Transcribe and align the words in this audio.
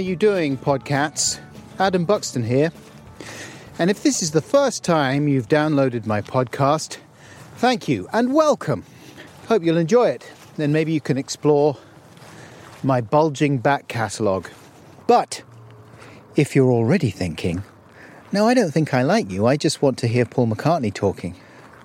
You 0.00 0.16
doing, 0.16 0.56
podcats? 0.56 1.38
Adam 1.78 2.06
Buxton 2.06 2.42
here. 2.42 2.72
And 3.78 3.90
if 3.90 4.02
this 4.02 4.22
is 4.22 4.30
the 4.30 4.40
first 4.40 4.82
time 4.82 5.28
you've 5.28 5.48
downloaded 5.48 6.06
my 6.06 6.22
podcast, 6.22 6.96
thank 7.56 7.86
you 7.86 8.08
and 8.12 8.32
welcome. 8.32 8.84
Hope 9.48 9.62
you'll 9.62 9.76
enjoy 9.76 10.08
it. 10.08 10.30
Then 10.56 10.72
maybe 10.72 10.92
you 10.92 11.02
can 11.02 11.18
explore 11.18 11.76
my 12.82 13.02
bulging 13.02 13.58
back 13.58 13.88
catalogue. 13.88 14.48
But 15.06 15.42
if 16.34 16.56
you're 16.56 16.72
already 16.72 17.10
thinking, 17.10 17.62
no, 18.32 18.48
I 18.48 18.54
don't 18.54 18.70
think 18.70 18.94
I 18.94 19.02
like 19.02 19.30
you, 19.30 19.46
I 19.46 19.56
just 19.56 19.82
want 19.82 19.98
to 19.98 20.06
hear 20.06 20.24
Paul 20.24 20.46
McCartney 20.46 20.94
talking, 20.94 21.36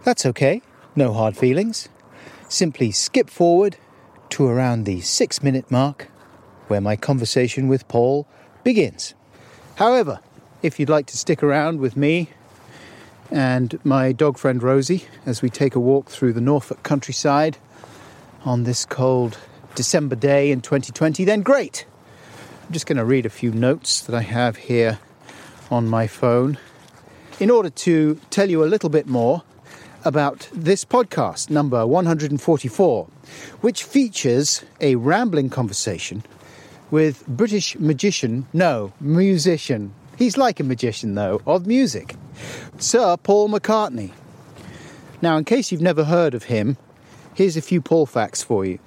that's 0.03 0.25
okay. 0.25 0.61
No 0.95 1.11
hard 1.11 1.35
feelings. 1.35 1.89
Simply 2.47 2.91
skip 2.91 3.29
forward 3.29 3.75
to 4.29 4.47
around 4.47 4.85
the 4.85 5.01
six 5.01 5.43
minute 5.43 5.69
mark 5.69 6.09
where 6.67 6.81
my 6.81 6.95
conversation 6.95 7.67
with 7.67 7.87
Paul 7.87 8.27
begins. 8.63 9.13
However, 9.75 10.19
if 10.61 10.79
you'd 10.79 10.89
like 10.89 11.05
to 11.07 11.17
stick 11.17 11.43
around 11.43 11.79
with 11.79 11.95
me 11.95 12.29
and 13.31 13.79
my 13.83 14.11
dog 14.11 14.37
friend 14.37 14.61
Rosie 14.61 15.05
as 15.25 15.41
we 15.41 15.49
take 15.49 15.75
a 15.75 15.79
walk 15.79 16.09
through 16.09 16.33
the 16.33 16.41
Norfolk 16.41 16.83
countryside 16.83 17.57
on 18.43 18.63
this 18.63 18.85
cold 18.85 19.37
December 19.75 20.15
day 20.15 20.51
in 20.51 20.61
2020, 20.61 21.25
then 21.25 21.41
great. 21.41 21.85
I'm 22.65 22.71
just 22.71 22.85
going 22.87 22.97
to 22.97 23.05
read 23.05 23.25
a 23.25 23.29
few 23.29 23.51
notes 23.51 24.01
that 24.01 24.15
I 24.15 24.21
have 24.21 24.55
here 24.55 24.99
on 25.69 25.87
my 25.87 26.07
phone 26.07 26.57
in 27.39 27.49
order 27.49 27.69
to 27.69 28.19
tell 28.29 28.49
you 28.49 28.63
a 28.63 28.65
little 28.65 28.89
bit 28.89 29.07
more 29.07 29.43
about 30.03 30.47
this 30.53 30.85
podcast, 30.85 31.49
number 31.49 31.85
144, 31.85 33.07
which 33.61 33.83
features 33.83 34.63
a 34.79 34.95
rambling 34.95 35.49
conversation 35.49 36.23
with 36.91 37.25
British 37.27 37.77
magician, 37.79 38.47
no, 38.53 38.93
musician. 38.99 39.93
He's 40.17 40.37
like 40.37 40.59
a 40.59 40.63
magician, 40.63 41.15
though, 41.15 41.41
of 41.45 41.67
music. 41.67 42.15
Sir 42.77 43.17
Paul 43.17 43.49
McCartney. 43.49 44.11
Now, 45.21 45.37
in 45.37 45.45
case 45.45 45.71
you've 45.71 45.81
never 45.81 46.03
heard 46.03 46.33
of 46.33 46.43
him, 46.43 46.77
here's 47.33 47.57
a 47.57 47.61
few 47.61 47.81
Paul 47.81 48.05
facts 48.05 48.43
for 48.43 48.65
you. 48.65 48.79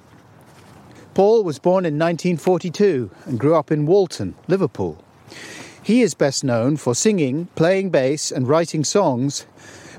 Paul 1.13 1.43
was 1.43 1.59
born 1.59 1.85
in 1.85 1.99
1942 1.99 3.11
and 3.25 3.39
grew 3.39 3.55
up 3.55 3.71
in 3.71 3.85
Walton, 3.85 4.35
Liverpool. 4.47 5.03
He 5.83 6.01
is 6.01 6.13
best 6.13 6.43
known 6.43 6.77
for 6.77 6.95
singing, 6.95 7.47
playing 7.55 7.89
bass, 7.89 8.31
and 8.31 8.47
writing 8.47 8.83
songs 8.83 9.45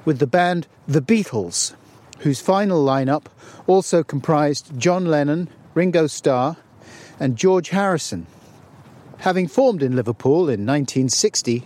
with 0.04 0.18
the 0.18 0.26
band 0.26 0.66
The 0.86 1.02
Beatles, 1.02 1.74
whose 2.20 2.40
final 2.40 2.84
lineup 2.84 3.26
also 3.66 4.02
comprised 4.02 4.78
John 4.78 5.06
Lennon, 5.06 5.48
Ringo 5.74 6.06
Starr, 6.06 6.56
and 7.20 7.36
George 7.36 7.68
Harrison. 7.68 8.26
Having 9.18 9.48
formed 9.48 9.82
in 9.82 9.94
Liverpool 9.94 10.48
in 10.48 10.66
1960, 10.66 11.64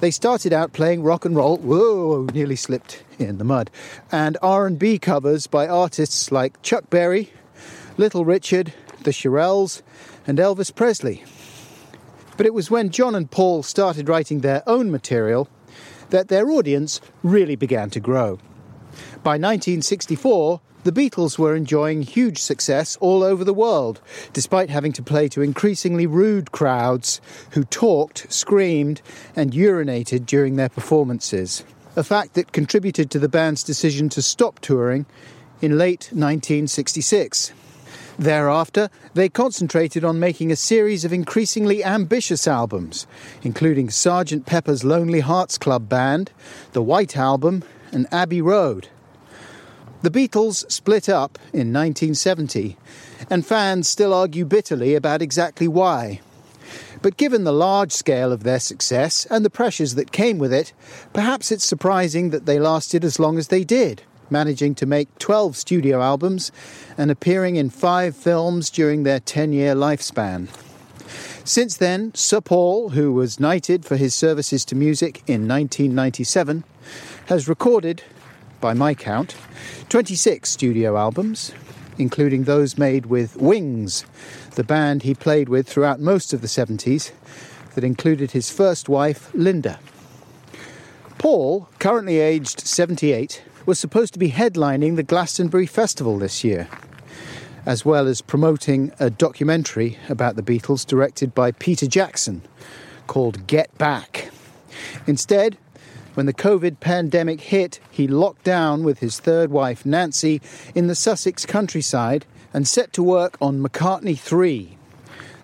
they 0.00 0.10
started 0.10 0.52
out 0.52 0.72
playing 0.72 1.02
rock 1.02 1.24
and 1.24 1.34
roll, 1.34 1.56
whoa, 1.56 2.26
nearly 2.34 2.56
slipped 2.56 3.02
in 3.18 3.38
the 3.38 3.44
mud, 3.44 3.70
and 4.12 4.36
R&B 4.42 4.98
covers 4.98 5.46
by 5.46 5.66
artists 5.66 6.30
like 6.30 6.60
Chuck 6.62 6.90
Berry, 6.90 7.32
Little 7.96 8.24
Richard, 8.24 8.72
the 9.04 9.12
Shirelles, 9.12 9.82
and 10.26 10.38
Elvis 10.38 10.74
Presley. 10.74 11.24
But 12.36 12.46
it 12.46 12.54
was 12.54 12.70
when 12.70 12.90
John 12.90 13.14
and 13.14 13.30
Paul 13.30 13.62
started 13.62 14.08
writing 14.08 14.40
their 14.40 14.62
own 14.68 14.90
material 14.90 15.48
that 16.10 16.28
their 16.28 16.48
audience 16.48 17.00
really 17.22 17.56
began 17.56 17.90
to 17.90 18.00
grow. 18.00 18.38
By 19.22 19.32
1964, 19.34 20.60
the 20.84 20.92
Beatles 20.92 21.38
were 21.38 21.56
enjoying 21.56 22.02
huge 22.02 22.38
success 22.38 22.96
all 23.00 23.22
over 23.22 23.44
the 23.44 23.54
world, 23.54 24.00
despite 24.32 24.70
having 24.70 24.92
to 24.92 25.02
play 25.02 25.28
to 25.28 25.42
increasingly 25.42 26.06
rude 26.06 26.52
crowds 26.52 27.20
who 27.52 27.64
talked, 27.64 28.32
screamed, 28.32 29.02
and 29.34 29.52
urinated 29.52 30.24
during 30.24 30.56
their 30.56 30.68
performances. 30.68 31.64
A 31.96 32.04
fact 32.04 32.34
that 32.34 32.52
contributed 32.52 33.10
to 33.10 33.18
the 33.18 33.28
band's 33.28 33.64
decision 33.64 34.08
to 34.10 34.22
stop 34.22 34.60
touring 34.60 35.06
in 35.60 35.76
late 35.76 36.10
1966. 36.12 37.52
Thereafter, 38.18 38.90
they 39.14 39.28
concentrated 39.28 40.04
on 40.04 40.18
making 40.18 40.50
a 40.50 40.56
series 40.56 41.04
of 41.04 41.12
increasingly 41.12 41.84
ambitious 41.84 42.48
albums, 42.48 43.06
including 43.42 43.88
Sgt. 43.88 44.44
Pepper's 44.44 44.84
Lonely 44.84 45.20
Hearts 45.20 45.56
Club 45.56 45.88
Band, 45.88 46.32
The 46.72 46.82
White 46.82 47.16
Album, 47.16 47.62
and 47.92 48.06
Abbey 48.12 48.42
Road. 48.42 48.88
The 50.02 50.10
Beatles 50.10 50.70
split 50.70 51.08
up 51.08 51.38
in 51.52 51.72
1970, 51.72 52.76
and 53.28 53.44
fans 53.44 53.88
still 53.88 54.14
argue 54.14 54.44
bitterly 54.44 54.94
about 54.94 55.22
exactly 55.22 55.66
why. 55.66 56.20
But 57.02 57.16
given 57.16 57.44
the 57.44 57.52
large 57.52 57.92
scale 57.92 58.32
of 58.32 58.42
their 58.42 58.60
success 58.60 59.26
and 59.26 59.44
the 59.44 59.50
pressures 59.50 59.94
that 59.94 60.12
came 60.12 60.38
with 60.38 60.52
it, 60.52 60.72
perhaps 61.12 61.50
it's 61.50 61.64
surprising 61.64 62.30
that 62.30 62.46
they 62.46 62.58
lasted 62.58 63.04
as 63.04 63.18
long 63.18 63.38
as 63.38 63.48
they 63.48 63.64
did 63.64 64.02
managing 64.30 64.74
to 64.76 64.86
make 64.86 65.18
12 65.18 65.56
studio 65.56 66.02
albums 66.02 66.52
and 66.96 67.10
appearing 67.10 67.56
in 67.56 67.70
five 67.70 68.16
films 68.16 68.70
during 68.70 69.02
their 69.02 69.20
10 69.20 69.52
year 69.52 69.74
lifespan. 69.74 70.48
Since 71.44 71.78
then, 71.78 72.12
Sir 72.14 72.40
Paul, 72.40 72.90
who 72.90 73.12
was 73.12 73.40
knighted 73.40 73.84
for 73.84 73.96
his 73.96 74.14
services 74.14 74.64
to 74.66 74.74
music 74.74 75.22
in 75.26 75.48
1997, 75.48 76.64
has 77.26 77.48
recorded, 77.48 78.02
by 78.60 78.74
my 78.74 78.94
count, 78.94 79.36
26 79.88 80.48
studio 80.48 80.96
albums, 80.96 81.52
including 81.98 82.44
those 82.44 82.78
made 82.78 83.06
with 83.06 83.36
Wings, 83.36 84.04
the 84.54 84.64
band 84.64 85.02
he 85.02 85.14
played 85.14 85.48
with 85.48 85.68
throughout 85.68 86.00
most 86.00 86.32
of 86.32 86.40
the 86.40 86.46
70s, 86.46 87.12
that 87.74 87.84
included 87.84 88.32
his 88.32 88.50
first 88.50 88.88
wife, 88.88 89.30
Linda. 89.34 89.78
Paul, 91.18 91.68
currently 91.78 92.18
aged 92.18 92.60
78, 92.60 93.42
was 93.66 93.78
supposed 93.78 94.12
to 94.12 94.18
be 94.18 94.30
headlining 94.30 94.96
the 94.96 95.02
Glastonbury 95.02 95.66
Festival 95.66 96.18
this 96.18 96.42
year, 96.42 96.68
as 97.66 97.84
well 97.84 98.06
as 98.06 98.22
promoting 98.22 98.92
a 98.98 99.10
documentary 99.10 99.98
about 100.08 100.36
the 100.36 100.42
Beatles 100.42 100.86
directed 100.86 101.34
by 101.34 101.52
Peter 101.52 101.86
Jackson 101.86 102.42
called 103.06 103.46
Get 103.46 103.76
Back. 103.76 104.30
Instead, 105.06 105.58
when 106.18 106.26
the 106.26 106.34
COVID 106.34 106.80
pandemic 106.80 107.40
hit, 107.40 107.78
he 107.92 108.08
locked 108.08 108.42
down 108.42 108.82
with 108.82 108.98
his 108.98 109.20
third 109.20 109.52
wife, 109.52 109.86
Nancy, 109.86 110.42
in 110.74 110.88
the 110.88 110.96
Sussex 110.96 111.46
countryside 111.46 112.26
and 112.52 112.66
set 112.66 112.92
to 112.94 113.04
work 113.04 113.38
on 113.40 113.62
McCartney 113.62 114.18
3, 114.18 114.76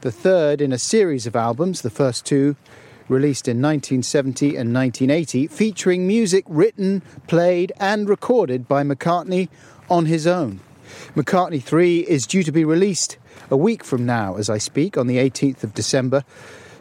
the 0.01 0.11
third 0.11 0.61
in 0.61 0.73
a 0.73 0.79
series 0.79 1.29
of 1.29 1.37
albums, 1.37 1.83
the 1.83 1.91
first 1.91 2.27
two 2.27 2.57
released 3.09 3.47
in 3.47 3.63
1970 3.63 4.57
and 4.57 4.75
1980, 4.75 5.47
featuring 5.47 6.09
music 6.09 6.45
written, 6.49 7.03
played, 7.29 7.71
and 7.79 8.09
recorded 8.09 8.67
by 8.67 8.83
McCartney 8.83 9.49
on 9.89 10.07
his 10.07 10.27
own. 10.27 10.59
McCartney 11.15 11.63
3 11.63 12.01
is 12.01 12.27
due 12.27 12.43
to 12.43 12.51
be 12.51 12.65
released 12.65 13.17
a 13.49 13.57
week 13.57 13.85
from 13.85 14.05
now 14.05 14.35
as 14.35 14.51
I 14.51 14.59
speak, 14.59 14.99
on 14.99 15.07
the 15.07 15.19
18th 15.19 15.63
of 15.63 15.73
December, 15.73 16.25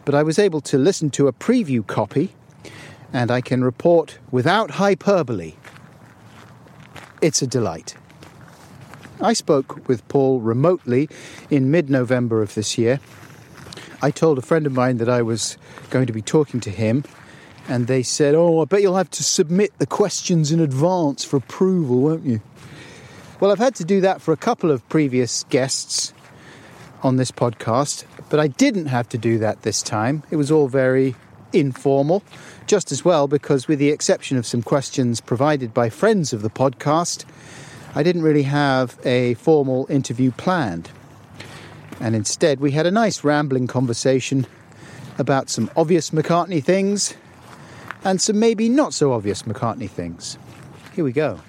but 0.04 0.16
I 0.16 0.24
was 0.24 0.40
able 0.40 0.62
to 0.62 0.78
listen 0.78 1.10
to 1.10 1.28
a 1.28 1.32
preview 1.32 1.86
copy 1.86 2.34
and 3.14 3.30
I 3.30 3.40
can 3.40 3.64
report 3.64 4.18
without 4.30 4.72
hyperbole 4.72 5.54
it's 7.22 7.40
a 7.40 7.46
delight. 7.46 7.94
I 9.18 9.32
spoke 9.32 9.88
with 9.88 10.06
Paul 10.08 10.40
remotely 10.40 11.08
in 11.48 11.70
mid 11.70 11.88
November 11.88 12.42
of 12.42 12.52
this 12.52 12.76
year 12.76 13.00
I 14.04 14.10
told 14.10 14.36
a 14.36 14.42
friend 14.42 14.66
of 14.66 14.74
mine 14.74 14.98
that 14.98 15.08
I 15.08 15.22
was 15.22 15.56
going 15.88 16.06
to 16.08 16.12
be 16.12 16.20
talking 16.20 16.60
to 16.60 16.70
him, 16.70 17.04
and 17.68 17.86
they 17.86 18.02
said, 18.02 18.34
Oh, 18.34 18.60
I 18.60 18.66
bet 18.66 18.82
you'll 18.82 18.98
have 18.98 19.10
to 19.12 19.24
submit 19.24 19.72
the 19.78 19.86
questions 19.86 20.52
in 20.52 20.60
advance 20.60 21.24
for 21.24 21.38
approval, 21.38 22.02
won't 22.02 22.26
you? 22.26 22.42
Well, 23.40 23.50
I've 23.50 23.58
had 23.58 23.74
to 23.76 23.84
do 23.84 24.02
that 24.02 24.20
for 24.20 24.32
a 24.32 24.36
couple 24.36 24.70
of 24.70 24.86
previous 24.90 25.44
guests 25.44 26.12
on 27.02 27.16
this 27.16 27.30
podcast, 27.30 28.04
but 28.28 28.38
I 28.40 28.46
didn't 28.46 28.86
have 28.86 29.08
to 29.08 29.16
do 29.16 29.38
that 29.38 29.62
this 29.62 29.82
time. 29.82 30.22
It 30.30 30.36
was 30.36 30.50
all 30.50 30.68
very 30.68 31.16
informal, 31.54 32.22
just 32.66 32.92
as 32.92 33.04
well 33.04 33.28
because, 33.28 33.68
with 33.68 33.78
the 33.78 33.90
exception 33.90 34.36
of 34.36 34.46
some 34.46 34.62
questions 34.62 35.20
provided 35.20 35.72
by 35.72 35.88
friends 35.88 36.32
of 36.32 36.42
the 36.42 36.50
podcast, 36.50 37.24
I 37.94 38.02
didn't 38.02 38.22
really 38.22 38.42
have 38.42 38.98
a 39.04 39.34
formal 39.34 39.86
interview 39.88 40.32
planned. 40.32 40.90
And 42.00 42.16
instead, 42.16 42.60
we 42.60 42.72
had 42.72 42.86
a 42.86 42.90
nice 42.90 43.22
rambling 43.22 43.68
conversation 43.68 44.46
about 45.18 45.48
some 45.48 45.70
obvious 45.76 46.10
McCartney 46.10 46.62
things 46.62 47.14
and 48.02 48.20
some 48.20 48.38
maybe 48.38 48.68
not 48.68 48.92
so 48.92 49.12
obvious 49.12 49.42
McCartney 49.42 49.88
things. 49.88 50.36
Here 50.94 51.04
we 51.04 51.12
go. 51.12 51.40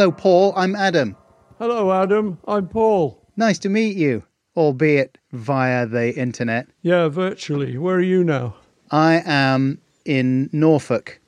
Hello, 0.00 0.12
Paul. 0.12 0.54
I'm 0.56 0.74
Adam. 0.76 1.14
Hello, 1.58 1.92
Adam. 1.92 2.38
I'm 2.48 2.68
Paul. 2.68 3.20
Nice 3.36 3.58
to 3.58 3.68
meet 3.68 3.98
you, 3.98 4.22
albeit 4.56 5.18
via 5.32 5.84
the 5.84 6.14
internet. 6.18 6.68
Yeah, 6.80 7.08
virtually. 7.08 7.76
Where 7.76 7.96
are 7.96 8.00
you 8.00 8.24
now? 8.24 8.54
I 8.90 9.20
am 9.26 9.78
in 10.06 10.48
Norfolk, 10.54 11.20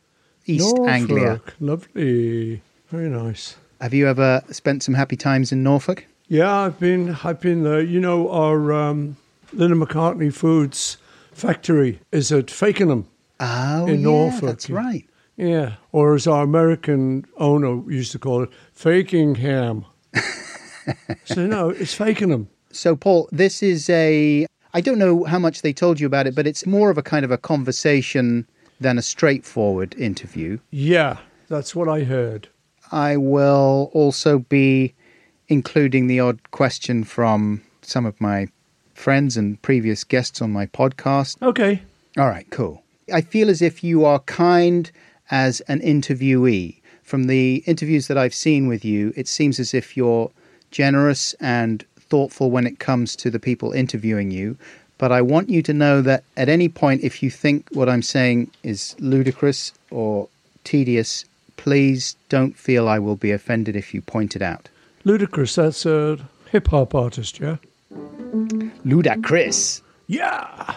East 0.47 0.75
Anglia. 0.89 1.23
Norfolk. 1.23 1.55
Lovely. 1.61 2.63
Very 2.89 3.11
nice. 3.11 3.57
Have 3.83 3.93
you 3.93 4.09
ever 4.09 4.43
spent 4.51 4.83
some 4.83 4.95
happy 4.95 5.17
times 5.17 5.53
in 5.53 5.63
Norfolk? 5.63 6.07
Yeah, 6.29 6.51
I've 6.51 6.81
been. 6.81 7.19
I've 7.23 7.41
been 7.41 7.65
there. 7.65 7.83
You 7.83 8.01
know, 8.01 8.31
our 8.31 8.73
um, 8.73 9.19
Linda 9.53 9.77
McCartney 9.77 10.33
Foods 10.33 10.97
factory 11.33 12.01
is 12.11 12.33
at 12.33 12.47
Fakenham. 12.47 13.05
Oh, 13.39 13.85
In 13.85 13.97
yeah, 13.97 14.05
Norfolk, 14.07 14.49
that's 14.49 14.71
right. 14.71 15.05
Yeah, 15.37 15.75
or 15.93 16.14
as 16.14 16.26
our 16.26 16.43
American 16.43 17.25
owner 17.38 17.90
used 17.90 18.12
to 18.12 18.19
call 18.19 18.43
it, 18.43 18.50
Fakingham. 18.76 19.84
so 21.25 21.46
no, 21.46 21.70
it's 21.70 21.96
Fakenham. 21.96 22.49
So, 22.70 22.96
Paul, 22.96 23.29
this 23.32 23.62
is 23.62 23.88
a. 23.90 24.46
I 24.75 24.81
don't 24.81 24.99
know 24.99 25.25
how 25.25 25.38
much 25.38 25.62
they 25.62 25.73
told 25.73 26.00
you 26.00 26.06
about 26.06 26.26
it, 26.26 26.34
but 26.34 26.46
it's 26.46 26.67
more 26.67 26.90
of 26.90 26.96
a 26.96 27.02
kind 27.02 27.25
of 27.25 27.31
a 27.31 27.38
conversation 27.38 28.46
than 28.81 28.99
a 28.99 29.02
straightforward 29.02 29.94
interview. 29.99 30.58
Yeah, 30.70 31.19
that's 31.49 31.75
what 31.75 31.88
I 31.88 32.05
heard. 32.05 32.49
I 32.90 33.17
will 33.17 33.90
also 33.94 34.40
be 34.40 34.94
including 35.49 36.06
the 36.06 36.20
odd 36.20 36.50
question 36.50 37.05
from 37.05 37.62
some 37.82 38.06
of 38.06 38.20
my 38.20 38.49
friends 38.94 39.37
and 39.37 39.61
previous 39.62 40.05
guests 40.05 40.40
on 40.40 40.52
my 40.52 40.67
podcast. 40.67 41.40
Okay. 41.43 41.82
All 42.17 42.28
right, 42.28 42.49
cool. 42.50 42.82
I 43.12 43.20
feel 43.20 43.50
as 43.50 43.62
if 43.62 43.82
you 43.82 44.05
are 44.05 44.20
kind 44.20 44.90
as 45.32 45.61
an 45.62 45.81
interviewee. 45.81 46.76
From 47.02 47.25
the 47.25 47.64
interviews 47.67 48.06
that 48.06 48.19
I've 48.19 48.34
seen 48.34 48.69
with 48.69 48.84
you, 48.84 49.12
it 49.17 49.26
seems 49.26 49.58
as 49.58 49.75
if 49.75 49.96
you're 49.96 50.31
generous 50.70 51.34
and 51.40 51.84
thoughtful 51.99 52.50
when 52.50 52.67
it 52.67 52.79
comes 52.79 53.17
to 53.17 53.31
the 53.31 53.40
people 53.40 53.73
interviewing 53.73 54.31
you. 54.31 54.56
But 54.99 55.11
I 55.11 55.23
want 55.23 55.50
you 55.50 55.62
to 55.62 55.73
know 55.73 56.00
that 56.02 56.23
at 56.37 56.49
any 56.49 56.69
point, 56.69 57.02
if 57.02 57.23
you 57.23 57.31
think 57.31 57.69
what 57.73 57.88
I'm 57.88 58.02
saying 58.02 58.50
is 58.62 58.94
ludicrous 59.00 59.73
or 59.90 60.29
tedious, 60.62 61.25
please 61.56 62.14
don't 62.28 62.56
feel 62.56 62.88
I 62.88 62.99
will 63.00 63.17
be 63.17 63.32
offended 63.32 63.75
if 63.75 63.93
you 63.94 64.02
point 64.02 64.37
it 64.37 64.43
out. 64.43 64.69
Ludacris, 65.05 65.56
that's 65.56 65.85
a 65.87 66.19
hip 66.50 66.69
hop 66.69 66.94
artist, 66.94 67.40
yeah? 67.40 67.56
Ludacris. 68.85 69.81
Yeah. 70.06 70.75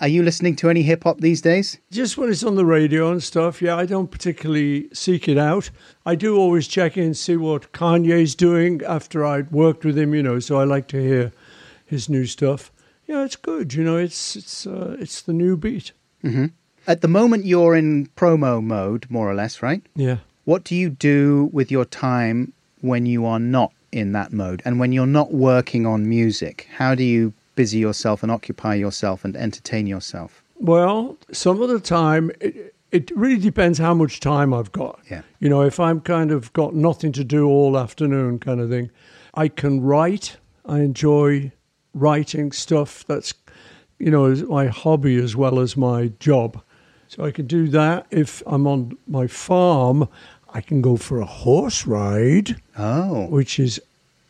Are 0.00 0.08
you 0.08 0.24
listening 0.24 0.56
to 0.56 0.68
any 0.68 0.82
hip 0.82 1.04
hop 1.04 1.20
these 1.20 1.40
days? 1.40 1.78
Just 1.92 2.18
when 2.18 2.28
it's 2.28 2.42
on 2.42 2.56
the 2.56 2.66
radio 2.66 3.12
and 3.12 3.22
stuff, 3.22 3.62
yeah, 3.62 3.76
I 3.76 3.86
don't 3.86 4.10
particularly 4.10 4.88
seek 4.92 5.28
it 5.28 5.38
out. 5.38 5.70
I 6.04 6.16
do 6.16 6.36
always 6.36 6.66
check 6.66 6.96
in, 6.96 7.14
see 7.14 7.36
what 7.36 7.70
Kanye's 7.72 8.34
doing 8.34 8.82
after 8.84 9.24
I'd 9.24 9.52
worked 9.52 9.84
with 9.84 9.96
him, 9.96 10.12
you 10.12 10.22
know, 10.22 10.40
so 10.40 10.58
I 10.58 10.64
like 10.64 10.88
to 10.88 11.00
hear 11.00 11.32
his 11.86 12.08
new 12.08 12.26
stuff. 12.26 12.72
Yeah, 13.06 13.24
it's 13.24 13.36
good, 13.36 13.74
you 13.74 13.84
know, 13.84 13.96
it's 13.96 14.34
it's 14.34 14.66
uh, 14.66 14.96
it's 14.98 15.22
the 15.22 15.32
new 15.32 15.56
beat. 15.56 15.92
Mm-hmm. 16.24 16.46
At 16.88 17.00
the 17.00 17.08
moment, 17.08 17.44
you're 17.44 17.76
in 17.76 18.08
promo 18.16 18.62
mode, 18.62 19.06
more 19.08 19.30
or 19.30 19.34
less, 19.34 19.62
right? 19.62 19.82
Yeah. 19.94 20.18
What 20.44 20.64
do 20.64 20.74
you 20.74 20.90
do 20.90 21.50
with 21.52 21.70
your 21.70 21.84
time 21.84 22.52
when 22.80 23.06
you 23.06 23.24
are 23.26 23.38
not 23.38 23.72
in 23.92 24.12
that 24.12 24.32
mode 24.32 24.60
and 24.64 24.80
when 24.80 24.92
you're 24.92 25.06
not 25.06 25.32
working 25.32 25.86
on 25.86 26.08
music? 26.08 26.68
How 26.76 26.96
do 26.96 27.04
you 27.04 27.32
busy 27.54 27.78
yourself 27.78 28.22
and 28.22 28.30
occupy 28.32 28.74
yourself 28.74 29.24
and 29.24 29.36
entertain 29.36 29.86
yourself? 29.86 30.42
Well, 30.56 31.16
some 31.32 31.60
of 31.62 31.68
the 31.68 31.80
time, 31.80 32.30
it, 32.40 32.74
it 32.92 33.10
really 33.16 33.40
depends 33.40 33.78
how 33.78 33.94
much 33.94 34.20
time 34.20 34.54
I've 34.54 34.72
got. 34.72 35.00
Yeah. 35.10 35.22
You 35.40 35.48
know, 35.48 35.62
if 35.62 35.78
I'm 35.80 36.00
kind 36.00 36.30
of 36.30 36.52
got 36.52 36.74
nothing 36.74 37.12
to 37.12 37.24
do 37.24 37.46
all 37.46 37.76
afternoon 37.78 38.38
kind 38.38 38.60
of 38.60 38.70
thing, 38.70 38.90
I 39.34 39.48
can 39.48 39.80
write. 39.80 40.36
I 40.66 40.78
enjoy 40.80 41.52
writing 41.92 42.52
stuff 42.52 43.04
that's, 43.06 43.34
you 43.98 44.10
know, 44.10 44.34
my 44.48 44.66
hobby 44.66 45.16
as 45.16 45.34
well 45.36 45.58
as 45.60 45.76
my 45.76 46.08
job. 46.20 46.60
So 47.08 47.24
I 47.24 47.30
can 47.30 47.46
do 47.46 47.68
that. 47.68 48.06
If 48.10 48.42
I'm 48.46 48.66
on 48.66 48.96
my 49.06 49.26
farm, 49.26 50.08
I 50.52 50.60
can 50.60 50.80
go 50.80 50.96
for 50.96 51.20
a 51.20 51.24
horse 51.26 51.86
ride, 51.86 52.56
Oh. 52.78 53.26
which 53.26 53.58
is 53.58 53.80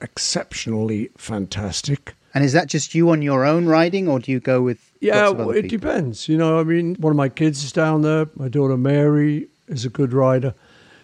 exceptionally 0.00 1.10
fantastic. 1.16 2.14
And 2.34 2.44
is 2.44 2.52
that 2.52 2.68
just 2.68 2.94
you 2.94 3.10
on 3.10 3.22
your 3.22 3.44
own 3.44 3.66
riding 3.66 4.08
or 4.08 4.18
do 4.18 4.32
you 4.32 4.40
go 4.40 4.60
with 4.60 4.90
Yeah, 5.00 5.28
lots 5.28 5.32
of 5.34 5.40
other 5.40 5.54
it 5.58 5.62
people? 5.62 5.78
depends. 5.78 6.28
You 6.28 6.36
know, 6.36 6.58
I 6.58 6.64
mean, 6.64 6.96
one 6.96 7.12
of 7.12 7.16
my 7.16 7.28
kids 7.28 7.62
is 7.62 7.70
down 7.72 8.02
there. 8.02 8.26
My 8.34 8.48
daughter 8.48 8.76
Mary 8.76 9.46
is 9.68 9.84
a 9.84 9.88
good 9.88 10.12
rider. 10.12 10.54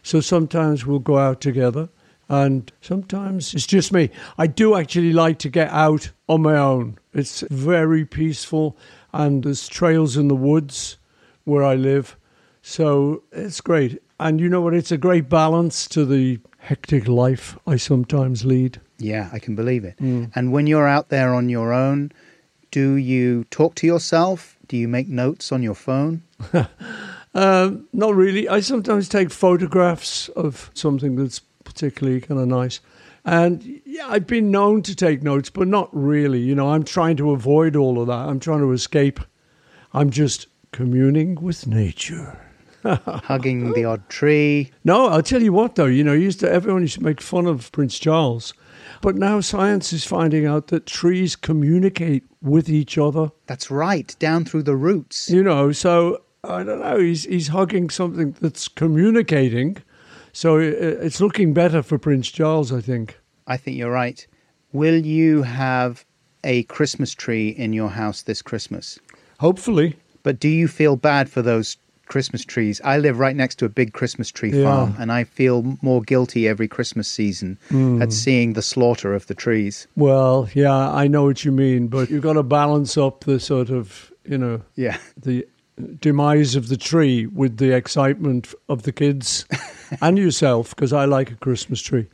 So 0.02 0.20
sometimes 0.20 0.84
we'll 0.86 0.98
go 0.98 1.18
out 1.18 1.40
together, 1.40 1.88
and 2.28 2.72
sometimes 2.80 3.54
it's 3.54 3.66
just 3.66 3.92
me. 3.92 4.10
I 4.38 4.46
do 4.46 4.74
actually 4.74 5.12
like 5.12 5.38
to 5.40 5.48
get 5.50 5.70
out 5.70 6.10
on 6.26 6.42
my 6.42 6.56
own. 6.56 6.98
It's 7.12 7.44
very 7.50 8.04
peaceful, 8.06 8.76
and 9.12 9.44
there's 9.44 9.68
trails 9.68 10.16
in 10.16 10.28
the 10.28 10.34
woods 10.36 10.96
where 11.44 11.62
I 11.62 11.74
live. 11.74 12.16
So 12.62 13.22
it's 13.30 13.60
great. 13.60 14.02
And 14.18 14.40
you 14.40 14.48
know 14.48 14.62
what? 14.62 14.74
It's 14.74 14.92
a 14.92 14.98
great 14.98 15.28
balance 15.28 15.86
to 15.88 16.04
the 16.04 16.40
hectic 16.60 17.08
life 17.08 17.58
I 17.66 17.76
sometimes 17.76 18.44
lead. 18.44 18.80
Yeah, 18.98 19.28
I 19.32 19.38
can 19.38 19.56
believe 19.56 19.84
it. 19.84 19.96
Mm. 19.98 20.30
And 20.34 20.52
when 20.52 20.66
you're 20.66 20.86
out 20.86 21.08
there 21.08 21.34
on 21.34 21.48
your 21.48 21.72
own, 21.72 22.12
do 22.70 22.94
you 22.94 23.44
talk 23.44 23.74
to 23.76 23.86
yourself? 23.86 24.56
Do 24.68 24.76
you 24.76 24.86
make 24.86 25.08
notes 25.08 25.50
on 25.50 25.62
your 25.62 25.74
phone? 25.74 26.22
Um, 27.34 27.88
not 27.92 28.14
really. 28.14 28.48
I 28.48 28.60
sometimes 28.60 29.08
take 29.08 29.30
photographs 29.30 30.28
of 30.30 30.70
something 30.74 31.16
that's 31.16 31.40
particularly 31.64 32.20
kind 32.20 32.40
of 32.40 32.46
nice. 32.46 32.80
And 33.24 33.80
yeah, 33.84 34.06
I've 34.08 34.26
been 34.26 34.50
known 34.50 34.82
to 34.82 34.94
take 34.94 35.22
notes, 35.22 35.50
but 35.50 35.68
not 35.68 35.88
really. 35.92 36.40
You 36.40 36.54
know, 36.54 36.70
I'm 36.70 36.84
trying 36.84 37.16
to 37.16 37.32
avoid 37.32 37.76
all 37.76 38.00
of 38.00 38.06
that. 38.06 38.28
I'm 38.28 38.40
trying 38.40 38.60
to 38.60 38.72
escape. 38.72 39.20
I'm 39.92 40.10
just 40.10 40.46
communing 40.72 41.34
with 41.34 41.66
nature. 41.66 42.38
Hugging 42.84 43.72
the 43.72 43.84
odd 43.84 44.08
tree? 44.08 44.70
No, 44.84 45.06
I'll 45.06 45.22
tell 45.22 45.42
you 45.42 45.52
what 45.52 45.74
though, 45.74 45.86
you 45.86 46.04
know, 46.04 46.12
used 46.12 46.40
to 46.40 46.50
everyone 46.50 46.82
used 46.82 46.98
to 46.98 47.04
make 47.04 47.20
fun 47.20 47.46
of 47.46 47.70
Prince 47.72 47.98
Charles. 47.98 48.54
But 49.02 49.16
now 49.16 49.40
science 49.40 49.92
is 49.92 50.04
finding 50.04 50.46
out 50.46 50.68
that 50.68 50.86
trees 50.86 51.36
communicate 51.36 52.24
with 52.42 52.68
each 52.68 52.98
other. 52.98 53.30
That's 53.46 53.70
right, 53.70 54.14
down 54.18 54.44
through 54.44 54.64
the 54.64 54.76
roots. 54.76 55.30
You 55.30 55.42
know, 55.42 55.72
so 55.72 56.22
I 56.44 56.62
don't 56.62 56.80
know. 56.80 56.98
He's 56.98 57.24
he's 57.24 57.48
hugging 57.48 57.90
something 57.90 58.32
that's 58.40 58.68
communicating, 58.68 59.76
so 60.32 60.58
it's 60.58 61.20
looking 61.20 61.52
better 61.52 61.82
for 61.82 61.98
Prince 61.98 62.30
Charles, 62.30 62.72
I 62.72 62.80
think. 62.80 63.18
I 63.46 63.56
think 63.56 63.76
you're 63.76 63.90
right. 63.90 64.26
Will 64.72 65.04
you 65.04 65.42
have 65.42 66.04
a 66.44 66.62
Christmas 66.64 67.12
tree 67.12 67.50
in 67.50 67.72
your 67.72 67.90
house 67.90 68.22
this 68.22 68.42
Christmas? 68.42 68.98
Hopefully, 69.38 69.96
But 70.22 70.38
do 70.38 70.48
you 70.48 70.68
feel 70.68 70.96
bad 70.96 71.30
for 71.30 71.42
those 71.42 71.76
Christmas 72.10 72.44
trees? 72.44 72.80
I 72.84 72.98
live 72.98 73.18
right 73.18 73.34
next 73.36 73.58
to 73.60 73.64
a 73.64 73.68
big 73.68 73.92
Christmas 73.94 74.30
tree 74.30 74.50
Yeah. 74.52 74.64
farm, 74.64 74.94
and 74.98 75.10
I 75.10 75.24
feel 75.24 75.78
more 75.80 76.02
guilty 76.02 76.46
every 76.48 76.68
Christmas 76.68 77.08
season 77.08 77.56
at 78.02 78.12
seeing 78.12 78.52
the 78.52 78.62
slaughter 78.62 79.14
of 79.14 79.26
the 79.28 79.34
trees. 79.34 79.86
well, 79.96 80.48
yeah, 80.54 80.90
I 81.02 81.08
know 81.08 81.24
what 81.24 81.44
you 81.44 81.52
mean, 81.52 81.86
but 81.88 82.10
you've 82.10 82.22
got 82.22 82.34
to 82.34 82.42
balance 82.42 82.98
up 82.98 83.24
the 83.24 83.38
sort 83.40 83.70
of, 83.70 84.12
you 84.24 84.36
know, 84.38 84.60
Yeah. 84.76 84.98
the 85.16 85.46
demise 86.00 86.56
of 86.56 86.68
the 86.68 86.76
tree 86.76 87.26
with 87.26 87.56
the 87.56 87.72
excitement 87.74 88.52
of 88.68 88.82
the 88.82 88.92
kids 88.92 89.46
and 90.02 90.18
yourself, 90.18 90.70
because 90.76 90.92
I 90.92 91.04
like 91.06 91.30
a 91.30 91.36
Christmas 91.36 91.80
tree. 91.80 92.06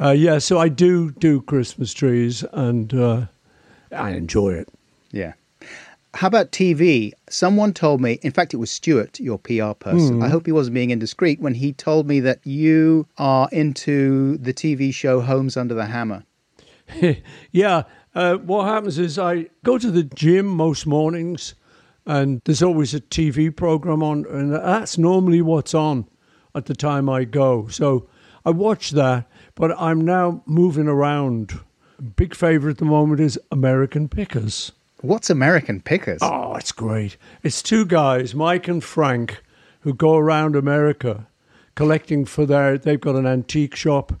Uh, 0.00 0.10
yeah, 0.10 0.38
so 0.38 0.58
I 0.60 0.68
do 0.68 1.10
do 1.18 1.40
Christmas 1.42 1.92
trees, 1.92 2.44
and 2.52 2.94
uh, 2.94 3.26
I 3.90 4.10
enjoy 4.10 4.50
it. 4.52 4.68
Yeah. 5.10 5.32
How 6.14 6.26
about 6.26 6.52
TV? 6.52 7.12
Someone 7.28 7.74
told 7.74 8.00
me, 8.00 8.18
in 8.22 8.32
fact, 8.32 8.54
it 8.54 8.56
was 8.56 8.70
Stuart, 8.70 9.20
your 9.20 9.38
PR 9.38 9.72
person. 9.72 10.22
I 10.22 10.28
hope 10.28 10.46
he 10.46 10.52
wasn't 10.52 10.74
being 10.74 10.90
indiscreet 10.90 11.38
when 11.38 11.54
he 11.54 11.72
told 11.72 12.08
me 12.08 12.20
that 12.20 12.40
you 12.46 13.06
are 13.18 13.48
into 13.52 14.38
the 14.38 14.54
TV 14.54 14.92
show 14.92 15.20
Homes 15.20 15.56
Under 15.56 15.74
the 15.74 15.86
Hammer. 15.86 16.24
yeah, 17.52 17.82
uh, 18.14 18.36
what 18.36 18.64
happens 18.64 18.98
is 18.98 19.18
I 19.18 19.46
go 19.64 19.76
to 19.78 19.90
the 19.90 20.02
gym 20.02 20.46
most 20.46 20.86
mornings, 20.86 21.54
and 22.06 22.40
there's 22.46 22.62
always 22.62 22.94
a 22.94 23.00
TV 23.00 23.54
program 23.54 24.02
on, 24.02 24.24
and 24.30 24.54
that's 24.54 24.96
normally 24.96 25.42
what's 25.42 25.74
on 25.74 26.08
at 26.54 26.66
the 26.66 26.74
time 26.74 27.08
I 27.08 27.24
go. 27.24 27.68
So 27.68 28.08
I 28.46 28.50
watch 28.50 28.90
that, 28.92 29.28
but 29.54 29.78
I'm 29.78 30.00
now 30.00 30.42
moving 30.46 30.88
around. 30.88 31.60
Big 32.16 32.34
favorite 32.34 32.72
at 32.72 32.78
the 32.78 32.84
moment 32.86 33.20
is 33.20 33.38
American 33.50 34.08
Pickers. 34.08 34.72
What's 35.00 35.30
American 35.30 35.80
Pickers? 35.80 36.18
Oh, 36.22 36.54
it's 36.56 36.72
great. 36.72 37.16
It's 37.44 37.62
two 37.62 37.86
guys, 37.86 38.34
Mike 38.34 38.66
and 38.66 38.82
Frank, 38.82 39.42
who 39.80 39.94
go 39.94 40.16
around 40.16 40.56
America 40.56 41.28
collecting 41.76 42.24
for 42.24 42.44
their, 42.44 42.76
they've 42.76 43.00
got 43.00 43.14
an 43.14 43.24
antique 43.24 43.76
shop 43.76 44.12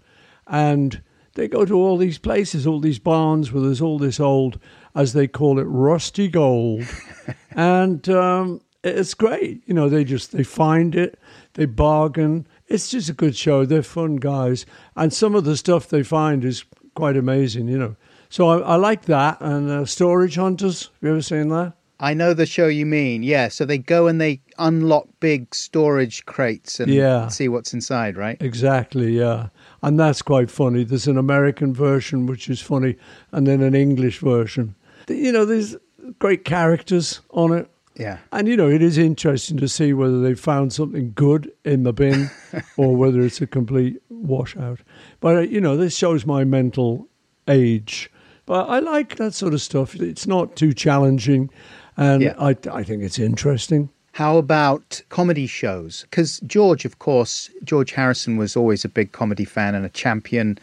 and 0.46 1.02
they 1.34 1.48
go 1.48 1.64
to 1.64 1.74
all 1.74 1.96
these 1.96 2.18
places, 2.18 2.64
all 2.64 2.78
these 2.78 3.00
barns 3.00 3.50
where 3.50 3.64
there's 3.64 3.80
all 3.80 3.98
this 3.98 4.20
old, 4.20 4.60
as 4.94 5.14
they 5.14 5.26
call 5.26 5.58
it, 5.58 5.64
rusty 5.64 6.28
gold. 6.28 6.84
and 7.50 8.08
um, 8.08 8.60
it's 8.84 9.14
great. 9.14 9.62
You 9.66 9.74
know, 9.74 9.88
they 9.88 10.04
just, 10.04 10.30
they 10.30 10.44
find 10.44 10.94
it, 10.94 11.18
they 11.54 11.66
bargain. 11.66 12.46
It's 12.68 12.88
just 12.88 13.08
a 13.08 13.14
good 13.14 13.36
show. 13.36 13.64
They're 13.64 13.82
fun 13.82 14.16
guys. 14.16 14.64
And 14.94 15.12
some 15.12 15.34
of 15.34 15.42
the 15.42 15.56
stuff 15.56 15.88
they 15.88 16.04
find 16.04 16.44
is 16.44 16.64
quite 16.94 17.16
amazing, 17.16 17.66
you 17.66 17.78
know. 17.78 17.96
So 18.30 18.48
I, 18.48 18.58
I 18.58 18.76
like 18.76 19.06
that. 19.06 19.40
And 19.40 19.70
uh, 19.70 19.84
Storage 19.84 20.36
Hunters, 20.36 20.84
have 20.84 20.92
you 21.02 21.10
ever 21.10 21.22
seen 21.22 21.48
that? 21.48 21.74
I 22.00 22.14
know 22.14 22.32
the 22.32 22.46
show 22.46 22.68
you 22.68 22.86
mean. 22.86 23.24
Yeah, 23.24 23.48
so 23.48 23.64
they 23.64 23.78
go 23.78 24.06
and 24.06 24.20
they 24.20 24.40
unlock 24.58 25.08
big 25.18 25.52
storage 25.52 26.24
crates 26.26 26.78
and 26.78 26.92
Yeah. 26.92 27.26
see 27.26 27.48
what's 27.48 27.74
inside, 27.74 28.16
right? 28.16 28.36
Exactly, 28.40 29.18
yeah. 29.18 29.48
And 29.82 29.98
that's 29.98 30.22
quite 30.22 30.48
funny. 30.48 30.84
There's 30.84 31.08
an 31.08 31.18
American 31.18 31.74
version 31.74 32.26
which 32.26 32.48
is 32.48 32.60
funny, 32.60 32.94
and 33.32 33.48
then 33.48 33.62
an 33.62 33.74
English 33.74 34.20
version. 34.20 34.76
You 35.08 35.32
know, 35.32 35.44
there's 35.44 35.74
great 36.20 36.44
characters 36.44 37.20
on 37.30 37.52
it. 37.52 37.68
Yeah. 37.96 38.18
And, 38.30 38.46
you 38.46 38.56
know, 38.56 38.68
it 38.70 38.80
is 38.80 38.96
interesting 38.96 39.56
to 39.56 39.66
see 39.68 39.92
whether 39.92 40.20
they 40.20 40.34
found 40.34 40.72
something 40.72 41.10
good 41.16 41.50
in 41.64 41.82
the 41.82 41.92
bin 41.92 42.30
or 42.76 42.94
whether 42.94 43.20
it's 43.22 43.40
a 43.40 43.46
complete 43.48 44.00
washout. 44.08 44.78
But, 45.18 45.36
uh, 45.36 45.40
you 45.40 45.60
know, 45.60 45.76
this 45.76 45.96
shows 45.96 46.24
my 46.24 46.44
mental 46.44 47.08
age. 47.48 48.08
But 48.48 48.70
I 48.70 48.78
like 48.78 49.16
that 49.16 49.34
sort 49.34 49.52
of 49.52 49.60
stuff. 49.60 49.94
It's 49.94 50.26
not 50.26 50.56
too 50.56 50.72
challenging, 50.72 51.50
and 51.98 52.22
Yeah. 52.22 52.34
I, 52.38 52.56
I 52.72 52.82
think 52.82 53.02
it's 53.02 53.18
interesting. 53.18 53.90
How 54.12 54.38
about 54.38 55.02
comedy 55.10 55.46
shows? 55.46 56.06
Because 56.08 56.40
George, 56.46 56.86
of 56.86 56.98
course, 56.98 57.50
George 57.62 57.92
Harrison 57.92 58.38
was 58.38 58.56
always 58.56 58.86
a 58.86 58.88
big 58.88 59.12
comedy 59.12 59.44
fan 59.44 59.74
and 59.74 59.84
a 59.84 59.90
champion 59.90 60.58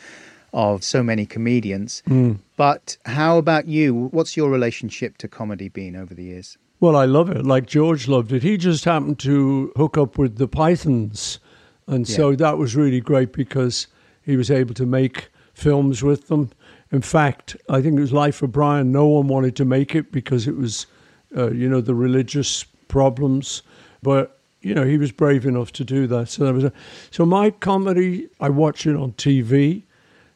of 0.51 0.84
so 0.84 1.04
many 1.04 1.27
comedians. 1.27 2.01
Hmm. 2.08 2.34
But 2.58 2.98
how 3.06 3.38
about 3.38 3.68
you? 3.68 4.08
What's 4.12 4.36
your 4.36 4.50
relationship 4.50 5.20
to 5.20 5.27
comedy 5.27 5.70
been 5.70 5.96
over 5.96 6.15
the 6.15 6.24
years? 6.24 6.58
Well, 6.80 6.96
I 6.96 7.06
love 7.06 7.30
it. 7.30 7.46
Like 7.46 7.68
George 7.68 8.08
loved 8.08 8.32
it. 8.34 8.42
He 8.42 8.58
just 8.58 8.84
happened 8.84 9.20
to 9.20 9.72
hook 9.77 9.96
up 9.96 10.18
with 10.18 10.38
the 10.38 10.48
Pythons. 10.48 11.39
And 11.86 12.08
so 12.08 12.36
that 12.36 12.58
was 12.58 12.75
really 12.75 13.00
great 13.00 13.32
because 13.32 13.86
he 14.24 14.38
was 14.38 14.50
able 14.50 14.74
to 14.74 14.88
make 14.88 15.30
films 15.54 16.01
with 16.01 16.30
them. 16.30 16.50
In 16.96 17.02
fact, 17.02 17.58
I 17.70 17.82
think 17.82 17.98
it 17.98 18.02
was 18.02 18.14
Life 18.14 18.42
of 18.42 18.52
Brian. 18.54 18.92
No 18.92 19.06
one 19.06 19.28
wanted 19.28 19.56
to 19.58 19.66
make 19.66 19.96
it 19.96 20.12
because 20.14 20.48
it 20.48 20.56
was, 20.56 20.88
uh, 21.36 21.52
you 21.52 21.68
know, 21.70 21.82
the 21.82 21.94
religious 21.94 22.64
problems. 22.88 23.62
But, 24.02 24.40
you 24.62 24.74
know, 24.74 24.86
he 24.86 24.98
was 24.98 25.12
brave 25.12 25.46
enough 25.46 25.72
to 25.74 25.84
do 25.84 26.08
that. 26.08 26.30
So, 26.30 26.46
that 26.46 26.54
was 26.54 26.64
a, 26.64 26.72
so 27.12 27.25
my 27.25 27.52
comedy, 27.52 28.30
I 28.40 28.50
watch 28.50 28.88
it 28.88 28.96
on 28.96 29.12
TV. 29.14 29.84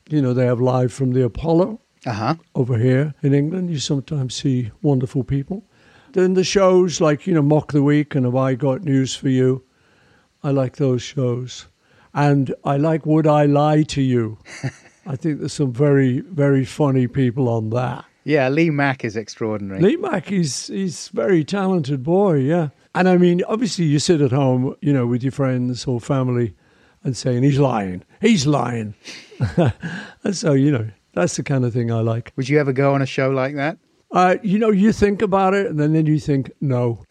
You 0.09 0.21
know, 0.21 0.33
they 0.33 0.45
have 0.45 0.59
live 0.59 0.91
from 0.91 1.13
the 1.13 1.23
Apollo 1.23 1.79
Uh 2.05 2.11
huh. 2.11 2.35
over 2.55 2.77
here 2.77 3.13
in 3.23 3.33
England. 3.33 3.69
You 3.69 3.79
sometimes 3.79 4.35
see 4.35 4.71
wonderful 4.81 5.23
people. 5.23 5.63
Then 6.11 6.33
the 6.33 6.43
shows 6.43 6.99
like, 6.99 7.25
you 7.25 7.33
know, 7.35 7.41
Mock 7.43 7.71
the 7.71 7.83
Week 7.83 8.15
and 8.15 8.25
Have 8.25 8.35
I 8.35 8.55
Got 8.55 8.83
News 8.83 9.15
for 9.15 9.29
You? 9.29 9.63
I 10.43 10.51
like 10.51 10.75
those 10.77 11.01
shows. 11.03 11.67
And 12.13 12.53
I 12.65 12.75
like 12.77 13.05
Would 13.05 13.27
I 13.27 13.45
Lie 13.45 13.83
to 13.83 14.01
You? 14.01 14.39
I 15.05 15.15
think 15.15 15.39
there's 15.39 15.53
some 15.53 15.73
very, 15.73 16.21
very 16.21 16.65
funny 16.65 17.07
people 17.07 17.49
on 17.49 17.69
that. 17.71 18.05
Yeah, 18.23 18.49
Lee 18.49 18.69
Mack 18.69 19.03
is 19.03 19.15
extraordinary. 19.15 19.81
Lee 19.81 19.95
Mack, 19.95 20.27
he's, 20.27 20.67
he's 20.67 21.07
very 21.09 21.43
talented 21.43 22.03
boy, 22.03 22.35
yeah. 22.35 22.69
And 22.93 23.07
I 23.07 23.17
mean, 23.17 23.41
obviously, 23.47 23.85
you 23.85 23.99
sit 23.99 24.21
at 24.21 24.31
home, 24.31 24.75
you 24.81 24.93
know, 24.93 25.07
with 25.07 25.23
your 25.23 25.31
friends 25.31 25.85
or 25.85 25.99
family 25.99 26.53
and 27.03 27.15
saying, 27.15 27.43
he's 27.43 27.59
lying, 27.59 28.03
he's 28.21 28.45
lying. 28.45 28.93
and 29.57 30.35
so, 30.35 30.53
you 30.53 30.71
know, 30.71 30.89
that's 31.13 31.37
the 31.37 31.43
kind 31.43 31.65
of 31.65 31.73
thing 31.73 31.91
I 31.91 32.01
like. 32.01 32.33
Would 32.35 32.49
you 32.49 32.59
ever 32.59 32.73
go 32.73 32.93
on 32.93 33.01
a 33.01 33.05
show 33.05 33.29
like 33.29 33.55
that? 33.55 33.77
Uh, 34.11 34.37
you 34.41 34.57
know, 34.57 34.69
you 34.71 34.91
think 34.91 35.21
about 35.21 35.53
it, 35.53 35.67
and 35.67 35.79
then, 35.79 35.93
then 35.93 36.05
you 36.05 36.19
think, 36.19 36.51
no. 36.61 37.03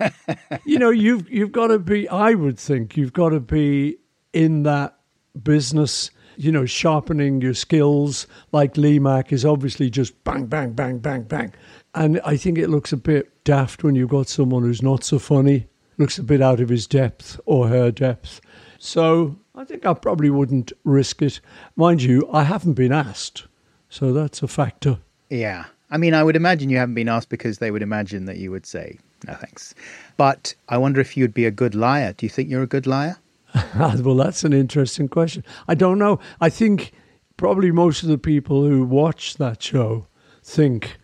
you 0.64 0.78
know, 0.78 0.90
you've 0.90 1.30
you've 1.30 1.52
got 1.52 1.68
to 1.68 1.78
be. 1.78 2.08
I 2.08 2.34
would 2.34 2.58
think 2.58 2.96
you've 2.96 3.12
got 3.12 3.28
to 3.30 3.40
be 3.40 3.98
in 4.32 4.64
that 4.64 4.98
business. 5.40 6.10
You 6.40 6.50
know, 6.50 6.64
sharpening 6.64 7.42
your 7.42 7.52
skills. 7.52 8.26
Like 8.50 8.78
Lee 8.78 8.98
Mack 8.98 9.30
is 9.30 9.44
obviously 9.44 9.90
just 9.90 10.24
bang, 10.24 10.46
bang, 10.46 10.72
bang, 10.72 10.96
bang, 10.96 11.24
bang. 11.24 11.52
And 11.94 12.18
I 12.24 12.38
think 12.38 12.56
it 12.56 12.70
looks 12.70 12.94
a 12.94 12.96
bit 12.96 13.30
daft 13.44 13.84
when 13.84 13.94
you've 13.94 14.08
got 14.08 14.26
someone 14.26 14.62
who's 14.62 14.80
not 14.80 15.04
so 15.04 15.18
funny. 15.18 15.66
Looks 15.98 16.16
a 16.16 16.22
bit 16.22 16.40
out 16.40 16.60
of 16.60 16.70
his 16.70 16.86
depth 16.86 17.38
or 17.44 17.68
her 17.68 17.90
depth. 17.90 18.40
So 18.78 19.36
I 19.54 19.64
think 19.64 19.84
I 19.84 19.92
probably 19.92 20.30
wouldn't 20.30 20.72
risk 20.82 21.20
it. 21.20 21.40
Mind 21.76 22.02
you, 22.02 22.26
I 22.32 22.44
haven't 22.44 22.72
been 22.72 22.92
asked, 22.92 23.46
so 23.90 24.14
that's 24.14 24.42
a 24.42 24.48
factor. 24.48 24.98
Yeah. 25.28 25.66
I 25.90 25.98
mean, 25.98 26.14
I 26.14 26.24
would 26.24 26.36
imagine 26.36 26.70
you 26.70 26.78
haven't 26.78 26.94
been 26.94 27.10
asked 27.10 27.28
because 27.28 27.58
they 27.58 27.70
would 27.70 27.82
imagine 27.82 28.24
that 28.24 28.38
you 28.38 28.50
would 28.50 28.64
say, 28.64 28.98
no 29.26 29.34
thanks. 29.34 29.74
But 30.16 30.54
I 30.70 30.78
wonder 30.78 31.02
if 31.02 31.18
you'd 31.18 31.34
be 31.34 31.44
a 31.44 31.50
good 31.50 31.74
liar. 31.74 32.14
Do 32.14 32.24
you 32.24 32.30
think 32.30 32.48
you're 32.48 32.62
a 32.62 32.66
good 32.66 32.86
liar? 32.86 33.18
well, 33.78 34.16
that's 34.16 34.44
an 34.44 34.52
interesting 34.52 35.08
question. 35.08 35.44
I 35.68 35.74
don't 35.74 35.98
know. 35.98 36.20
I 36.40 36.48
think 36.48 36.92
probably 37.36 37.70
most 37.70 38.02
of 38.02 38.08
the 38.08 38.18
people 38.18 38.64
who 38.66 38.84
watch 38.84 39.36
that 39.36 39.62
show 39.62 40.06
think, 40.42 40.98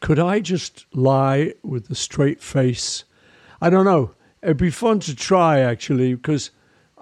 could 0.00 0.18
I 0.18 0.40
just 0.40 0.86
lie 0.92 1.54
with 1.62 1.90
a 1.90 1.94
straight 1.94 2.42
face? 2.42 3.04
I 3.60 3.70
don't 3.70 3.84
know. 3.84 4.14
It'd 4.42 4.56
be 4.56 4.70
fun 4.70 5.00
to 5.00 5.14
try 5.14 5.60
actually 5.60 6.14
because 6.14 6.50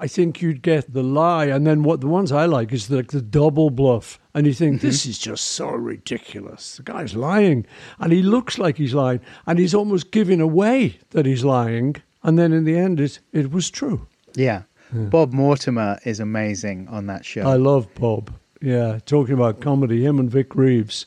I 0.00 0.06
think 0.06 0.40
you'd 0.40 0.62
get 0.62 0.92
the 0.92 1.02
lie, 1.02 1.46
and 1.46 1.66
then 1.66 1.82
what 1.82 2.00
the 2.00 2.06
ones 2.06 2.30
I 2.30 2.46
like 2.46 2.72
is 2.72 2.88
like 2.88 3.10
the 3.10 3.20
double 3.20 3.70
bluff, 3.70 4.20
and 4.32 4.46
you 4.46 4.54
think 4.54 4.80
this 4.80 5.02
mm-hmm. 5.02 5.10
is 5.10 5.18
just 5.18 5.44
so 5.44 5.70
ridiculous. 5.70 6.76
The 6.76 6.84
guy's 6.84 7.16
lying, 7.16 7.66
and 7.98 8.12
he 8.12 8.22
looks 8.22 8.58
like 8.58 8.76
he's 8.76 8.94
lying, 8.94 9.20
and 9.46 9.58
he's 9.58 9.74
almost 9.74 10.12
giving 10.12 10.40
away 10.40 11.00
that 11.10 11.26
he's 11.26 11.44
lying, 11.44 11.96
and 12.22 12.38
then 12.38 12.52
in 12.52 12.64
the 12.64 12.76
end, 12.76 13.00
it 13.00 13.18
it 13.32 13.50
was 13.50 13.70
true. 13.70 14.06
Yeah. 14.34 14.62
Bob 14.92 15.32
Mortimer 15.32 15.98
is 16.04 16.20
amazing 16.20 16.88
on 16.88 17.06
that 17.06 17.24
show. 17.24 17.42
I 17.42 17.54
love 17.54 17.92
Bob. 17.94 18.32
Yeah, 18.60 18.98
talking 19.06 19.34
about 19.34 19.60
comedy, 19.60 20.04
him 20.04 20.18
and 20.18 20.30
Vic 20.30 20.54
Reeves 20.54 21.06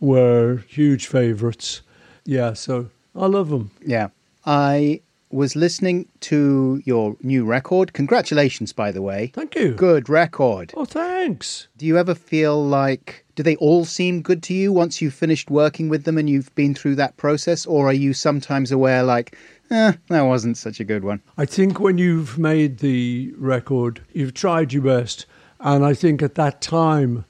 were 0.00 0.62
huge 0.68 1.06
favourites. 1.06 1.82
Yeah, 2.24 2.52
so 2.54 2.90
I 3.14 3.26
love 3.26 3.50
them. 3.50 3.70
Yeah. 3.84 4.08
I 4.44 5.00
was 5.30 5.54
listening 5.54 6.08
to 6.20 6.80
your 6.86 7.14
new 7.22 7.44
record. 7.44 7.92
Congratulations, 7.92 8.72
by 8.72 8.90
the 8.90 9.02
way. 9.02 9.30
Thank 9.34 9.54
you. 9.54 9.74
Good 9.74 10.08
record. 10.08 10.72
Oh, 10.74 10.86
thanks. 10.86 11.68
Do 11.76 11.84
you 11.84 11.98
ever 11.98 12.14
feel 12.14 12.64
like, 12.64 13.26
do 13.34 13.42
they 13.42 13.56
all 13.56 13.84
seem 13.84 14.22
good 14.22 14.42
to 14.44 14.54
you 14.54 14.72
once 14.72 15.02
you've 15.02 15.12
finished 15.12 15.50
working 15.50 15.90
with 15.90 16.04
them 16.04 16.16
and 16.16 16.30
you've 16.30 16.54
been 16.54 16.74
through 16.74 16.94
that 16.94 17.18
process? 17.18 17.66
Or 17.66 17.88
are 17.88 17.92
you 17.92 18.14
sometimes 18.14 18.72
aware, 18.72 19.02
like, 19.02 19.36
eh, 19.70 19.92
that 20.08 20.22
wasn't 20.22 20.56
such 20.56 20.80
a 20.80 20.84
good 20.84 21.04
one? 21.04 21.20
I 21.36 21.44
think 21.44 21.80
when 21.80 21.98
you've 21.98 22.38
made 22.38 22.78
the 22.78 23.32
record, 23.36 24.00
you've 24.12 24.34
tried 24.34 24.72
your 24.72 24.82
best. 24.82 25.26
And 25.60 25.84
I 25.84 25.94
think 25.94 26.22
at 26.22 26.36
that 26.36 26.60
time, 26.60 27.24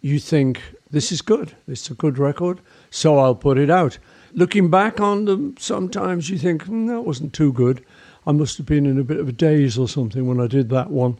you 0.00 0.18
think, 0.18 0.60
this 0.90 1.12
is 1.12 1.22
good. 1.22 1.54
This 1.66 1.82
is 1.82 1.90
a 1.90 1.94
good 1.94 2.18
record. 2.18 2.60
So 2.90 3.18
I'll 3.18 3.34
put 3.34 3.58
it 3.58 3.70
out. 3.70 3.98
Looking 4.32 4.70
back 4.70 5.00
on 5.00 5.24
them, 5.24 5.54
sometimes 5.58 6.30
you 6.30 6.38
think, 6.38 6.64
"Hmm, 6.64 6.86
that 6.86 7.02
wasn't 7.02 7.32
too 7.32 7.52
good. 7.52 7.84
I 8.26 8.32
must 8.32 8.58
have 8.58 8.66
been 8.66 8.86
in 8.86 8.98
a 8.98 9.04
bit 9.04 9.20
of 9.20 9.28
a 9.28 9.32
daze 9.32 9.78
or 9.78 9.88
something 9.88 10.26
when 10.26 10.40
I 10.40 10.46
did 10.46 10.68
that 10.70 10.90
one. 10.90 11.18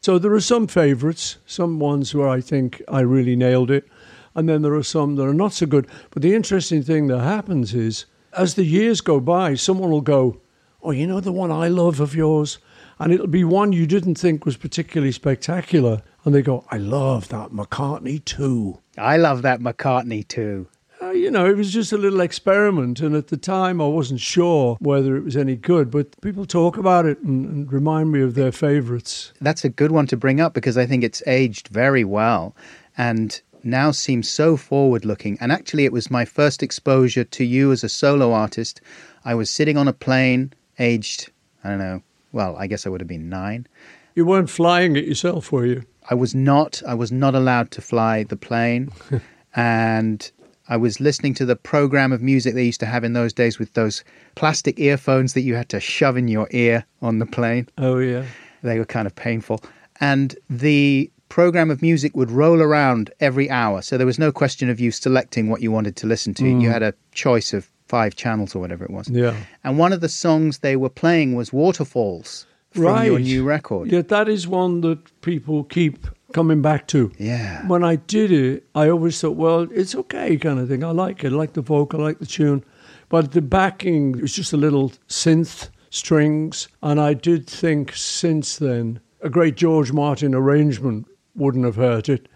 So 0.00 0.18
there 0.18 0.32
are 0.32 0.40
some 0.40 0.68
favourites, 0.68 1.38
some 1.46 1.80
ones 1.80 2.14
where 2.14 2.28
I 2.28 2.40
think 2.40 2.80
I 2.86 3.00
really 3.00 3.34
nailed 3.34 3.70
it. 3.70 3.88
And 4.34 4.48
then 4.48 4.62
there 4.62 4.74
are 4.74 4.82
some 4.82 5.16
that 5.16 5.24
are 5.24 5.34
not 5.34 5.54
so 5.54 5.66
good. 5.66 5.88
But 6.10 6.22
the 6.22 6.34
interesting 6.34 6.82
thing 6.82 7.08
that 7.08 7.20
happens 7.20 7.74
is, 7.74 8.06
as 8.36 8.54
the 8.54 8.64
years 8.64 9.00
go 9.00 9.20
by, 9.20 9.54
someone 9.54 9.90
will 9.90 10.00
go, 10.00 10.40
Oh, 10.82 10.90
you 10.92 11.06
know 11.06 11.20
the 11.20 11.32
one 11.32 11.50
I 11.50 11.68
love 11.68 12.00
of 12.00 12.14
yours? 12.14 12.58
And 12.98 13.12
it'll 13.12 13.26
be 13.26 13.44
one 13.44 13.72
you 13.72 13.86
didn't 13.86 14.14
think 14.14 14.44
was 14.44 14.56
particularly 14.56 15.12
spectacular. 15.12 16.02
And 16.24 16.34
they 16.34 16.42
go, 16.42 16.64
I 16.70 16.78
love 16.78 17.28
that 17.28 17.50
McCartney 17.50 18.22
II. 18.38 18.80
I 18.96 19.16
love 19.16 19.42
that 19.42 19.60
McCartney 19.60 20.24
II. 20.36 20.66
Uh, 21.02 21.10
you 21.10 21.30
know, 21.30 21.44
it 21.44 21.56
was 21.56 21.72
just 21.72 21.92
a 21.92 21.98
little 21.98 22.20
experiment. 22.20 23.00
And 23.00 23.14
at 23.14 23.28
the 23.28 23.36
time, 23.36 23.80
I 23.82 23.86
wasn't 23.86 24.20
sure 24.20 24.76
whether 24.80 25.16
it 25.16 25.24
was 25.24 25.36
any 25.36 25.56
good, 25.56 25.90
but 25.90 26.18
people 26.20 26.46
talk 26.46 26.78
about 26.78 27.04
it 27.04 27.20
and, 27.20 27.44
and 27.46 27.72
remind 27.72 28.12
me 28.12 28.22
of 28.22 28.34
their 28.34 28.52
favorites. 28.52 29.32
That's 29.40 29.64
a 29.64 29.68
good 29.68 29.90
one 29.90 30.06
to 30.06 30.16
bring 30.16 30.40
up 30.40 30.54
because 30.54 30.78
I 30.78 30.86
think 30.86 31.04
it's 31.04 31.22
aged 31.26 31.68
very 31.68 32.04
well 32.04 32.56
and 32.96 33.40
now 33.66 33.90
seems 33.90 34.28
so 34.28 34.56
forward 34.56 35.04
looking. 35.04 35.36
And 35.40 35.52
actually, 35.52 35.84
it 35.84 35.92
was 35.92 36.10
my 36.10 36.24
first 36.24 36.62
exposure 36.62 37.24
to 37.24 37.44
you 37.44 37.72
as 37.72 37.84
a 37.84 37.88
solo 37.88 38.32
artist. 38.32 38.80
I 39.24 39.34
was 39.34 39.50
sitting 39.50 39.76
on 39.76 39.88
a 39.88 39.92
plane, 39.92 40.52
aged, 40.78 41.30
I 41.64 41.70
don't 41.70 41.78
know, 41.78 42.02
well, 42.32 42.56
I 42.56 42.66
guess 42.66 42.86
I 42.86 42.90
would 42.90 43.00
have 43.00 43.08
been 43.08 43.28
nine. 43.28 43.66
You 44.14 44.24
weren't 44.24 44.50
flying 44.50 44.96
it 44.96 45.04
yourself, 45.04 45.52
were 45.52 45.66
you? 45.66 45.82
I 46.08 46.14
was 46.14 46.34
not. 46.34 46.82
I 46.86 46.94
was 46.94 47.10
not 47.10 47.34
allowed 47.34 47.70
to 47.72 47.80
fly 47.80 48.22
the 48.22 48.36
plane, 48.36 48.90
and 49.56 50.30
I 50.68 50.76
was 50.76 51.00
listening 51.00 51.34
to 51.34 51.44
the 51.44 51.56
program 51.56 52.12
of 52.12 52.22
music 52.22 52.54
they 52.54 52.64
used 52.64 52.80
to 52.80 52.86
have 52.86 53.04
in 53.04 53.12
those 53.12 53.32
days 53.32 53.58
with 53.58 53.72
those 53.74 54.04
plastic 54.34 54.78
earphones 54.78 55.34
that 55.34 55.42
you 55.42 55.54
had 55.54 55.68
to 55.70 55.80
shove 55.80 56.16
in 56.16 56.28
your 56.28 56.48
ear 56.50 56.84
on 57.02 57.18
the 57.18 57.26
plane. 57.26 57.68
Oh, 57.78 57.98
yeah. 57.98 58.24
They 58.62 58.78
were 58.78 58.84
kind 58.84 59.06
of 59.06 59.14
painful, 59.14 59.62
and 60.00 60.36
the 60.48 61.10
program 61.28 61.70
of 61.70 61.82
music 61.82 62.16
would 62.16 62.30
roll 62.30 62.60
around 62.60 63.12
every 63.20 63.50
hour, 63.50 63.82
so 63.82 63.96
there 63.96 64.06
was 64.06 64.18
no 64.18 64.32
question 64.32 64.70
of 64.70 64.80
you 64.80 64.90
selecting 64.90 65.48
what 65.48 65.60
you 65.60 65.72
wanted 65.72 65.96
to 65.96 66.06
listen 66.06 66.34
to. 66.34 66.44
Mm. 66.44 66.62
You 66.62 66.70
had 66.70 66.82
a 66.82 66.94
choice 67.12 67.52
of 67.52 67.70
five 67.86 68.16
channels 68.16 68.54
or 68.54 68.60
whatever 68.60 68.84
it 68.84 68.90
was. 68.90 69.08
Yeah. 69.08 69.36
And 69.64 69.78
one 69.78 69.92
of 69.92 70.00
the 70.00 70.08
songs 70.08 70.58
they 70.58 70.76
were 70.76 70.90
playing 70.90 71.34
was 71.34 71.52
Waterfalls 71.52 72.46
from 72.70 73.04
your 73.04 73.18
new 73.18 73.44
record. 73.44 73.90
Yeah, 73.90 74.02
that 74.02 74.28
is 74.28 74.46
one 74.46 74.80
that 74.82 75.20
people 75.22 75.64
keep 75.64 76.06
coming 76.32 76.62
back 76.62 76.86
to. 76.88 77.12
Yeah. 77.18 77.66
When 77.66 77.84
I 77.84 77.96
did 77.96 78.32
it, 78.32 78.66
I 78.74 78.88
always 78.88 79.20
thought, 79.20 79.36
well, 79.36 79.66
it's 79.72 79.94
okay, 79.94 80.36
kind 80.36 80.58
of 80.58 80.68
thing. 80.68 80.84
I 80.84 80.90
like 80.90 81.24
it. 81.24 81.32
I 81.32 81.36
like 81.36 81.54
the 81.54 81.62
vocal, 81.62 82.00
I 82.00 82.04
like 82.04 82.18
the 82.18 82.26
tune. 82.26 82.64
But 83.08 83.32
the 83.32 83.42
backing 83.42 84.20
was 84.20 84.34
just 84.34 84.52
a 84.52 84.56
little 84.56 84.92
synth 85.08 85.70
strings. 85.90 86.68
And 86.82 87.00
I 87.00 87.14
did 87.14 87.46
think 87.46 87.94
since 87.94 88.56
then, 88.56 89.00
a 89.22 89.30
great 89.30 89.56
George 89.56 89.92
Martin 89.92 90.34
arrangement 90.34 91.06
wouldn't 91.36 91.64
have 91.64 91.76
hurt 91.76 92.08
it. 92.08 92.28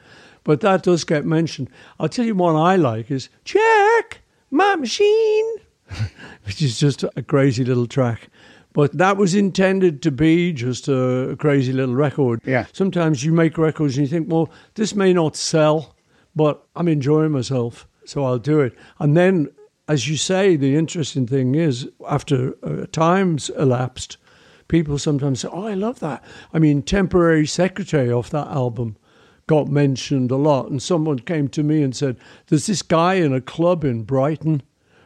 But 0.45 0.61
that 0.61 0.83
does 0.83 1.05
get 1.05 1.25
mentioned. 1.25 1.69
I'll 1.99 2.09
tell 2.09 2.25
you 2.25 2.35
one 2.35 2.57
I 2.57 2.77
like 2.77 3.11
is 3.11 3.29
Check 3.45 4.23
My 4.51 4.77
Machine, 4.77 5.57
which 6.45 6.63
is 6.63 6.79
just 6.79 7.05
a 7.17 7.23
crazy 7.23 7.65
little 7.65 7.87
track. 7.87 8.29
But 8.73 8.97
that 8.99 9.17
was 9.17 9.35
intended 9.35 10.01
to 10.03 10.11
be 10.11 10.53
just 10.53 10.89
a, 10.89 11.37
crazy 11.39 11.73
little 11.73 11.95
record. 11.95 12.41
Yeah. 12.45 12.67
Sometimes 12.73 13.25
you 13.25 13.33
make 13.33 13.59
records 13.59 13.97
and 13.97 14.07
you 14.07 14.11
think, 14.11 14.33
well, 14.33 14.51
this 14.75 14.95
may 14.95 15.13
not 15.13 15.37
sell, 15.37 15.97
but 16.37 16.65
I'm 16.77 16.89
enjoying 16.89 17.33
myself, 17.33 17.89
so 18.05 18.25
I'll 18.25 18.39
do 18.39 18.61
it. 18.61 18.77
And 19.01 19.17
then, 19.17 19.49
as 19.89 20.09
you 20.09 20.17
say, 20.17 20.55
the 20.55 20.77
interesting 20.77 21.27
thing 21.27 21.57
is, 21.57 21.89
after 22.09 22.55
uh, 22.63 22.87
time's 22.93 23.51
elapsed, 23.51 24.19
people 24.71 24.99
sometimes 24.99 25.41
say, 25.41 25.49
oh, 25.53 25.67
I 25.67 25.75
love 25.75 26.01
that. 26.01 26.25
I 26.55 26.59
mean, 26.59 26.83
Temporary 26.83 27.47
Secretary 27.47 28.11
off 28.11 28.31
that 28.31 28.47
album 28.47 28.97
got 29.47 29.69
mentioned 29.69 30.31
a 30.31 30.37
lot. 30.37 30.71
And 30.71 30.81
someone 30.83 31.19
came 31.19 31.49
to 31.49 31.63
me 31.63 31.83
and 31.83 31.95
said, 31.95 32.17
there's 32.47 32.67
this 32.67 32.81
guy 32.81 33.15
in 33.15 33.35
a 33.35 33.41
club 33.41 33.85
in 33.85 34.05
Brighton 34.05 34.63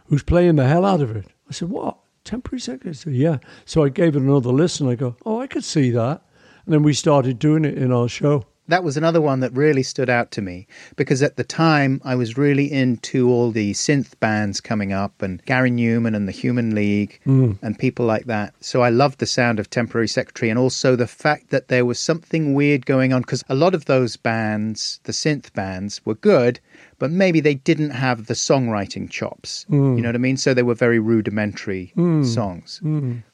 who's 0.06 0.22
playing 0.22 0.56
the 0.56 0.68
hell 0.68 0.84
out 0.84 1.00
of 1.00 1.16
it. 1.16 1.26
I 1.48 1.52
said, 1.52 1.70
what? 1.70 1.98
Temporary 2.24 2.60
Secretary? 2.60 2.94
Said, 2.94 3.14
yeah. 3.14 3.38
So 3.64 3.82
I 3.82 3.88
gave 3.88 4.14
it 4.14 4.22
another 4.22 4.50
listen. 4.50 4.88
I 4.88 4.94
go, 4.94 5.16
oh, 5.24 5.40
I 5.40 5.46
could 5.46 5.64
see 5.64 5.90
that. 5.90 6.22
And 6.64 6.72
then 6.72 6.82
we 6.82 6.92
started 6.92 7.38
doing 7.38 7.64
it 7.64 7.76
in 7.76 7.90
our 7.90 8.08
show. 8.08 8.44
That 8.68 8.82
was 8.82 8.96
another 8.96 9.20
one 9.20 9.40
that 9.40 9.52
really 9.52 9.82
stood 9.82 10.08
out 10.08 10.30
to 10.32 10.42
me 10.42 10.66
because 10.96 11.22
at 11.22 11.36
the 11.36 11.44
time 11.44 12.00
I 12.02 12.14
was 12.14 12.38
really 12.38 12.72
into 12.72 13.28
all 13.28 13.50
the 13.50 13.72
synth 13.72 14.18
bands 14.20 14.60
coming 14.60 14.92
up 14.92 15.20
and 15.20 15.44
Gary 15.44 15.70
Numan 15.70 16.16
and 16.16 16.26
the 16.26 16.32
Human 16.32 16.74
League 16.74 17.20
hmm. 17.24 17.52
and 17.60 17.78
people 17.78 18.06
like 18.06 18.24
that. 18.24 18.54
So 18.60 18.82
I 18.82 18.88
loved 18.88 19.18
the 19.18 19.26
sound 19.26 19.60
of 19.60 19.68
Temporary 19.68 20.08
Secretary 20.08 20.48
and 20.48 20.58
also 20.58 20.96
the 20.96 21.06
fact 21.06 21.50
that 21.50 21.68
there 21.68 21.84
was 21.84 21.98
something 21.98 22.54
weird 22.54 22.86
going 22.86 23.12
on 23.12 23.20
because 23.20 23.44
a 23.48 23.54
lot 23.54 23.74
of 23.74 23.84
those 23.84 24.16
bands, 24.16 24.98
the 25.04 25.12
synth 25.12 25.52
bands, 25.52 26.00
were 26.06 26.14
good, 26.14 26.58
but 27.04 27.10
maybe 27.10 27.38
they 27.38 27.56
didn't 27.70 27.90
have 27.90 28.18
the 28.28 28.32
songwriting 28.34 29.10
chops. 29.10 29.66
You 29.68 30.00
know 30.00 30.08
what 30.08 30.14
I 30.14 30.24
mean? 30.28 30.38
So 30.38 30.54
they 30.54 30.62
were 30.62 30.74
very 30.86 30.98
rudimentary 30.98 31.92
songs. 32.24 32.80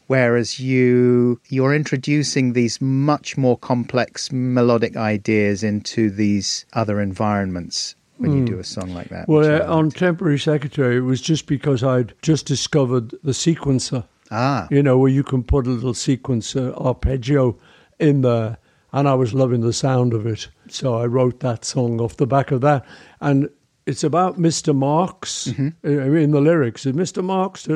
Whereas 0.09 0.59
you 0.59 1.40
you're 1.50 1.72
introducing 1.72 2.52
these 2.54 2.80
much 2.80 3.38
more 3.38 3.56
complex 3.56 4.33
melodic 4.33 4.96
ideas 4.96 5.62
into 5.62 6.11
these 6.11 6.66
other 6.72 7.00
environments 7.00 7.94
when 8.18 8.37
you 8.37 8.44
do 8.44 8.59
a 8.59 8.64
song 8.64 8.92
like 8.92 9.09
that. 9.11 9.28
Well, 9.28 9.44
uh, 9.62 9.76
on. 9.78 9.90
Temporary 9.90 10.40
Secretary, 10.40 10.96
it 10.96 11.06
was 11.12 11.20
just 11.20 11.46
because 11.46 11.85
I'd 11.85 12.12
just 12.22 12.44
discovered 12.46 13.11
the 13.22 13.30
sequencer. 13.46 14.02
ah, 14.33 14.66
you 14.68 14.83
know, 14.83 14.98
where 14.98 15.12
you 15.18 15.22
can 15.22 15.44
put 15.44 15.68
a 15.68 15.70
little 15.70 15.94
sequencer 15.94 16.74
arpeggio 16.76 17.56
in 18.00 18.22
there. 18.22 18.59
And 18.92 19.06
I 19.06 19.14
was 19.14 19.33
loving 19.33 19.61
the 19.61 19.72
sound 19.72 20.12
of 20.12 20.26
it. 20.26 20.48
So 20.68 20.94
I 21.02 21.06
wrote 21.06 21.38
that 21.38 21.64
song 21.64 22.00
off 22.00 22.16
the 22.16 22.26
back 22.26 22.50
of 22.50 22.61
that. 22.62 22.85
And 23.20 23.48
it's 23.86 24.04
about 24.04 24.38
Mr. 24.38 24.74
Marks 24.74 25.48
Mm-hmm. 25.48 25.68
uh, 25.84 26.18
in 26.18 26.30
the 26.30 26.40
lyrics. 26.40 26.84
Mr. 26.84 27.22
Marks, 27.24 27.66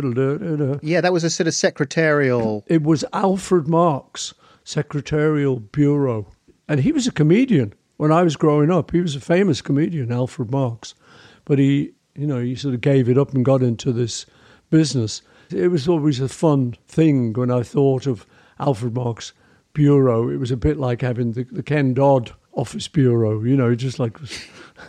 yeah, 0.82 1.00
that 1.00 1.12
was 1.12 1.24
a 1.24 1.30
sort 1.30 1.46
of 1.46 1.54
secretarial. 1.54 2.64
it 2.66 2.82
was 2.82 3.04
Alfred 3.12 3.68
Marks, 3.68 4.34
Secretarial 4.64 5.60
Bureau. 5.60 6.26
And 6.68 6.80
he 6.80 6.92
was 6.92 7.06
a 7.06 7.12
comedian 7.12 7.74
when 7.98 8.10
I 8.12 8.22
was 8.22 8.36
growing 8.36 8.70
up. 8.70 8.90
He 8.90 9.00
was 9.00 9.14
a 9.16 9.20
famous 9.20 9.60
comedian, 9.60 10.10
Alfred 10.12 10.50
Marks. 10.50 10.94
But 11.44 11.58
he, 11.58 11.92
you 12.14 12.26
know, 12.26 12.40
he 12.40 12.54
sort 12.54 12.74
of 12.74 12.80
gave 12.80 13.08
it 13.08 13.18
up 13.18 13.34
and 13.34 13.44
got 13.44 13.62
into 13.62 13.92
this 13.92 14.26
business. 14.70 15.20
It 15.50 15.68
was 15.70 15.86
always 15.88 16.20
a 16.20 16.28
fun 16.28 16.74
thing 16.88 17.32
when 17.34 17.50
I 17.50 17.62
thought 17.62 18.06
of 18.06 18.26
Alfred 18.58 18.94
Marks 18.94 19.32
Bureau. 19.74 20.28
It 20.30 20.38
was 20.38 20.50
a 20.50 20.56
bit 20.56 20.78
like 20.78 21.02
having 21.02 21.32
the, 21.32 21.44
the 21.44 21.62
Ken 21.62 21.92
Dodd 21.94 22.32
Office 22.56 22.88
Bureau, 22.88 23.42
you 23.42 23.56
know, 23.56 23.74
just 23.74 23.98
like 23.98 24.16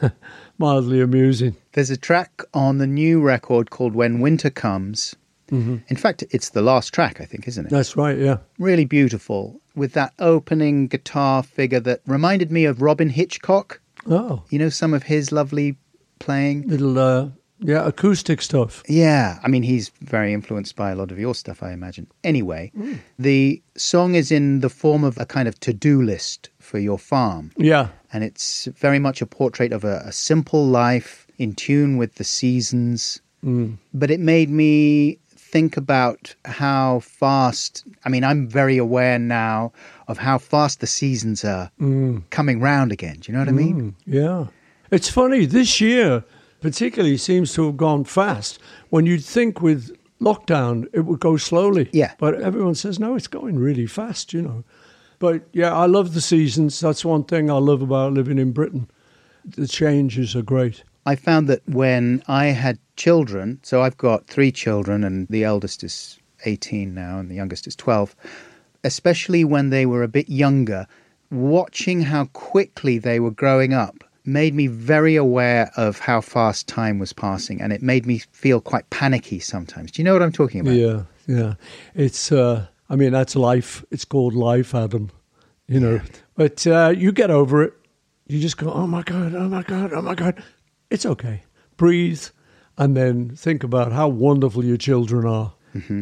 mildly 0.58 1.02
amusing. 1.02 1.56
There's 1.74 1.90
a 1.90 1.98
track 1.98 2.42
on 2.54 2.78
the 2.78 2.88
new 2.88 3.22
record 3.22 3.70
called 3.70 3.96
When 3.96 4.20
Winter 4.20 4.50
Comes. 4.50 5.16
Mm-hmm. 5.52 5.78
In 5.88 5.96
fact, 5.96 6.24
it's 6.32 6.50
the 6.50 6.62
last 6.62 6.94
track, 6.94 7.22
I 7.22 7.26
think, 7.26 7.48
isn't 7.48 7.68
it? 7.68 7.70
That's 7.70 7.96
right, 7.96 8.18
yeah. 8.18 8.38
Really 8.58 8.86
beautiful 8.86 9.62
with 9.76 9.94
that 9.94 10.14
opening 10.20 10.88
guitar 10.88 11.44
figure 11.44 11.80
that 11.82 12.02
reminded 12.08 12.52
me 12.52 12.66
of 12.66 12.82
Robyn 12.82 13.10
Hitchcock. 13.10 13.80
Oh, 14.08 14.44
You 14.50 14.60
know, 14.60 14.70
some 14.70 14.94
of 14.94 15.04
his 15.04 15.32
lovely 15.32 15.76
playing. 16.20 16.68
little, 16.68 16.98
uh, 16.98 17.30
yeah, 17.60 17.86
acoustic 17.88 18.42
stuff. 18.42 18.84
Yeah, 18.88 19.40
I 19.44 19.48
mean, 19.48 19.64
he's 19.64 19.90
very 20.02 20.34
influenced 20.34 20.76
by 20.76 20.92
a 20.92 20.96
lot 20.96 21.12
of 21.12 21.20
your 21.20 21.34
stuff, 21.36 21.62
I 21.64 21.72
imagine. 21.74 22.08
Anyway, 22.24 22.72
the 23.20 23.62
song 23.78 24.16
is 24.16 24.32
in 24.32 24.60
the 24.62 24.70
form 24.70 25.04
of 25.04 25.18
a 25.20 25.26
kind 25.26 25.48
of 25.48 25.60
to 25.62 25.74
do 25.74 26.02
list 26.02 26.50
for 26.66 26.80
your 26.80 26.98
farm. 26.98 27.52
Yeah. 27.58 27.90
And 28.12 28.24
it's 28.24 28.66
very 28.66 29.00
much 29.00 29.22
a 29.22 29.26
portrait 29.26 29.72
of 29.72 29.84
a, 29.84 30.04
a 30.06 30.12
simple 30.12 30.66
life 30.66 31.28
in 31.38 31.54
tune 31.54 31.98
with 31.98 32.16
the 32.16 32.24
seasons. 32.24 33.22
Mm. 33.44 33.78
But 33.94 34.12
it 34.12 34.20
made 34.20 34.50
me 34.50 35.20
think 35.30 35.78
about 35.78 36.36
how 36.44 37.00
fast, 37.00 37.86
I 38.04 38.10
mean, 38.10 38.24
I'm 38.24 38.48
very 38.48 38.78
aware 38.78 39.20
now 39.20 39.72
of 40.08 40.18
how 40.18 40.38
fast 40.38 40.80
the 40.80 40.88
seasons 40.88 41.46
are 41.46 41.72
coming 42.30 42.60
round 42.60 42.92
again. 42.92 43.18
Do 43.20 43.32
you 43.32 43.38
know 43.38 43.42
what 43.42 43.50
I 43.50 43.54
mean? 43.54 43.82
Mm, 43.82 43.94
yeah. 44.06 44.48
It's 44.92 45.10
funny, 45.10 45.46
this 45.46 45.80
year 45.80 46.24
particularly 46.62 47.18
seems 47.18 47.54
to 47.54 47.66
have 47.68 47.78
gone 47.78 48.04
fast. 48.04 48.60
When 48.90 49.06
you'd 49.06 49.24
think 49.24 49.62
with 49.62 49.96
lockdown 50.22 50.88
it 50.94 51.02
would 51.02 51.20
go 51.20 51.38
slowly. 51.38 51.90
Yeah. 51.94 52.14
But 52.18 52.42
everyone 52.42 52.76
says, 52.76 53.00
no, 53.00 53.16
it's 53.16 53.28
going 53.28 53.60
really 53.60 53.86
fast, 53.86 54.34
you 54.34 54.42
know. 54.42 54.64
But 55.20 55.44
yeah, 55.54 55.74
I 55.74 55.86
love 55.86 56.14
the 56.14 56.22
seasons. 56.22 56.80
That's 56.80 57.06
one 57.06 57.24
thing 57.24 57.50
I 57.50 57.58
love 57.58 57.82
about 57.82 58.14
living 58.14 58.38
in 58.38 58.52
Britain. 58.52 58.90
The 59.46 59.68
changes 59.68 60.36
are 60.36 60.42
great. 60.42 60.84
I 61.06 61.16
found 61.16 61.48
that 61.50 61.62
when 61.68 62.24
I 62.28 62.46
had 62.48 62.80
children, 62.96 63.60
so 63.62 63.82
I've 63.84 63.98
got 63.98 64.26
three 64.26 64.52
children, 64.52 65.04
and 65.04 65.28
the 65.28 65.44
eldest 65.44 65.84
is 65.84 66.20
18 66.46 66.94
now, 66.94 67.20
and 67.20 67.30
the 67.30 67.36
youngest 67.36 67.68
is 67.68 67.76
12, 67.76 68.16
especially 68.84 69.44
when 69.44 69.70
they 69.70 69.86
were 69.86 70.02
a 70.02 70.08
bit 70.08 70.30
younger, 70.30 70.88
watching 71.32 72.02
how 72.02 72.26
quickly 72.26 72.98
they 72.98 73.20
were 73.20 73.32
growing 73.32 73.74
up 73.74 74.04
made 74.26 74.56
me 74.56 74.66
very 74.66 75.16
aware 75.16 75.72
of 75.78 76.00
how 76.00 76.20
fast 76.22 76.68
time 76.68 76.98
was 76.98 77.14
passing, 77.14 77.62
and 77.62 77.72
it 77.72 77.84
made 77.84 78.06
me 78.06 78.18
feel 78.32 78.60
quite 78.60 78.90
panicky 78.90 79.40
sometimes. 79.40 79.92
Do 79.92 80.02
you 80.02 80.04
know 80.04 80.14
what 80.14 80.24
I'm 80.24 80.32
talking 80.32 80.62
about? 80.62 80.74
Yeah, 80.74 81.04
yeah. 81.28 81.54
It's, 81.94 82.32
uh, 82.32 82.66
I 82.90 82.96
mean, 82.96 83.12
that's 83.12 83.36
life. 83.36 83.84
It's 83.92 84.06
called 84.06 84.34
life, 84.34 84.76
Adam. 84.76 85.12
You 85.68 85.80
know, 85.80 86.02
but 86.36 86.66
uh, 86.68 86.94
you 86.96 87.12
get 87.12 87.32
over 87.32 87.64
it. 87.64 87.74
You 88.28 88.40
just 88.40 88.58
go, 88.58 88.72
oh 88.72 88.86
my 88.88 89.02
God, 89.02 89.34
oh 89.34 89.50
my 89.50 89.64
God, 89.64 89.94
oh 89.94 90.02
my 90.02 90.16
God. 90.16 90.44
It's 90.90 91.06
okay. 91.06 91.44
Breathe 91.78 92.24
and 92.78 92.96
then 92.96 93.36
think 93.36 93.64
about 93.64 93.92
how 93.92 94.08
wonderful 94.08 94.64
your 94.64 94.78
children 94.78 95.26
are. 95.26 95.54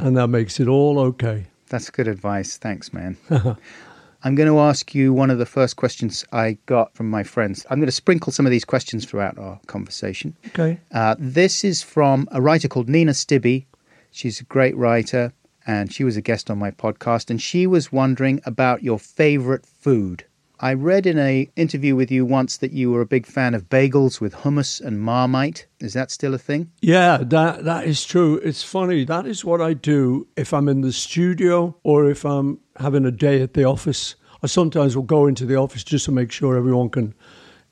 And 0.02 0.18
that 0.18 0.28
makes 0.28 0.60
it 0.60 0.68
all 0.68 1.00
okay. 1.00 1.48
That's 1.70 1.90
good 1.90 2.08
advice. 2.08 2.58
Thanks, 2.58 2.94
man. 2.94 3.18
I'm 4.24 4.36
going 4.36 4.48
to 4.48 4.60
ask 4.60 4.94
you 4.96 5.12
one 5.12 5.30
of 5.32 5.40
the 5.40 5.46
first 5.46 5.76
questions 5.76 6.24
I 6.32 6.58
got 6.66 6.94
from 6.94 7.10
my 7.10 7.24
friends. 7.24 7.66
I'm 7.70 7.80
going 7.80 7.88
to 7.88 7.92
sprinkle 7.92 8.32
some 8.32 8.46
of 8.46 8.52
these 8.52 8.64
questions 8.64 9.06
throughout 9.06 9.38
our 9.38 9.60
conversation. 9.66 10.38
Okay. 10.48 10.80
Uh, 10.94 11.16
this 11.20 11.64
is 11.64 11.82
from 11.82 12.28
a 12.32 12.42
writer 12.42 12.68
called 12.68 12.88
Nina 12.88 13.12
Stibbe. 13.12 13.66
She's 14.12 14.40
a 14.40 14.44
great 14.46 14.78
writer, 14.78 15.34
and 15.66 15.92
she 15.92 16.04
was 16.04 16.18
a 16.18 16.22
guest 16.22 16.50
on 16.50 16.58
my 16.58 16.72
podcast. 16.72 17.30
And 17.30 17.42
she 17.42 17.68
was 17.68 17.92
wondering 17.92 18.42
about 18.46 18.84
your 18.84 19.00
favorite 19.00 19.66
food. 19.66 20.26
I 20.60 20.74
read 20.74 21.06
in 21.06 21.20
a 21.20 21.50
interview 21.58 21.94
with 21.96 22.10
you 22.10 22.26
once 22.26 22.58
that 22.58 22.72
you 22.72 22.90
were 22.90 23.02
a 23.02 23.06
big 23.06 23.26
fan 23.26 23.54
of 23.54 23.68
bagels 23.68 24.22
with 24.22 24.34
hummus 24.34 24.80
and 24.80 25.02
marmite. 25.02 25.68
Is 25.82 25.94
that 25.94 26.10
still 26.10 26.34
a 26.34 26.38
thing? 26.38 26.72
Yeah, 26.82 27.18
that 27.18 27.66
that 27.66 27.86
is 27.86 28.06
true. 28.06 28.38
It's 28.38 28.64
funny. 28.64 29.04
That 29.04 29.26
is 29.26 29.44
what 29.44 29.62
I 29.62 29.74
do 29.74 30.26
if 30.38 30.54
I'm 30.54 30.70
in 30.70 30.80
the 30.80 30.94
studio 30.94 31.76
or 31.84 32.10
if 32.10 32.24
I'm 32.24 32.60
having 32.78 33.06
a 33.06 33.12
day 33.12 33.42
at 33.42 33.56
the 33.56 33.66
office. 33.66 34.16
I 34.42 34.48
sometimes 34.48 34.96
will 34.96 35.04
go 35.04 35.28
into 35.28 35.46
the 35.46 35.56
office 35.58 35.84
just 35.84 36.06
to 36.06 36.12
make 36.12 36.32
sure 36.32 36.56
everyone 36.56 36.90
can 36.90 37.14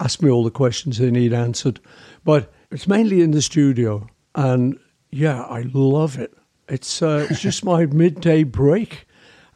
ask 0.01 0.21
me 0.21 0.29
all 0.29 0.43
the 0.43 0.51
questions 0.51 0.97
they 0.97 1.11
need 1.11 1.31
answered. 1.31 1.79
But 2.25 2.51
it's 2.71 2.87
mainly 2.87 3.21
in 3.21 3.31
the 3.31 3.41
studio, 3.41 4.07
and 4.35 4.77
yeah, 5.11 5.43
I 5.43 5.61
love 5.73 6.17
it. 6.17 6.33
It's 6.71 7.01
uh, 7.01 7.27
it's 7.29 7.41
just 7.41 7.65
my 7.65 7.85
midday 7.85 8.43
break, 8.43 9.05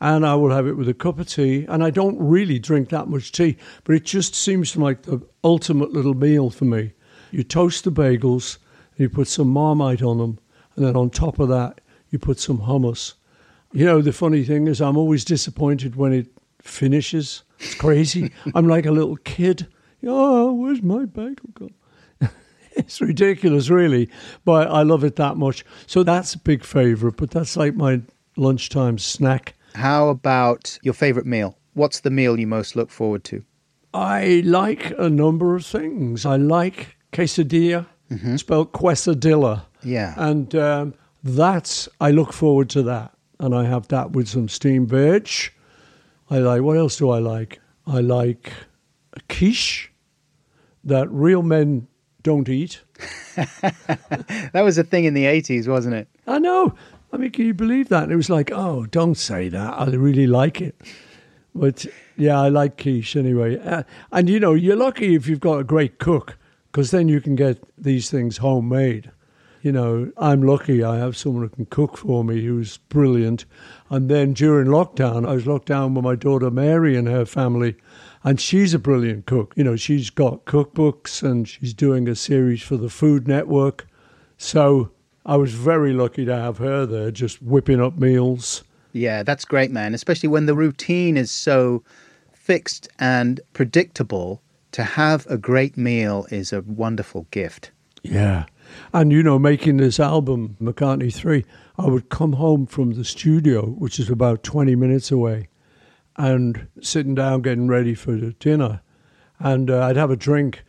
and 0.02 0.26
I 0.26 0.36
will 0.36 0.52
have 0.52 0.68
it 0.68 0.76
with 0.76 0.90
a 0.90 0.94
cup 0.94 1.18
of 1.18 1.30
tea. 1.30 1.66
And 1.70 1.82
I 1.82 1.90
don't 1.90 2.20
really 2.20 2.60
drink 2.60 2.90
that 2.90 3.08
much 3.08 3.32
tea, 3.32 3.56
but 3.86 3.96
it 3.96 4.04
just 4.04 4.36
seems 4.36 4.76
like 4.76 5.04
the 5.04 5.22
ultimate 5.42 5.94
little 5.94 6.14
meal 6.14 6.50
for 6.50 6.66
me. 6.66 6.92
You 7.32 7.44
toast 7.44 7.86
the 7.86 7.92
bagels, 7.92 8.58
and 8.92 9.00
you 9.00 9.10
put 9.10 9.30
some 9.30 9.48
marmite 9.48 10.02
on 10.02 10.18
them, 10.18 10.40
and 10.76 10.86
then 10.86 10.98
on 10.98 11.10
top 11.10 11.40
of 11.40 11.48
that, 11.48 11.80
you 12.10 12.20
put 12.20 12.38
some 12.38 12.58
hummus. 12.58 13.14
You 13.72 13.86
know, 13.86 14.02
the 14.02 14.12
funny 14.12 14.44
thing 14.44 14.68
is, 14.68 14.82
I'm 14.82 14.98
always 14.98 15.24
disappointed 15.24 15.96
when 15.96 16.12
it 16.12 16.28
finishes. 16.62 17.44
It's 17.60 17.76
crazy. 17.76 18.34
I'm 18.56 18.68
like 18.68 18.86
a 18.86 18.92
little 18.92 19.16
kid. 19.16 19.68
Oh, 20.06 20.52
where's 20.52 20.82
my 20.84 21.06
bagel 21.06 21.50
gone? 21.54 21.74
it's 22.78 23.02
ridiculous, 23.02 23.70
really, 23.70 24.10
but 24.44 24.68
I 24.70 24.84
love 24.84 25.04
it 25.04 25.16
that 25.16 25.38
much. 25.38 25.64
So 25.88 26.04
that's 26.04 26.34
a 26.34 26.40
big 26.40 26.64
favourite, 26.64 27.18
but 27.18 27.32
that's 27.32 27.56
like 27.56 27.76
my 27.76 28.02
lunchtime 28.38 28.98
snack. 28.98 29.56
How 29.74 30.10
about 30.10 30.78
your 30.84 30.94
favorite 30.94 31.26
meal? 31.26 31.58
What's 31.74 32.02
the 32.02 32.10
meal 32.10 32.40
you 32.40 32.48
most 32.48 32.76
look 32.76 32.90
forward 32.90 33.24
to? 33.26 33.44
I 33.94 34.42
like 34.46 34.94
a 34.98 35.10
number 35.10 35.56
of 35.56 35.66
things. 35.66 36.26
I 36.26 36.36
like 36.36 36.98
quesadilla, 37.14 37.86
spelled 38.38 38.74
quesadilla. 38.74 39.66
Yeah. 39.84 40.14
And 40.18 40.54
um, 40.56 40.94
that's, 41.24 41.88
I 42.02 42.12
look 42.12 42.34
forward 42.34 42.70
to 42.72 42.84
that. 42.84 43.14
And 43.40 43.54
I 43.54 43.66
have 43.66 43.88
that 43.90 44.12
with 44.12 44.28
some 44.28 44.48
steamed 44.48 44.90
veg. 44.90 45.30
I 46.30 46.40
like, 46.40 46.62
what 46.62 46.78
else 46.78 46.98
do 46.98 47.10
I 47.10 47.20
like? 47.20 47.60
I 47.88 48.00
like 48.00 48.52
a 49.14 49.22
quiche 49.30 49.92
that 50.84 51.10
real 51.12 51.42
men 51.42 51.88
don't 52.26 52.50
eat. 52.50 52.82
That 54.54 54.64
was 54.64 54.78
a 54.78 54.84
thing 54.84 55.04
in 55.06 55.14
the 55.14 55.26
80s, 55.26 55.68
wasn't 55.68 55.96
it? 55.96 56.08
I 56.26 56.40
know. 56.40 56.74
I 57.12 57.18
mean, 57.18 57.32
can 57.32 57.46
you 57.46 57.54
believe 57.54 57.90
that? 57.90 58.04
And 58.04 58.12
it 58.12 58.16
was 58.16 58.30
like, 58.30 58.52
oh, 58.52 58.86
don't 58.86 59.16
say 59.16 59.50
that. 59.50 59.74
I 59.78 59.86
really 59.88 60.28
like 60.28 60.62
it. 60.62 60.76
But 61.54 61.86
yeah, 62.18 62.40
I 62.40 62.50
like 62.50 62.82
quiche 62.82 63.16
anyway. 63.16 63.60
Uh, 63.60 63.84
and 64.12 64.30
you 64.30 64.40
know, 64.40 64.54
you're 64.54 64.76
lucky 64.76 65.14
if 65.16 65.28
you've 65.28 65.42
got 65.42 65.60
a 65.60 65.64
great 65.64 66.00
cook 66.00 66.38
because 66.72 66.92
then 66.92 67.10
you 67.10 67.22
can 67.22 67.36
get 67.36 67.62
these 67.78 68.10
things 68.10 68.38
homemade. 68.38 69.12
You 69.62 69.72
know, 69.72 70.12
I'm 70.18 70.42
lucky 70.42 70.84
I 70.84 70.98
have 70.98 71.18
someone 71.18 71.44
who 71.44 71.50
can 71.50 71.66
cook 71.66 71.98
for 71.98 72.24
me 72.24 72.44
who's 72.46 72.78
brilliant. 72.78 73.46
And 73.90 74.10
then 74.10 74.34
during 74.34 74.68
lockdown, 74.68 75.28
I 75.28 75.34
was 75.34 75.46
locked 75.46 75.68
down 75.68 75.94
with 75.94 76.04
my 76.04 76.16
daughter 76.16 76.50
Mary 76.50 76.96
and 76.96 77.08
her 77.08 77.26
family, 77.26 77.76
and 78.26 78.42
she's 78.42 78.74
a 78.74 78.80
brilliant 78.80 79.28
cook. 79.28 79.54
You 79.56 79.64
know, 79.64 79.78
she's 79.78 80.10
got 80.10 80.44
cookbooks 80.46 81.24
and 81.24 81.48
she's 81.48 81.74
doing 81.74 82.10
a 82.10 82.16
series 82.16 82.62
for 82.62 82.76
the 82.76 82.90
Food 82.90 83.28
Network. 83.28 83.88
So 84.38 84.92
I 85.26 85.38
was 85.38 85.54
very 85.54 85.94
lucky 85.94 86.26
to 86.26 86.36
have 86.36 86.58
her 86.58 86.86
there, 86.86 87.12
just 87.12 87.42
whipping 87.42 87.80
up 87.80 87.98
meals. 87.98 88.64
Yeah, 88.92 89.24
that's 89.24 89.46
great, 89.46 89.72
man. 89.72 89.94
Especially 89.94 90.28
when 90.28 90.48
the 90.48 90.56
routine 90.56 91.16
is 91.16 91.32
so 91.32 91.84
fixed 92.34 92.90
and 93.00 93.40
predictable. 93.54 94.42
To 94.72 94.84
have 94.84 95.26
a 95.28 95.38
great 95.38 95.78
meal 95.78 96.28
is 96.32 96.52
a 96.52 96.60
wonderful 96.62 97.28
gift. 97.32 97.72
Yeah. 98.04 98.44
And, 98.92 99.10
you 99.10 99.24
know, 99.24 99.40
making 99.40 99.78
this 99.78 100.02
album, 100.02 100.58
McCartney 100.62 101.14
3, 101.14 101.46
I 101.78 101.86
would 101.86 102.10
come 102.10 102.34
home 102.34 102.66
from 102.66 102.92
the 102.92 103.06
studio, 103.06 103.68
which 103.68 104.00
is 104.00 104.10
about 104.10 104.44
20 104.44 104.76
minutes 104.76 105.12
away, 105.12 105.48
and 106.18 106.68
sitting 106.82 107.16
down 107.16 107.42
getting 107.42 107.68
ready 107.68 107.94
for 107.94 108.16
dinner. 108.18 108.82
And 109.40 109.70
uh, 109.70 109.86
I'd 109.86 109.98
have 109.98 110.12
a 110.12 110.16
drink. 110.16 110.64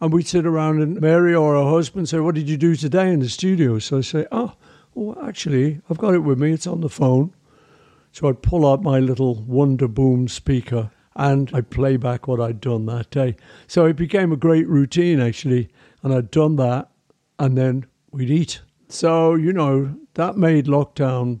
And 0.00 0.12
we'd 0.12 0.26
sit 0.26 0.46
around, 0.46 0.80
and 0.80 1.00
Mary 1.00 1.34
or 1.34 1.54
her 1.54 1.70
husband 1.70 2.08
say, 2.08 2.20
What 2.20 2.34
did 2.34 2.48
you 2.48 2.56
do 2.56 2.74
today 2.74 3.12
in 3.12 3.20
the 3.20 3.28
studio? 3.28 3.78
So 3.78 3.98
I'd 3.98 4.04
say, 4.04 4.26
Oh, 4.32 4.54
well, 4.94 5.18
actually, 5.22 5.80
I've 5.90 5.98
got 5.98 6.14
it 6.14 6.20
with 6.20 6.38
me. 6.38 6.52
It's 6.52 6.66
on 6.66 6.80
the 6.80 6.88
phone. 6.88 7.34
So 8.12 8.28
I'd 8.28 8.42
pull 8.42 8.66
out 8.66 8.82
my 8.82 8.98
little 8.98 9.36
Wonderboom 9.36 10.28
speaker 10.28 10.90
and 11.16 11.50
I'd 11.52 11.70
play 11.70 11.96
back 11.96 12.26
what 12.26 12.40
I'd 12.40 12.60
done 12.60 12.86
that 12.86 13.10
day. 13.10 13.36
So 13.66 13.84
it 13.84 13.96
became 13.96 14.32
a 14.32 14.36
great 14.36 14.66
routine, 14.68 15.20
actually. 15.20 15.68
And 16.02 16.14
I'd 16.14 16.30
done 16.30 16.56
that, 16.56 16.88
and 17.38 17.58
then 17.58 17.86
we'd 18.10 18.30
eat. 18.30 18.62
So, 18.88 19.34
you 19.34 19.52
know, 19.52 19.94
that 20.14 20.36
made 20.36 20.66
lockdown 20.66 21.40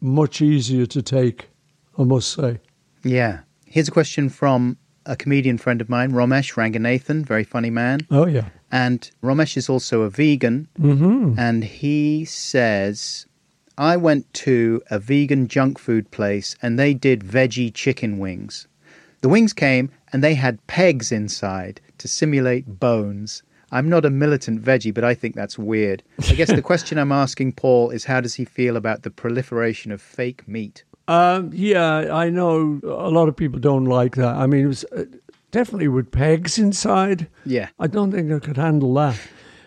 much 0.00 0.42
easier 0.42 0.86
to 0.86 1.02
take, 1.02 1.50
I 1.96 2.02
must 2.02 2.32
say. 2.32 2.58
Yeah. 3.02 3.40
Here's 3.66 3.88
a 3.88 3.92
question 3.92 4.28
from 4.28 4.76
a 5.06 5.16
comedian 5.16 5.58
friend 5.58 5.80
of 5.80 5.88
mine, 5.88 6.12
Romesh 6.12 6.54
Ranganathan, 6.54 7.24
very 7.24 7.44
funny 7.44 7.70
man. 7.70 8.00
Oh, 8.10 8.26
yeah. 8.26 8.48
And 8.70 9.10
Romesh 9.22 9.56
is 9.56 9.68
also 9.68 10.02
a 10.02 10.10
vegan. 10.10 10.68
Mm-hmm. 10.78 11.38
And 11.38 11.64
he 11.64 12.24
says, 12.24 13.26
I 13.76 13.96
went 13.96 14.32
to 14.34 14.82
a 14.90 14.98
vegan 14.98 15.48
junk 15.48 15.78
food 15.78 16.10
place 16.10 16.56
and 16.62 16.78
they 16.78 16.94
did 16.94 17.20
veggie 17.20 17.72
chicken 17.72 18.18
wings. 18.18 18.68
The 19.22 19.28
wings 19.28 19.52
came 19.52 19.90
and 20.12 20.22
they 20.22 20.34
had 20.34 20.64
pegs 20.66 21.12
inside 21.12 21.80
to 21.98 22.08
simulate 22.08 22.80
bones. 22.80 23.42
I'm 23.70 23.88
not 23.88 24.04
a 24.04 24.10
militant 24.10 24.62
veggie, 24.62 24.92
but 24.92 25.04
I 25.04 25.14
think 25.14 25.34
that's 25.34 25.58
weird. 25.58 26.02
I 26.28 26.34
guess 26.34 26.52
the 26.52 26.62
question 26.70 26.98
I'm 26.98 27.12
asking 27.12 27.52
Paul 27.52 27.90
is 27.90 28.04
how 28.04 28.20
does 28.20 28.34
he 28.34 28.44
feel 28.44 28.76
about 28.76 29.02
the 29.02 29.10
proliferation 29.10 29.90
of 29.90 30.02
fake 30.02 30.46
meat? 30.46 30.84
Um, 31.12 31.50
yeah, 31.52 32.14
I 32.14 32.30
know 32.30 32.80
a 32.84 33.10
lot 33.10 33.28
of 33.28 33.36
people 33.36 33.60
don't 33.60 33.84
like 33.84 34.16
that. 34.16 34.34
I 34.34 34.46
mean, 34.46 34.64
it 34.64 34.68
was 34.68 34.84
uh, 34.96 35.04
definitely 35.50 35.88
with 35.88 36.10
pegs 36.10 36.58
inside. 36.58 37.28
Yeah. 37.44 37.68
I 37.78 37.86
don't 37.86 38.10
think 38.12 38.32
I 38.32 38.38
could 38.38 38.56
handle 38.56 38.94
that. 38.94 39.20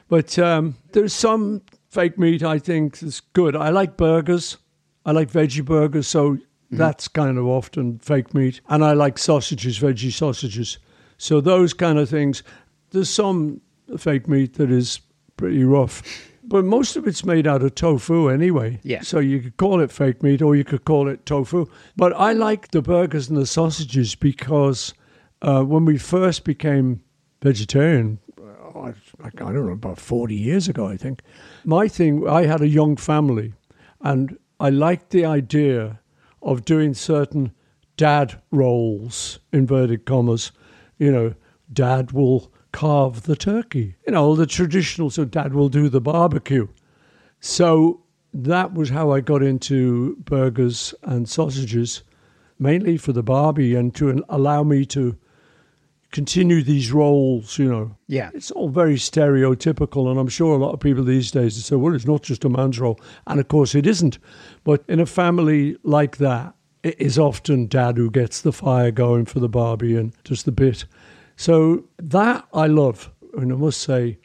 But 0.08 0.40
um, 0.40 0.76
there's 0.94 1.14
some 1.14 1.62
fake 1.90 2.18
meat 2.18 2.42
I 2.42 2.58
think 2.58 3.04
is 3.04 3.22
good. 3.34 3.56
I 3.56 3.70
like 3.70 3.96
burgers. 3.96 4.58
I 5.06 5.12
like 5.12 5.32
veggie 5.32 5.64
burgers, 5.64 6.08
so 6.08 6.40
that's 6.72 7.08
kind 7.08 7.38
of 7.38 7.46
often 7.46 8.00
fake 8.00 8.34
meat. 8.34 8.60
And 8.68 8.84
I 8.84 8.94
like 8.94 9.20
sausages, 9.20 9.80
veggie 9.80 10.12
sausages. 10.12 10.80
So 11.18 11.42
those 11.42 11.74
kind 11.74 12.00
of 12.00 12.10
things. 12.10 12.42
There's 12.90 13.10
some 13.10 13.62
fake 13.98 14.28
meat 14.28 14.56
that 14.56 14.72
is 14.72 15.00
pretty 15.38 15.64
rough. 15.64 16.02
But 16.48 16.66
most 16.66 16.96
of 16.96 17.08
it's 17.08 17.26
made 17.26 17.48
out 17.48 17.64
of 17.64 17.76
tofu 17.76 18.30
anyway. 18.30 18.80
Yeah. 18.84 19.02
So 19.02 19.20
you 19.20 19.42
could 19.42 19.58
call 19.58 19.82
it 19.82 19.92
fake 19.92 20.22
meat 20.22 20.42
or 20.42 20.56
you 20.56 20.64
could 20.64 20.86
call 20.86 21.08
it 21.08 21.26
tofu. 21.26 21.66
But 21.96 22.14
I 22.14 22.34
like 22.34 22.72
the 22.72 22.82
burgers 22.82 23.30
and 23.30 23.38
the 23.38 23.46
sausages 23.46 24.16
because 24.16 24.94
uh, 25.42 25.64
when 25.64 25.86
we 25.86 25.98
first 25.98 26.44
became 26.44 27.02
vegetarian, 27.42 28.20
uh, 28.40 28.80
I, 28.80 28.94
I 29.24 29.30
don't 29.30 29.66
know, 29.66 29.72
about 29.72 30.00
40 30.00 30.36
years 30.36 30.68
ago, 30.68 30.88
I 30.88 30.98
think, 30.98 31.22
my 31.64 31.88
thing, 31.88 32.28
I 32.28 32.46
had 32.46 32.62
a 32.62 32.68
young 32.68 32.96
family 32.96 33.54
and 34.02 34.38
I 34.60 34.70
liked 34.70 35.10
the 35.10 35.26
idea 35.26 36.00
of 36.42 36.64
doing 36.64 36.94
certain 36.94 37.52
dad 37.98 38.40
roles, 38.52 39.40
inverted 39.52 40.06
commas. 40.06 40.52
You 40.98 41.12
know, 41.12 41.34
dad 41.72 42.12
will 42.12 42.52
carve 42.76 43.24
the 43.24 43.38
turkey. 43.38 43.96
You 44.06 44.12
know, 44.12 44.36
the 44.36 44.46
traditional, 44.46 45.10
so 45.10 45.24
dad 45.24 45.54
will 45.54 45.70
do 45.70 45.88
the 45.88 46.02
barbecue. 46.02 46.68
So 47.40 48.02
that 48.34 48.74
was 48.74 48.90
how 48.90 49.12
I 49.12 49.22
got 49.22 49.42
into 49.42 50.18
burgers 50.18 50.94
and 51.04 51.28
sausages, 51.30 52.04
mainly 52.60 52.98
for 52.98 53.14
the 53.14 53.24
Barbie 53.24 53.76
and 53.76 53.96
to 53.96 54.22
allow 54.28 54.64
me 54.64 54.86
to 54.88 55.18
continue 56.12 56.62
these 56.64 56.92
roles, 56.92 57.58
you 57.58 57.70
know. 57.70 57.96
Yeah. 58.08 58.30
It's 58.34 58.52
all 58.52 58.68
very 58.68 58.96
stereotypical, 58.96 60.12
and 60.12 60.20
I'm 60.20 60.28
sure 60.28 60.54
a 60.54 60.58
lot 60.58 60.74
of 60.74 60.82
people 60.82 61.06
these 61.06 61.32
days 61.32 61.64
say, 61.64 61.78
well, 61.78 61.96
it's 61.96 62.06
not 62.06 62.24
just 62.24 62.44
a 62.44 62.50
man's 62.50 62.78
role. 62.78 63.00
And 63.26 63.40
of 63.40 63.48
course, 63.48 63.74
it 63.74 63.88
isn't. 63.88 64.20
But 64.66 64.84
in 64.90 65.00
a 65.00 65.06
family 65.06 65.78
like 65.84 66.18
that, 66.18 66.56
it 66.84 67.00
is 67.00 67.18
often 67.18 67.68
dad 67.68 67.96
who 67.96 68.12
gets 68.12 68.42
the 68.42 68.52
fire 68.52 68.92
going 68.92 69.26
for 69.26 69.40
the 69.40 69.50
Barbie 69.50 69.96
and 69.96 70.14
does 70.26 70.44
the 70.44 70.52
bit. 70.52 70.86
So 71.36 71.86
that 71.98 72.46
I 72.54 72.68
love. 72.68 73.12
And 73.38 73.52
I 73.52 73.56
must 73.56 73.82
say, 73.82 74.18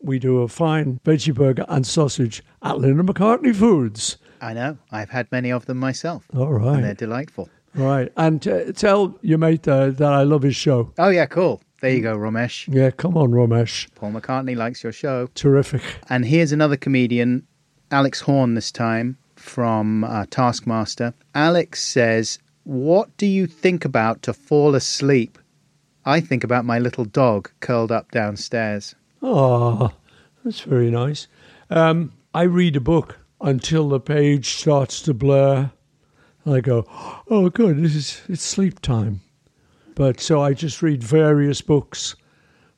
we 0.00 0.18
do 0.18 0.42
a 0.42 0.48
fine 0.48 1.00
veggie 1.04 1.34
burger 1.34 1.64
and 1.68 1.86
sausage 1.86 2.42
at 2.62 2.78
Linda 2.78 3.02
McCartney 3.02 3.54
Foods. 3.54 4.18
I 4.40 4.52
know. 4.52 4.78
I've 4.90 5.10
had 5.10 5.30
many 5.32 5.50
of 5.50 5.66
them 5.66 5.78
myself. 5.78 6.26
All 6.36 6.54
And 6.68 6.84
they're 6.84 6.94
delightful. 6.94 7.48
Right. 7.74 8.10
And 8.16 8.46
uh, 8.46 8.72
tell 8.72 9.18
your 9.22 9.38
mate 9.38 9.64
there 9.64 9.90
that 9.90 10.12
I 10.12 10.22
love 10.22 10.42
his 10.42 10.56
show. 10.56 10.92
Oh, 10.98 11.10
yeah, 11.10 11.26
cool. 11.26 11.62
There 11.80 11.90
you 11.90 12.00
go, 12.00 12.16
Romesh. 12.16 12.72
Yeah, 12.72 12.90
come 12.90 13.16
on, 13.16 13.30
Romesh. 13.30 13.88
Paul 13.94 14.12
McCartney 14.12 14.56
likes 14.56 14.82
your 14.82 14.92
show. 14.92 15.28
Terrific. 15.34 15.82
And 16.08 16.24
here's 16.24 16.52
another 16.52 16.76
comedian, 16.76 17.46
Alex 17.90 18.20
Horne, 18.20 18.54
this 18.54 18.72
time 18.72 19.18
from 19.36 20.04
uh, 20.04 20.24
Taskmaster. 20.30 21.12
Alex 21.34 21.82
says, 21.82 22.38
What 22.64 23.14
do 23.18 23.26
you 23.26 23.46
think 23.46 23.84
about 23.84 24.22
to 24.22 24.32
fall 24.32 24.74
asleep? 24.74 25.38
I 26.08 26.20
think 26.20 26.44
about 26.44 26.64
my 26.64 26.78
little 26.78 27.04
dog 27.04 27.50
curled 27.58 27.90
up 27.90 28.12
downstairs. 28.12 28.94
Oh, 29.22 29.90
that's 30.44 30.60
very 30.60 30.88
nice. 30.88 31.26
Um, 31.68 32.12
I 32.32 32.42
read 32.42 32.76
a 32.76 32.80
book 32.80 33.18
until 33.40 33.88
the 33.88 33.98
page 33.98 34.50
starts 34.50 35.02
to 35.02 35.14
blur. 35.14 35.72
I 36.46 36.60
go, 36.60 36.84
oh, 37.28 37.50
good, 37.50 37.82
this 37.82 37.96
is 37.96 38.22
it's 38.28 38.44
sleep 38.44 38.80
time. 38.80 39.20
But 39.96 40.20
so 40.20 40.40
I 40.40 40.54
just 40.54 40.80
read 40.80 41.02
various 41.02 41.60
books. 41.60 42.14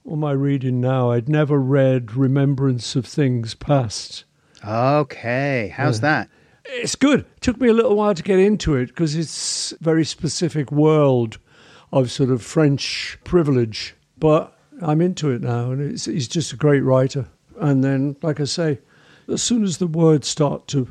What 0.05 0.17
am 0.17 0.25
I 0.25 0.33
reading 0.33 0.81
now? 0.81 1.11
I'd 1.11 1.29
never 1.29 1.61
read 1.61 2.15
Remembrance 2.15 2.97
of 2.97 3.05
Things 3.05 3.55
Past. 3.55 4.25
Okay, 4.67 5.71
how's 5.77 6.01
that? 6.01 6.31
It's 6.65 6.95
good. 6.95 7.21
It 7.21 7.41
took 7.43 7.61
me 7.61 7.69
a 7.69 7.75
little 7.75 7.95
while 7.95 8.15
to 8.15 8.23
get 8.23 8.39
into 8.39 8.75
it 8.75 8.87
because 8.87 9.15
it's 9.15 9.73
a 9.73 9.85
very 9.85 10.07
specific 10.07 10.73
world 10.73 11.37
of 11.93 12.11
sort 12.11 12.31
of 12.31 12.43
French 12.43 13.19
privilege. 13.25 13.95
But 14.19 14.57
I'm 14.83 15.01
into 15.01 15.31
it 15.31 15.43
now, 15.43 15.71
and 15.71 15.93
it's, 15.93 16.05
he's 16.05 16.29
just 16.29 16.53
a 16.53 16.57
great 16.57 16.83
writer. 16.83 17.27
And 17.61 17.83
then, 17.83 18.17
like 18.23 18.41
I 18.41 18.45
say, 18.45 18.79
as 19.29 19.43
soon 19.43 19.65
as 19.65 19.79
the 19.79 19.87
words 19.87 20.29
start 20.29 20.67
to 20.69 20.89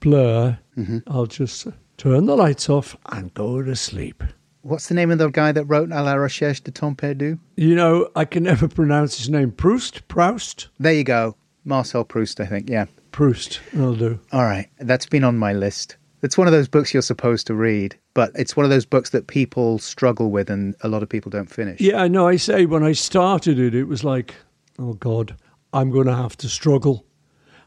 blur, 0.00 0.58
mm-hmm. 0.76 0.98
I'll 1.06 1.26
just 1.26 1.68
turn 1.96 2.26
the 2.26 2.36
lights 2.36 2.68
off 2.68 2.96
and 3.06 3.32
go 3.34 3.62
to 3.62 3.76
sleep. 3.76 4.22
What's 4.62 4.88
the 4.88 4.94
name 4.94 5.10
of 5.10 5.18
the 5.18 5.28
guy 5.28 5.50
that 5.50 5.64
wrote 5.64 5.88
À 5.88 6.04
la 6.04 6.14
recherche 6.14 6.62
de 6.62 6.70
temps 6.70 6.96
perdu? 6.96 7.38
You 7.56 7.74
know, 7.74 8.08
I 8.14 8.24
can 8.24 8.44
never 8.44 8.68
pronounce 8.68 9.18
his 9.18 9.28
name. 9.28 9.50
Proust? 9.50 10.06
Proust? 10.06 10.68
There 10.78 10.92
you 10.92 11.02
go. 11.04 11.34
Marcel 11.64 12.04
Proust, 12.04 12.40
I 12.40 12.46
think, 12.46 12.70
yeah. 12.70 12.86
Proust. 13.10 13.60
I'll 13.76 13.94
do. 13.94 14.20
All 14.32 14.44
right, 14.44 14.68
that's 14.78 15.06
been 15.06 15.24
on 15.24 15.36
my 15.36 15.52
list. 15.52 15.96
It's 16.22 16.38
one 16.38 16.46
of 16.46 16.52
those 16.52 16.68
books 16.68 16.94
you're 16.94 17.02
supposed 17.02 17.48
to 17.48 17.54
read, 17.54 17.98
but 18.14 18.30
it's 18.34 18.56
one 18.56 18.64
of 18.64 18.70
those 18.70 18.84
books 18.86 19.10
that 19.10 19.26
people 19.26 19.78
struggle 19.78 20.30
with 20.30 20.50
and 20.50 20.74
a 20.82 20.88
lot 20.88 21.02
of 21.02 21.08
people 21.08 21.30
don't 21.30 21.50
finish. 21.50 21.80
Yeah, 21.80 22.02
I 22.02 22.08
know. 22.08 22.28
I 22.28 22.36
say 22.36 22.66
when 22.66 22.82
I 22.82 22.92
started 22.92 23.58
it, 23.58 23.74
it 23.74 23.84
was 23.84 24.04
like, 24.04 24.34
oh 24.78 24.94
God, 24.94 25.36
I'm 25.72 25.90
going 25.90 26.06
to 26.06 26.16
have 26.16 26.36
to 26.38 26.48
struggle. 26.48 27.06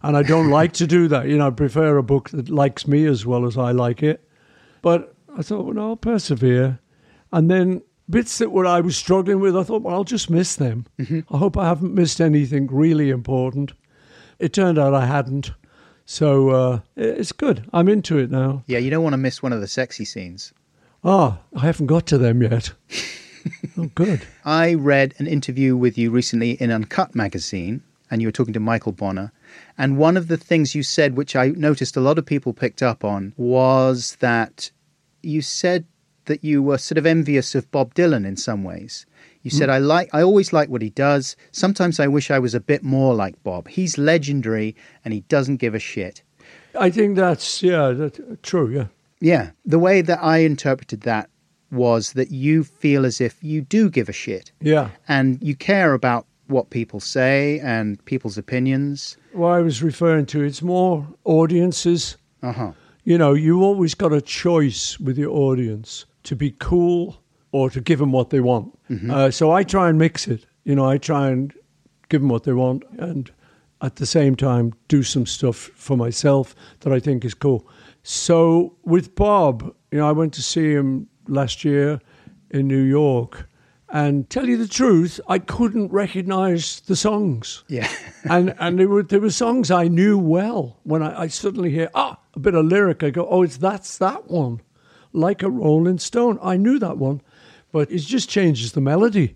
And 0.03 0.15
I 0.15 0.21
don't 0.21 0.51
like 0.51 0.73
to 0.73 0.85
do 0.85 1.07
that. 1.07 1.27
You 1.27 1.37
know, 1.37 1.47
I 1.47 1.49
prefer 1.49 1.97
a 1.97 2.03
book 2.03 2.29
that 2.29 2.49
likes 2.49 2.87
me 2.87 3.05
as 3.05 3.25
well 3.25 3.45
as 3.45 3.57
I 3.57 3.71
like 3.71 4.03
it. 4.03 4.27
But 4.83 5.15
I 5.35 5.41
thought, 5.41 5.65
well, 5.65 5.73
no, 5.73 5.89
I'll 5.89 5.95
persevere. 5.95 6.79
And 7.31 7.49
then 7.49 7.81
bits 8.07 8.37
that 8.37 8.51
were 8.51 8.67
I 8.67 8.81
was 8.81 8.95
struggling 8.95 9.39
with, 9.39 9.57
I 9.57 9.63
thought, 9.63 9.81
well, 9.81 9.95
I'll 9.95 10.03
just 10.03 10.29
miss 10.29 10.55
them. 10.55 10.85
Mm-hmm. 10.99 11.33
I 11.33 11.37
hope 11.39 11.57
I 11.57 11.65
haven't 11.65 11.95
missed 11.95 12.21
anything 12.21 12.67
really 12.67 13.09
important. 13.09 13.73
It 14.37 14.53
turned 14.53 14.77
out 14.77 14.93
I 14.93 15.07
hadn't. 15.07 15.51
So 16.05 16.49
uh, 16.49 16.79
it's 16.95 17.31
good. 17.31 17.67
I'm 17.73 17.89
into 17.89 18.17
it 18.19 18.29
now. 18.29 18.63
Yeah, 18.67 18.77
you 18.77 18.89
don't 18.89 19.03
want 19.03 19.13
to 19.13 19.17
miss 19.17 19.41
one 19.41 19.53
of 19.53 19.61
the 19.61 19.67
sexy 19.67 20.05
scenes. 20.05 20.53
Ah, 21.03 21.39
I 21.55 21.61
haven't 21.61 21.87
got 21.87 22.05
to 22.07 22.17
them 22.17 22.41
yet. 22.41 22.71
oh, 23.77 23.89
good. 23.95 24.25
I 24.43 24.73
read 24.75 25.15
an 25.17 25.27
interview 25.27 25.75
with 25.75 25.97
you 25.97 26.11
recently 26.11 26.51
in 26.51 26.71
Uncut 26.71 27.15
magazine, 27.15 27.83
and 28.09 28.21
you 28.21 28.27
were 28.27 28.31
talking 28.31 28.53
to 28.53 28.59
Michael 28.59 28.91
Bonner. 28.91 29.31
And 29.77 29.97
one 29.97 30.17
of 30.17 30.27
the 30.27 30.37
things 30.37 30.75
you 30.75 30.83
said, 30.83 31.15
which 31.15 31.35
I 31.35 31.49
noticed 31.49 31.97
a 31.97 32.01
lot 32.01 32.17
of 32.17 32.25
people 32.25 32.53
picked 32.53 32.83
up 32.83 33.03
on, 33.03 33.33
was 33.35 34.15
that 34.19 34.71
you 35.21 35.41
said 35.41 35.85
that 36.25 36.43
you 36.43 36.61
were 36.61 36.77
sort 36.77 36.97
of 36.97 37.05
envious 37.05 37.55
of 37.55 37.69
Bob 37.71 37.93
Dylan 37.93 38.25
in 38.25 38.37
some 38.37 38.63
ways. 38.63 39.05
You 39.45 39.51
said, 39.51 39.69
I 39.69 39.77
like, 39.77 40.09
I 40.11 40.23
always 40.23 40.51
like 40.53 40.69
what 40.69 40.81
he 40.81 40.89
does. 40.89 41.35
Sometimes 41.51 41.99
I 41.99 42.07
wish 42.07 42.31
I 42.31 42.39
was 42.39 42.55
a 42.55 42.59
bit 42.59 42.81
more 42.81 43.13
like 43.13 43.41
Bob. 43.43 43.67
He's 43.67 43.95
legendary 43.99 44.75
and 45.03 45.13
he 45.13 45.21
doesn't 45.21 45.57
give 45.57 45.75
a 45.75 45.79
shit. 45.79 46.23
I 46.79 46.89
think 46.89 47.15
that's, 47.15 47.61
yeah, 47.61 47.91
that, 47.91 48.41
true, 48.41 48.69
yeah. 48.69 48.87
Yeah. 49.21 49.51
The 49.63 49.77
way 49.77 50.01
that 50.01 50.17
I 50.23 50.39
interpreted 50.39 51.01
that 51.01 51.29
was 51.71 52.13
that 52.13 52.31
you 52.31 52.63
feel 52.63 53.05
as 53.05 53.21
if 53.21 53.37
you 53.43 53.61
do 53.61 53.87
give 53.91 54.09
a 54.09 54.13
shit 54.13 54.51
Yeah. 54.61 54.89
and 55.07 55.37
you 55.43 55.55
care 55.55 55.93
about 55.93 56.25
what 56.47 56.71
people 56.71 56.99
say 56.99 57.59
and 57.59 58.03
people's 58.05 58.39
opinions. 58.39 59.15
What 59.33 59.49
I 59.49 59.61
was 59.61 59.83
referring 59.83 60.25
to, 60.27 60.41
it's 60.43 60.63
more 60.63 61.05
audiences. 61.23 62.17
Uh 62.41 62.51
huh. 62.51 62.71
You 63.03 63.19
know, 63.19 63.33
you 63.35 63.61
always 63.61 63.93
got 63.93 64.11
a 64.11 64.21
choice 64.21 64.99
with 64.99 65.19
your 65.19 65.31
audience 65.31 66.05
to 66.23 66.35
be 66.35 66.55
cool 66.59 67.17
or 67.55 67.69
to 67.69 67.81
give 67.81 67.99
them 67.99 68.11
what 68.11 68.29
they 68.29 68.41
want. 68.41 68.67
Uh, 69.09 69.31
so 69.31 69.51
I 69.59 69.63
try 69.63 69.89
and 69.89 69.97
mix 69.97 70.27
it. 70.27 70.45
You 70.63 70.75
know, 70.75 70.85
I 70.93 70.97
try 70.97 71.29
and 71.29 71.53
give 72.09 72.21
them 72.21 72.29
what 72.29 72.43
they 72.43 72.53
want 72.53 72.83
and 72.99 73.31
at 73.81 73.95
the 73.95 74.05
same 74.05 74.35
time 74.35 74.73
do 74.87 75.03
some 75.03 75.25
stuff 75.25 75.57
for 75.75 75.97
myself 75.97 76.55
that 76.79 76.91
I 76.93 76.99
think 76.99 77.25
is 77.25 77.33
cool. 77.33 77.61
So 78.03 78.75
with 78.83 79.15
Bob, 79.15 79.73
you 79.91 79.99
know, 79.99 80.09
I 80.09 80.11
went 80.11 80.33
to 80.33 80.41
see 80.41 80.73
him 80.73 81.07
last 81.27 81.63
year 81.65 81.99
in 82.49 82.67
New 82.67 82.83
York. 82.83 83.47
And 83.89 84.29
tell 84.29 84.47
you 84.49 84.57
the 84.57 84.67
truth, 84.67 85.19
I 85.35 85.39
couldn't 85.39 85.91
recognize 85.91 86.81
the 86.87 86.95
songs 86.95 87.63
Yeah. 87.69 87.87
and 88.35 88.53
and 88.59 88.77
there 88.79 88.89
were 88.89 89.03
there 89.03 89.21
were 89.21 89.31
songs 89.31 89.69
I 89.71 89.87
knew 89.87 90.17
well. 90.17 90.79
When 90.83 91.01
I, 91.03 91.23
I 91.23 91.27
suddenly 91.29 91.69
hear 91.71 91.89
ah 91.93 92.17
a 92.35 92.39
bit 92.39 92.55
of 92.55 92.65
lyric, 92.65 93.03
I 93.03 93.11
go, 93.11 93.25
oh, 93.29 93.43
it's 93.43 93.57
that's 93.57 93.97
that 93.99 94.21
one, 94.29 94.59
like 95.13 95.43
a 95.45 95.49
Rolling 95.49 95.99
Stone. 95.99 96.39
I 96.53 96.57
knew 96.57 96.79
that 96.79 96.97
one, 96.97 97.21
but 97.75 97.91
it 97.91 97.99
just 97.99 98.29
changes 98.29 98.71
the 98.71 98.79
melody, 98.79 99.35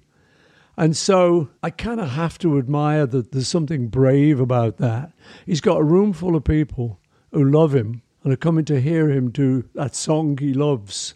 and 0.78 0.96
so 0.96 1.50
I 1.62 1.72
kind 1.72 2.00
of 2.00 2.12
have 2.12 2.38
to 2.38 2.58
admire 2.58 3.06
that 3.06 3.34
there's 3.34 3.50
something 3.50 3.90
brave 3.90 4.40
about 4.40 4.78
that. 4.78 5.12
He's 5.46 5.60
got 5.60 5.82
a 5.82 5.84
room 5.84 6.14
full 6.14 6.38
of 6.38 6.46
people 6.46 7.02
who 7.34 7.44
love 7.44 7.76
him 7.76 8.02
and 8.24 8.32
are 8.32 8.38
coming 8.38 8.64
to 8.64 8.80
hear 8.80 9.10
him 9.10 9.30
do 9.30 9.68
that 9.74 9.94
song 9.94 10.38
he 10.38 10.54
loves, 10.54 11.16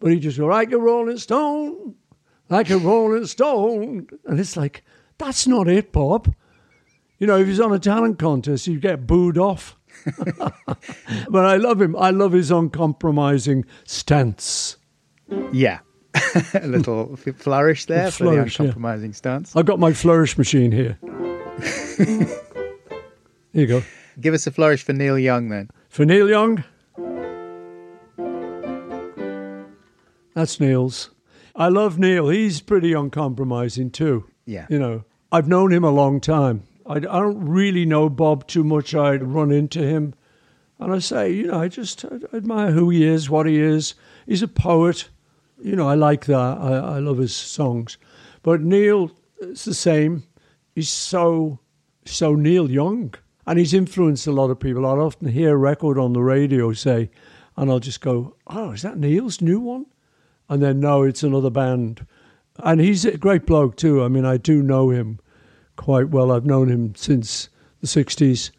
but 0.00 0.12
he 0.12 0.18
just 0.18 0.38
goes 0.38 0.48
like 0.48 0.72
a 0.72 0.78
Rolling 0.78 1.18
Stone, 1.18 1.94
like 2.48 2.70
a 2.70 2.78
Rolling 2.78 3.26
Stone, 3.26 4.08
and 4.24 4.40
it's 4.40 4.56
like 4.56 4.82
that's 5.18 5.46
not 5.46 5.68
it, 5.68 5.92
Bob. 5.92 6.34
You 7.18 7.26
know, 7.26 7.36
if 7.36 7.46
he's 7.48 7.60
on 7.60 7.74
a 7.74 7.78
talent 7.78 8.18
contest, 8.18 8.66
you 8.66 8.80
get 8.80 9.06
booed 9.06 9.36
off. 9.36 9.76
but 11.28 11.44
I 11.44 11.58
love 11.58 11.82
him. 11.82 11.94
I 11.96 12.12
love 12.12 12.32
his 12.32 12.50
uncompromising 12.50 13.66
stance. 13.84 14.78
Yeah. 15.52 15.80
a 16.54 16.66
little 16.66 17.12
f- 17.14 17.36
flourish 17.36 17.86
there 17.86 18.08
A 18.08 18.10
for 18.10 18.24
the 18.24 18.30
flourish, 18.30 18.58
yeah. 18.58 18.66
uncompromising 18.66 19.12
stance. 19.12 19.54
I've 19.56 19.66
got 19.66 19.78
my 19.78 19.92
flourish 19.92 20.36
machine 20.38 20.72
here. 20.72 20.98
here 21.96 22.28
you 23.52 23.66
go. 23.66 23.82
Give 24.20 24.34
us 24.34 24.46
a 24.46 24.50
flourish 24.50 24.82
for 24.82 24.92
Neil 24.92 25.18
Young 25.18 25.48
then. 25.48 25.68
For 25.88 26.04
Neil 26.04 26.28
Young, 26.28 26.64
that's 30.34 30.60
Neil's. 30.60 31.10
I 31.54 31.68
love 31.68 31.98
Neil. 31.98 32.28
He's 32.28 32.60
pretty 32.60 32.92
uncompromising 32.92 33.90
too. 33.90 34.26
Yeah. 34.44 34.66
You 34.68 34.78
know, 34.78 35.04
I've 35.32 35.48
known 35.48 35.72
him 35.72 35.84
a 35.84 35.90
long 35.90 36.20
time. 36.20 36.64
I, 36.86 36.96
I 36.96 36.98
don't 36.98 37.46
really 37.46 37.86
know 37.86 38.08
Bob 38.08 38.46
too 38.46 38.62
much. 38.62 38.94
I'd 38.94 39.22
run 39.22 39.50
into 39.50 39.82
him 39.82 40.14
and 40.78 40.92
I 40.92 40.98
say, 40.98 41.32
you 41.32 41.46
know, 41.46 41.60
I 41.60 41.68
just 41.68 42.04
I 42.04 42.36
admire 42.36 42.70
who 42.70 42.90
he 42.90 43.04
is, 43.04 43.30
what 43.30 43.46
he 43.46 43.58
is. 43.58 43.94
He's 44.26 44.42
a 44.42 44.48
poet. 44.48 45.08
You 45.62 45.76
know, 45.76 45.88
I 45.88 45.94
like 45.94 46.26
that. 46.26 46.34
I, 46.34 46.96
I 46.96 46.98
love 46.98 47.18
his 47.18 47.34
songs. 47.34 47.98
But 48.42 48.60
Neil, 48.60 49.10
it's 49.40 49.64
the 49.64 49.74
same. 49.74 50.24
He's 50.74 50.88
so, 50.88 51.58
so 52.04 52.34
Neil 52.34 52.70
Young. 52.70 53.14
And 53.46 53.58
he's 53.58 53.74
influenced 53.74 54.26
a 54.26 54.32
lot 54.32 54.50
of 54.50 54.60
people. 54.60 54.84
I'll 54.84 55.00
often 55.00 55.28
hear 55.28 55.54
a 55.54 55.56
record 55.56 55.98
on 55.98 56.12
the 56.12 56.22
radio, 56.22 56.72
say, 56.72 57.10
and 57.56 57.70
I'll 57.70 57.80
just 57.80 58.00
go, 58.00 58.36
oh, 58.48 58.72
is 58.72 58.82
that 58.82 58.98
Neil's 58.98 59.40
new 59.40 59.60
one? 59.60 59.86
And 60.48 60.62
then, 60.62 60.80
no, 60.80 61.02
it's 61.02 61.22
another 61.22 61.50
band. 61.50 62.06
And 62.58 62.80
he's 62.80 63.04
a 63.04 63.16
great 63.16 63.46
bloke, 63.46 63.76
too. 63.76 64.02
I 64.02 64.08
mean, 64.08 64.24
I 64.24 64.36
do 64.36 64.62
know 64.62 64.90
him 64.90 65.20
quite 65.76 66.08
well. 66.08 66.32
I've 66.32 66.46
known 66.46 66.68
him 66.68 66.94
since 66.94 67.48
the 67.80 67.86
60s. 67.86 68.50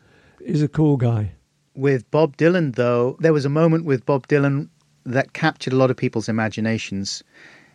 He's 0.46 0.62
a 0.62 0.68
cool 0.68 0.98
guy. 0.98 1.34
With 1.76 2.10
Bob 2.10 2.38
Dylan, 2.38 2.76
though, 2.76 3.18
there 3.20 3.34
was 3.34 3.46
a 3.46 3.50
moment 3.50 3.86
with 3.86 4.06
Bob 4.06 4.28
Dylan 4.28 4.70
that 5.08 5.34
captured 5.34 5.74
a 5.74 5.76
lot 5.76 5.90
of 5.92 5.98
people's 5.98 6.30
imaginations 6.30 7.24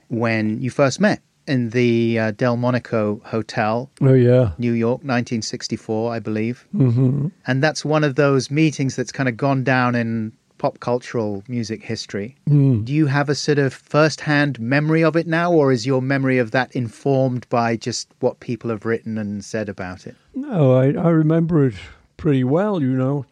when 0.09 0.61
you 0.61 0.71
first 0.71 1.01
met 1.01 1.21
in 1.49 1.71
the 1.71 2.19
uh, 2.19 2.31
Delmonico 2.33 3.21
Hotel, 3.25 3.91
Oh, 4.01 4.13
yeah. 4.13 4.53
New 4.59 4.73
York, 4.73 4.99
1964, 4.99 6.13
I 6.15 6.19
believe. 6.21 6.67
hmm 6.73 7.29
And 7.47 7.63
that's 7.63 7.85
one 7.85 8.05
of 8.05 8.15
those 8.15 8.51
meetings 8.51 8.95
that's 8.97 9.11
kind 9.13 9.29
of 9.29 9.37
gone 9.37 9.65
down 9.65 9.95
in 9.95 10.33
pop 10.59 10.79
cultural 10.79 11.43
music 11.49 11.83
history. 11.83 12.37
Mm. 12.49 12.85
Do 12.85 12.93
you 12.93 13.07
have 13.07 13.29
a 13.29 13.35
sort 13.35 13.59
of 13.59 13.73
first 13.75 14.21
hand 14.21 14.61
memory 14.61 15.03
of 15.03 15.17
it 15.17 15.27
now, 15.27 15.51
or 15.53 15.73
is 15.73 15.85
your 15.87 16.01
memory 16.01 16.39
of 16.39 16.53
that 16.53 16.71
informed 16.77 17.49
by 17.49 17.77
just 17.77 18.07
what 18.21 18.39
people 18.39 18.71
have 18.71 18.85
written 18.87 19.19
and 19.19 19.45
said 19.45 19.69
about 19.69 20.07
it? 20.07 20.15
No, 20.37 20.75
I, 20.79 20.93
I 20.93 21.09
remember 21.09 21.67
it 21.67 21.75
pretty 22.17 22.45
well, 22.45 22.81
you 22.81 22.93
know. 22.93 23.27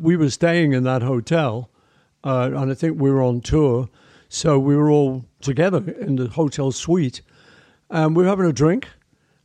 We 0.00 0.16
were 0.16 0.30
staying 0.30 0.72
in 0.72 0.82
that 0.82 1.02
hotel, 1.02 1.70
uh, 2.24 2.50
and 2.54 2.70
I 2.70 2.74
think 2.74 3.00
we 3.00 3.10
were 3.10 3.22
on 3.22 3.40
tour. 3.40 3.88
So 4.28 4.58
we 4.58 4.76
were 4.76 4.90
all 4.90 5.24
together 5.40 5.90
in 6.00 6.16
the 6.16 6.28
hotel 6.28 6.72
suite 6.72 7.20
and 7.90 8.16
we 8.16 8.22
were 8.22 8.28
having 8.28 8.46
a 8.46 8.52
drink. 8.52 8.88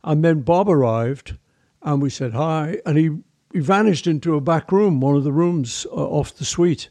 And 0.02 0.24
then 0.24 0.40
Bob 0.40 0.68
arrived 0.68 1.36
and 1.82 2.00
we 2.00 2.10
said 2.10 2.32
hi. 2.32 2.78
And 2.86 2.96
he, 2.96 3.10
he 3.52 3.60
vanished 3.60 4.06
into 4.06 4.34
a 4.34 4.40
back 4.40 4.72
room, 4.72 5.00
one 5.00 5.16
of 5.16 5.24
the 5.24 5.32
rooms 5.32 5.86
uh, 5.90 5.94
off 5.94 6.34
the 6.34 6.44
suite. 6.44 6.88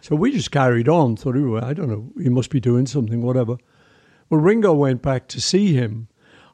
So 0.00 0.14
we 0.14 0.32
just 0.32 0.50
carried 0.50 0.88
on, 0.88 1.16
thought, 1.16 1.36
"Ooh, 1.36 1.58
I 1.58 1.72
don't 1.72 1.88
know, 1.88 2.12
he 2.22 2.28
must 2.28 2.50
be 2.50 2.60
doing 2.60 2.86
something, 2.86 3.22
whatever. 3.22 3.56
Well, 4.28 4.40
Ringo 4.40 4.72
went 4.74 5.02
back 5.02 5.28
to 5.28 5.40
see 5.40 5.72
him. 5.72 6.08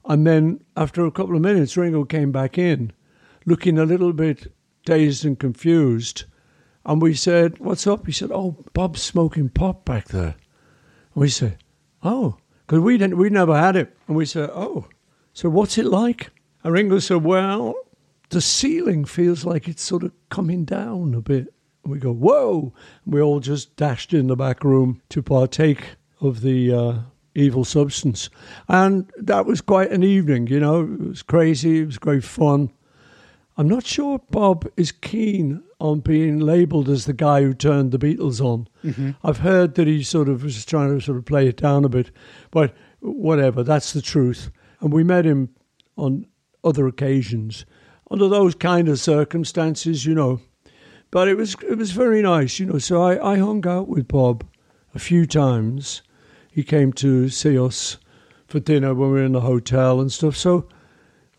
And 0.04 0.26
then 0.26 0.60
after 0.76 1.04
a 1.04 1.10
couple 1.10 1.36
of 1.36 1.42
minutes, 1.42 1.76
Ringo 1.76 2.04
came 2.04 2.32
back 2.32 2.56
in 2.56 2.92
looking 3.46 3.78
a 3.78 3.84
little 3.84 4.12
bit 4.12 4.52
dazed 4.84 5.24
and 5.24 5.38
confused. 5.38 6.24
And 6.90 7.00
we 7.00 7.14
said, 7.14 7.60
What's 7.60 7.86
up? 7.86 8.04
He 8.06 8.10
said, 8.10 8.32
Oh, 8.32 8.56
Bob's 8.72 9.00
smoking 9.00 9.48
pot 9.48 9.84
back 9.84 10.08
there. 10.08 10.34
And 11.14 11.22
we 11.22 11.28
said, 11.28 11.58
Oh, 12.02 12.36
because 12.66 12.80
we 12.80 12.98
didn't, 12.98 13.16
we 13.16 13.30
never 13.30 13.56
had 13.56 13.76
it. 13.76 13.96
And 14.08 14.16
we 14.16 14.26
said, 14.26 14.50
Oh, 14.52 14.88
so 15.32 15.48
what's 15.48 15.78
it 15.78 15.86
like? 15.86 16.32
And 16.64 16.72
Ringo 16.72 16.98
said, 16.98 17.22
Well, 17.22 17.76
the 18.30 18.40
ceiling 18.40 19.04
feels 19.04 19.44
like 19.44 19.68
it's 19.68 19.84
sort 19.84 20.02
of 20.02 20.10
coming 20.30 20.64
down 20.64 21.14
a 21.14 21.20
bit. 21.20 21.54
And 21.84 21.92
we 21.92 22.00
go, 22.00 22.12
Whoa! 22.12 22.74
And 23.04 23.14
we 23.14 23.22
all 23.22 23.38
just 23.38 23.76
dashed 23.76 24.12
in 24.12 24.26
the 24.26 24.34
back 24.34 24.64
room 24.64 25.00
to 25.10 25.22
partake 25.22 25.94
of 26.20 26.40
the 26.40 26.74
uh, 26.74 26.98
evil 27.36 27.64
substance. 27.64 28.30
And 28.66 29.08
that 29.16 29.46
was 29.46 29.60
quite 29.60 29.92
an 29.92 30.02
evening, 30.02 30.48
you 30.48 30.58
know. 30.58 30.80
It 30.80 31.08
was 31.08 31.22
crazy, 31.22 31.82
it 31.82 31.86
was 31.86 31.98
great 31.98 32.24
fun. 32.24 32.72
I'm 33.60 33.68
not 33.68 33.84
sure 33.84 34.18
Bob 34.30 34.66
is 34.78 34.90
keen 34.90 35.62
on 35.80 36.00
being 36.00 36.38
labelled 36.38 36.88
as 36.88 37.04
the 37.04 37.12
guy 37.12 37.42
who 37.42 37.52
turned 37.52 37.92
the 37.92 37.98
Beatles 37.98 38.40
on. 38.40 38.66
Mm-hmm. 38.82 39.10
I've 39.22 39.40
heard 39.40 39.74
that 39.74 39.86
he 39.86 40.02
sort 40.02 40.30
of 40.30 40.44
was 40.44 40.64
trying 40.64 40.98
to 40.98 41.04
sort 41.04 41.18
of 41.18 41.26
play 41.26 41.46
it 41.46 41.58
down 41.58 41.84
a 41.84 41.90
bit, 41.90 42.10
but 42.50 42.74
whatever, 43.00 43.62
that's 43.62 43.92
the 43.92 44.00
truth. 44.00 44.50
And 44.80 44.94
we 44.94 45.04
met 45.04 45.26
him 45.26 45.50
on 45.96 46.24
other 46.64 46.86
occasions 46.86 47.66
under 48.10 48.28
those 48.28 48.54
kind 48.54 48.88
of 48.88 48.98
circumstances, 48.98 50.06
you 50.06 50.14
know. 50.14 50.40
But 51.10 51.28
it 51.28 51.36
was 51.36 51.54
it 51.68 51.76
was 51.76 51.90
very 51.90 52.22
nice, 52.22 52.58
you 52.58 52.64
know. 52.64 52.78
So 52.78 53.02
I, 53.02 53.32
I 53.32 53.36
hung 53.36 53.68
out 53.68 53.88
with 53.88 54.08
Bob 54.08 54.42
a 54.94 54.98
few 54.98 55.26
times. 55.26 56.00
He 56.50 56.62
came 56.62 56.94
to 56.94 57.28
see 57.28 57.58
us 57.58 57.98
for 58.46 58.58
dinner 58.58 58.94
when 58.94 59.10
we 59.10 59.18
were 59.18 59.24
in 59.26 59.32
the 59.32 59.42
hotel 59.42 60.00
and 60.00 60.10
stuff. 60.10 60.34
So 60.34 60.66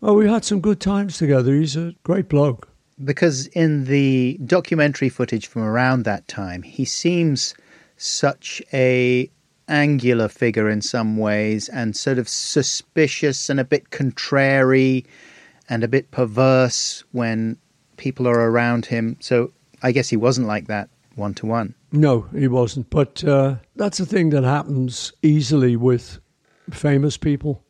well, 0.02 0.16
we 0.16 0.28
had 0.28 0.44
some 0.44 0.60
good 0.60 0.80
times 0.80 1.16
together. 1.16 1.54
He's 1.54 1.76
a 1.76 1.94
great 2.02 2.28
bloke. 2.28 2.68
Because 3.02 3.46
in 3.48 3.84
the 3.84 4.36
documentary 4.44 5.08
footage 5.08 5.46
from 5.46 5.62
around 5.62 6.04
that 6.04 6.26
time, 6.26 6.62
he 6.62 6.84
seems 6.84 7.54
such 7.96 8.60
a 8.72 9.30
angular 9.68 10.28
figure 10.28 10.68
in 10.68 10.82
some 10.82 11.16
ways 11.16 11.68
and 11.68 11.96
sort 11.96 12.18
of 12.18 12.28
suspicious 12.28 13.48
and 13.48 13.60
a 13.60 13.64
bit 13.64 13.90
contrary 13.90 15.06
and 15.68 15.84
a 15.84 15.88
bit 15.88 16.10
perverse 16.10 17.04
when 17.12 17.56
people 17.96 18.26
are 18.26 18.50
around 18.50 18.86
him. 18.86 19.16
So 19.20 19.52
I 19.84 19.92
guess 19.92 20.08
he 20.08 20.16
wasn't 20.16 20.48
like 20.48 20.66
that 20.66 20.88
one 21.14 21.34
to 21.34 21.46
one. 21.46 21.76
No, 21.92 22.22
he 22.36 22.48
wasn't. 22.48 22.90
But 22.90 23.22
uh, 23.22 23.56
that's 23.76 24.00
a 24.00 24.06
thing 24.06 24.30
that 24.30 24.42
happens 24.42 25.12
easily 25.22 25.76
with 25.76 26.18
famous 26.70 27.16
people 27.16 27.62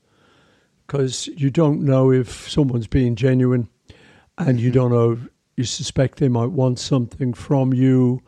because 0.93 1.27
you 1.29 1.49
don't 1.49 1.81
know 1.81 2.13
if 2.13 2.51
someone's 2.51 2.87
being 2.87 3.17
genuine 3.17 3.67
and 4.37 4.61
you 4.61 4.69
mm-hmm. 4.69 4.79
don't 4.79 4.91
know, 4.91 5.19
you 5.57 5.65
suspect 5.65 6.19
they 6.19 6.29
might 6.29 6.51
want 6.51 6.79
something 6.79 7.33
from 7.33 7.73
you. 7.73 8.21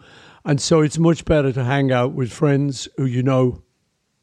And 0.47 0.59
so 0.59 0.81
it's 0.81 0.99
much 0.99 1.27
better 1.27 1.53
to 1.53 1.63
hang 1.63 1.93
out 1.93 2.13
with 2.13 2.33
friends 2.33 2.89
who 2.97 3.05
you 3.05 3.23
know 3.23 3.63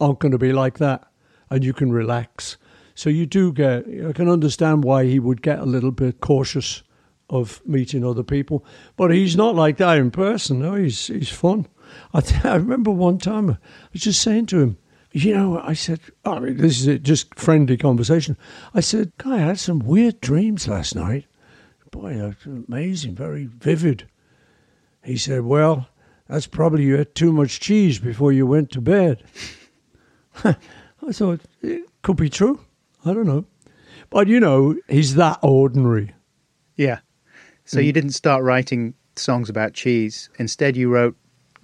aren't 0.00 0.18
going 0.18 0.32
to 0.32 0.38
be 0.38 0.52
like 0.52 0.78
that 0.78 1.04
and 1.50 1.64
you 1.64 1.72
can 1.72 1.92
relax. 1.92 2.56
So 2.96 3.10
you 3.10 3.26
do 3.26 3.52
get, 3.52 3.86
I 4.08 4.12
can 4.12 4.28
understand 4.28 4.82
why 4.82 5.04
he 5.04 5.20
would 5.20 5.40
get 5.40 5.60
a 5.60 5.64
little 5.64 5.92
bit 5.92 6.20
cautious 6.20 6.82
of 7.30 7.62
meeting 7.64 8.04
other 8.04 8.24
people. 8.24 8.64
But 8.96 9.12
he's 9.12 9.36
not 9.36 9.54
like 9.54 9.76
that 9.76 9.98
in 9.98 10.10
person. 10.10 10.62
No, 10.62 10.74
he's, 10.74 11.06
he's 11.06 11.30
fun. 11.30 11.68
I, 12.12 12.22
th- 12.22 12.44
I 12.44 12.56
remember 12.56 12.90
one 12.90 13.18
time 13.18 13.50
I 13.50 13.58
was 13.92 14.02
just 14.02 14.20
saying 14.20 14.46
to 14.46 14.60
him, 14.60 14.78
you 15.12 15.34
know, 15.34 15.60
I 15.62 15.74
said, 15.74 16.00
I 16.24 16.38
mean, 16.38 16.56
this 16.56 16.80
is 16.80 16.86
a 16.86 16.98
just 16.98 17.34
friendly 17.38 17.76
conversation. 17.76 18.36
I 18.74 18.80
said, 18.80 19.12
Guy, 19.18 19.34
I 19.36 19.38
had 19.38 19.58
some 19.58 19.78
weird 19.80 20.20
dreams 20.20 20.66
last 20.68 20.94
night. 20.94 21.26
Boy, 21.90 22.14
that's 22.14 22.46
amazing, 22.46 23.14
very 23.14 23.44
vivid. 23.46 24.08
He 25.04 25.16
said, 25.18 25.42
Well, 25.42 25.88
that's 26.28 26.46
probably 26.46 26.84
you 26.84 26.96
had 26.96 27.14
too 27.14 27.32
much 27.32 27.60
cheese 27.60 27.98
before 27.98 28.32
you 28.32 28.46
went 28.46 28.70
to 28.70 28.80
bed. 28.80 29.22
I 30.44 30.56
thought, 31.12 31.40
it 31.60 31.82
could 32.02 32.16
be 32.16 32.30
true. 32.30 32.60
I 33.04 33.12
don't 33.12 33.26
know. 33.26 33.44
But, 34.10 34.28
you 34.28 34.40
know, 34.40 34.76
he's 34.88 35.14
that 35.16 35.38
ordinary. 35.42 36.14
Yeah. 36.76 37.00
So 37.64 37.78
Mm. 37.78 37.84
you 37.84 37.92
didn't 37.92 38.10
start 38.10 38.42
writing 38.42 38.94
songs 39.16 39.48
about 39.50 39.74
cheese. 39.74 40.30
Instead, 40.38 40.76
you 40.76 40.88
wrote 40.88 41.16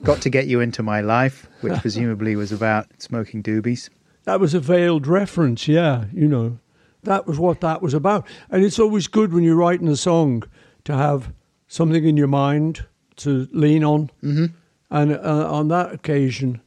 Got 0.02 0.22
to 0.22 0.30
Get 0.30 0.46
You 0.46 0.60
Into 0.60 0.82
My 0.82 1.00
Life, 1.00 1.48
which 1.60 1.72
presumably 1.80 2.36
was 2.36 2.52
about 2.52 2.86
smoking 2.98 3.42
doobies. 3.42 3.90
That 4.24 4.40
was 4.40 4.54
a 4.54 4.60
veiled 4.60 5.06
reference, 5.06 5.66
yeah, 5.66 6.04
you 6.12 6.28
know. 6.28 6.58
That 7.04 7.26
was 7.26 7.38
what 7.38 7.60
that 7.60 7.80
was 7.82 7.94
about. 7.94 8.26
And 8.50 8.64
it's 8.64 8.78
always 8.78 9.06
good 9.06 9.32
when 9.32 9.44
you're 9.44 9.56
writing 9.56 9.88
a 9.88 9.96
song 9.96 10.44
to 10.84 10.94
have 10.94 11.32
something 11.66 12.04
in 12.04 12.16
your 12.16 12.26
mind 12.28 12.84
to 13.16 13.48
lean 13.52 13.84
on. 13.84 14.10
Mm-hmm. 14.22 14.46
And 14.90 15.12
uh, 15.14 15.48
on 15.50 15.68
that 15.68 15.92
occasion, 15.92 16.60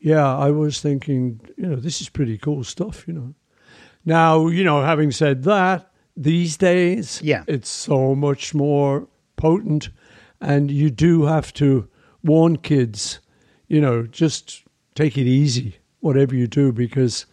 yeah, 0.00 0.36
I 0.36 0.50
was 0.50 0.80
thinking, 0.80 1.40
you 1.56 1.66
know, 1.66 1.76
this 1.76 2.00
is 2.00 2.08
pretty 2.08 2.38
cool 2.38 2.64
stuff, 2.64 3.06
you 3.06 3.14
know. 3.14 3.34
Now, 4.04 4.48
you 4.48 4.64
know, 4.64 4.82
having 4.82 5.10
said 5.10 5.44
that, 5.44 5.90
these 6.16 6.56
days, 6.56 7.20
Yeah. 7.22 7.42
it's 7.46 7.68
so 7.70 8.14
much 8.14 8.54
more 8.54 9.08
potent, 9.36 9.88
and 10.40 10.70
you 10.70 10.90
do 10.90 11.24
have 11.24 11.52
to 11.54 11.88
warn 12.24 12.56
kids, 12.56 13.20
you 13.68 13.80
know, 13.80 14.06
just 14.06 14.64
take 14.94 15.16
it 15.16 15.26
easy, 15.26 15.76
whatever 16.00 16.34
you 16.34 16.46
do, 16.46 16.72
because 16.72 17.26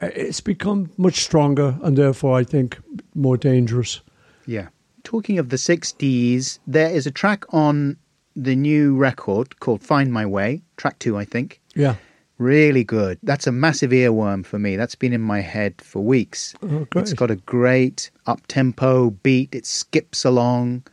it's 0.00 0.40
become 0.40 0.90
much 0.96 1.20
stronger 1.20 1.78
and 1.82 1.96
therefore, 1.96 2.38
I 2.38 2.44
think, 2.44 2.78
more 3.14 3.36
dangerous. 3.36 4.00
Yeah. 4.46 4.68
Talking 5.04 5.38
of 5.38 5.50
the 5.50 5.56
60s, 5.56 6.58
there 6.66 6.90
is 6.90 7.06
a 7.06 7.10
track 7.10 7.44
on 7.52 7.96
the 8.36 8.56
new 8.56 8.96
record 8.96 9.60
called 9.60 9.82
Find 9.82 10.12
My 10.12 10.24
Way, 10.24 10.62
track 10.76 10.98
two, 10.98 11.16
I 11.16 11.24
think. 11.24 11.60
Yeah. 11.74 11.96
Really 12.38 12.84
good. 12.84 13.18
That's 13.22 13.46
a 13.46 13.52
massive 13.52 13.90
earworm 13.90 14.46
for 14.46 14.58
me. 14.58 14.76
That's 14.76 14.94
been 14.94 15.12
in 15.12 15.20
my 15.20 15.40
head 15.40 15.74
for 15.82 16.00
weeks. 16.02 16.54
Oh, 16.62 16.86
It's 16.96 17.12
got 17.12 17.30
a 17.30 17.36
great 17.36 18.10
up 18.26 18.46
tempo 18.46 19.10
beat, 19.10 19.54
it 19.54 19.66
skips 19.66 20.24
along. 20.24 20.84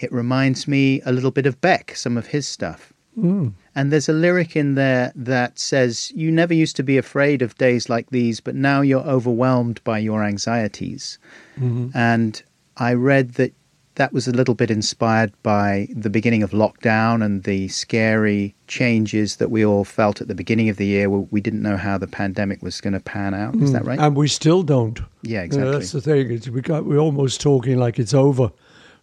It 0.00 0.12
reminds 0.12 0.66
me 0.66 1.00
a 1.04 1.12
little 1.12 1.30
bit 1.30 1.46
of 1.46 1.60
Beck, 1.60 1.94
some 1.96 2.16
of 2.16 2.26
his 2.26 2.46
stuff. 2.48 2.92
Mm. 3.18 3.52
And 3.74 3.92
there's 3.92 4.08
a 4.08 4.12
lyric 4.12 4.56
in 4.56 4.74
there 4.76 5.12
that 5.14 5.58
says, 5.58 6.10
You 6.14 6.30
never 6.30 6.54
used 6.54 6.76
to 6.76 6.82
be 6.82 6.96
afraid 6.96 7.42
of 7.42 7.56
days 7.58 7.88
like 7.88 8.10
these, 8.10 8.40
but 8.40 8.54
now 8.54 8.80
you're 8.80 9.00
overwhelmed 9.06 9.82
by 9.84 9.98
your 9.98 10.22
anxieties. 10.24 11.18
Mhm. 11.60 11.90
And 11.94 12.42
I 12.76 12.94
read 12.94 13.34
that 13.34 13.52
that 13.96 14.12
was 14.14 14.26
a 14.26 14.32
little 14.32 14.54
bit 14.54 14.70
inspired 14.70 15.32
by 15.42 15.88
the 15.94 16.08
beginning 16.08 16.42
of 16.42 16.52
lockdown 16.52 17.22
and 17.22 17.42
the 17.42 17.68
scary 17.68 18.54
changes 18.66 19.36
that 19.36 19.50
we 19.50 19.64
all 19.66 19.84
felt 19.84 20.20
at 20.22 20.28
the 20.28 20.34
beginning 20.34 20.68
of 20.70 20.76
the 20.78 20.86
year. 20.86 21.10
We 21.10 21.40
didn't 21.40 21.60
know 21.62 21.76
how 21.76 21.98
the 21.98 22.06
pandemic 22.06 22.62
was 22.62 22.80
going 22.80 22.94
to 22.94 23.00
pan 23.00 23.34
out. 23.34 23.56
Is 23.56 23.72
that 23.72 23.82
Mm. 23.82 23.86
right? 23.88 23.98
And 23.98 24.16
we 24.16 24.28
still 24.28 24.62
don't. 24.62 24.98
yeah, 25.22 25.38
Yeah, 25.40 25.42
exactly. 25.42 25.72
that's 25.72 25.92
the 25.92 26.00
thing. 26.00 26.30
It's, 26.30 26.48
we 26.48 26.62
got, 26.62 26.86
we're 26.86 26.98
almost 26.98 27.40
talking 27.42 27.76
like 27.78 27.98
it's 27.98 28.14
over. 28.14 28.50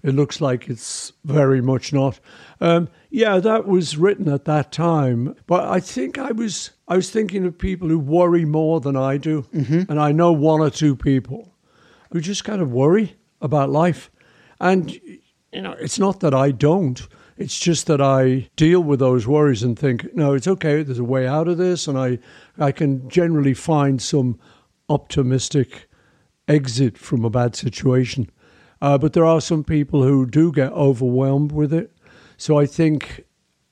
It 0.03 0.13
looks 0.15 0.39
like 0.41 0.69
it's 0.69 1.11
very 1.25 1.61
much 1.61 1.91
not. 1.91 2.19
Um, 2.61 2.87
yeah, 3.09 3.39
that 3.39 3.67
was 3.67 3.97
written 3.97 4.29
at 4.29 4.45
that 4.45 4.71
time, 4.71 5.35
but 5.47 5.67
I 5.67 5.79
think 5.79 6.17
I 6.17 6.31
was 6.31 6.71
I 6.87 6.95
was 6.95 7.09
thinking 7.09 7.45
of 7.45 7.57
people 7.57 7.89
who 7.89 7.99
worry 7.99 8.45
more 8.45 8.79
than 8.79 8.95
I 8.95 9.17
do, 9.17 9.43
Mm-hmm. 9.53 9.89
and 9.91 9.99
I 9.99 10.11
know 10.11 10.31
one 10.31 10.61
or 10.61 10.69
two 10.69 10.95
people 10.95 11.53
who 12.11 12.21
just 12.21 12.43
kind 12.45 12.61
of 12.61 12.71
worry 12.71 13.15
about 13.41 13.69
life, 13.69 14.09
and 14.59 14.91
you 15.51 15.61
know, 15.61 15.75
it's 15.79 15.99
not 15.99 16.19
that 16.19 16.33
I 16.33 16.51
don't. 16.51 17.07
It's 17.37 17.59
just 17.59 17.85
that 17.87 18.01
I 18.01 18.49
deal 18.55 18.81
with 18.81 18.99
those 18.99 19.27
worries 19.27 19.61
and 19.63 19.77
think, 19.77 20.15
no, 20.15 20.33
it's 20.33 20.47
okay. 20.47 20.81
There's 20.83 20.97
a 20.99 21.03
way 21.03 21.27
out 21.27 21.47
of 21.47 21.57
this, 21.57 21.87
and 21.87 21.97
I 21.97 22.19
I 22.57 22.71
can 22.71 23.07
generally 23.09 23.53
find 23.53 24.01
some 24.01 24.39
optimistic 24.89 25.87
exit 26.47 26.97
from 26.97 27.25
a 27.25 27.29
bad 27.29 27.55
situation. 27.55 28.29
Uh, 28.81 28.97
but 28.97 29.13
there 29.13 29.25
are 29.25 29.41
some 29.41 29.63
people 29.63 30.03
who 30.03 30.25
do 30.25 30.51
get 30.51 30.71
overwhelmed 30.73 31.51
with 31.51 31.73
it. 31.73 31.91
So 32.37 32.57
I 32.57 32.65
think 32.65 33.25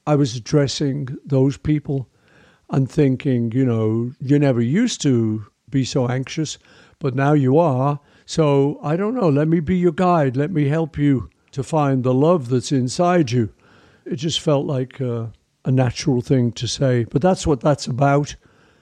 I 0.07 0.15
was 0.15 0.35
addressing 0.35 1.17
those 1.25 1.57
people 1.57 2.09
and 2.69 2.89
thinking, 2.89 3.51
you 3.51 3.65
know, 3.65 4.11
you 4.19 4.39
never 4.39 4.61
used 4.61 5.01
to 5.01 5.45
be 5.69 5.85
so 5.85 6.07
anxious, 6.07 6.57
but 6.99 7.15
now 7.15 7.33
you 7.33 7.57
are. 7.57 7.99
So 8.25 8.79
I 8.81 8.95
don't 8.95 9.13
know. 9.13 9.29
Let 9.29 9.47
me 9.47 9.59
be 9.59 9.77
your 9.77 9.91
guide. 9.91 10.35
Let 10.35 10.51
me 10.51 10.67
help 10.67 10.97
you 10.97 11.29
to 11.51 11.63
find 11.63 12.03
the 12.03 12.13
love 12.13 12.49
that's 12.49 12.71
inside 12.71 13.31
you. 13.31 13.53
It 14.05 14.15
just 14.15 14.39
felt 14.39 14.65
like 14.65 14.99
uh, 14.99 15.27
a 15.63 15.71
natural 15.71 16.21
thing 16.21 16.51
to 16.53 16.67
say. 16.67 17.03
But 17.05 17.21
that's 17.21 17.45
what 17.45 17.61
that's 17.61 17.87
about. 17.87 18.35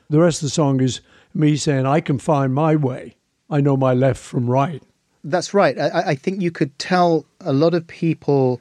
The 0.09 0.19
rest 0.19 0.41
of 0.41 0.47
the 0.47 0.49
song 0.51 0.81
is 0.81 1.01
me 1.33 1.57
saying, 1.57 1.85
I 1.85 1.99
can 1.99 2.19
find 2.19 2.53
my 2.53 2.75
way. 2.75 3.15
I 3.49 3.61
know 3.61 3.75
my 3.75 3.93
left 3.93 4.21
from 4.21 4.49
right. 4.49 4.83
That's 5.23 5.53
right. 5.53 5.77
I, 5.79 6.11
I 6.11 6.15
think 6.15 6.41
you 6.41 6.51
could 6.51 6.77
tell 6.79 7.25
a 7.41 7.53
lot 7.53 7.73
of 7.73 7.87
people 7.87 8.59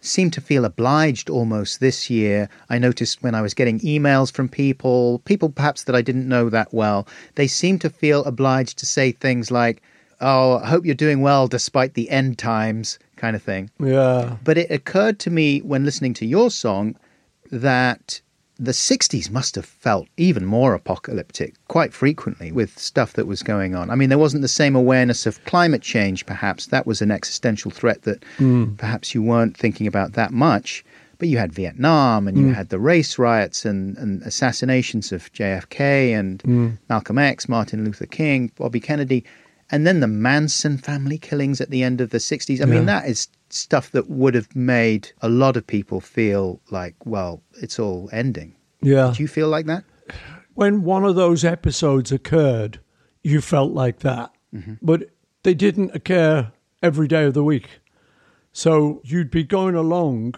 seem 0.00 0.30
to 0.30 0.40
feel 0.40 0.64
obliged 0.64 1.28
almost 1.28 1.80
this 1.80 2.08
year. 2.08 2.48
I 2.70 2.78
noticed 2.78 3.22
when 3.22 3.34
I 3.34 3.42
was 3.42 3.54
getting 3.54 3.80
emails 3.80 4.32
from 4.32 4.48
people, 4.48 5.20
people 5.24 5.50
perhaps 5.50 5.84
that 5.84 5.94
I 5.94 6.02
didn't 6.02 6.28
know 6.28 6.48
that 6.50 6.72
well, 6.72 7.06
they 7.34 7.46
seem 7.46 7.78
to 7.80 7.90
feel 7.90 8.24
obliged 8.24 8.78
to 8.78 8.86
say 8.86 9.12
things 9.12 9.50
like, 9.50 9.82
Oh, 10.20 10.58
I 10.58 10.66
hope 10.66 10.84
you're 10.84 10.96
doing 10.96 11.20
well 11.20 11.46
despite 11.46 11.94
the 11.94 12.10
end 12.10 12.38
times, 12.38 12.98
kind 13.16 13.36
of 13.36 13.42
thing. 13.42 13.70
Yeah. 13.78 14.36
But 14.42 14.58
it 14.58 14.70
occurred 14.70 15.20
to 15.20 15.30
me 15.30 15.60
when 15.60 15.84
listening 15.84 16.14
to 16.14 16.26
your 16.26 16.50
song 16.50 16.96
that 17.52 18.20
the 18.58 18.72
60s 18.72 19.30
must 19.30 19.54
have 19.54 19.64
felt 19.64 20.08
even 20.16 20.44
more 20.44 20.74
apocalyptic 20.74 21.54
quite 21.68 21.92
frequently 21.94 22.50
with 22.50 22.76
stuff 22.78 23.12
that 23.12 23.26
was 23.26 23.42
going 23.42 23.74
on. 23.76 23.88
I 23.88 23.94
mean, 23.94 24.08
there 24.08 24.18
wasn't 24.18 24.42
the 24.42 24.48
same 24.48 24.74
awareness 24.74 25.26
of 25.26 25.42
climate 25.44 25.82
change, 25.82 26.26
perhaps. 26.26 26.66
That 26.66 26.86
was 26.86 27.00
an 27.00 27.10
existential 27.12 27.70
threat 27.70 28.02
that 28.02 28.24
Mm. 28.38 28.76
perhaps 28.76 29.14
you 29.14 29.22
weren't 29.22 29.56
thinking 29.56 29.86
about 29.86 30.14
that 30.14 30.32
much. 30.32 30.84
But 31.18 31.28
you 31.28 31.38
had 31.38 31.52
Vietnam 31.52 32.28
and 32.28 32.38
you 32.38 32.46
Mm. 32.46 32.54
had 32.54 32.68
the 32.68 32.78
race 32.78 33.18
riots 33.18 33.64
and, 33.64 33.96
and 33.96 34.22
assassinations 34.22 35.10
of 35.12 35.32
JFK 35.32 36.12
and 36.12 36.42
Mm. 36.44 36.78
Malcolm 36.88 37.18
X, 37.18 37.48
Martin 37.48 37.84
Luther 37.84 38.06
King, 38.06 38.50
Bobby 38.56 38.80
Kennedy, 38.80 39.24
and 39.70 39.86
then 39.86 40.00
the 40.00 40.06
Manson 40.08 40.78
family 40.78 41.18
killings 41.18 41.60
at 41.60 41.70
the 41.70 41.82
end 41.82 42.00
of 42.00 42.10
the 42.10 42.18
60s. 42.20 42.60
I 42.62 42.64
mean, 42.66 42.86
that 42.86 43.06
is 43.08 43.28
stuff 43.50 43.90
that 43.92 44.08
would 44.08 44.34
have 44.34 44.54
made 44.54 45.12
a 45.20 45.28
lot 45.28 45.56
of 45.56 45.66
people 45.66 46.00
feel 46.00 46.60
like, 46.70 46.94
well, 47.04 47.42
it's 47.62 47.78
all 47.78 48.08
ending. 48.12 48.54
Yeah. 48.80 49.12
Do 49.14 49.22
you 49.22 49.28
feel 49.28 49.48
like 49.48 49.66
that? 49.66 49.84
when 50.58 50.82
one 50.82 51.04
of 51.04 51.14
those 51.14 51.44
episodes 51.44 52.10
occurred, 52.10 52.80
you 53.22 53.40
felt 53.40 53.70
like 53.70 54.00
that. 54.00 54.28
Mm-hmm. 54.52 54.74
But 54.82 55.10
they 55.44 55.54
didn't 55.54 55.94
occur 55.94 56.50
every 56.82 57.06
day 57.06 57.26
of 57.26 57.34
the 57.34 57.44
week. 57.44 57.78
So 58.52 59.00
you'd 59.04 59.30
be 59.30 59.44
going 59.44 59.76
along, 59.76 60.34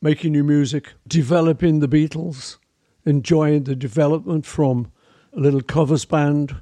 making 0.00 0.34
your 0.34 0.44
music, 0.44 0.92
developing 1.08 1.80
the 1.80 1.88
Beatles, 1.88 2.58
enjoying 3.04 3.64
the 3.64 3.74
development 3.74 4.46
from 4.46 4.92
a 5.32 5.40
little 5.40 5.60
covers 5.60 6.04
band 6.04 6.60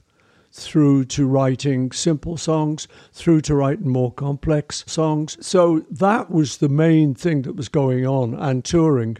through 0.57 1.05
to 1.05 1.27
writing 1.27 1.93
simple 1.93 2.39
songs, 2.39 2.89
through 3.13 3.43
to 3.43 3.55
writing 3.55 3.89
more 3.89 4.11
complex 4.11 4.85
songs. 4.87 5.37
So 5.47 5.81
that 5.91 6.31
was 6.31 6.57
the 6.57 6.71
main 6.71 7.15
thing 7.15 7.43
that 7.43 7.57
was 7.57 7.69
going 7.69 8.07
on 8.07 8.35
and 8.35 8.65
touring, 8.65 9.19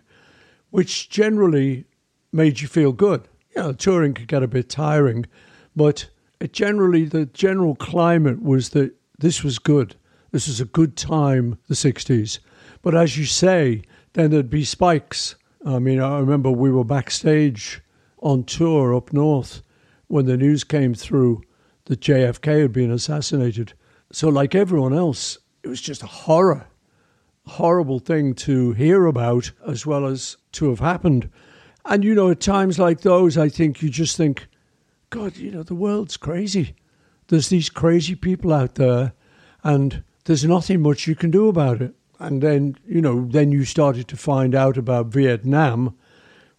which 0.71 1.11
generally 1.11 1.85
made 2.33 2.61
you 2.61 2.69
feel 2.69 2.93
good. 2.93 3.29
You 3.55 3.63
know, 3.63 3.73
touring 3.73 4.15
could 4.15 4.29
get 4.29 4.43
a 4.43 4.49
bit 4.49 4.71
tiring, 4.71 5.27
but 5.75 6.09
generally, 6.53 7.05
the 7.05 7.27
general 7.27 7.75
climate 7.75 8.43
was 8.43 8.71
that 8.71 8.95
this 9.19 9.43
was 9.43 9.59
good. 9.59 9.95
This 10.33 10.49
was 10.49 10.61
a 10.61 10.67
good 10.67 10.97
time, 10.97 11.59
the 11.69 11.75
60s. 11.75 12.39
But 12.83 12.95
as 12.95 13.17
you 13.19 13.25
say, 13.25 13.83
then 14.15 14.31
there'd 14.31 14.51
be 14.51 14.65
spikes. 14.65 15.35
I 15.65 15.79
mean, 15.79 16.01
I 16.01 16.19
remember 16.19 16.51
we 16.51 16.71
were 16.71 16.85
backstage 16.85 17.81
on 18.21 18.45
tour 18.45 18.95
up 18.95 19.13
north 19.13 19.63
when 20.09 20.27
the 20.27 20.37
news 20.37 20.65
came 20.65 20.95
through 20.95 21.43
that 21.87 22.01
JFK 22.01 22.63
had 22.63 22.73
been 22.73 22.91
assassinated. 22.91 23.73
So, 24.13 24.29
like 24.29 24.55
everyone 24.55 24.95
else, 24.95 25.39
it 25.63 25.69
was 25.69 25.81
just 25.81 26.03
a 26.03 26.07
horror, 26.07 26.67
horrible 27.47 27.99
thing 27.99 28.35
to 28.35 28.73
hear 28.73 29.07
about 29.07 29.53
as 29.67 29.87
well 29.87 30.07
as 30.07 30.37
to 30.53 30.69
have 30.71 30.81
happened. 30.81 31.31
And, 31.85 32.05
you 32.05 32.15
know, 32.15 32.31
at 32.31 32.41
times 32.41 32.79
like 32.79 33.01
those, 33.01 33.39
I 33.39 33.49
think 33.49 33.83
you 33.83 33.89
just 33.89 34.17
think, 34.17 34.49
God, 35.11 35.37
you 35.37 35.51
know, 35.51 35.63
the 35.63 35.75
world's 35.75 36.17
crazy. 36.17 36.75
There's 37.29 37.49
these 37.49 37.69
crazy 37.69 38.15
people 38.15 38.53
out 38.53 38.75
there, 38.75 39.13
and 39.63 40.03
there's 40.25 40.45
nothing 40.45 40.83
much 40.83 41.07
you 41.07 41.15
can 41.15 41.31
do 41.31 41.49
about 41.49 41.81
it. 41.81 41.95
And 42.19 42.43
then, 42.43 42.77
you 42.87 43.01
know, 43.01 43.27
then 43.27 43.53
you 43.53 43.65
started 43.65 44.09
to 44.09 44.17
find 44.17 44.55
out 44.55 44.77
about 44.77 45.07
Vietnam, 45.07 45.97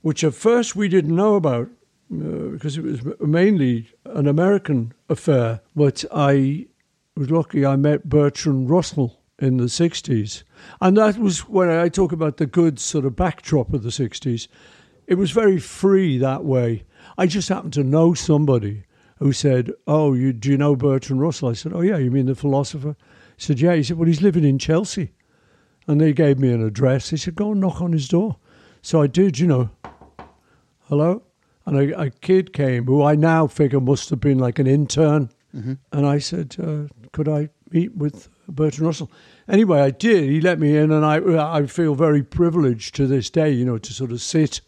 which 0.02 0.24
at 0.24 0.34
first 0.34 0.76
we 0.76 0.88
didn't 0.88 1.16
know 1.16 1.36
about 1.36 1.70
uh, 2.12 2.51
because 2.51 2.78
it 2.78 2.84
was 2.84 3.01
mainly 3.20 3.89
an 4.05 4.28
American 4.28 4.93
affair. 5.10 5.62
But 5.76 6.05
I 6.14 6.68
was 7.16 7.30
lucky 7.30 7.66
I 7.66 7.76
met 7.76 8.08
Bertrand 8.08 8.70
Russell 8.70 9.20
in 9.39 9.58
the 9.58 9.66
60s. 9.66 10.43
And 10.82 10.97
that 10.97 11.18
was 11.18 11.47
when 11.47 11.70
I 11.70 11.89
talk 11.89 12.12
about 12.12 12.38
the 12.38 12.45
good 12.45 12.80
sort 12.80 13.05
of 13.05 13.16
backdrop 13.16 13.74
of 13.74 13.84
the 13.84 13.89
60s. 13.89 14.47
It 15.05 15.16
was 15.16 15.32
very 15.32 15.60
free 15.60 16.18
that 16.18 16.43
way. 16.43 16.84
I 17.18 17.28
just 17.28 17.49
happened 17.49 17.74
to 17.74 17.84
know 17.84 18.14
somebody 18.14 18.84
who 19.20 19.32
said, 19.32 19.72
Oh, 19.86 20.14
you, 20.14 20.34
do 20.34 20.49
you 20.49 20.58
know 20.58 20.76
Bertrand 20.76 21.22
Russell? 21.22 21.49
I 21.49 21.53
said, 21.53 21.74
Oh, 21.74 21.82
yeah, 21.82 21.97
you 21.97 22.12
mean 22.12 22.26
the 22.26 22.36
philosopher? 22.36 22.95
He 23.38 23.43
said, 23.43 23.60
Yeah. 23.60 23.76
He 23.76 23.84
said, 23.84 23.97
Well, 23.97 24.08
he's 24.08 24.22
living 24.22 24.43
in 24.43 24.60
Chelsea. 24.60 25.14
And 25.88 26.01
they 26.01 26.14
gave 26.14 26.39
me 26.39 26.51
an 26.51 26.64
address. 26.64 27.10
He 27.10 27.18
said, 27.18 27.36
Go 27.36 27.51
and 27.51 27.62
knock 27.62 27.82
on 27.82 27.93
his 27.93 28.08
door. 28.08 28.38
So 28.82 29.01
I 29.01 29.08
did, 29.08 29.39
you 29.39 29.47
know. 29.47 29.70
Hello? 30.88 31.24
And 31.68 31.78
a, 31.78 31.99
a 31.99 32.09
kid 32.09 32.53
came 32.53 32.86
who 32.86 33.03
I 33.03 33.15
now 33.15 33.45
figure 33.45 33.82
must 33.82 34.09
have 34.09 34.22
been 34.22 34.39
like 34.39 34.57
an 34.57 34.68
intern. 34.68 35.30
And 35.91 36.05
I 36.05 36.18
said, 36.20 36.55
uh, 36.63 36.84
Could 37.11 37.28
I 37.28 37.49
meet 37.72 37.93
with 37.93 38.30
Bertrand 38.47 38.88
Russell? 38.88 39.11
Anyway, 39.49 39.82
I 39.82 39.89
did. 39.89 40.30
He 40.30 40.39
let 40.39 40.59
me 40.59 40.78
in, 40.78 40.91
and 40.91 41.05
I, 41.05 41.18
I 41.57 41.65
feel 41.65 41.93
very 41.93 42.24
privileged 42.24 42.95
to 42.95 43.05
this 43.05 43.30
day, 43.30 43.51
you 43.51 43.65
know, 43.65 43.78
to 43.78 43.93
sort 43.93 44.13
of 44.13 44.22
sit 44.22 44.61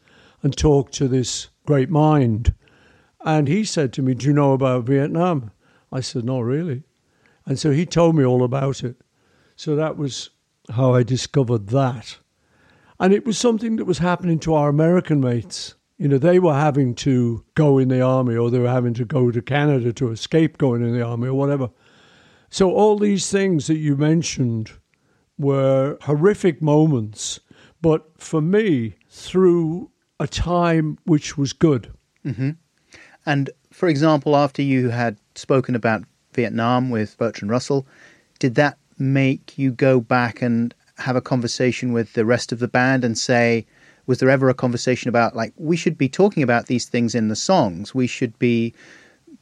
and 0.44 0.56
talk 0.56 0.92
to 0.92 1.08
this 1.08 1.48
great 1.66 1.90
mind. 1.90 2.54
And 3.24 3.48
he 3.48 3.64
said 3.64 3.94
to 3.94 4.02
me, 4.02 4.14
Do 4.14 4.28
you 4.28 4.34
know 4.34 4.52
about 4.52 4.84
Vietnam? 4.84 5.52
I 5.94 6.02
said, 6.02 6.26
Not 6.26 6.42
really. 6.42 6.84
And 7.46 7.58
so 7.58 7.72
he 7.72 7.86
told 7.86 8.16
me 8.16 8.26
all 8.26 8.44
about 8.44 8.84
it. 8.84 8.98
So 9.56 9.76
that 9.78 9.96
was 9.96 10.32
how 10.72 10.94
I 10.96 11.04
discovered 11.04 11.68
that. 11.68 12.18
And 13.00 13.14
it 13.14 13.26
was 13.26 13.38
something 13.38 13.78
that 13.78 13.86
was 13.86 14.00
happening 14.00 14.40
to 14.40 14.54
our 14.54 14.68
American 14.68 15.22
mates. 15.22 15.76
You 16.00 16.08
know, 16.08 16.18
they 16.18 16.40
were 16.40 16.54
having 16.54 16.96
to 16.96 17.44
go 17.56 17.78
in 17.78 17.90
the 17.90 18.02
army 18.02 18.36
or 18.36 18.50
they 18.50 18.58
were 18.58 18.70
having 18.70 18.94
to 18.96 19.06
go 19.06 19.32
to 19.32 19.42
Canada 19.42 19.92
to 19.94 20.12
escape 20.12 20.58
going 20.58 20.82
in 20.82 20.94
the 20.94 21.04
army 21.04 21.28
or 21.28 21.34
whatever. 21.34 21.70
So 22.50 22.72
all 22.72 22.98
these 22.98 23.30
things 23.30 23.68
that 23.68 23.78
you 23.78 23.98
mentioned 23.98 24.72
were 25.38 25.98
horrific 26.02 26.62
moments, 26.62 27.42
but 27.82 28.10
for 28.18 28.42
me, 28.42 28.96
through 29.10 29.92
a 30.22 30.28
time 30.28 30.98
which 31.04 31.38
was 31.38 31.52
good. 31.52 31.92
Mm-hmm. 32.26 32.52
And 33.26 33.50
for 33.72 33.90
example, 33.90 34.36
after 34.38 34.62
you 34.62 34.90
had 34.90 35.18
spoken 35.36 35.76
about 35.76 36.04
Vietnam 36.34 36.90
with 36.90 37.18
Bertrand 37.18 37.52
Russell, 37.52 37.86
did 38.40 38.56
that 38.56 38.78
make 38.98 39.58
you 39.58 39.72
go 39.72 40.00
back 40.00 40.42
and 40.42 40.74
have 40.98 41.16
a 41.18 41.22
conversation 41.22 41.92
with 41.92 42.14
the 42.14 42.26
rest 42.26 42.52
of 42.52 42.60
the 42.60 42.68
band 42.68 43.04
and 43.04 43.18
say, 43.18 43.66
was 44.10 44.18
there 44.18 44.30
ever 44.32 44.50
a 44.50 44.56
conversation 44.56 45.08
about 45.08 45.36
like 45.36 45.54
we 45.56 45.78
should 45.78 45.96
be 45.96 46.10
talking 46.10 46.42
about 46.42 46.66
these 46.66 46.86
things 46.86 47.14
in 47.14 47.28
the 47.28 47.36
songs? 47.36 47.94
We 47.94 48.08
should 48.08 48.38
be 48.40 48.74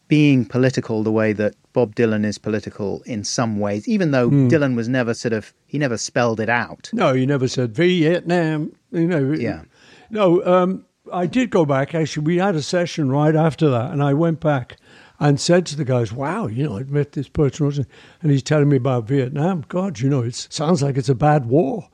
being 0.09 0.43
political 0.43 1.03
the 1.03 1.11
way 1.11 1.31
that 1.31 1.55
Bob 1.71 1.95
Dylan 1.95 2.25
is 2.25 2.37
political 2.37 3.01
in 3.05 3.23
some 3.23 3.59
ways, 3.61 3.87
even 3.87 4.11
though 4.11 4.29
Dylan 4.29 4.75
was 4.75 4.89
never 4.89 5.13
sort 5.13 5.31
of 5.31 5.53
he 5.67 5.77
never 5.77 5.97
spelled 5.97 6.41
it 6.41 6.49
out. 6.49 6.89
No, 6.91 7.13
you 7.13 7.25
never 7.25 7.47
said 7.47 7.73
Vietnam. 7.73 8.73
You 8.91 9.07
know. 9.07 9.31
Yeah. 9.31 9.61
No, 10.09 10.45
um, 10.45 10.85
I 11.13 11.27
did 11.27 11.49
go 11.49 11.65
back. 11.65 11.95
Actually, 11.95 12.25
we 12.25 12.37
had 12.37 12.55
a 12.55 12.61
session 12.61 13.09
right 13.09 13.37
after 13.37 13.69
that, 13.69 13.91
and 13.91 14.03
I 14.03 14.13
went 14.13 14.41
back 14.41 14.75
and 15.17 15.39
said 15.39 15.65
to 15.67 15.77
the 15.77 15.85
guys, 15.85 16.11
"Wow, 16.11 16.47
you 16.47 16.65
know, 16.65 16.77
I 16.77 16.83
met 16.83 17.13
this 17.13 17.29
person, 17.29 17.87
and 18.21 18.31
he's 18.31 18.43
telling 18.43 18.67
me 18.67 18.75
about 18.75 19.07
Vietnam. 19.07 19.63
God, 19.69 20.01
you 20.01 20.09
know, 20.09 20.23
it 20.23 20.35
sounds 20.35 20.83
like 20.83 20.97
it's 20.97 21.07
a 21.07 21.15
bad 21.15 21.45
war." 21.45 21.87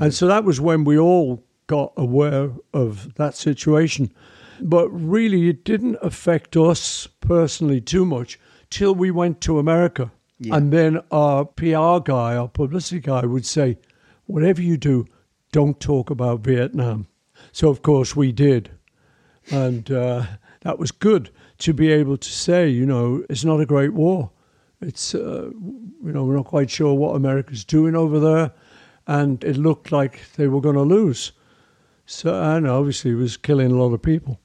And 0.00 0.12
so 0.12 0.26
that 0.26 0.42
was 0.44 0.60
when 0.60 0.82
we 0.84 0.98
all 0.98 1.44
got 1.68 1.92
aware 1.96 2.50
of 2.74 3.14
that 3.14 3.36
situation. 3.36 4.12
But 4.60 4.88
really, 4.88 5.48
it 5.48 5.64
didn't 5.64 5.98
affect 6.02 6.56
us 6.56 7.06
personally 7.20 7.80
too 7.80 8.04
much 8.04 8.40
till 8.70 8.94
we 8.94 9.12
went 9.12 9.40
to 9.42 9.60
America. 9.60 10.10
Yeah. 10.40 10.56
And 10.56 10.72
then 10.72 11.00
our 11.12 11.44
PR 11.44 12.00
guy, 12.04 12.36
our 12.36 12.48
publicity 12.48 13.00
guy, 13.00 13.24
would 13.24 13.46
say, 13.46 13.78
whatever 14.26 14.60
you 14.60 14.76
do, 14.76 15.06
don't 15.52 15.78
talk 15.78 16.10
about 16.10 16.40
Vietnam. 16.40 17.06
So, 17.52 17.68
of 17.70 17.82
course, 17.82 18.16
we 18.16 18.32
did. 18.32 18.70
And 19.50 19.90
uh, 19.90 20.26
that 20.62 20.78
was 20.78 20.90
good 20.90 21.30
to 21.58 21.72
be 21.72 21.90
able 21.90 22.16
to 22.16 22.28
say, 22.28 22.68
you 22.68 22.86
know, 22.86 23.24
it's 23.30 23.44
not 23.44 23.60
a 23.60 23.66
great 23.66 23.94
war. 23.94 24.30
It's, 24.80 25.14
uh, 25.14 25.50
you 25.50 26.12
know, 26.12 26.24
we're 26.24 26.36
not 26.36 26.46
quite 26.46 26.70
sure 26.70 26.94
what 26.94 27.16
America's 27.16 27.64
doing 27.64 27.96
over 27.96 28.20
there. 28.20 28.52
And 29.06 29.42
it 29.42 29.56
looked 29.56 29.90
like 29.90 30.20
they 30.36 30.48
were 30.48 30.60
going 30.60 30.76
to 30.76 30.82
lose. 30.82 31.32
So, 32.10 32.42
and 32.42 32.66
obviously, 32.66 33.10
it 33.10 33.16
was 33.16 33.36
killing 33.36 33.70
a 33.70 33.74
lot 33.74 33.92
of 33.92 34.00
people. 34.00 34.40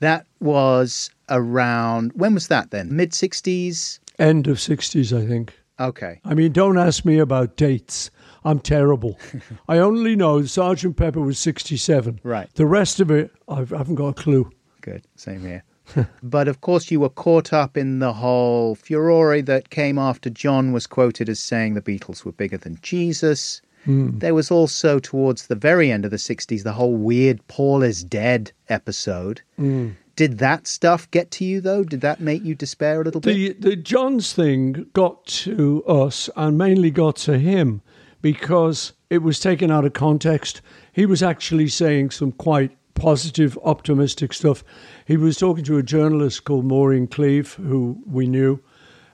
That 0.00 0.26
was 0.40 1.08
around 1.28 2.10
when 2.14 2.34
was 2.34 2.48
that 2.48 2.72
then? 2.72 2.96
Mid 2.96 3.14
sixties? 3.14 4.00
End 4.18 4.48
of 4.48 4.56
60s, 4.58 5.16
I 5.16 5.26
think. 5.26 5.56
Okay. 5.78 6.20
I 6.24 6.34
mean, 6.34 6.52
don't 6.52 6.76
ask 6.76 7.04
me 7.04 7.18
about 7.18 7.56
dates. 7.56 8.10
I'm 8.44 8.58
terrible. 8.58 9.18
I 9.68 9.78
only 9.78 10.16
know 10.16 10.44
Sergeant 10.44 10.96
Pepper 10.96 11.20
was 11.20 11.38
67. 11.38 12.20
Right. 12.24 12.52
The 12.54 12.66
rest 12.66 12.98
of 12.98 13.10
it, 13.12 13.30
I've, 13.48 13.72
I 13.72 13.78
haven't 13.78 13.94
got 13.94 14.08
a 14.08 14.12
clue. 14.12 14.50
Good, 14.80 15.06
same 15.14 15.40
here. 15.40 15.62
but 16.22 16.48
of 16.48 16.60
course, 16.60 16.90
you 16.90 17.00
were 17.00 17.08
caught 17.08 17.52
up 17.52 17.76
in 17.76 18.00
the 18.00 18.12
whole 18.12 18.74
furore 18.74 19.40
that 19.42 19.70
came 19.70 19.98
after 19.98 20.28
John 20.28 20.72
was 20.72 20.86
quoted 20.88 21.28
as 21.28 21.38
saying 21.38 21.74
the 21.74 21.80
Beatles 21.80 22.24
were 22.24 22.32
bigger 22.32 22.58
than 22.58 22.78
Jesus. 22.82 23.62
Hmm. 23.84 24.18
There 24.18 24.34
was 24.34 24.50
also, 24.50 24.98
towards 24.98 25.46
the 25.46 25.54
very 25.54 25.90
end 25.90 26.04
of 26.04 26.10
the 26.10 26.16
60s, 26.16 26.62
the 26.62 26.72
whole 26.72 26.94
weird 26.94 27.46
Paul 27.48 27.82
is 27.82 28.04
dead 28.04 28.52
episode. 28.68 29.42
Hmm. 29.56 29.90
Did 30.16 30.38
that 30.38 30.66
stuff 30.66 31.10
get 31.10 31.30
to 31.32 31.46
you, 31.46 31.62
though? 31.62 31.82
Did 31.82 32.02
that 32.02 32.20
make 32.20 32.44
you 32.44 32.54
despair 32.54 33.00
a 33.00 33.04
little 33.04 33.22
bit? 33.22 33.62
The 33.62 33.70
the 33.70 33.76
Johns 33.76 34.34
thing 34.34 34.86
got 34.92 35.24
to 35.26 35.82
us 35.84 36.28
and 36.36 36.58
mainly 36.58 36.90
got 36.90 37.16
to 37.16 37.38
him 37.38 37.80
because 38.20 38.92
it 39.08 39.22
was 39.22 39.40
taken 39.40 39.70
out 39.70 39.86
of 39.86 39.94
context. 39.94 40.60
He 40.92 41.06
was 41.06 41.22
actually 41.22 41.68
saying 41.68 42.10
some 42.10 42.32
quite 42.32 42.76
positive, 42.94 43.58
optimistic 43.64 44.34
stuff. 44.34 44.62
He 45.06 45.16
was 45.16 45.38
talking 45.38 45.64
to 45.64 45.78
a 45.78 45.82
journalist 45.82 46.44
called 46.44 46.66
Maureen 46.66 47.06
Cleave, 47.06 47.54
who 47.54 47.98
we 48.06 48.26
knew, 48.26 48.60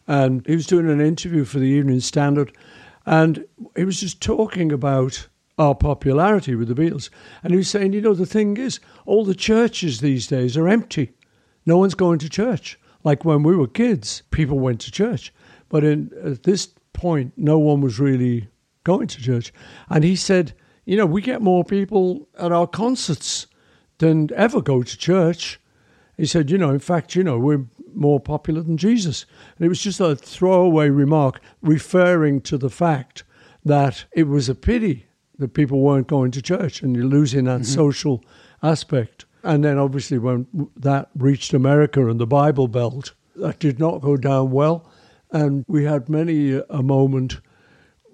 and 0.09 0.45
he 0.47 0.57
was 0.57 0.67
doing 0.67 0.91
an 0.91 1.01
interview 1.01 1.45
for 1.45 1.59
the 1.61 1.67
Evening 1.67 2.01
Standard, 2.01 2.53
and 3.07 3.47
he 3.77 3.85
was 3.85 4.01
just 4.01 4.21
talking 4.21 4.73
about 4.73 5.29
our 5.59 5.75
popularity 5.75 6.55
with 6.55 6.69
the 6.69 6.75
Beatles. 6.75 7.09
And 7.43 7.53
he 7.53 7.57
was 7.57 7.71
saying, 7.71 7.93
you 7.93 8.01
know, 8.01 8.15
the 8.15 8.27
thing 8.27 8.57
is, 8.57 8.81
all 9.07 9.25
the 9.25 9.35
churches 9.35 10.01
these 10.01 10.27
days 10.27 10.57
are 10.57 10.69
empty. 10.69 11.13
No 11.65 11.79
one's 11.79 11.95
going 11.95 12.19
to 12.19 12.29
church. 12.29 12.79
Like 13.05 13.25
when 13.25 13.43
we 13.43 13.57
were 13.57 13.69
kids, 13.69 14.23
people 14.31 14.59
went 14.59 14.81
to 14.83 14.91
church. 14.91 15.33
But 15.69 15.85
in, 15.85 16.11
at 16.25 16.43
this 16.43 16.69
point, 16.93 17.33
no 17.37 17.59
one 17.59 17.81
was 17.81 17.99
really 17.99 18.49
going 18.85 19.07
to 19.07 19.23
church. 19.23 19.53
And 19.89 20.05
he 20.05 20.17
said, 20.17 20.53
you 20.85 20.97
know, 20.97 21.07
we 21.07 21.23
get 21.23 21.43
more 21.43 21.65
people 21.65 22.29
at 22.39 22.53
our 22.53 22.67
concerts 22.67 23.47
than 23.99 24.31
ever 24.35 24.61
go 24.61 24.83
to 24.83 24.99
church. 24.99 25.61
He 26.17 26.27
said, 26.27 26.51
you 26.51 26.59
know, 26.59 26.71
in 26.71 26.79
fact, 26.79 27.15
you 27.15 27.25
know, 27.25 27.39
we're 27.39 27.65
more 27.97 28.21
popular 28.21 28.63
than 28.63 28.77
Jesus. 28.77 29.27
And 29.57 29.67
it 29.67 29.69
was 29.69 29.81
just 29.81 30.01
a 30.01 30.15
throwaway 30.15 30.89
remark 30.89 31.41
referring 31.63 32.41
to 32.43 32.59
the 32.59 32.71
fact 32.71 33.25
that 33.65 34.05
it 34.13 34.25
was 34.25 34.49
a 34.49 34.55
pity 34.55 35.07
that 35.39 35.55
people 35.55 35.81
weren't 35.81 36.07
going 36.07 36.31
to 36.33 36.43
church 36.43 36.83
and 36.83 36.95
you're 36.95 37.05
losing 37.05 37.45
that 37.45 37.63
mm-hmm. 37.63 37.75
social 37.75 38.25
aspect. 38.63 39.25
And 39.43 39.65
then 39.65 39.79
obviously 39.79 40.19
when 40.19 40.47
that 40.77 41.11
reached 41.17 41.55
America 41.55 42.09
and 42.09 42.21
the 42.21 42.27
Bible 42.27 42.69
Belt, 42.69 43.13
that 43.37 43.59
did 43.59 43.79
not 43.79 44.01
go 44.01 44.17
down 44.17 44.51
well. 44.51 44.91
And 45.31 45.65
we 45.69 45.85
had 45.85 46.09
many 46.09 46.61
a 46.71 46.83
moment 46.83 47.41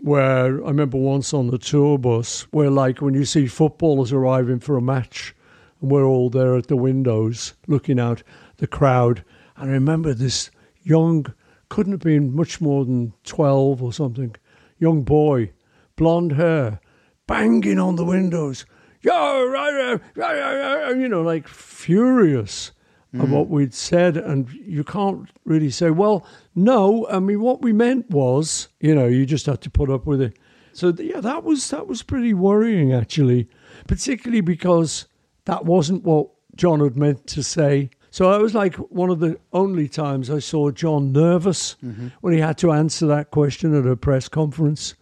where 0.01 0.45
I 0.45 0.68
remember 0.68 0.99
once 0.99 1.33
on 1.33 1.49
the 1.49 1.59
tour 1.59 1.97
bus 1.97 2.43
where 2.51 2.70
like 2.70 3.01
when 3.01 3.14
you 3.14 3.24
see 3.24 3.47
footballers 3.47 4.12
arriving 4.12 4.59
for 4.59 4.76
a 4.76 4.83
match 4.83 5.35
and 5.80 5.91
we're 5.91 6.05
all 6.05 6.28
there 6.28 6.57
at 6.57 6.66
the 6.66 6.76
windows 6.76 7.55
looking 7.68 8.01
out 8.01 8.22
the 8.57 8.66
crowd. 8.66 9.24
And 9.62 9.70
I 9.70 9.74
remember 9.74 10.12
this 10.12 10.50
young, 10.82 11.24
couldn't 11.68 11.92
have 11.92 12.00
been 12.00 12.34
much 12.34 12.60
more 12.60 12.84
than 12.84 13.12
12 13.22 13.80
or 13.80 13.92
something, 13.92 14.34
young 14.80 15.04
boy, 15.04 15.52
blonde 15.94 16.32
hair, 16.32 16.80
banging 17.28 17.78
on 17.78 17.94
the 17.94 18.04
windows. 18.04 18.66
Yo, 19.02 19.12
right, 19.46 19.72
right, 19.72 20.00
right, 20.16 20.56
right," 20.56 20.96
you 20.96 21.08
know, 21.08 21.22
like 21.22 21.46
furious 21.46 22.72
of 23.14 23.28
mm. 23.28 23.30
what 23.30 23.50
we'd 23.50 23.72
said. 23.72 24.16
And 24.16 24.50
you 24.50 24.82
can't 24.82 25.30
really 25.44 25.70
say, 25.70 25.90
well, 25.90 26.26
no. 26.56 27.06
I 27.08 27.20
mean, 27.20 27.40
what 27.40 27.62
we 27.62 27.72
meant 27.72 28.10
was, 28.10 28.66
you 28.80 28.96
know, 28.96 29.06
you 29.06 29.24
just 29.24 29.46
had 29.46 29.60
to 29.60 29.70
put 29.70 29.90
up 29.90 30.06
with 30.06 30.20
it. 30.20 30.36
So 30.72 30.92
yeah, 30.98 31.20
that 31.20 31.44
was 31.44 31.70
that 31.70 31.86
was 31.86 32.02
pretty 32.02 32.34
worrying 32.34 32.92
actually, 32.92 33.48
particularly 33.86 34.40
because 34.40 35.06
that 35.44 35.64
wasn't 35.64 36.02
what 36.02 36.30
John 36.56 36.80
had 36.80 36.96
meant 36.96 37.28
to 37.28 37.44
say. 37.44 37.90
So 38.12 38.30
that 38.30 38.42
was 38.42 38.54
like 38.54 38.76
one 38.76 39.08
of 39.08 39.20
the 39.20 39.38
only 39.54 39.88
times 39.88 40.28
I 40.28 40.38
saw 40.38 40.70
John 40.70 41.12
nervous 41.12 41.76
mm-hmm. 41.82 42.08
when 42.20 42.34
he 42.34 42.40
had 42.40 42.58
to 42.58 42.70
answer 42.70 43.06
that 43.06 43.30
question 43.30 43.74
at 43.74 43.90
a 43.90 43.96
press 43.96 44.28
conference. 44.28 44.94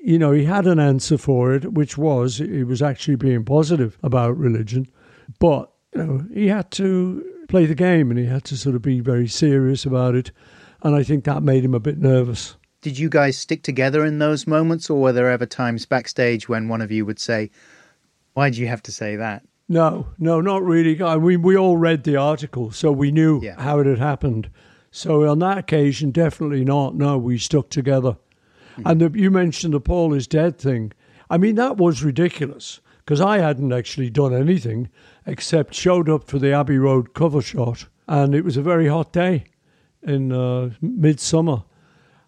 You 0.00 0.18
know, 0.18 0.32
he 0.32 0.44
had 0.44 0.66
an 0.66 0.80
answer 0.80 1.16
for 1.16 1.54
it, 1.54 1.72
which 1.72 1.96
was 1.96 2.38
he 2.38 2.64
was 2.64 2.82
actually 2.82 3.14
being 3.14 3.44
positive 3.44 3.96
about 4.02 4.36
religion, 4.36 4.88
but 5.38 5.70
you 5.94 6.02
know, 6.02 6.26
he 6.34 6.48
had 6.48 6.72
to 6.72 7.24
play 7.46 7.64
the 7.64 7.76
game 7.76 8.10
and 8.10 8.18
he 8.18 8.26
had 8.26 8.42
to 8.46 8.56
sort 8.56 8.74
of 8.74 8.82
be 8.82 8.98
very 8.98 9.28
serious 9.28 9.86
about 9.86 10.16
it. 10.16 10.32
And 10.82 10.96
I 10.96 11.04
think 11.04 11.22
that 11.22 11.44
made 11.44 11.64
him 11.64 11.74
a 11.74 11.80
bit 11.80 11.98
nervous. 11.98 12.56
Did 12.80 12.98
you 12.98 13.08
guys 13.08 13.38
stick 13.38 13.62
together 13.62 14.04
in 14.04 14.18
those 14.18 14.48
moments, 14.48 14.90
or 14.90 15.00
were 15.00 15.12
there 15.12 15.30
ever 15.30 15.46
times 15.46 15.86
backstage 15.86 16.48
when 16.48 16.66
one 16.66 16.80
of 16.80 16.90
you 16.90 17.06
would 17.06 17.20
say, 17.20 17.52
Why'd 18.32 18.56
you 18.56 18.66
have 18.66 18.82
to 18.82 18.90
say 18.90 19.14
that? 19.14 19.44
No, 19.72 20.08
no, 20.18 20.42
not 20.42 20.62
really. 20.62 21.02
I 21.02 21.16
mean, 21.16 21.40
we 21.40 21.56
all 21.56 21.78
read 21.78 22.04
the 22.04 22.16
article, 22.16 22.70
so 22.72 22.92
we 22.92 23.10
knew 23.10 23.40
Yeah. 23.42 23.58
how 23.58 23.78
it 23.78 23.86
had 23.86 23.98
happened. 23.98 24.50
So 24.90 25.26
on 25.26 25.38
that 25.38 25.56
occasion, 25.56 26.10
definitely 26.10 26.62
not. 26.62 26.94
No, 26.94 27.16
we 27.16 27.38
stuck 27.38 27.70
together. 27.70 28.16
And 28.84 29.00
the, 29.00 29.10
you 29.18 29.30
mentioned 29.30 29.72
the 29.72 29.80
Paul 29.80 30.12
is 30.12 30.26
dead 30.26 30.58
thing. 30.58 30.92
I 31.30 31.38
mean, 31.38 31.54
that 31.54 31.78
was 31.78 32.04
ridiculous 32.04 32.80
because 32.98 33.22
I 33.22 33.38
hadn't 33.38 33.72
actually 33.72 34.10
done 34.10 34.34
anything 34.34 34.90
except 35.26 35.72
showed 35.74 36.10
up 36.10 36.28
for 36.28 36.38
the 36.38 36.52
Abbey 36.52 36.76
Road 36.76 37.14
cover 37.14 37.40
shot, 37.40 37.86
and 38.06 38.34
it 38.34 38.44
was 38.44 38.58
a 38.58 38.62
very 38.62 38.88
hot 38.88 39.10
day 39.10 39.44
in 40.02 40.32
uh, 40.32 40.70
midsummer, 40.82 41.64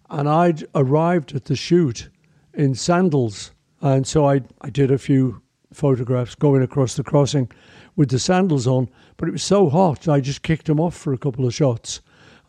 and 0.08 0.28
I'd 0.30 0.64
arrived 0.74 1.34
at 1.34 1.44
the 1.44 1.56
shoot 1.56 2.08
in 2.54 2.74
sandals, 2.74 3.50
and 3.82 4.06
so 4.06 4.24
I 4.26 4.40
I 4.62 4.70
did 4.70 4.90
a 4.90 4.98
few 4.98 5.42
photographs 5.74 6.34
going 6.34 6.62
across 6.62 6.94
the 6.94 7.04
crossing 7.04 7.50
with 7.96 8.10
the 8.10 8.18
sandals 8.18 8.66
on, 8.66 8.88
but 9.16 9.28
it 9.28 9.32
was 9.32 9.42
so 9.42 9.68
hot 9.68 10.08
I 10.08 10.20
just 10.20 10.42
kicked 10.42 10.66
them 10.66 10.80
off 10.80 10.96
for 10.96 11.12
a 11.12 11.18
couple 11.18 11.46
of 11.46 11.54
shots, 11.54 12.00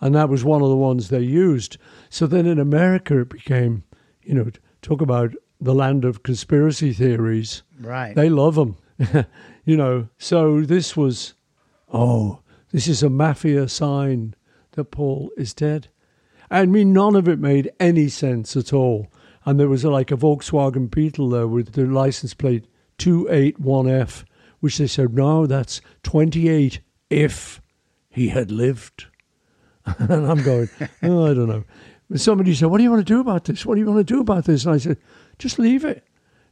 and 0.01 0.15
that 0.15 0.29
was 0.29 0.43
one 0.43 0.61
of 0.61 0.69
the 0.69 0.75
ones 0.75 1.09
they 1.09 1.21
used. 1.21 1.77
So 2.09 2.27
then 2.27 2.45
in 2.45 2.59
America 2.59 3.19
it 3.19 3.29
became, 3.29 3.83
you 4.23 4.33
know, 4.33 4.49
talk 4.81 5.01
about 5.01 5.33
the 5.59 5.75
land 5.75 6.05
of 6.05 6.23
conspiracy 6.23 6.93
theories. 6.93 7.63
Right. 7.79 8.15
They 8.15 8.29
love 8.29 8.55
them, 8.55 8.77
you 9.65 9.77
know. 9.77 10.09
So 10.17 10.61
this 10.61 10.95
was, 10.95 11.33
oh, 11.91 12.39
this 12.71 12.87
is 12.87 13.03
a 13.03 13.09
mafia 13.09 13.67
sign 13.67 14.35
that 14.71 14.85
Paul 14.85 15.31
is 15.37 15.53
dead. 15.53 15.87
I 16.51 16.65
mean, 16.65 16.93
none 16.93 17.15
of 17.15 17.27
it 17.27 17.39
made 17.39 17.71
any 17.79 18.07
sense 18.09 18.55
at 18.55 18.73
all. 18.73 19.07
And 19.45 19.59
there 19.59 19.69
was 19.69 19.83
a, 19.83 19.89
like 19.89 20.11
a 20.11 20.17
Volkswagen 20.17 20.89
Beetle 20.89 21.29
there 21.29 21.47
with 21.47 21.73
the 21.73 21.85
license 21.85 22.33
plate 22.33 22.65
281F, 22.97 24.23
which 24.59 24.77
they 24.77 24.87
said, 24.87 25.13
no, 25.13 25.45
that's 25.45 25.81
28 26.03 26.79
if 27.09 27.61
he 28.09 28.29
had 28.29 28.51
lived. 28.51 29.07
and 29.99 30.25
I'm 30.25 30.43
going, 30.43 30.69
oh, 31.03 31.31
I 31.31 31.33
don't 31.33 31.49
know. 31.49 31.63
And 32.09 32.21
somebody 32.21 32.53
said, 32.53 32.67
what 32.67 32.77
do 32.77 32.83
you 32.83 32.91
want 32.91 33.05
to 33.05 33.13
do 33.13 33.19
about 33.19 33.45
this? 33.45 33.65
What 33.65 33.75
do 33.75 33.81
you 33.81 33.87
want 33.87 34.05
to 34.07 34.13
do 34.13 34.21
about 34.21 34.45
this? 34.45 34.65
And 34.65 34.73
I 34.73 34.77
said, 34.77 34.97
just 35.39 35.59
leave 35.59 35.83
it. 35.83 36.03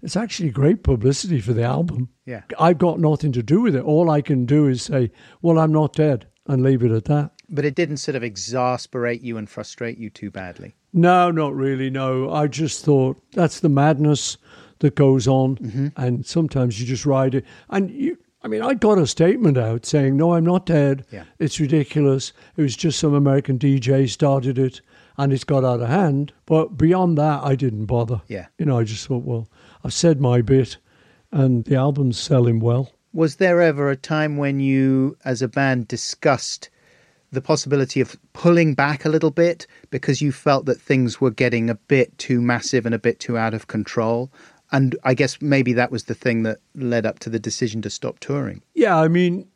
It's 0.01 0.17
actually 0.17 0.49
great 0.49 0.83
publicity 0.83 1.39
for 1.39 1.53
the 1.53 1.63
album. 1.63 2.09
Yeah. 2.25 2.41
I've 2.59 2.77
got 2.77 2.99
nothing 2.99 3.31
to 3.33 3.43
do 3.43 3.61
with 3.61 3.75
it. 3.75 3.83
All 3.83 4.09
I 4.09 4.21
can 4.21 4.45
do 4.45 4.67
is 4.67 4.81
say, 4.81 5.11
well, 5.41 5.57
I'm 5.57 5.71
not 5.71 5.93
dead 5.93 6.27
and 6.47 6.61
leave 6.61 6.83
it 6.83 6.91
at 6.91 7.05
that. 7.05 7.31
But 7.49 7.65
it 7.65 7.75
didn't 7.75 7.97
sort 7.97 8.15
of 8.15 8.23
exasperate 8.23 9.21
you 9.21 9.37
and 9.37 9.49
frustrate 9.49 9.97
you 9.97 10.09
too 10.09 10.29
badly. 10.29 10.75
No, 10.91 11.31
not 11.31 11.55
really. 11.55 11.89
No, 11.89 12.31
I 12.31 12.47
just 12.47 12.83
thought 12.83 13.21
that's 13.31 13.61
the 13.61 13.69
madness 13.69 14.37
that 14.83 14.95
goes 14.95 15.29
on, 15.29 15.55
mm-hmm. 15.55 15.87
and 15.95 16.25
sometimes 16.25 16.77
you 16.77 16.85
just 16.85 17.05
ride 17.05 17.35
it. 17.35 17.45
And 17.69 17.89
you, 17.89 18.17
I 18.41 18.49
mean, 18.49 18.61
I 18.61 18.73
got 18.73 18.97
a 18.97 19.07
statement 19.07 19.57
out 19.57 19.85
saying, 19.85 20.17
"No, 20.17 20.33
I'm 20.33 20.43
not 20.43 20.65
dead. 20.65 21.05
Yeah. 21.09 21.23
It's 21.39 21.57
ridiculous. 21.57 22.33
It 22.57 22.61
was 22.61 22.75
just 22.75 22.99
some 22.99 23.13
American 23.13 23.57
DJ 23.57 24.09
started 24.09 24.59
it, 24.59 24.81
and 25.17 25.31
it's 25.31 25.45
got 25.45 25.63
out 25.63 25.79
of 25.79 25.87
hand." 25.87 26.33
But 26.45 26.77
beyond 26.77 27.17
that, 27.17 27.45
I 27.45 27.55
didn't 27.55 27.85
bother. 27.85 28.21
Yeah. 28.27 28.47
you 28.59 28.65
know, 28.65 28.77
I 28.77 28.83
just 28.83 29.07
thought, 29.07 29.23
well, 29.23 29.47
I've 29.85 29.93
said 29.93 30.19
my 30.19 30.41
bit, 30.41 30.75
and 31.31 31.63
the 31.63 31.77
album's 31.77 32.19
selling 32.19 32.59
well. 32.59 32.91
Was 33.13 33.37
there 33.37 33.61
ever 33.61 33.89
a 33.89 33.95
time 33.95 34.35
when 34.35 34.59
you, 34.59 35.15
as 35.23 35.41
a 35.41 35.47
band, 35.47 35.87
discussed 35.87 36.69
the 37.31 37.41
possibility 37.41 37.99
of 37.99 38.15
pulling 38.33 38.75
back 38.75 39.05
a 39.05 39.09
little 39.09 39.31
bit 39.31 39.65
because 39.89 40.21
you 40.21 40.31
felt 40.31 40.65
that 40.65 40.79
things 40.79 41.19
were 41.19 41.31
getting 41.31 41.69
a 41.69 41.75
bit 41.75 42.15
too 42.17 42.41
massive 42.41 42.85
and 42.85 42.93
a 42.93 42.99
bit 42.99 43.19
too 43.19 43.37
out 43.37 43.53
of 43.53 43.67
control? 43.67 44.31
And 44.73 44.95
I 45.03 45.13
guess 45.13 45.39
maybe 45.39 45.71
that 45.73 45.91
was 45.91 46.05
the 46.05 46.15
thing 46.15 46.41
that 46.43 46.59
led 46.73 47.05
up 47.05 47.19
to 47.19 47.29
the 47.29 47.37
decision 47.37 47.83
to 47.83 47.91
stop 47.91 48.19
touring. 48.19 48.63
Yeah, 48.73 48.97
I 48.97 49.07
mean, 49.07 49.47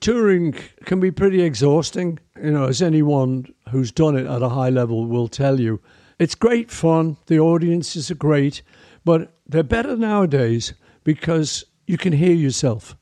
touring 0.00 0.52
can 0.84 1.00
be 1.00 1.10
pretty 1.10 1.40
exhausting. 1.40 2.18
You 2.40 2.50
know, 2.50 2.64
as 2.64 2.82
anyone 2.82 3.46
who's 3.70 3.90
done 3.90 4.16
it 4.16 4.26
at 4.26 4.42
a 4.42 4.50
high 4.50 4.68
level 4.68 5.06
will 5.06 5.28
tell 5.28 5.58
you, 5.58 5.80
it's 6.18 6.34
great 6.34 6.70
fun. 6.70 7.16
The 7.26 7.40
audiences 7.40 8.10
are 8.10 8.16
great, 8.16 8.60
but 9.02 9.32
they're 9.48 9.62
better 9.62 9.96
nowadays 9.96 10.74
because 11.04 11.64
you 11.86 11.96
can 11.96 12.12
hear 12.12 12.34
yourself. 12.34 12.96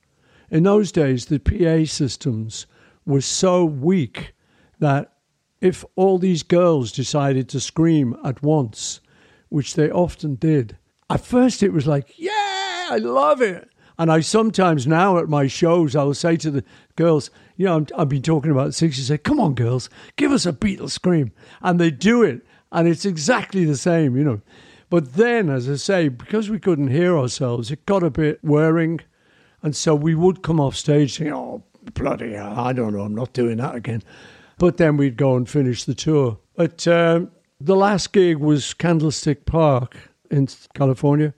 In 0.52 0.62
those 0.62 0.92
days, 0.92 1.26
the 1.26 1.40
PA 1.40 1.90
systems 1.90 2.66
were 3.04 3.20
so 3.20 3.64
weak 3.64 4.32
that 4.78 5.12
if 5.60 5.84
all 5.96 6.18
these 6.18 6.44
girls 6.44 6.92
decided 6.92 7.48
to 7.48 7.58
scream 7.58 8.16
at 8.24 8.42
once, 8.42 9.00
which 9.48 9.74
they 9.74 9.90
often 9.90 10.36
did, 10.36 10.76
at 11.10 11.24
first 11.24 11.62
it 11.62 11.72
was 11.72 11.86
like, 11.86 12.18
yeah, 12.18 12.88
I 12.90 12.98
love 13.00 13.42
it. 13.42 13.68
And 13.98 14.10
I 14.10 14.20
sometimes 14.20 14.86
now 14.86 15.18
at 15.18 15.28
my 15.28 15.46
shows, 15.46 15.94
I 15.94 16.02
will 16.02 16.14
say 16.14 16.36
to 16.38 16.50
the 16.50 16.64
girls, 16.96 17.30
you 17.56 17.66
know, 17.66 17.86
i 17.96 18.00
have 18.00 18.08
been 18.08 18.22
talking 18.22 18.50
about 18.50 18.64
the 18.64 18.88
60s, 18.88 18.94
say, 18.94 19.18
come 19.18 19.38
on, 19.38 19.54
girls, 19.54 19.88
give 20.16 20.32
us 20.32 20.46
a 20.46 20.52
Beatles 20.52 20.90
scream. 20.90 21.30
And 21.62 21.78
they 21.78 21.90
do 21.90 22.22
it. 22.22 22.44
And 22.72 22.88
it's 22.88 23.04
exactly 23.04 23.64
the 23.64 23.76
same, 23.76 24.16
you 24.16 24.24
know. 24.24 24.40
But 24.90 25.14
then, 25.14 25.48
as 25.48 25.70
I 25.70 25.76
say, 25.76 26.08
because 26.08 26.50
we 26.50 26.58
couldn't 26.58 26.88
hear 26.88 27.16
ourselves, 27.16 27.70
it 27.70 27.86
got 27.86 28.02
a 28.02 28.10
bit 28.10 28.40
wearing. 28.42 29.00
And 29.62 29.76
so 29.76 29.94
we 29.94 30.14
would 30.14 30.42
come 30.42 30.60
off 30.60 30.74
stage 30.74 31.16
saying, 31.16 31.32
oh, 31.32 31.62
bloody 31.94 32.32
hell, 32.32 32.58
I 32.58 32.72
don't 32.72 32.94
know, 32.94 33.02
I'm 33.02 33.14
not 33.14 33.32
doing 33.32 33.58
that 33.58 33.76
again. 33.76 34.02
But 34.58 34.76
then 34.76 34.96
we'd 34.96 35.16
go 35.16 35.36
and 35.36 35.48
finish 35.48 35.84
the 35.84 35.94
tour. 35.94 36.38
But 36.56 36.86
um, 36.88 37.30
the 37.60 37.76
last 37.76 38.12
gig 38.12 38.38
was 38.38 38.74
Candlestick 38.74 39.46
Park 39.46 39.96
in 40.30 40.48
California, 40.74 41.34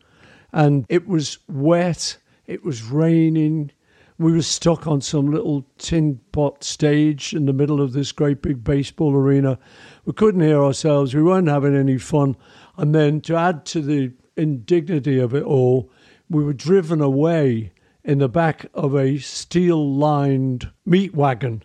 and 0.53 0.87
it 0.89 1.07
was 1.07 1.39
wet, 1.49 2.19
it 2.47 2.65
was 2.65 2.83
raining. 2.83 3.71
We 4.19 4.33
were 4.33 4.43
stuck 4.43 4.87
on 4.87 5.03
some 5.03 5.31
little 5.31 5.67
tin 5.77 6.21
pot 6.33 6.65
stage 6.65 7.35
in 7.35 7.45
the 7.45 7.53
middle 7.53 7.83
of 7.83 7.93
this 7.93 8.13
great 8.13 8.41
big 8.41 8.65
baseball 8.65 9.15
arena. 9.15 9.59
We 10.07 10.15
couldn't 10.15 10.41
hear 10.41 10.63
ourselves. 10.63 11.15
We 11.15 11.23
weren't 11.23 11.49
having 11.49 11.77
any 11.77 11.99
fun. 11.99 12.37
And 12.79 12.95
then 12.95 13.21
to 13.23 13.37
add 13.37 13.67
to 13.67 13.83
the 13.83 14.13
indignity 14.37 15.19
of 15.19 15.35
it 15.35 15.43
all, 15.43 15.91
we 16.31 16.43
were 16.43 16.55
driven 16.55 17.03
away 17.03 17.73
in 18.05 18.19
the 18.19 18.29
back 18.29 18.67
of 18.73 18.95
a 18.95 19.19
steel 19.19 19.95
lined 19.95 20.71
meat 20.87 21.15
wagon, 21.15 21.63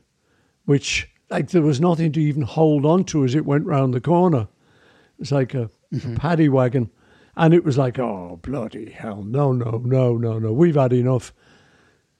which 0.65 1.07
like 1.29 1.49
there 1.49 1.61
was 1.61 1.79
nothing 1.79 2.11
to 2.11 2.19
even 2.19 2.41
hold 2.41 2.85
on 2.85 3.05
to 3.05 3.23
as 3.23 3.35
it 3.35 3.45
went 3.45 3.65
round 3.65 3.93
the 3.93 4.01
corner. 4.01 4.41
It 4.41 5.19
was 5.19 5.31
like 5.31 5.53
a, 5.53 5.69
mm-hmm. 5.93 6.15
a 6.15 6.19
paddy 6.19 6.49
wagon. 6.49 6.89
And 7.41 7.55
it 7.55 7.63
was 7.63 7.75
like, 7.75 7.97
oh, 7.97 8.37
bloody 8.43 8.91
hell, 8.91 9.23
no, 9.23 9.51
no, 9.51 9.81
no, 9.83 10.15
no, 10.15 10.37
no, 10.37 10.53
we've 10.53 10.75
had 10.75 10.93
enough. 10.93 11.33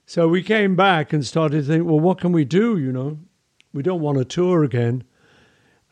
So 0.04 0.26
we 0.26 0.42
came 0.42 0.74
back 0.74 1.12
and 1.12 1.24
started 1.24 1.58
to 1.58 1.62
think, 1.62 1.86
well, 1.86 2.00
what 2.00 2.18
can 2.18 2.32
we 2.32 2.44
do? 2.44 2.76
You 2.76 2.90
know, 2.90 3.20
we 3.72 3.84
don't 3.84 4.00
want 4.00 4.18
to 4.18 4.24
tour 4.24 4.64
again. 4.64 5.04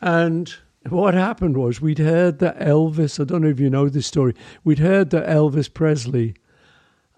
And 0.01 0.53
what 0.89 1.13
happened 1.13 1.55
was 1.55 1.79
we'd 1.79 1.99
heard 1.99 2.39
that 2.39 2.59
Elvis, 2.59 3.21
I 3.21 3.23
don't 3.23 3.43
know 3.43 3.47
if 3.47 3.61
you 3.61 3.69
know 3.69 3.87
this 3.87 4.05
story, 4.05 4.35
we'd 4.65 4.79
heard 4.79 5.11
that 5.11 5.29
Elvis 5.29 5.73
Presley 5.73 6.35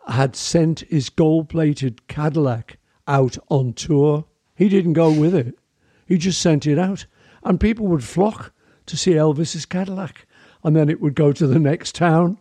had 0.08 0.36
sent 0.36 0.82
his 0.82 1.10
gold 1.10 1.50
plated 1.50 2.08
Cadillac 2.08 2.78
out 3.08 3.40
on 3.50 3.74
tour. 3.74 4.26
He 4.54 4.70
didn't 4.70 4.94
go 4.94 5.12
with 5.12 5.34
it, 5.34 5.58
he 6.06 6.20
just 6.20 6.40
sent 6.40 6.68
it 6.68 6.78
out. 6.78 7.08
And 7.44 7.60
people 7.60 7.88
would 7.88 8.04
flock 8.04 8.54
to 8.86 8.98
see 8.98 9.14
Elvis's 9.14 9.66
Cadillac 9.66 10.28
and 10.64 10.76
then 10.76 10.90
it 10.90 11.02
would 11.02 11.16
go 11.16 11.32
to 11.32 11.48
the 11.48 11.60
next 11.60 11.96
town, 11.96 12.38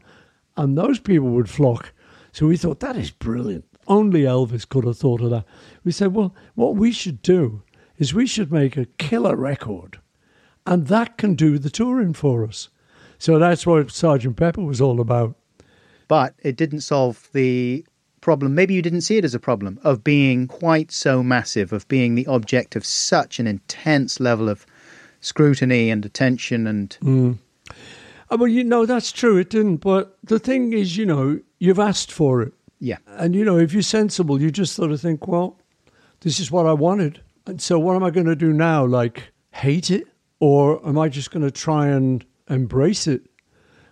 and 0.57 0.77
those 0.77 0.99
people 0.99 1.29
would 1.31 1.51
flock. 1.51 1.93
So 2.33 2.47
we 2.47 2.57
thought, 2.57 2.81
that 2.81 2.97
is 2.97 3.11
brilliant. 3.11 3.64
Only 3.89 4.23
Elvis 4.23 4.68
could 4.68 4.85
have 4.85 4.99
thought 4.99 5.20
of 5.20 5.31
that. 5.31 5.45
We 5.85 5.93
said, 5.93 6.14
well, 6.14 6.35
what 6.55 6.77
we 6.77 6.93
should 6.93 7.20
do 7.23 7.62
is 7.99 8.14
we 8.14 8.27
should 8.27 8.53
make 8.53 8.77
a 8.77 8.87
killer 8.99 9.37
record, 9.37 9.99
and 10.66 10.87
that 10.87 11.18
can 11.18 11.35
do 11.35 11.59
the 11.59 11.70
touring 11.70 12.14
for 12.14 12.45
us. 12.47 12.68
So 13.18 13.39
that's 13.39 13.66
what 13.66 13.91
Sergeant 13.91 14.37
Pepper 14.37 14.62
was 14.62 14.81
all 14.81 15.01
about. 15.01 15.37
But 16.09 16.35
it 16.43 16.57
didn't 16.57 16.81
solve 16.81 17.29
the 17.33 17.87
problem. 18.20 18.55
Maybe 18.55 18.75
you 18.75 18.83
didn't 18.83 19.03
see 19.03 19.16
it 19.18 19.25
as 19.25 19.35
a 19.35 19.41
problem 19.41 19.79
of 19.83 20.03
being 20.03 20.47
quite 20.47 20.91
so 20.91 21.23
massive, 21.23 21.73
of 21.73 21.87
being 21.89 22.14
the 22.14 22.27
object 22.27 22.77
of 22.77 22.85
such 22.85 23.39
an 23.39 23.47
intense 23.47 24.20
level 24.20 24.49
of 24.49 24.66
scrutiny 25.20 25.91
and 25.91 26.05
attention 26.05 26.66
and. 26.66 26.97
Mm. 27.03 27.39
Oh, 28.33 28.37
well, 28.37 28.49
you 28.49 28.64
know, 28.64 28.87
that's 28.87 29.12
true. 29.12 29.37
It 29.37 29.51
didn't. 29.51 29.76
But 29.76 30.16
the 30.24 30.39
thing 30.39 30.72
is, 30.72 30.97
you 30.97 31.05
know, 31.05 31.39
you've 31.59 31.78
asked 31.78 32.11
for 32.11 32.41
it. 32.41 32.55
Yeah. 32.80 32.97
And, 33.07 33.35
you 33.35 33.45
know, 33.45 33.59
if 33.59 33.74
you're 33.74 33.83
sensible, 33.83 34.41
you 34.41 34.51
just 34.51 34.74
sort 34.74 34.91
of 34.91 35.03
think, 35.03 35.28
well, 35.28 35.61
this 36.20 36.41
is 36.41 36.51
what 36.51 36.64
I 36.64 36.72
wanted. 36.72 37.20
And 37.47 37.61
so 37.61 37.78
what 37.78 37.95
am 37.95 38.03
I 38.03 38.09
going 38.09 38.24
to 38.24 38.35
do 38.35 38.55
now? 38.55 38.87
Like, 38.87 39.35
hate 39.51 39.91
it? 39.91 40.07
Or 40.41 40.85
am 40.89 40.97
I 40.99 41.11
just 41.11 41.30
going 41.30 41.43
to 41.43 41.51
try 41.51 41.89
and 41.89 42.24
embrace 42.49 43.07
it? 43.07 43.20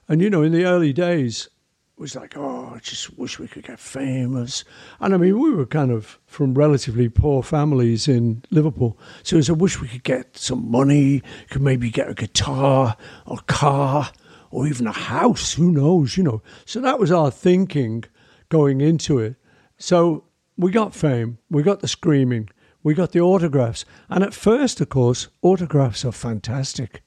And, 0.09 0.23
you 0.23 0.31
know, 0.31 0.41
in 0.41 0.53
the 0.53 0.65
early 0.65 0.95
days, 0.95 1.51
it 1.99 2.01
was 2.01 2.17
like, 2.17 2.35
oh, 2.35 2.73
I 2.75 2.79
just 2.79 3.19
wish 3.19 3.39
we 3.39 3.47
could 3.47 3.67
get 3.67 3.79
famous. 3.79 4.65
And 5.01 5.13
I 5.13 5.19
mean, 5.19 5.39
we 5.39 5.51
were 5.51 5.67
kind 5.67 5.91
of 5.91 6.19
from 6.25 6.55
relatively 6.55 7.11
poor 7.11 7.43
families 7.43 8.09
in 8.09 8.43
Liverpool. 8.51 8.99
So 9.23 9.37
it 9.37 9.41
was, 9.41 9.51
I 9.51 9.53
wish 9.53 9.83
we 9.83 9.89
could 9.89 10.03
get 10.03 10.39
some 10.39 10.71
money, 10.71 11.23
could 11.51 11.61
maybe 11.61 11.91
get 11.91 12.09
a 12.09 12.15
guitar 12.15 12.97
or 13.27 13.37
car 13.47 14.11
or 14.51 14.67
even 14.67 14.87
a 14.87 14.93
house, 14.93 15.55
who 15.55 15.71
knows, 15.71 16.17
you 16.17 16.23
know. 16.23 16.43
So 16.65 16.81
that 16.81 16.99
was 16.99 17.13
our 17.13 17.31
thinking 17.31 18.05
going 18.49 18.81
into 18.81 19.19
it. 19.19 19.37
So 19.79 20.25
we 20.57 20.71
got 20.71 20.95
fame, 20.95 21.39
we 21.49 21.63
got 21.63 21.81
the 21.81 21.89
screaming, 21.89 22.51
we 22.83 22.95
got 22.95 23.13
the 23.13 23.21
autographs. 23.21 23.85
And 24.09 24.25
at 24.25 24.35
first, 24.35 24.81
of 24.81 24.89
course, 24.89 25.29
autographs 25.43 26.05
are 26.05 26.13
fantastic. 26.13 27.03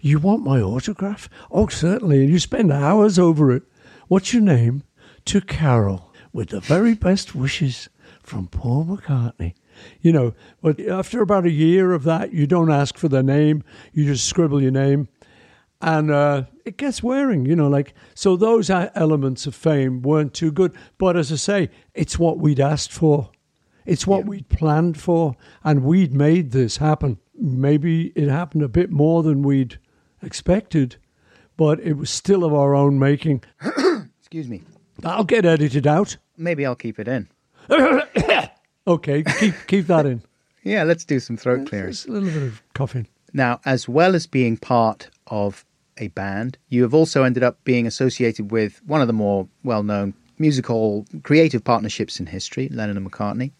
You 0.00 0.18
want 0.18 0.44
my 0.44 0.60
autograph? 0.60 1.28
Oh, 1.50 1.68
certainly. 1.68 2.20
And 2.20 2.30
you 2.30 2.38
spend 2.38 2.72
hours 2.72 3.18
over 3.18 3.52
it. 3.52 3.62
What's 4.08 4.32
your 4.32 4.42
name? 4.42 4.82
To 5.26 5.40
Carol, 5.40 6.12
with 6.32 6.48
the 6.48 6.60
very 6.60 6.94
best 6.94 7.34
wishes 7.34 7.88
from 8.22 8.48
Paul 8.48 8.84
McCartney. 8.86 9.54
You 10.00 10.12
know, 10.12 10.34
but 10.60 10.80
after 10.80 11.22
about 11.22 11.44
a 11.44 11.50
year 11.50 11.92
of 11.92 12.04
that, 12.04 12.32
you 12.32 12.46
don't 12.46 12.70
ask 12.70 12.96
for 12.96 13.08
the 13.08 13.22
name, 13.22 13.62
you 13.92 14.06
just 14.06 14.26
scribble 14.26 14.60
your 14.60 14.72
name 14.72 15.08
and 15.80 16.10
uh, 16.10 16.44
it 16.64 16.76
gets 16.76 17.02
wearing, 17.02 17.46
you 17.46 17.54
know. 17.54 17.68
Like 17.68 17.94
so, 18.14 18.36
those 18.36 18.70
elements 18.70 19.46
of 19.46 19.54
fame 19.54 20.02
weren't 20.02 20.34
too 20.34 20.50
good. 20.50 20.74
But 20.98 21.16
as 21.16 21.32
I 21.32 21.36
say, 21.36 21.70
it's 21.94 22.18
what 22.18 22.38
we'd 22.38 22.60
asked 22.60 22.92
for, 22.92 23.30
it's 23.86 24.06
what 24.06 24.20
yeah. 24.20 24.26
we'd 24.26 24.48
planned 24.48 25.00
for, 25.00 25.36
and 25.62 25.84
we'd 25.84 26.12
made 26.12 26.50
this 26.50 26.78
happen. 26.78 27.18
Maybe 27.34 28.12
it 28.16 28.28
happened 28.28 28.62
a 28.62 28.68
bit 28.68 28.90
more 28.90 29.22
than 29.22 29.42
we'd 29.42 29.78
expected, 30.22 30.96
but 31.56 31.78
it 31.80 31.94
was 31.94 32.10
still 32.10 32.44
of 32.44 32.52
our 32.52 32.74
own 32.74 32.98
making. 32.98 33.44
Excuse 34.18 34.48
me. 34.48 34.62
I'll 35.04 35.24
get 35.24 35.44
edited 35.44 35.86
out. 35.86 36.16
Maybe 36.36 36.66
I'll 36.66 36.74
keep 36.74 36.98
it 36.98 37.06
in. 37.06 37.28
okay, 38.86 39.22
keep 39.22 39.54
keep 39.66 39.86
that 39.86 40.06
in. 40.06 40.22
Yeah, 40.64 40.82
let's 40.82 41.04
do 41.04 41.18
some 41.18 41.38
throat 41.38 41.66
clearing. 41.66 41.92
Just 41.92 42.08
a 42.08 42.12
little 42.12 42.28
bit 42.28 42.42
of 42.42 42.62
coughing. 42.74 43.06
Now, 43.32 43.60
as 43.64 43.88
well 43.88 44.14
as 44.14 44.26
being 44.26 44.58
part 44.58 45.08
of 45.28 45.64
a 45.98 46.08
band. 46.08 46.58
You 46.68 46.82
have 46.82 46.94
also 46.94 47.22
ended 47.22 47.42
up 47.42 47.62
being 47.64 47.86
associated 47.86 48.50
with 48.50 48.80
one 48.86 49.00
of 49.00 49.06
the 49.06 49.12
more 49.12 49.48
well 49.62 49.82
known 49.82 50.14
musical 50.38 51.04
creative 51.22 51.64
partnerships 51.64 52.20
in 52.20 52.26
history, 52.26 52.68
Lennon 52.68 52.96
and 52.96 53.10
McCartney. 53.10 53.52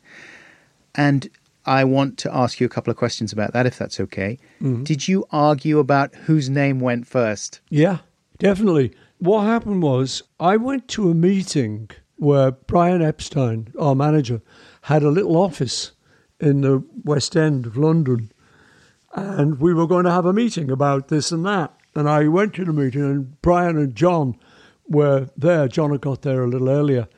And 0.95 1.29
I 1.67 1.85
want 1.85 2.19
to 2.19 2.35
ask 2.35 2.61
you 2.61 2.67
a 2.67 2.71
couple 2.71 2.91
of 2.91 2.97
questions 2.97 3.33
about 3.33 3.53
that, 3.53 3.67
if 3.67 3.77
that's 3.77 4.01
okay. 4.01 4.39
Mm-hmm. 4.63 4.85
Did 4.85 5.07
you 5.07 5.27
argue 5.31 5.79
about 5.79 6.15
whose 6.15 6.49
name 6.49 6.81
went 6.81 7.07
first? 7.07 7.61
Yeah, 7.69 7.99
definitely. 8.39 8.95
What 9.19 9.43
happened 9.43 9.83
was 9.83 10.23
I 10.41 10.57
went 10.57 10.89
to 10.89 11.11
a 11.11 11.15
meeting 11.15 11.91
where 12.17 12.53
Brian 12.53 13.03
Epstein, 13.03 13.73
our 13.79 13.95
manager, 13.95 14.41
had 14.83 15.03
a 15.03 15.11
little 15.11 15.37
office 15.37 15.93
in 16.41 16.63
the 16.63 16.83
West 17.05 17.37
End 17.37 17.67
of 17.67 17.77
London. 17.77 18.33
And 19.15 19.61
we 19.61 19.75
were 19.75 19.87
going 19.87 20.05
to 20.05 20.11
have 20.11 20.27
a 20.27 20.33
meeting 20.33 20.71
about 20.71 21.09
this 21.09 21.33
and 21.33 21.45
that. 21.47 21.75
And 21.99 22.09
I 22.09 22.29
went 22.29 22.55
to 22.55 22.65
the 22.65 22.73
meeting, 22.73 23.03
and 23.03 23.43
Brian 23.43 23.77
and 23.77 23.93
John 23.93 24.39
were 24.89 25.31
there. 25.37 25.67
John 25.67 25.91
had 25.91 26.01
got 26.01 26.23
there 26.23 26.45
a 26.45 26.47
little 26.47 26.69
earlier. 26.69 27.09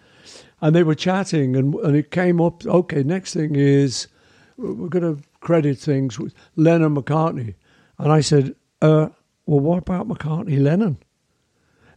And 0.62 0.74
they 0.74 0.82
were 0.82 0.94
chatting, 0.94 1.54
and, 1.54 1.74
and 1.74 1.94
it 1.94 2.10
came 2.10 2.40
up 2.40 2.64
okay, 2.64 3.02
next 3.02 3.34
thing 3.34 3.56
is 3.56 4.08
we're 4.56 4.88
going 4.88 5.16
to 5.16 5.22
credit 5.40 5.76
things 5.76 6.18
with 6.18 6.32
Lennon 6.56 6.94
McCartney. 6.94 7.56
And 7.98 8.10
I 8.10 8.22
said, 8.22 8.54
uh, 8.80 9.10
well, 9.44 9.60
what 9.60 9.76
about 9.76 10.08
McCartney 10.08 10.58
Lennon? 10.58 10.96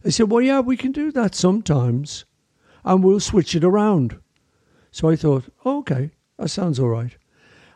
They 0.02 0.10
said, 0.10 0.30
well, 0.30 0.42
yeah, 0.42 0.60
we 0.60 0.76
can 0.76 0.92
do 0.92 1.10
that 1.12 1.34
sometimes, 1.34 2.26
and 2.84 3.02
we'll 3.02 3.18
switch 3.18 3.54
it 3.54 3.64
around. 3.64 4.20
So 4.90 5.08
I 5.08 5.16
thought, 5.16 5.44
oh, 5.64 5.78
okay, 5.78 6.10
that 6.36 6.50
sounds 6.50 6.78
all 6.78 6.90
right. 6.90 7.16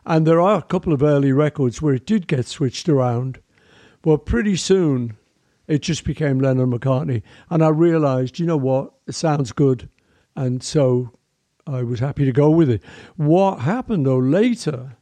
And 0.05 0.27
there 0.27 0.39
are 0.39 0.59
a 0.59 0.61
couple 0.61 0.93
of 0.93 1.01
early 1.01 1.31
records 1.31 1.81
where 1.81 1.95
it 1.95 2.05
did 2.05 2.27
get 2.27 2.45
switched 2.45 2.87
around. 2.87 3.39
Well, 4.03 4.17
pretty 4.17 4.55
soon 4.55 5.17
it 5.67 5.81
just 5.81 6.03
became 6.03 6.39
Lennon 6.39 6.71
McCartney. 6.71 7.21
And 7.49 7.63
I 7.63 7.69
realized, 7.69 8.39
you 8.39 8.45
know 8.45 8.57
what, 8.57 8.91
it 9.07 9.13
sounds 9.13 9.51
good. 9.51 9.89
And 10.35 10.63
so 10.63 11.11
I 11.67 11.83
was 11.83 11.99
happy 11.99 12.25
to 12.25 12.31
go 12.31 12.49
with 12.49 12.69
it. 12.69 12.83
What 13.17 13.59
happened 13.59 14.05
though 14.05 14.17
later 14.17 14.97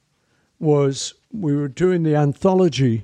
was 0.59 1.13
we 1.31 1.55
were 1.55 1.67
doing 1.67 2.03
the 2.03 2.15
anthology, 2.15 3.03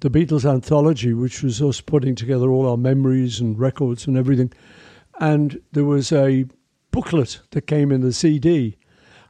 the 0.00 0.10
Beatles 0.10 0.50
anthology, 0.50 1.12
which 1.12 1.42
was 1.42 1.60
us 1.62 1.80
putting 1.80 2.14
together 2.14 2.50
all 2.50 2.68
our 2.68 2.76
memories 2.76 3.40
and 3.40 3.58
records 3.58 4.06
and 4.06 4.16
everything. 4.16 4.52
And 5.20 5.60
there 5.72 5.84
was 5.84 6.10
a 6.10 6.46
booklet 6.90 7.40
that 7.50 7.66
came 7.66 7.92
in 7.92 8.00
the 8.00 8.12
CD. 8.12 8.78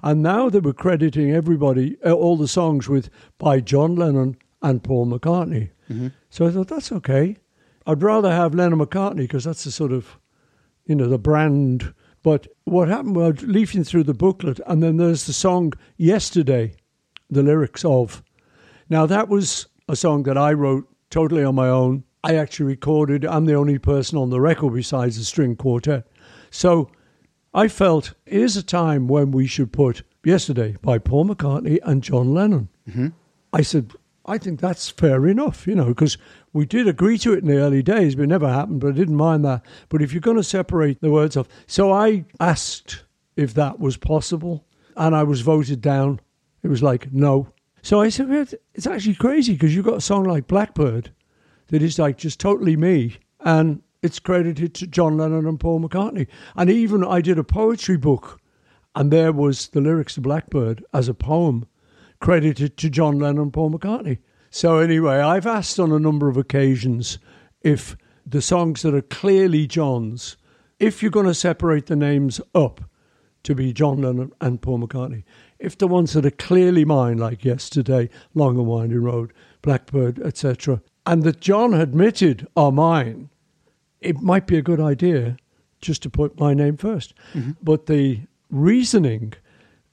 And 0.02 0.22
now 0.22 0.48
they 0.48 0.60
were 0.60 0.72
crediting 0.72 1.30
everybody, 1.30 1.98
uh, 2.06 2.12
all 2.12 2.36
the 2.36 2.48
songs 2.48 2.88
with 2.88 3.10
by 3.36 3.60
John 3.60 3.96
Lennon 3.96 4.36
and 4.62 4.82
Paul 4.82 5.06
McCartney. 5.06 5.70
Mm-hmm. 5.90 6.08
So 6.30 6.46
I 6.46 6.50
thought, 6.50 6.68
that's 6.68 6.92
okay. 6.92 7.36
I'd 7.86 8.02
rather 8.02 8.30
have 8.30 8.54
Lennon 8.54 8.78
McCartney 8.78 9.18
because 9.18 9.44
that's 9.44 9.64
the 9.64 9.70
sort 9.70 9.92
of, 9.92 10.18
you 10.86 10.94
know, 10.94 11.08
the 11.08 11.18
brand. 11.18 11.92
But 12.22 12.46
what 12.64 12.88
happened 12.88 13.16
was 13.16 13.42
leafing 13.42 13.84
through 13.84 14.04
the 14.04 14.14
booklet, 14.14 14.60
and 14.66 14.82
then 14.82 14.98
there's 14.98 15.26
the 15.26 15.32
song 15.32 15.72
Yesterday, 15.96 16.74
the 17.30 17.42
lyrics 17.42 17.84
of. 17.84 18.22
Now, 18.88 19.06
that 19.06 19.28
was 19.28 19.66
a 19.88 19.96
song 19.96 20.22
that 20.24 20.38
I 20.38 20.52
wrote 20.52 20.86
totally 21.10 21.44
on 21.44 21.54
my 21.54 21.68
own. 21.68 22.04
I 22.22 22.36
actually 22.36 22.66
recorded, 22.66 23.24
I'm 23.24 23.46
the 23.46 23.54
only 23.54 23.78
person 23.78 24.18
on 24.18 24.30
the 24.30 24.40
record 24.40 24.74
besides 24.74 25.16
the 25.16 25.24
string 25.24 25.56
quartet. 25.56 26.06
So 26.50 26.90
I 27.54 27.68
felt 27.68 28.12
it 28.26 28.40
is 28.40 28.56
a 28.56 28.62
time 28.62 29.08
when 29.08 29.30
we 29.30 29.46
should 29.46 29.72
put 29.72 30.02
Yesterday 30.22 30.76
by 30.82 30.98
Paul 30.98 31.24
McCartney 31.24 31.78
and 31.82 32.02
John 32.02 32.34
Lennon. 32.34 32.68
Mm-hmm. 32.86 33.08
I 33.54 33.62
said, 33.62 33.92
I 34.30 34.38
think 34.38 34.60
that's 34.60 34.88
fair 34.88 35.26
enough, 35.26 35.66
you 35.66 35.74
know, 35.74 35.86
because 35.86 36.16
we 36.52 36.64
did 36.64 36.86
agree 36.86 37.18
to 37.18 37.32
it 37.32 37.40
in 37.42 37.48
the 37.48 37.58
early 37.58 37.82
days, 37.82 38.14
but 38.14 38.22
it 38.22 38.28
never 38.28 38.48
happened, 38.48 38.80
but 38.80 38.90
I 38.90 38.92
didn't 38.92 39.16
mind 39.16 39.44
that. 39.44 39.66
But 39.88 40.02
if 40.02 40.12
you're 40.12 40.20
going 40.20 40.36
to 40.36 40.44
separate 40.44 41.00
the 41.00 41.10
words 41.10 41.36
off, 41.36 41.48
so 41.66 41.92
I 41.92 42.24
asked 42.38 43.02
if 43.34 43.54
that 43.54 43.80
was 43.80 43.96
possible, 43.96 44.64
and 44.96 45.16
I 45.16 45.24
was 45.24 45.40
voted 45.40 45.80
down. 45.80 46.20
It 46.62 46.68
was 46.68 46.82
like, 46.82 47.12
no. 47.12 47.52
So 47.82 48.00
I 48.00 48.08
said, 48.08 48.54
it's 48.74 48.86
actually 48.86 49.14
crazy 49.14 49.54
because 49.54 49.74
you've 49.74 49.86
got 49.86 49.96
a 49.96 50.00
song 50.00 50.24
like 50.24 50.46
Blackbird 50.46 51.10
that 51.68 51.82
is 51.82 51.98
like 51.98 52.16
just 52.16 52.38
totally 52.38 52.76
me, 52.76 53.16
and 53.40 53.82
it's 54.02 54.20
credited 54.20 54.74
to 54.74 54.86
John 54.86 55.16
Lennon 55.16 55.46
and 55.46 55.58
Paul 55.58 55.80
McCartney. 55.80 56.28
And 56.54 56.70
even 56.70 57.02
I 57.02 57.20
did 57.20 57.38
a 57.38 57.44
poetry 57.44 57.96
book, 57.96 58.40
and 58.94 59.10
there 59.10 59.32
was 59.32 59.68
the 59.68 59.80
lyrics 59.80 60.14
to 60.14 60.20
Blackbird 60.20 60.84
as 60.92 61.08
a 61.08 61.14
poem 61.14 61.66
credited 62.20 62.76
to 62.76 62.90
John 62.90 63.18
Lennon 63.18 63.42
and 63.42 63.52
Paul 63.52 63.70
McCartney. 63.70 64.18
So, 64.50 64.78
anyway, 64.78 65.16
I've 65.20 65.46
asked 65.46 65.78
on 65.78 65.92
a 65.92 65.98
number 65.98 66.28
of 66.28 66.36
occasions 66.36 67.18
if 67.62 67.96
the 68.26 68.42
songs 68.42 68.82
that 68.82 68.94
are 68.94 69.02
clearly 69.02 69.66
John's, 69.66 70.36
if 70.78 71.02
you're 71.02 71.10
going 71.10 71.26
to 71.26 71.34
separate 71.34 71.86
the 71.86 71.96
names 71.96 72.40
up 72.54 72.80
to 73.42 73.54
be 73.54 73.72
John 73.72 74.02
Lennon 74.02 74.32
and 74.40 74.60
Paul 74.60 74.80
McCartney, 74.80 75.24
if 75.58 75.76
the 75.76 75.86
ones 75.86 76.12
that 76.14 76.26
are 76.26 76.30
clearly 76.30 76.84
mine, 76.84 77.18
like 77.18 77.44
Yesterday, 77.44 78.08
Long 78.34 78.56
and 78.56 78.66
Winding 78.66 79.02
Road, 79.02 79.32
Blackbird, 79.62 80.18
etc., 80.20 80.82
and 81.06 81.22
that 81.22 81.40
John 81.40 81.74
admitted 81.74 82.46
are 82.56 82.72
mine, 82.72 83.30
it 84.00 84.20
might 84.20 84.46
be 84.46 84.56
a 84.56 84.62
good 84.62 84.80
idea 84.80 85.36
just 85.80 86.02
to 86.02 86.10
put 86.10 86.38
my 86.38 86.54
name 86.54 86.76
1st 86.76 87.12
mm-hmm. 87.34 87.50
But 87.62 87.86
the 87.86 88.20
reasoning 88.50 89.34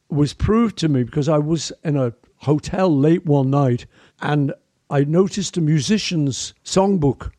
was 0.09 0.33
proved 0.33 0.77
to 0.79 0.89
me 0.89 1.03
because 1.03 1.29
I 1.29 1.37
was 1.37 1.71
in 1.83 1.97
a 1.97 2.13
hotel 2.37 2.95
late 2.95 3.25
one 3.25 3.49
night 3.49 3.85
and 4.21 4.53
I 4.89 5.03
noticed 5.03 5.57
a 5.57 5.61
musician's 5.61 6.53
songbook. 6.63 7.31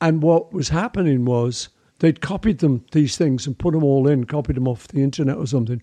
And 0.00 0.22
what 0.22 0.52
was 0.52 0.68
happening 0.70 1.24
was 1.24 1.68
they'd 1.98 2.20
copied 2.20 2.58
them, 2.58 2.84
these 2.92 3.16
things, 3.16 3.46
and 3.46 3.58
put 3.58 3.72
them 3.72 3.84
all 3.84 4.06
in, 4.06 4.24
copied 4.24 4.56
them 4.56 4.68
off 4.68 4.88
the 4.88 5.02
internet 5.02 5.36
or 5.36 5.46
something. 5.46 5.82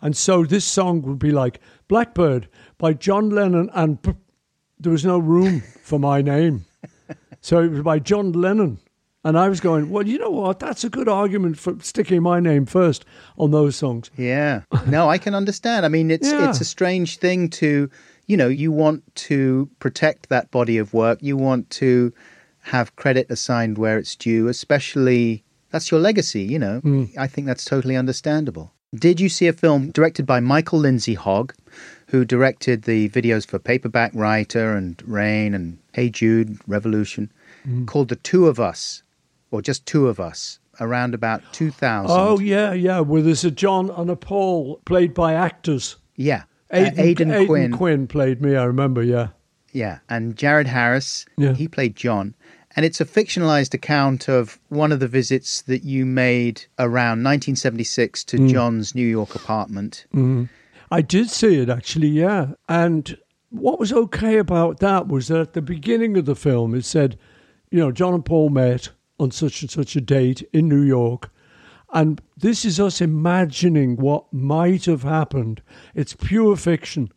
And 0.00 0.16
so 0.16 0.44
this 0.44 0.64
song 0.64 1.02
would 1.02 1.18
be 1.18 1.32
like 1.32 1.60
Blackbird 1.88 2.48
by 2.78 2.92
John 2.92 3.30
Lennon, 3.30 3.68
and 3.74 4.00
p- 4.00 4.12
there 4.78 4.92
was 4.92 5.04
no 5.04 5.18
room 5.18 5.62
for 5.82 5.98
my 5.98 6.22
name. 6.22 6.66
So 7.40 7.62
it 7.62 7.70
was 7.70 7.82
by 7.82 7.98
John 7.98 8.32
Lennon. 8.32 8.78
And 9.28 9.38
I 9.38 9.50
was 9.50 9.60
going, 9.60 9.90
well, 9.90 10.06
you 10.06 10.18
know 10.18 10.30
what? 10.30 10.58
That's 10.58 10.84
a 10.84 10.88
good 10.88 11.06
argument 11.06 11.58
for 11.58 11.76
sticking 11.82 12.22
my 12.22 12.40
name 12.40 12.64
first 12.64 13.04
on 13.36 13.50
those 13.50 13.76
songs. 13.76 14.10
Yeah. 14.16 14.62
No, 14.86 15.10
I 15.10 15.18
can 15.18 15.34
understand. 15.34 15.84
I 15.84 15.90
mean, 15.90 16.10
it's 16.10 16.30
yeah. 16.30 16.48
it's 16.48 16.62
a 16.62 16.64
strange 16.64 17.18
thing 17.18 17.50
to, 17.50 17.90
you 18.24 18.36
know, 18.38 18.48
you 18.48 18.72
want 18.72 19.02
to 19.28 19.68
protect 19.80 20.30
that 20.30 20.50
body 20.50 20.78
of 20.78 20.94
work. 20.94 21.18
You 21.20 21.36
want 21.36 21.68
to 21.72 22.10
have 22.60 22.96
credit 22.96 23.30
assigned 23.30 23.76
where 23.76 23.98
it's 23.98 24.16
due, 24.16 24.48
especially 24.48 25.44
that's 25.72 25.90
your 25.90 26.00
legacy, 26.00 26.40
you 26.40 26.58
know. 26.58 26.80
Mm. 26.80 27.10
I 27.18 27.26
think 27.26 27.46
that's 27.46 27.66
totally 27.66 27.96
understandable. 27.96 28.72
Did 28.94 29.20
you 29.20 29.28
see 29.28 29.46
a 29.46 29.52
film 29.52 29.90
directed 29.90 30.24
by 30.24 30.40
Michael 30.40 30.78
Lindsay 30.78 31.12
Hogg, 31.12 31.52
who 32.06 32.24
directed 32.24 32.84
the 32.84 33.10
videos 33.10 33.46
for 33.46 33.58
Paperback 33.58 34.12
Writer 34.14 34.74
and 34.74 35.02
Rain 35.06 35.52
and 35.52 35.76
Hey 35.92 36.08
Jude, 36.08 36.58
Revolution, 36.66 37.30
mm. 37.66 37.86
called 37.86 38.08
The 38.08 38.16
Two 38.16 38.46
of 38.46 38.58
Us? 38.58 39.02
Or 39.50 39.62
just 39.62 39.86
two 39.86 40.08
of 40.08 40.20
us, 40.20 40.58
around 40.80 41.14
about 41.14 41.42
2000. 41.52 42.10
Oh, 42.10 42.38
yeah, 42.38 42.72
yeah. 42.72 43.00
Well, 43.00 43.22
there's 43.22 43.44
a 43.44 43.50
John 43.50 43.90
and 43.90 44.10
a 44.10 44.16
Paul 44.16 44.80
played 44.84 45.14
by 45.14 45.34
actors. 45.34 45.96
Yeah. 46.16 46.44
Aidan, 46.70 46.98
uh, 46.98 47.02
Aidan, 47.02 47.30
Aidan 47.30 47.46
Quinn. 47.46 47.72
Quinn 47.72 48.06
played 48.06 48.42
me, 48.42 48.56
I 48.56 48.64
remember, 48.64 49.02
yeah. 49.02 49.28
Yeah. 49.72 49.98
And 50.08 50.36
Jared 50.36 50.66
Harris, 50.66 51.26
yeah. 51.36 51.54
he 51.54 51.68
played 51.68 51.96
John. 51.96 52.34
And 52.76 52.84
it's 52.84 53.00
a 53.00 53.04
fictionalized 53.04 53.74
account 53.74 54.28
of 54.28 54.60
one 54.68 54.92
of 54.92 55.00
the 55.00 55.08
visits 55.08 55.62
that 55.62 55.84
you 55.84 56.04
made 56.06 56.66
around 56.78 57.24
1976 57.24 58.24
to 58.24 58.36
mm. 58.36 58.50
John's 58.50 58.94
New 58.94 59.06
York 59.06 59.34
apartment. 59.34 60.06
Mm. 60.14 60.48
I 60.90 61.02
did 61.02 61.30
see 61.30 61.60
it, 61.60 61.68
actually, 61.68 62.08
yeah. 62.08 62.52
And 62.68 63.18
what 63.50 63.80
was 63.80 63.92
okay 63.92 64.36
about 64.38 64.80
that 64.80 65.08
was 65.08 65.28
that 65.28 65.40
at 65.40 65.52
the 65.54 65.62
beginning 65.62 66.16
of 66.16 66.26
the 66.26 66.36
film, 66.36 66.74
it 66.74 66.84
said, 66.84 67.18
you 67.70 67.78
know, 67.78 67.90
John 67.90 68.14
and 68.14 68.24
Paul 68.24 68.50
met 68.50 68.90
on 69.18 69.30
such 69.30 69.62
and 69.62 69.70
such 69.70 69.96
a 69.96 70.00
date 70.00 70.48
in 70.52 70.68
New 70.68 70.82
York. 70.82 71.30
And 71.92 72.20
this 72.36 72.64
is 72.64 72.78
us 72.78 73.00
imagining 73.00 73.96
what 73.96 74.32
might 74.32 74.84
have 74.84 75.02
happened. 75.02 75.62
It's 75.94 76.14
pure 76.14 76.56
fiction. 76.56 77.10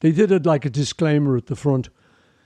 They 0.00 0.12
did 0.12 0.30
it 0.30 0.46
like 0.46 0.64
a 0.64 0.70
disclaimer 0.70 1.36
at 1.36 1.46
the 1.46 1.56
front. 1.56 1.88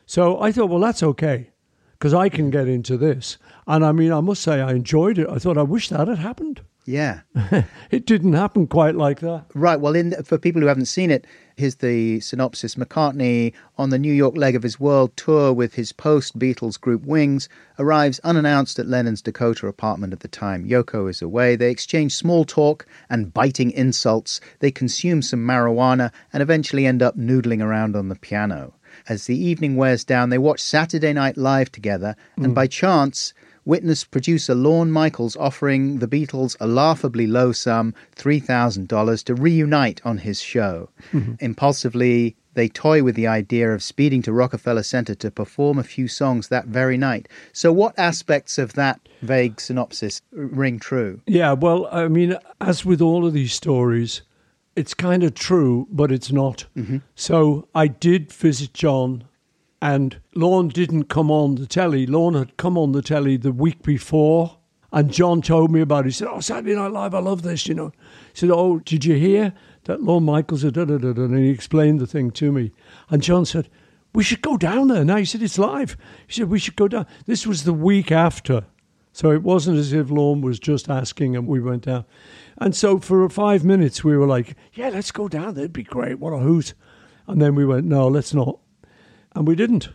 So 0.07 0.41
I 0.41 0.53
thought, 0.53 0.71
well, 0.71 0.81
that's 0.81 1.03
okay, 1.03 1.51
because 1.93 2.13
I 2.15 2.29
can 2.29 2.51
get 2.51 2.69
into 2.69 2.97
this. 2.97 3.39
And 3.67 3.85
I 3.85 3.93
mean, 3.93 4.13
I 4.13 4.21
must 4.21 4.43
say, 4.43 4.61
I 4.61 4.73
enjoyed 4.73 5.19
it. 5.19 5.29
I 5.29 5.39
thought, 5.39 5.59
I 5.59 5.63
wish 5.63 5.89
that 5.89 6.09
had 6.09 6.19
happened. 6.19 6.61
Yeah. 6.85 7.21
it 7.91 8.07
didn't 8.07 8.35
happen 8.35 8.67
quite 8.67 8.95
like 8.95 9.21
that. 9.21 9.47
Right. 9.55 9.81
Well, 9.81 9.95
in, 9.95 10.13
for 10.23 10.39
people 10.39 10.61
who 10.61 10.69
haven't 10.69 10.87
seen 10.87 11.11
it, 11.11 11.27
here's 11.57 11.77
the 11.77 12.21
synopsis. 12.21 12.75
McCartney, 12.75 13.53
on 13.79 13.91
the 13.91 13.99
New 13.99 14.13
York 14.13 14.37
leg 14.37 14.57
of 14.57 14.63
his 14.63 14.81
world 14.81 15.17
tour 15.17 15.53
with 15.53 15.75
his 15.75 15.93
post 15.93 16.39
Beatles 16.39 16.81
group 16.81 17.05
Wings, 17.05 17.49
arrives 17.79 18.21
unannounced 18.21 18.79
at 18.79 18.87
Lennon's 18.87 19.23
Dakota 19.23 19.67
apartment 19.67 20.13
at 20.13 20.21
the 20.21 20.29
time. 20.29 20.69
Yoko 20.69 21.09
is 21.09 21.23
away. 21.23 21.57
They 21.57 21.71
exchange 21.71 22.15
small 22.15 22.45
talk 22.45 22.87
and 23.09 23.33
biting 23.33 23.71
insults. 23.71 24.41
They 24.61 24.71
consume 24.71 25.23
some 25.23 25.41
marijuana 25.41 26.11
and 26.33 26.43
eventually 26.43 26.87
end 26.87 27.03
up 27.03 27.17
noodling 27.17 27.63
around 27.63 27.97
on 27.97 28.09
the 28.09 28.17
piano. 28.17 28.75
As 29.09 29.27
the 29.27 29.37
evening 29.37 29.77
wears 29.77 30.05
down, 30.05 30.31
they 30.31 30.39
watch 30.39 30.61
Saturday 30.61 31.13
Night 31.13 31.37
Live 31.37 31.73
together, 31.73 32.15
and 32.37 32.53
mm. 32.53 32.55
by 32.55 32.69
chance, 32.69 33.35
witnessed 33.65 34.11
producer 34.11 34.55
Lorne 34.55 34.91
Michaels 34.91 35.37
offering 35.37 35.99
the 35.99 36.09
Beatles 36.09 36.57
a 36.61 36.67
laughably 36.67 37.27
low 37.27 37.53
sum, 37.53 37.95
$3,000, 38.17 39.25
to 39.25 39.35
reunite 39.35 40.01
on 40.05 40.19
his 40.19 40.41
show. 40.41 40.91
Mm-hmm. 41.13 41.35
Impulsively, 41.41 42.37
they 42.55 42.69
toy 42.69 43.03
with 43.03 43.17
the 43.17 43.27
idea 43.27 43.73
of 43.73 43.83
speeding 43.83 44.23
to 44.23 44.33
Rockefeller 44.33 44.83
Center 44.83 45.15
to 45.17 45.31
perform 45.31 45.79
a 45.79 45.85
few 45.85 46.09
songs 46.09 46.49
that 46.49 46.67
very 46.67 46.97
night. 46.97 47.29
So, 47.53 47.73
what 47.73 47.99
aspects 47.99 48.59
of 48.59 48.75
that 48.75 49.01
vague 49.23 49.61
synopsis 49.61 50.23
ring 50.31 50.79
true? 50.79 51.21
Yeah, 51.27 51.53
well, 51.53 51.89
I 51.91 52.09
mean, 52.09 52.37
as 52.61 52.85
with 52.85 53.01
all 53.01 53.27
of 53.27 53.33
these 53.33 53.53
stories, 53.53 54.23
it's 54.77 54.95
kind 54.95 55.23
of 55.23 55.35
true, 55.35 55.87
but 55.91 56.13
it's 56.13 56.33
not. 56.33 56.67
Mm-hmm. 56.77 56.99
So, 57.15 57.69
I 57.75 57.89
did 57.89 58.33
visit 58.33 58.73
John 58.73 59.25
and 59.81 60.21
Lorne 60.35 60.69
didn't 60.69 61.05
come 61.05 61.31
on 61.31 61.57
the 61.57 61.67
telly. 61.67 62.07
Lorne 62.07 62.35
had 62.35 62.57
come 62.57 62.79
on 62.79 62.93
the 62.93 63.03
telly 63.03 63.37
the 63.37 63.53
week 63.53 63.83
before, 63.83 64.59
and 64.93 65.13
John 65.13 65.43
told 65.43 65.71
me 65.71 65.81
about 65.81 66.05
it. 66.05 66.09
He 66.09 66.13
said, 66.13 66.29
"Oh, 66.31 66.41
Saturday 66.41 66.75
Night 66.75 66.93
Live, 66.93 67.15
I 67.15 67.19
love 67.19 67.43
this." 67.43 67.67
You 67.67 67.75
know, 67.75 67.93
he 68.33 68.39
said, 68.39 68.51
"Oh, 68.51 68.79
did 68.79 69.05
you 69.05 69.17
hear 69.17 69.53
that 69.85 70.03
Lorne 70.03 70.25
Michaels?" 70.25 70.63
Da, 70.63 70.71
da, 70.71 70.85
da, 70.85 71.13
da, 71.13 71.23
and 71.25 71.39
he 71.39 71.51
explained 71.51 72.01
the 72.01 72.07
thing 72.07 72.31
to 72.33 72.53
me. 72.53 72.73
And 73.11 73.23
John 73.23 73.45
said, 73.45 73.69
"We 74.15 74.23
should 74.23 74.43
go 74.43 74.57
down 74.57 74.89
there 74.89 75.05
now." 75.05 75.17
He 75.17 75.25
said, 75.25 75.43
"It's 75.43 75.59
live." 75.59 75.97
He 76.27 76.35
said, 76.35 76.49
"We 76.49 76.59
should 76.59 76.77
go 76.77 76.89
down." 76.89 77.07
This 77.27 77.47
was 77.47 77.65
the 77.65 77.73
week 77.73 78.13
after, 78.13 78.65
so 79.13 79.33
it 79.33 79.43
wasn't 79.43 79.79
as 79.79 79.93
if 79.93 80.11
Lorne 80.11 80.41
was 80.41 80.59
just 80.59 80.89
asking 80.89 81.37
and 81.37 81.47
we 81.47 81.61
went 81.61 81.83
down. 81.83 82.05
And 82.59 82.75
so 82.75 82.99
for 82.99 83.29
five 83.29 83.65
minutes 83.65 84.05
we 84.05 84.17
were 84.17 84.27
like, 84.27 84.55
"Yeah, 84.73 84.91
let's 84.91 85.11
go 85.11 85.29
down. 85.29 85.55
That'd 85.55 85.73
be 85.73 85.83
great. 85.83 86.21
What 86.21 86.33
a 86.33 86.39
hoot!" 86.39 86.75
And 87.27 87.43
then 87.43 87.55
we 87.55 87.67
went, 87.67 87.87
"No, 87.87 88.07
let's 88.07 88.33
not." 88.33 88.61
And 89.35 89.47
we 89.47 89.55
didn't. 89.55 89.89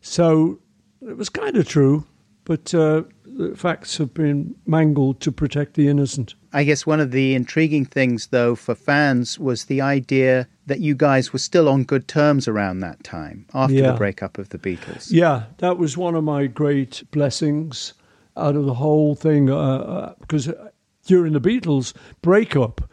So 0.00 0.60
it 1.02 1.16
was 1.16 1.28
kind 1.28 1.56
of 1.56 1.68
true, 1.68 2.06
but 2.44 2.74
uh, 2.74 3.02
the 3.24 3.54
facts 3.56 3.98
have 3.98 4.14
been 4.14 4.54
mangled 4.66 5.20
to 5.20 5.32
protect 5.32 5.74
the 5.74 5.88
innocent. 5.88 6.34
I 6.52 6.64
guess 6.64 6.86
one 6.86 7.00
of 7.00 7.10
the 7.10 7.34
intriguing 7.34 7.84
things, 7.84 8.28
though, 8.28 8.54
for 8.54 8.74
fans 8.74 9.38
was 9.38 9.64
the 9.64 9.80
idea 9.80 10.48
that 10.66 10.80
you 10.80 10.94
guys 10.94 11.32
were 11.32 11.38
still 11.38 11.68
on 11.68 11.84
good 11.84 12.08
terms 12.08 12.48
around 12.48 12.80
that 12.80 13.04
time 13.04 13.46
after 13.52 13.74
yeah. 13.74 13.90
the 13.90 13.96
breakup 13.96 14.38
of 14.38 14.48
the 14.48 14.58
Beatles. 14.58 15.08
Yeah, 15.10 15.44
that 15.58 15.78
was 15.78 15.96
one 15.96 16.14
of 16.14 16.24
my 16.24 16.46
great 16.46 17.02
blessings 17.10 17.94
out 18.36 18.56
of 18.56 18.64
the 18.64 18.74
whole 18.74 19.14
thing 19.14 19.50
uh, 19.50 19.56
uh, 19.56 20.14
because 20.20 20.50
during 21.06 21.32
the 21.32 21.40
Beatles 21.40 21.94
breakup, 22.22 22.88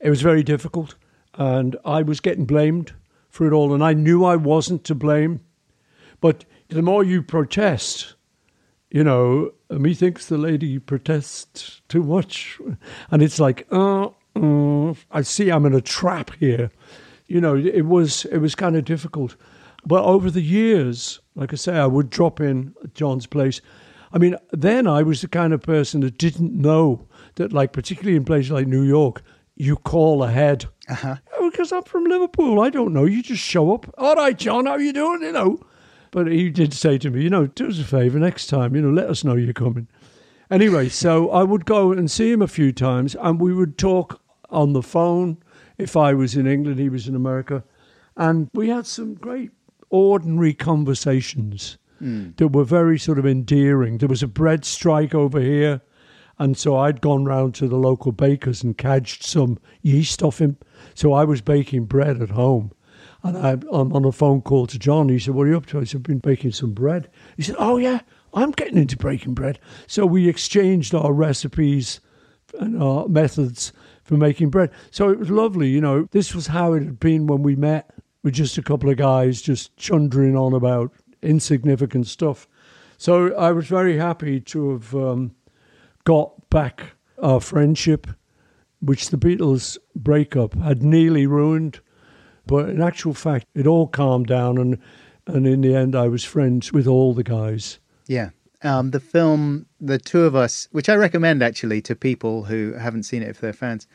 it 0.00 0.10
was 0.10 0.22
very 0.22 0.42
difficult, 0.42 0.94
and 1.34 1.76
I 1.84 2.02
was 2.02 2.20
getting 2.20 2.44
blamed 2.44 2.92
for 3.38 3.46
it 3.46 3.52
all, 3.52 3.72
and 3.72 3.84
I 3.84 3.92
knew 3.92 4.24
I 4.24 4.34
wasn't 4.34 4.82
to 4.84 4.96
blame. 4.96 5.38
But 6.20 6.44
the 6.68 6.82
more 6.82 7.04
you 7.04 7.22
protest, 7.22 8.16
you 8.90 9.04
know, 9.04 9.52
methinks 9.70 10.26
the 10.26 10.36
lady 10.36 10.80
protests 10.80 11.80
too 11.88 12.02
much. 12.02 12.58
And 13.12 13.22
it's 13.22 13.38
like, 13.38 13.64
oh, 13.70 14.16
uh, 14.34 14.94
I 15.12 15.22
see 15.22 15.50
I'm 15.50 15.66
in 15.66 15.74
a 15.74 15.80
trap 15.80 16.32
here. 16.40 16.72
You 17.28 17.40
know, 17.40 17.54
it 17.56 17.86
was 17.86 18.24
it 18.24 18.38
was 18.38 18.56
kind 18.56 18.76
of 18.76 18.84
difficult. 18.84 19.36
But 19.86 20.02
over 20.02 20.32
the 20.32 20.42
years, 20.42 21.20
like 21.36 21.52
I 21.52 21.56
say, 21.56 21.76
I 21.76 21.86
would 21.86 22.10
drop 22.10 22.40
in 22.40 22.74
at 22.82 22.94
John's 22.94 23.26
place. 23.26 23.60
I 24.12 24.18
mean, 24.18 24.34
then 24.50 24.88
I 24.88 25.04
was 25.04 25.20
the 25.20 25.28
kind 25.28 25.52
of 25.52 25.62
person 25.62 26.00
that 26.00 26.18
didn't 26.18 26.54
know 26.54 27.06
that, 27.36 27.52
like, 27.52 27.72
particularly 27.72 28.16
in 28.16 28.24
places 28.24 28.50
like 28.50 28.66
New 28.66 28.82
York, 28.82 29.22
you 29.54 29.76
call 29.76 30.24
ahead. 30.24 30.64
Uh-huh. 30.88 31.16
Because 31.50 31.72
I'm 31.72 31.82
from 31.82 32.04
Liverpool. 32.04 32.60
I 32.60 32.70
don't 32.70 32.92
know. 32.92 33.04
You 33.04 33.22
just 33.22 33.42
show 33.42 33.74
up. 33.74 33.92
All 33.98 34.14
right, 34.14 34.36
John, 34.36 34.66
how 34.66 34.76
you 34.76 34.92
doing? 34.92 35.22
You 35.22 35.32
know. 35.32 35.60
But 36.10 36.26
he 36.28 36.50
did 36.50 36.72
say 36.72 36.98
to 36.98 37.10
me, 37.10 37.22
you 37.22 37.30
know, 37.30 37.46
do 37.46 37.68
us 37.68 37.78
a 37.78 37.84
favour 37.84 38.18
next 38.18 38.46
time, 38.46 38.74
you 38.74 38.82
know, 38.82 38.90
let 38.90 39.10
us 39.10 39.24
know 39.24 39.34
you're 39.34 39.52
coming. 39.52 39.88
Anyway, 40.50 40.88
so 40.88 41.30
I 41.30 41.42
would 41.42 41.64
go 41.64 41.92
and 41.92 42.10
see 42.10 42.32
him 42.32 42.42
a 42.42 42.48
few 42.48 42.72
times 42.72 43.14
and 43.20 43.40
we 43.40 43.52
would 43.52 43.78
talk 43.78 44.20
on 44.50 44.72
the 44.72 44.82
phone. 44.82 45.38
If 45.76 45.96
I 45.96 46.14
was 46.14 46.34
in 46.36 46.46
England, 46.46 46.78
he 46.78 46.88
was 46.88 47.06
in 47.06 47.14
America. 47.14 47.62
And 48.16 48.50
we 48.52 48.68
had 48.68 48.86
some 48.86 49.14
great 49.14 49.52
ordinary 49.90 50.54
conversations 50.54 51.78
hmm. 51.98 52.30
that 52.36 52.48
were 52.48 52.64
very 52.64 52.98
sort 52.98 53.18
of 53.18 53.26
endearing. 53.26 53.98
There 53.98 54.08
was 54.08 54.22
a 54.22 54.28
bread 54.28 54.64
strike 54.64 55.14
over 55.14 55.40
here. 55.40 55.82
And 56.40 56.56
so 56.56 56.76
I'd 56.76 57.00
gone 57.00 57.24
round 57.24 57.54
to 57.56 57.68
the 57.68 57.76
local 57.76 58.12
bakers 58.12 58.62
and 58.62 58.78
cadged 58.78 59.22
some 59.22 59.58
yeast 59.82 60.22
off 60.22 60.40
him. 60.40 60.56
So 60.98 61.12
I 61.12 61.22
was 61.22 61.40
baking 61.40 61.84
bread 61.84 62.20
at 62.20 62.30
home. 62.30 62.72
And 63.22 63.38
I, 63.38 63.50
I'm 63.70 63.92
on 63.92 64.04
a 64.04 64.10
phone 64.10 64.42
call 64.42 64.66
to 64.66 64.80
John. 64.80 65.08
He 65.08 65.20
said, 65.20 65.32
What 65.32 65.46
are 65.46 65.50
you 65.50 65.56
up 65.56 65.66
to? 65.66 65.78
I 65.78 65.84
said, 65.84 65.98
I've 65.98 66.02
been 66.02 66.18
baking 66.18 66.50
some 66.50 66.72
bread. 66.72 67.08
He 67.36 67.44
said, 67.44 67.54
Oh, 67.56 67.76
yeah, 67.76 68.00
I'm 68.34 68.50
getting 68.50 68.78
into 68.78 68.96
baking 68.96 69.34
bread. 69.34 69.60
So 69.86 70.04
we 70.04 70.28
exchanged 70.28 70.96
our 70.96 71.12
recipes 71.12 72.00
and 72.58 72.82
our 72.82 73.06
methods 73.06 73.72
for 74.02 74.16
making 74.16 74.50
bread. 74.50 74.72
So 74.90 75.08
it 75.08 75.20
was 75.20 75.30
lovely. 75.30 75.68
You 75.68 75.80
know, 75.80 76.08
this 76.10 76.34
was 76.34 76.48
how 76.48 76.72
it 76.72 76.82
had 76.82 76.98
been 76.98 77.28
when 77.28 77.44
we 77.44 77.54
met 77.54 77.94
with 78.24 78.34
just 78.34 78.58
a 78.58 78.62
couple 78.62 78.90
of 78.90 78.96
guys 78.96 79.40
just 79.40 79.76
chundering 79.76 80.36
on 80.36 80.52
about 80.52 80.90
insignificant 81.22 82.08
stuff. 82.08 82.48
So 82.96 83.32
I 83.36 83.52
was 83.52 83.68
very 83.68 83.98
happy 83.98 84.40
to 84.40 84.72
have 84.72 84.96
um, 84.96 85.36
got 86.02 86.50
back 86.50 86.94
our 87.22 87.40
friendship, 87.40 88.08
which 88.80 89.10
the 89.10 89.18
Beatles 89.18 89.78
breakup 89.94 90.54
had 90.54 90.82
nearly 90.82 91.26
ruined. 91.26 91.80
But 92.46 92.70
in 92.70 92.80
actual 92.80 93.14
fact, 93.14 93.46
it 93.54 93.66
all 93.66 93.86
calmed 93.86 94.26
down, 94.26 94.58
and, 94.58 94.78
and 95.26 95.46
in 95.46 95.60
the 95.60 95.74
end, 95.74 95.94
I 95.94 96.08
was 96.08 96.24
friends 96.24 96.72
with 96.72 96.86
all 96.86 97.12
the 97.12 97.24
guys. 97.24 97.78
Yeah. 98.06 98.30
Um, 98.62 98.90
the 98.90 99.00
film, 99.00 99.66
The 99.80 99.98
Two 99.98 100.22
of 100.22 100.34
Us, 100.34 100.66
which 100.72 100.88
I 100.88 100.94
recommend 100.94 101.42
actually 101.42 101.80
to 101.82 101.94
people 101.94 102.44
who 102.44 102.72
haven't 102.72 103.04
seen 103.04 103.22
it 103.22 103.28
if 103.28 103.40
they're 103.40 103.52
fans, 103.52 103.86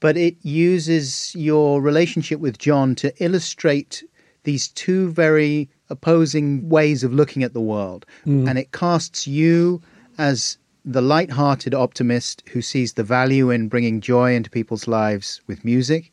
but 0.00 0.16
it 0.16 0.36
uses 0.42 1.32
your 1.36 1.80
relationship 1.80 2.40
with 2.40 2.58
John 2.58 2.94
to 2.96 3.12
illustrate 3.22 4.02
these 4.42 4.68
two 4.68 5.10
very 5.12 5.70
opposing 5.90 6.68
ways 6.68 7.04
of 7.04 7.12
looking 7.12 7.44
at 7.44 7.52
the 7.52 7.60
world. 7.60 8.04
And 8.48 8.58
it 8.58 8.72
casts 8.72 9.28
you 9.28 9.80
as 10.18 10.58
the 10.84 11.02
light-hearted 11.02 11.74
optimist 11.74 12.42
who 12.50 12.62
sees 12.62 12.94
the 12.94 13.04
value 13.04 13.50
in 13.50 13.68
bringing 13.68 14.00
joy 14.00 14.34
into 14.34 14.50
people's 14.50 14.88
lives 14.88 15.40
with 15.46 15.64
music, 15.64 16.12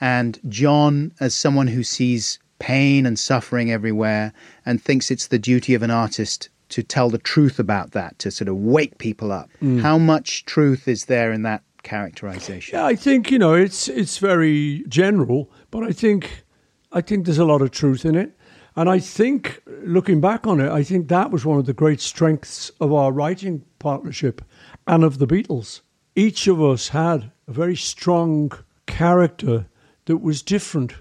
and 0.00 0.38
John 0.48 1.12
as 1.20 1.34
someone 1.34 1.66
who 1.66 1.82
sees 1.82 2.38
pain 2.58 3.04
and 3.06 3.18
suffering 3.18 3.70
everywhere 3.70 4.32
and 4.64 4.82
thinks 4.82 5.10
it's 5.10 5.26
the 5.28 5.38
duty 5.38 5.74
of 5.74 5.82
an 5.82 5.90
artist 5.90 6.48
to 6.70 6.82
tell 6.82 7.10
the 7.10 7.18
truth 7.18 7.58
about 7.58 7.92
that, 7.92 8.18
to 8.18 8.30
sort 8.30 8.48
of 8.48 8.56
wake 8.56 8.98
people 8.98 9.30
up. 9.30 9.48
Mm. 9.62 9.80
How 9.80 9.98
much 9.98 10.44
truth 10.46 10.88
is 10.88 11.04
there 11.04 11.30
in 11.32 11.42
that 11.42 11.62
characterization? 11.82 12.78
Yeah, 12.78 12.86
I 12.86 12.96
think 12.96 13.30
you 13.30 13.38
know 13.38 13.54
it's 13.54 13.88
it's 13.88 14.18
very 14.18 14.84
general, 14.88 15.50
but 15.70 15.84
I 15.84 15.92
think 15.92 16.44
I 16.92 17.00
think 17.00 17.24
there's 17.24 17.38
a 17.38 17.44
lot 17.44 17.62
of 17.62 17.70
truth 17.70 18.04
in 18.04 18.16
it, 18.16 18.35
and 18.76 18.90
I 18.90 18.98
think 18.98 19.62
looking 19.66 20.20
back 20.20 20.46
on 20.46 20.60
it, 20.60 20.70
I 20.70 20.82
think 20.82 21.08
that 21.08 21.30
was 21.30 21.46
one 21.46 21.58
of 21.58 21.66
the 21.66 21.72
great 21.72 22.00
strengths 22.00 22.70
of 22.80 22.92
our 22.92 23.10
writing 23.10 23.64
partnership 23.78 24.42
and 24.86 25.02
of 25.02 25.18
the 25.18 25.26
Beatles. 25.26 25.80
Each 26.14 26.46
of 26.46 26.62
us 26.62 26.88
had 26.88 27.32
a 27.48 27.52
very 27.52 27.76
strong 27.76 28.52
character 28.86 29.66
that 30.04 30.18
was 30.18 30.42
different 30.42 30.94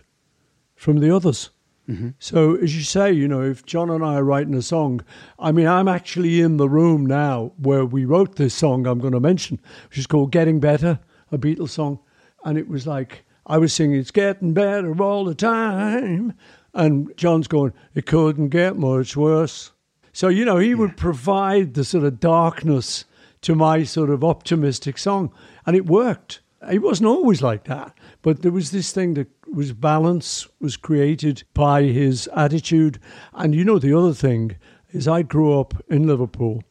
from 0.76 1.00
the 1.00 1.14
others. 1.14 1.50
Mm-hmm. 1.90 2.10
So, 2.18 2.56
as 2.56 2.76
you 2.76 2.84
say, 2.84 3.12
you 3.12 3.28
know, 3.28 3.42
if 3.42 3.66
John 3.66 3.92
and 3.92 4.04
I 4.04 4.16
are 4.16 4.24
writing 4.24 4.56
a 4.56 4.62
song, 4.62 5.02
I 5.38 5.52
mean, 5.52 5.68
I'm 5.68 5.88
actually 5.88 6.42
in 6.42 6.58
the 6.58 6.70
room 6.70 7.06
now 7.06 7.52
where 7.58 7.86
we 7.86 8.06
wrote 8.06 8.38
this 8.38 8.56
song 8.56 8.88
I'm 8.88 9.00
going 9.00 9.14
to 9.14 9.20
mention, 9.20 9.60
which 9.90 10.00
is 10.00 10.08
called 10.08 10.32
Getting 10.32 10.60
Better, 10.60 11.00
a 11.32 11.38
Beatles 11.38 11.70
song. 11.70 12.00
And 12.44 12.58
it 12.58 12.68
was 12.68 12.88
like, 12.88 13.26
I 13.46 13.60
was 13.60 13.74
singing, 13.74 14.00
It's 14.00 14.12
getting 14.12 14.54
better 14.54 15.00
all 15.02 15.26
the 15.26 15.36
time. 15.36 16.34
And 16.76 17.12
John's 17.18 17.48
going, 17.48 17.74
It 17.96 18.06
couldn't 18.06 18.50
get 18.50 18.78
much 18.78 19.18
worse. 19.18 19.72
So, 20.14 20.28
you 20.28 20.46
know, 20.46 20.58
he 20.58 20.76
would 20.76 20.96
provide 20.96 21.74
the 21.74 21.84
sort 21.84 22.04
of 22.04 22.20
darkness 22.20 23.06
to 23.42 23.56
my 23.56 23.84
sort 23.84 24.10
of 24.10 24.24
optimistic 24.24 24.98
song. 24.98 25.34
And 25.66 25.76
it 25.76 25.88
worked. 25.88 26.42
It 26.72 26.82
wasn't 26.82 27.08
always 27.08 27.42
like 27.42 27.66
that, 27.66 27.96
but 28.22 28.42
there 28.42 28.52
was 28.52 28.72
this 28.72 28.92
thing 28.92 29.14
that 29.16 29.28
was 29.54 29.72
balance 29.72 30.48
was 30.60 30.78
created 30.78 31.44
by 31.54 31.84
his 31.84 32.28
attitude. 32.36 33.00
And 33.34 33.54
you 33.54 33.64
know, 33.64 33.78
the 33.78 33.96
other 33.96 34.14
thing 34.14 34.58
is, 34.92 35.08
I 35.08 35.22
grew 35.22 35.60
up 35.60 35.76
in 35.90 36.08
Liverpool 36.08 36.64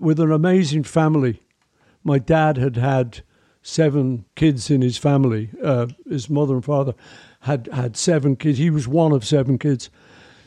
with 0.00 0.18
an 0.18 0.32
amazing 0.32 0.82
family. 0.82 1.42
My 2.02 2.18
dad 2.18 2.56
had 2.56 2.76
had 2.76 3.20
seven 3.62 4.24
kids 4.34 4.70
in 4.70 4.80
his 4.82 4.98
family. 4.98 5.50
Uh, 5.62 5.88
his 6.08 6.28
mother 6.30 6.54
and 6.54 6.64
father 6.64 6.94
had 7.46 7.68
had 7.72 7.96
seven 7.96 8.36
kids. 8.36 8.58
He 8.58 8.70
was 8.70 8.86
one 8.86 9.12
of 9.12 9.24
seven 9.24 9.58
kids. 9.58 9.88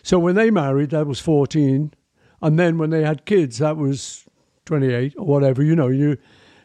So 0.03 0.19
when 0.19 0.35
they 0.35 0.51
married, 0.51 0.91
that 0.91 1.07
was 1.07 1.19
14. 1.19 1.93
And 2.41 2.59
then 2.59 2.77
when 2.77 2.89
they 2.89 3.03
had 3.03 3.25
kids, 3.25 3.57
that 3.57 3.77
was 3.77 4.25
28 4.65 5.15
or 5.17 5.25
whatever, 5.25 5.63
you 5.63 5.75
know. 5.75 5.87
You, 5.87 6.17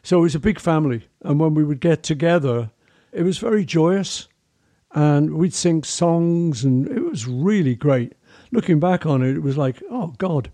so 0.03 0.19
it 0.19 0.23
was 0.23 0.35
a 0.35 0.41
big 0.41 0.61
family. 0.61 1.09
And 1.23 1.41
when 1.41 1.55
we 1.55 1.65
would 1.65 1.81
get 1.81 2.03
together, 2.03 2.71
it 3.13 3.23
was 3.23 3.39
very 3.39 3.65
joyous. 3.65 4.29
And 4.93 5.35
we'd 5.35 5.55
sing 5.55 5.83
songs, 5.83 6.63
and 6.63 6.87
it 6.87 7.01
was 7.01 7.27
really 7.27 7.75
great. 7.75 8.13
Looking 8.53 8.79
back 8.79 9.07
on 9.07 9.23
it, 9.23 9.37
it 9.37 9.43
was 9.43 9.57
like, 9.57 9.83
oh, 9.91 10.15
God. 10.19 10.53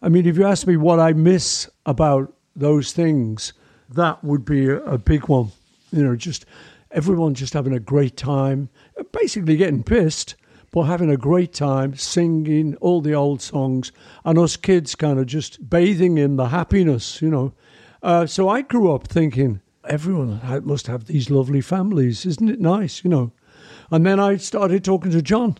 I 0.00 0.08
mean, 0.08 0.26
if 0.26 0.38
you 0.38 0.46
ask 0.46 0.66
me 0.66 0.76
what 0.76 0.98
I 0.98 1.12
miss 1.12 1.68
about 1.84 2.32
those 2.56 2.92
things, 2.92 3.52
that 3.90 4.24
would 4.24 4.44
be 4.44 4.70
a 4.70 4.96
big 4.96 5.28
one. 5.28 5.52
You 5.90 6.04
know, 6.04 6.16
just 6.16 6.46
everyone 6.90 7.34
just 7.34 7.52
having 7.52 7.74
a 7.74 7.80
great 7.80 8.16
time, 8.16 8.70
basically 9.12 9.56
getting 9.56 9.82
pissed, 9.82 10.34
but 10.70 10.84
having 10.84 11.10
a 11.10 11.16
great 11.16 11.52
time 11.52 11.94
singing 11.94 12.76
all 12.76 13.00
the 13.00 13.14
old 13.14 13.42
songs, 13.42 13.92
and 14.24 14.38
us 14.38 14.56
kids 14.56 14.94
kind 14.94 15.18
of 15.18 15.26
just 15.26 15.68
bathing 15.68 16.18
in 16.18 16.36
the 16.36 16.48
happiness, 16.48 17.20
you 17.20 17.30
know. 17.30 17.52
Uh, 18.02 18.26
so 18.26 18.48
I 18.48 18.62
grew 18.62 18.92
up 18.92 19.06
thinking 19.06 19.60
everyone 19.88 20.40
must 20.64 20.86
have 20.86 21.04
these 21.06 21.30
lovely 21.30 21.60
families, 21.60 22.24
isn't 22.26 22.48
it 22.48 22.60
nice, 22.60 23.04
you 23.04 23.10
know? 23.10 23.32
And 23.90 24.06
then 24.06 24.18
I 24.18 24.36
started 24.36 24.82
talking 24.84 25.12
to 25.12 25.22
John, 25.22 25.58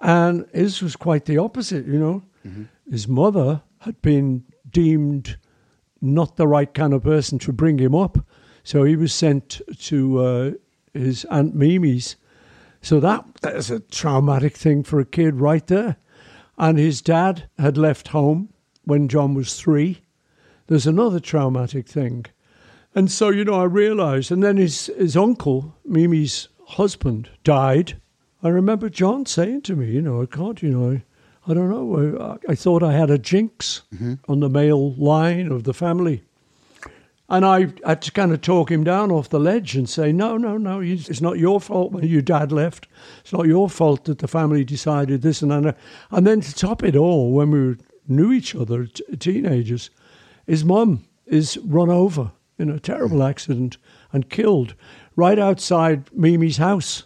and 0.00 0.46
his 0.52 0.82
was 0.82 0.96
quite 0.96 1.26
the 1.26 1.38
opposite, 1.38 1.86
you 1.86 1.98
know. 1.98 2.22
His 2.90 3.06
mother 3.06 3.62
had 3.78 4.00
been 4.02 4.44
deemed 4.68 5.36
not 6.00 6.36
the 6.36 6.48
right 6.48 6.72
kind 6.72 6.92
of 6.92 7.02
person 7.02 7.38
to 7.40 7.52
bring 7.52 7.78
him 7.78 7.94
up. 7.94 8.18
So 8.64 8.82
he 8.84 8.96
was 8.96 9.12
sent 9.14 9.60
to 9.82 10.18
uh, 10.18 10.50
his 10.92 11.24
Aunt 11.26 11.54
Mimi's. 11.54 12.16
So 12.82 13.00
that 13.00 13.24
that's 13.42 13.70
a 13.70 13.80
traumatic 13.80 14.56
thing 14.56 14.82
for 14.82 15.00
a 15.00 15.04
kid 15.04 15.36
right 15.40 15.66
there. 15.66 15.96
And 16.56 16.78
his 16.78 17.00
dad 17.02 17.48
had 17.58 17.76
left 17.76 18.08
home 18.08 18.50
when 18.84 19.08
John 19.08 19.34
was 19.34 19.54
three. 19.54 20.02
There's 20.66 20.86
another 20.86 21.20
traumatic 21.20 21.88
thing. 21.88 22.26
And 22.94 23.10
so, 23.10 23.30
you 23.30 23.44
know, 23.44 23.54
I 23.54 23.64
realized, 23.64 24.32
and 24.32 24.42
then 24.42 24.56
his, 24.56 24.86
his 24.98 25.16
uncle, 25.16 25.76
Mimi's 25.84 26.48
husband, 26.66 27.30
died. 27.44 28.00
I 28.42 28.48
remember 28.48 28.88
John 28.88 29.26
saying 29.26 29.62
to 29.62 29.76
me, 29.76 29.90
you 29.90 30.02
know, 30.02 30.22
I 30.22 30.26
can't, 30.26 30.62
you 30.62 30.70
know, 30.70 31.00
I 31.46 31.54
don't 31.54 31.70
know, 31.70 32.38
I, 32.46 32.52
I 32.52 32.54
thought 32.54 32.82
I 32.82 32.92
had 32.92 33.10
a 33.10 33.18
jinx 33.18 33.82
mm-hmm. 33.94 34.14
on 34.28 34.40
the 34.40 34.48
male 34.48 34.94
line 34.94 35.50
of 35.50 35.64
the 35.64 35.74
family. 35.74 36.22
And 37.30 37.46
I 37.46 37.68
had 37.86 38.02
to 38.02 38.10
kind 38.10 38.32
of 38.32 38.40
talk 38.40 38.72
him 38.72 38.82
down 38.82 39.12
off 39.12 39.28
the 39.28 39.38
ledge 39.38 39.76
and 39.76 39.88
say, 39.88 40.10
no, 40.10 40.36
no, 40.36 40.56
no, 40.56 40.80
it's 40.80 41.20
not 41.20 41.38
your 41.38 41.60
fault 41.60 41.92
when 41.92 42.04
your 42.04 42.22
dad 42.22 42.50
left. 42.50 42.88
It's 43.20 43.32
not 43.32 43.46
your 43.46 43.70
fault 43.70 44.04
that 44.06 44.18
the 44.18 44.26
family 44.26 44.64
decided 44.64 45.22
this 45.22 45.40
and 45.40 45.52
that. 45.52 45.78
And 46.10 46.26
then 46.26 46.40
to 46.40 46.52
top 46.52 46.82
it 46.82 46.96
all, 46.96 47.30
when 47.30 47.52
we 47.52 47.76
knew 48.08 48.32
each 48.32 48.56
other, 48.56 48.86
t- 48.86 49.04
teenagers, 49.16 49.90
his 50.48 50.64
mum 50.64 51.04
is 51.26 51.56
run 51.58 51.88
over 51.88 52.32
in 52.58 52.68
a 52.68 52.80
terrible 52.80 53.22
accident 53.22 53.76
and 54.12 54.28
killed 54.28 54.74
right 55.14 55.38
outside 55.38 56.12
Mimi's 56.12 56.56
house. 56.56 57.04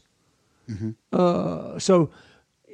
Uh, 1.12 1.78
so, 1.78 2.10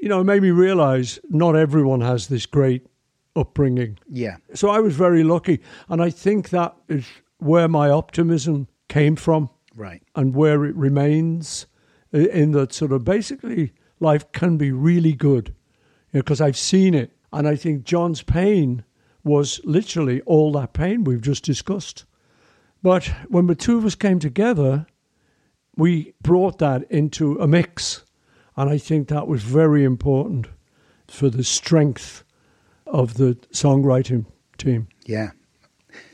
you 0.00 0.08
know, 0.08 0.20
it 0.20 0.24
made 0.24 0.42
me 0.42 0.52
realize 0.52 1.18
not 1.28 1.56
everyone 1.56 2.00
has 2.00 2.28
this 2.28 2.46
great 2.46 2.86
upbringing. 3.34 3.98
Yeah. 4.08 4.36
So 4.54 4.70
I 4.70 4.78
was 4.78 4.94
very 4.94 5.24
lucky. 5.24 5.60
And 5.88 6.00
I 6.00 6.10
think 6.10 6.50
that 6.50 6.76
is 6.88 7.06
where 7.42 7.68
my 7.68 7.90
optimism 7.90 8.68
came 8.88 9.16
from 9.16 9.50
Right. 9.74 10.02
and 10.14 10.34
where 10.34 10.64
it 10.64 10.74
remains 10.76 11.66
uh, 12.12 12.18
in 12.18 12.52
that 12.52 12.72
sort 12.72 12.92
of 12.92 13.04
basically 13.04 13.72
life 14.00 14.30
can 14.32 14.56
be 14.56 14.72
really 14.72 15.12
good 15.12 15.54
because 16.12 16.40
I've 16.40 16.56
seen 16.56 16.94
it. 16.94 17.12
And 17.32 17.46
I 17.46 17.54
think 17.56 17.84
John's 17.84 18.22
pain 18.22 18.84
was 19.22 19.60
literally 19.64 20.20
all 20.22 20.50
that 20.52 20.72
pain 20.72 21.04
we've 21.04 21.20
just 21.20 21.44
discussed. 21.44 22.04
But 22.82 23.06
when 23.28 23.46
the 23.46 23.54
two 23.54 23.76
of 23.78 23.84
us 23.84 23.94
came 23.94 24.18
together, 24.18 24.86
we 25.76 26.14
brought 26.22 26.58
that 26.58 26.90
into 26.90 27.38
a 27.38 27.46
mix. 27.46 28.04
And 28.56 28.68
I 28.68 28.78
think 28.78 29.08
that 29.08 29.28
was 29.28 29.42
very 29.42 29.84
important 29.84 30.48
for 31.06 31.30
the 31.30 31.44
strength 31.44 32.24
of 32.86 33.14
the 33.14 33.34
songwriting 33.52 34.26
team. 34.58 34.88
Yeah. 35.06 35.30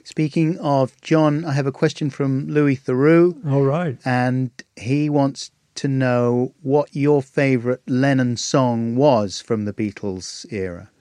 Speaking 0.07 0.57
of 0.61 0.99
John, 1.01 1.45
I 1.45 1.53
have 1.55 1.67
a 1.67 1.73
question 1.73 2.11
from 2.11 2.47
Louis 2.47 2.77
Theroux, 2.77 3.45
All 3.45 3.65
right. 3.65 3.99
and 4.05 4.53
he 4.77 5.11
wants 5.11 5.51
to 5.75 5.89
know 5.89 6.55
what 6.63 6.95
your 6.95 7.21
favourite 7.21 7.81
Lennon 7.89 8.37
song 8.37 8.95
was 8.95 9.41
from 9.41 9.65
the 9.65 9.73
Beatles 9.73 10.47
era. 10.53 10.93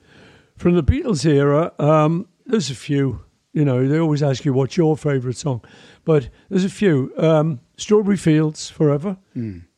From 0.56 0.74
the 0.74 0.82
Beatles 0.82 1.24
era, 1.24 1.72
um, 1.78 2.26
there's 2.46 2.68
a 2.68 2.74
few. 2.74 3.20
You 3.52 3.64
know, 3.64 3.86
they 3.86 3.96
always 4.00 4.24
ask 4.24 4.44
you 4.44 4.52
what's 4.52 4.76
your 4.76 4.96
favourite 4.96 5.36
song, 5.36 5.62
but 6.04 6.28
there's 6.48 6.64
a 6.64 6.68
few. 6.68 7.12
Um, 7.16 7.60
Strawberry 7.76 8.16
Fields 8.16 8.68
Forever, 8.70 9.18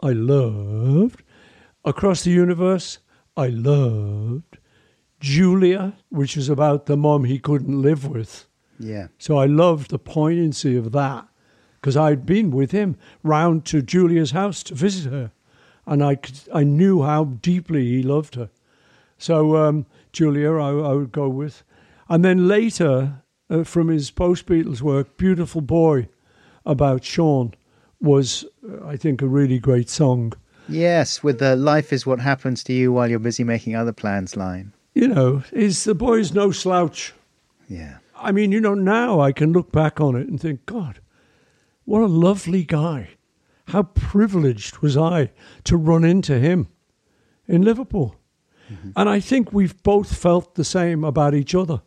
I 0.00 0.12
loved. 0.12 1.22
Across 1.84 2.22
the 2.22 2.30
Universe, 2.30 2.98
I 3.36 3.48
loved. 3.48 4.56
Julia, 5.20 5.98
which 6.08 6.34
is 6.34 6.48
about 6.48 6.86
the 6.86 6.96
mum 6.96 7.24
he 7.24 7.38
couldn't 7.38 7.82
live 7.82 8.08
with. 8.08 8.47
Yeah. 8.78 9.08
So 9.18 9.38
I 9.38 9.46
loved 9.46 9.90
the 9.90 9.98
poignancy 9.98 10.76
of 10.76 10.92
that 10.92 11.26
because 11.80 11.96
I'd 11.96 12.26
been 12.26 12.50
with 12.50 12.72
him 12.72 12.96
round 13.22 13.64
to 13.66 13.82
Julia's 13.82 14.32
house 14.32 14.62
to 14.64 14.74
visit 14.74 15.12
her, 15.12 15.32
and 15.86 16.02
I 16.02 16.16
could, 16.16 16.40
I 16.52 16.64
knew 16.64 17.02
how 17.02 17.24
deeply 17.24 17.86
he 17.86 18.02
loved 18.02 18.34
her. 18.34 18.50
So 19.16 19.56
um, 19.56 19.86
Julia, 20.12 20.52
I, 20.52 20.70
I 20.70 20.92
would 20.94 21.12
go 21.12 21.28
with, 21.28 21.62
and 22.08 22.24
then 22.24 22.48
later 22.48 23.22
uh, 23.50 23.64
from 23.64 23.88
his 23.88 24.10
post 24.10 24.46
Beatles 24.46 24.80
work, 24.80 25.16
"Beautiful 25.16 25.60
Boy," 25.60 26.08
about 26.64 27.04
Sean, 27.04 27.54
was 28.00 28.44
uh, 28.68 28.86
I 28.86 28.96
think 28.96 29.22
a 29.22 29.26
really 29.26 29.58
great 29.58 29.88
song. 29.88 30.32
Yes, 30.68 31.22
with 31.22 31.38
the 31.38 31.56
"Life 31.56 31.92
is 31.92 32.06
what 32.06 32.20
happens 32.20 32.62
to 32.64 32.72
you 32.72 32.92
while 32.92 33.08
you're 33.08 33.18
busy 33.18 33.44
making 33.44 33.74
other 33.74 33.92
plans" 33.92 34.36
line. 34.36 34.72
You 34.94 35.08
know, 35.08 35.42
is 35.52 35.84
the 35.84 35.94
boy's 35.94 36.32
no 36.32 36.50
slouch. 36.50 37.14
Yeah. 37.68 37.98
I 38.20 38.32
mean, 38.32 38.52
you 38.52 38.60
know, 38.60 38.74
now 38.74 39.20
I 39.20 39.32
can 39.32 39.52
look 39.52 39.72
back 39.72 40.00
on 40.00 40.16
it 40.16 40.28
and 40.28 40.40
think, 40.40 40.66
God, 40.66 41.00
what 41.84 42.02
a 42.02 42.06
lovely 42.06 42.64
guy. 42.64 43.10
How 43.68 43.82
privileged 43.82 44.78
was 44.78 44.96
I 44.96 45.30
to 45.64 45.76
run 45.76 46.04
into 46.04 46.38
him 46.38 46.68
in 47.46 47.62
Liverpool. 47.62 48.16
Mm-hmm. 48.70 48.90
And 48.96 49.08
I 49.08 49.20
think 49.20 49.52
we've 49.52 49.82
both 49.82 50.16
felt 50.16 50.54
the 50.54 50.64
same 50.64 51.04
about 51.04 51.34
each 51.34 51.54
other. 51.54 51.82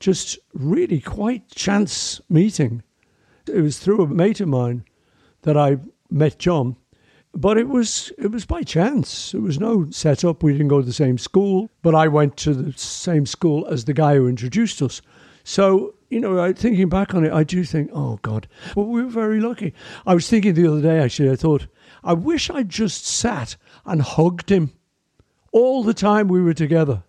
Just 0.00 0.38
really 0.54 1.00
quite 1.00 1.48
chance 1.50 2.20
meeting. 2.28 2.82
It 3.46 3.60
was 3.60 3.78
through 3.78 4.02
a 4.02 4.08
mate 4.08 4.40
of 4.40 4.48
mine 4.48 4.84
that 5.42 5.56
I 5.56 5.78
met 6.10 6.38
John. 6.38 6.76
But 7.34 7.56
it 7.56 7.68
was 7.68 8.12
it 8.18 8.30
was 8.30 8.44
by 8.44 8.62
chance. 8.62 9.32
It 9.32 9.40
was 9.40 9.58
no 9.58 9.90
setup. 9.90 10.42
We 10.42 10.52
didn't 10.52 10.68
go 10.68 10.80
to 10.80 10.86
the 10.86 10.92
same 10.92 11.16
school, 11.16 11.70
but 11.80 11.94
I 11.94 12.06
went 12.08 12.36
to 12.38 12.52
the 12.52 12.72
same 12.76 13.24
school 13.24 13.66
as 13.68 13.84
the 13.84 13.94
guy 13.94 14.16
who 14.16 14.28
introduced 14.28 14.82
us. 14.82 15.00
So 15.44 15.94
you 16.10 16.20
know, 16.20 16.52
thinking 16.52 16.90
back 16.90 17.14
on 17.14 17.24
it, 17.24 17.32
I 17.32 17.42
do 17.42 17.64
think, 17.64 17.90
oh 17.94 18.18
God, 18.20 18.46
well, 18.76 18.84
we 18.86 19.02
were 19.02 19.08
very 19.08 19.40
lucky. 19.40 19.72
I 20.06 20.14
was 20.14 20.28
thinking 20.28 20.52
the 20.52 20.70
other 20.70 20.82
day, 20.82 20.98
actually, 20.98 21.30
I 21.30 21.36
thought, 21.36 21.66
I 22.04 22.12
wish 22.12 22.50
I'd 22.50 22.68
just 22.68 23.06
sat 23.06 23.56
and 23.86 24.02
hugged 24.02 24.50
him 24.50 24.72
all 25.52 25.82
the 25.82 25.94
time 25.94 26.28
we 26.28 26.42
were 26.42 26.52
together. 26.52 27.02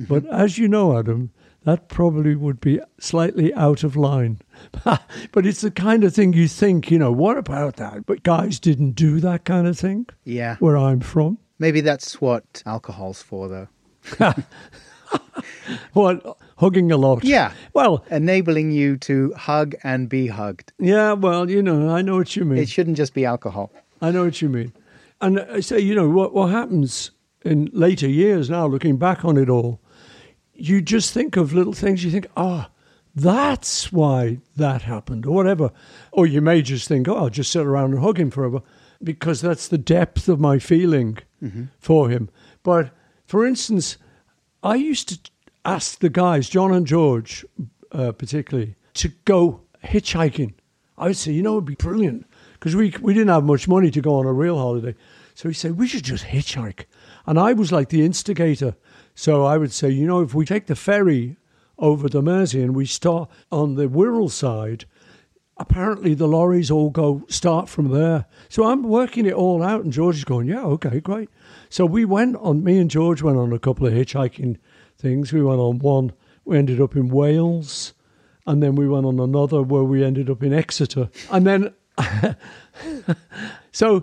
Mm-hmm. 0.00 0.04
But 0.04 0.24
as 0.32 0.56
you 0.56 0.68
know, 0.68 0.98
Adam, 0.98 1.32
that 1.64 1.88
probably 1.88 2.34
would 2.34 2.62
be 2.62 2.80
slightly 2.98 3.52
out 3.52 3.84
of 3.84 3.94
line. 3.94 4.40
but 4.84 5.44
it's 5.44 5.60
the 5.60 5.70
kind 5.70 6.02
of 6.02 6.14
thing 6.14 6.32
you 6.32 6.48
think, 6.48 6.90
you 6.90 6.98
know, 6.98 7.12
what 7.12 7.36
about 7.36 7.76
that? 7.76 8.06
But 8.06 8.22
guys 8.22 8.58
didn't 8.58 8.92
do 8.92 9.20
that 9.20 9.44
kind 9.44 9.66
of 9.66 9.78
thing 9.78 10.06
Yeah. 10.24 10.56
where 10.60 10.78
I'm 10.78 11.00
from. 11.00 11.36
Maybe 11.58 11.82
that's 11.82 12.22
what 12.22 12.62
alcohol's 12.64 13.20
for, 13.20 13.48
though. 13.48 13.68
What, 15.92 16.36
hugging 16.58 16.92
a 16.92 16.96
lot? 16.96 17.24
Yeah. 17.24 17.52
Well, 17.72 18.04
Enabling 18.10 18.70
you 18.72 18.96
to 18.98 19.32
hug 19.32 19.74
and 19.82 20.08
be 20.08 20.26
hugged. 20.26 20.72
yeah, 20.78 21.12
well, 21.12 21.50
you 21.50 21.62
know, 21.62 21.94
I 21.94 22.02
know 22.02 22.16
what 22.16 22.36
you 22.36 22.44
mean. 22.44 22.58
It 22.58 22.68
shouldn't 22.68 22.96
just 22.96 23.14
be 23.14 23.24
alcohol. 23.24 23.72
I 24.02 24.10
know 24.10 24.24
what 24.24 24.42
you 24.42 24.48
mean. 24.48 24.72
And 25.20 25.38
uh, 25.38 25.46
I 25.52 25.60
say, 25.60 25.78
you 25.80 25.94
know, 25.94 26.08
what, 26.08 26.34
what 26.34 26.50
happens 26.50 27.10
in 27.44 27.70
later 27.72 28.08
years 28.08 28.50
now, 28.50 28.66
looking 28.66 28.96
back 28.96 29.24
on 29.24 29.36
it 29.36 29.48
all, 29.48 29.80
you 30.54 30.82
just 30.82 31.12
think 31.12 31.36
of 31.36 31.52
little 31.52 31.72
things. 31.72 32.04
You 32.04 32.10
think, 32.10 32.26
oh, 32.36 32.66
that's 33.14 33.92
why 33.92 34.38
that 34.56 34.82
happened, 34.82 35.26
or 35.26 35.34
whatever. 35.34 35.70
Or 36.12 36.26
you 36.26 36.40
may 36.40 36.62
just 36.62 36.88
think, 36.88 37.08
oh, 37.08 37.16
I'll 37.16 37.30
just 37.30 37.52
sit 37.52 37.64
around 37.64 37.92
and 37.92 38.02
hug 38.02 38.18
him 38.18 38.30
forever, 38.30 38.60
because 39.02 39.40
that's 39.40 39.68
the 39.68 39.78
depth 39.78 40.28
of 40.28 40.40
my 40.40 40.58
feeling 40.58 41.18
mm-hmm. 41.42 41.64
for 41.78 42.08
him. 42.08 42.28
But 42.62 42.90
for 43.26 43.46
instance, 43.46 43.96
I 44.64 44.76
used 44.76 45.10
to 45.10 45.30
ask 45.66 45.98
the 45.98 46.08
guys, 46.08 46.48
John 46.48 46.72
and 46.72 46.86
George 46.86 47.44
uh, 47.92 48.12
particularly, 48.12 48.74
to 48.94 49.10
go 49.24 49.60
hitchhiking. 49.84 50.54
I 50.96 51.08
would 51.08 51.16
say, 51.16 51.32
you 51.32 51.42
know, 51.42 51.52
it'd 51.52 51.66
be 51.66 51.74
brilliant 51.74 52.26
because 52.54 52.74
we, 52.74 52.94
we 53.00 53.12
didn't 53.12 53.28
have 53.28 53.44
much 53.44 53.68
money 53.68 53.90
to 53.90 54.00
go 54.00 54.16
on 54.16 54.26
a 54.26 54.32
real 54.32 54.56
holiday. 54.56 54.94
So 55.34 55.48
he 55.48 55.54
said, 55.54 55.76
we 55.76 55.86
should 55.86 56.04
just 56.04 56.24
hitchhike. 56.24 56.84
And 57.26 57.38
I 57.38 57.52
was 57.52 57.72
like 57.72 57.90
the 57.90 58.04
instigator. 58.04 58.74
So 59.14 59.44
I 59.44 59.58
would 59.58 59.72
say, 59.72 59.90
you 59.90 60.06
know, 60.06 60.22
if 60.22 60.34
we 60.34 60.46
take 60.46 60.66
the 60.66 60.76
ferry 60.76 61.36
over 61.78 62.08
the 62.08 62.22
Mersey 62.22 62.62
and 62.62 62.74
we 62.74 62.86
start 62.86 63.28
on 63.52 63.74
the 63.74 63.86
Wirral 63.86 64.30
side, 64.30 64.86
apparently 65.56 66.14
the 66.14 66.26
lorries 66.26 66.70
all 66.70 66.90
go 66.90 67.24
start 67.28 67.68
from 67.68 67.90
there. 67.90 68.26
So 68.48 68.64
I'm 68.64 68.82
working 68.82 69.26
it 69.26 69.34
all 69.34 69.62
out, 69.62 69.84
and 69.84 69.92
George 69.92 70.16
is 70.16 70.24
going, 70.24 70.48
yeah, 70.48 70.64
okay, 70.64 71.00
great. 71.00 71.28
So 71.68 71.86
we 71.86 72.04
went 72.04 72.36
on. 72.36 72.64
Me 72.64 72.78
and 72.78 72.90
George 72.90 73.22
went 73.22 73.38
on 73.38 73.52
a 73.52 73.58
couple 73.58 73.86
of 73.86 73.92
hitchhiking 73.92 74.58
things. 74.98 75.32
We 75.32 75.42
went 75.42 75.60
on 75.60 75.78
one. 75.78 76.12
We 76.44 76.58
ended 76.58 76.80
up 76.80 76.96
in 76.96 77.08
Wales, 77.08 77.94
and 78.46 78.62
then 78.62 78.74
we 78.74 78.88
went 78.88 79.06
on 79.06 79.20
another 79.20 79.62
where 79.62 79.84
we 79.84 80.04
ended 80.04 80.28
up 80.30 80.42
in 80.42 80.52
Exeter, 80.52 81.10
and 81.30 81.46
then. 81.46 81.74
so 83.72 84.02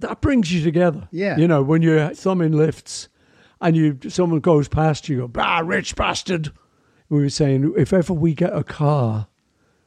that 0.00 0.20
brings 0.20 0.52
you 0.52 0.62
together. 0.62 1.08
Yeah. 1.10 1.38
You 1.38 1.48
know, 1.48 1.62
when 1.62 1.80
you're 1.80 2.10
thumbing 2.10 2.52
lifts 2.52 3.08
and 3.62 3.74
you 3.74 3.98
someone 4.08 4.40
goes 4.40 4.68
past 4.68 5.08
you, 5.08 5.16
you 5.16 5.22
go, 5.22 5.28
bah, 5.28 5.62
rich 5.64 5.96
bastard. 5.96 6.52
We 7.08 7.20
were 7.20 7.30
saying, 7.30 7.74
if 7.76 7.92
ever 7.92 8.12
we 8.12 8.34
get 8.34 8.54
a 8.54 8.62
car, 8.62 9.28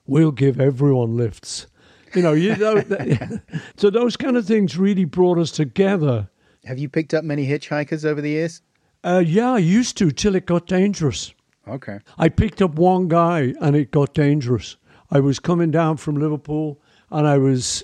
we'll 0.06 0.32
give 0.32 0.60
everyone 0.60 1.16
lifts. 1.18 1.68
You 2.14 2.22
know, 2.22 2.34
you 2.34 2.56
know. 2.56 2.76
that- 2.82 3.42
so 3.78 3.90
those 3.90 4.16
kind 4.18 4.38
of 4.38 4.46
things 4.46 4.78
really 4.78 5.06
brought 5.06 5.38
us 5.38 5.52
together. 5.52 6.30
Have 6.66 6.80
you 6.80 6.88
picked 6.90 7.14
up 7.14 7.24
many 7.24 7.48
hitchhikers 7.48 8.06
over 8.06 8.22
the 8.22 8.30
years? 8.30 8.62
Uh, 9.04 9.22
yeah, 9.26 9.52
I 9.52 9.58
used 9.58 9.98
to 9.98 10.12
till 10.12 10.36
it 10.36 10.46
got 10.46 10.66
dangerous. 10.68 11.34
Okay. 11.68 12.00
I 12.18 12.30
picked 12.30 12.62
up 12.62 12.76
one 12.76 13.08
guy 13.08 13.54
and 13.62 13.76
it 13.76 13.92
got 13.92 14.14
dangerous. 14.14 14.78
I 15.12 15.20
was 15.20 15.40
coming 15.40 15.72
down 15.72 15.98
from 15.98 16.16
Liverpool 16.16 16.80
and 17.12 17.28
I 17.28 17.38
was 17.38 17.84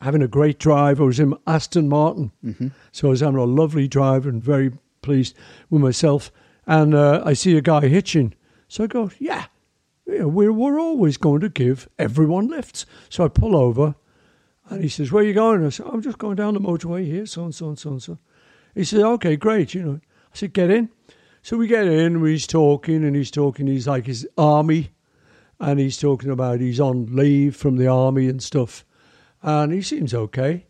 having 0.00 0.22
a 0.22 0.28
great 0.28 0.58
drive. 0.58 1.00
I 1.00 1.04
was 1.04 1.20
in 1.20 1.34
Aston 1.46 1.88
Martin. 1.88 2.32
So 2.92 3.08
I 3.08 3.10
was 3.10 3.20
having 3.20 3.38
a 3.40 3.44
lovely 3.44 3.88
drive 3.88 4.26
and 4.26 4.42
very 4.42 4.72
pleased 5.02 5.36
with 5.70 5.80
myself. 5.82 6.30
And 6.66 6.94
uh, 6.94 7.22
I 7.24 7.34
see 7.34 7.56
a 7.56 7.62
guy 7.62 7.86
hitching. 7.88 8.34
So 8.68 8.84
I 8.84 8.86
go, 8.86 9.10
yeah, 9.18 9.44
yeah 10.06 10.24
we're, 10.24 10.52
we're 10.52 10.80
always 10.80 11.16
going 11.16 11.40
to 11.40 11.48
give 11.48 11.88
everyone 11.98 12.48
lifts. 12.48 12.86
So 13.08 13.24
I 13.24 13.28
pull 13.28 13.56
over 13.56 13.94
and 14.70 14.82
he 14.82 14.88
says, 14.88 15.12
where 15.12 15.22
are 15.22 15.26
you 15.26 15.34
going? 15.34 15.64
I 15.64 15.68
said, 15.68 15.86
I'm 15.92 16.02
just 16.02 16.18
going 16.18 16.36
down 16.36 16.54
the 16.54 16.60
motorway 16.60 17.04
here, 17.04 17.26
so 17.26 17.44
and 17.44 17.54
so 17.54 17.68
and 17.68 17.78
so 17.78 17.90
and 17.90 18.02
so. 18.02 18.18
He 18.74 18.84
said, 18.84 19.02
okay, 19.02 19.36
great. 19.36 19.74
You 19.74 19.82
know, 19.82 20.00
I 20.02 20.36
said, 20.36 20.52
get 20.52 20.70
in. 20.70 20.88
So 21.42 21.58
we 21.58 21.66
get 21.66 21.86
in, 21.86 22.24
he's 22.24 22.46
talking, 22.46 23.04
and 23.04 23.14
he's 23.14 23.30
talking. 23.30 23.66
He's 23.66 23.86
like 23.86 24.06
his 24.06 24.26
army, 24.38 24.92
and 25.60 25.78
he's 25.78 25.98
talking 25.98 26.30
about 26.30 26.60
he's 26.60 26.80
on 26.80 27.14
leave 27.14 27.54
from 27.54 27.76
the 27.76 27.86
army 27.86 28.28
and 28.28 28.42
stuff, 28.42 28.82
and 29.42 29.70
he 29.70 29.82
seems 29.82 30.14
okay. 30.14 30.64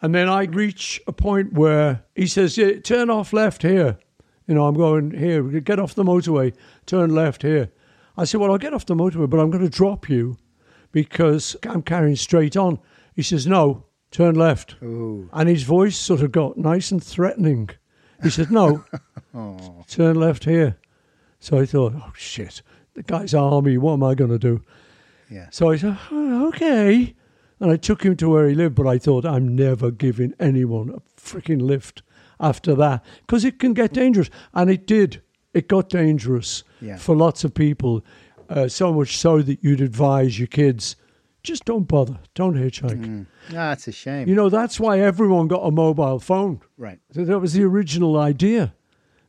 And 0.00 0.14
then 0.14 0.28
I 0.28 0.44
reach 0.44 1.00
a 1.08 1.12
point 1.12 1.54
where 1.54 2.04
he 2.14 2.28
says, 2.28 2.56
yeah, 2.56 2.78
"Turn 2.78 3.10
off 3.10 3.32
left 3.32 3.62
here." 3.62 3.98
You 4.46 4.54
know, 4.54 4.66
I'm 4.66 4.76
going 4.76 5.10
here. 5.10 5.42
Get 5.42 5.80
off 5.80 5.96
the 5.96 6.04
motorway. 6.04 6.54
Turn 6.86 7.12
left 7.12 7.42
here. 7.42 7.72
I 8.16 8.24
said, 8.24 8.40
"Well, 8.40 8.50
I'll 8.50 8.58
get 8.58 8.74
off 8.74 8.86
the 8.86 8.94
motorway, 8.94 9.28
but 9.28 9.40
I'm 9.40 9.50
going 9.50 9.64
to 9.64 9.70
drop 9.70 10.08
you 10.08 10.36
because 10.90 11.56
I'm 11.68 11.82
carrying 11.82 12.16
straight 12.16 12.56
on." 12.56 12.78
He 13.14 13.22
says, 13.22 13.46
"No, 13.46 13.84
turn 14.10 14.34
left." 14.34 14.76
Ooh. 14.82 15.28
And 15.32 15.48
his 15.48 15.62
voice 15.62 15.96
sort 15.96 16.20
of 16.20 16.32
got 16.32 16.56
nice 16.56 16.90
and 16.90 17.02
threatening. 17.02 17.70
He 18.22 18.30
said, 18.30 18.50
No, 18.50 18.84
turn 19.88 20.16
left 20.16 20.44
here. 20.44 20.76
So 21.40 21.58
I 21.58 21.66
thought, 21.66 21.94
oh 21.96 22.12
shit, 22.16 22.62
the 22.94 23.02
guy's 23.02 23.34
army. 23.34 23.76
What 23.78 23.94
am 23.94 24.04
I 24.04 24.14
going 24.14 24.30
to 24.30 24.38
do? 24.38 24.62
Yeah. 25.28 25.48
So 25.50 25.70
I 25.70 25.76
said, 25.76 25.98
oh, 26.10 26.48
okay. 26.48 27.14
And 27.58 27.70
I 27.70 27.76
took 27.76 28.04
him 28.04 28.16
to 28.16 28.28
where 28.28 28.48
he 28.48 28.54
lived, 28.54 28.76
but 28.76 28.86
I 28.86 28.98
thought, 28.98 29.24
I'm 29.24 29.56
never 29.56 29.90
giving 29.90 30.34
anyone 30.38 30.90
a 30.90 31.00
freaking 31.20 31.60
lift 31.60 32.02
after 32.38 32.74
that 32.76 33.04
because 33.26 33.44
it 33.44 33.58
can 33.58 33.72
get 33.72 33.92
dangerous. 33.92 34.30
And 34.54 34.70
it 34.70 34.86
did. 34.86 35.22
It 35.52 35.68
got 35.68 35.88
dangerous 35.88 36.62
Yeah. 36.82 36.96
for 36.96 37.14
lots 37.16 37.44
of 37.44 37.54
people, 37.54 38.04
uh, 38.48 38.68
so 38.68 38.92
much 38.92 39.16
so 39.16 39.40
that 39.40 39.62
you'd 39.62 39.80
advise 39.80 40.38
your 40.38 40.48
kids 40.48 40.96
just 41.42 41.64
don't 41.64 41.88
bother, 41.88 42.18
don't 42.34 42.54
hitchhike. 42.54 43.26
Ah, 43.50 43.70
that's 43.70 43.88
a 43.88 43.92
shame. 43.92 44.28
You 44.28 44.34
know, 44.34 44.48
that's 44.48 44.78
why 44.78 45.00
everyone 45.00 45.48
got 45.48 45.62
a 45.66 45.70
mobile 45.70 46.20
phone. 46.20 46.60
right. 46.76 47.00
So 47.12 47.24
that 47.24 47.38
was 47.40 47.52
the 47.52 47.64
original 47.64 48.16
idea. 48.18 48.74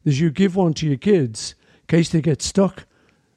Is 0.06 0.20
you 0.20 0.30
give 0.32 0.56
one 0.56 0.74
to 0.76 0.88
your 0.88 0.98
kids 0.98 1.56
in 1.82 1.88
case 1.88 2.10
they 2.10 2.22
get 2.22 2.42
stuck, 2.42 2.86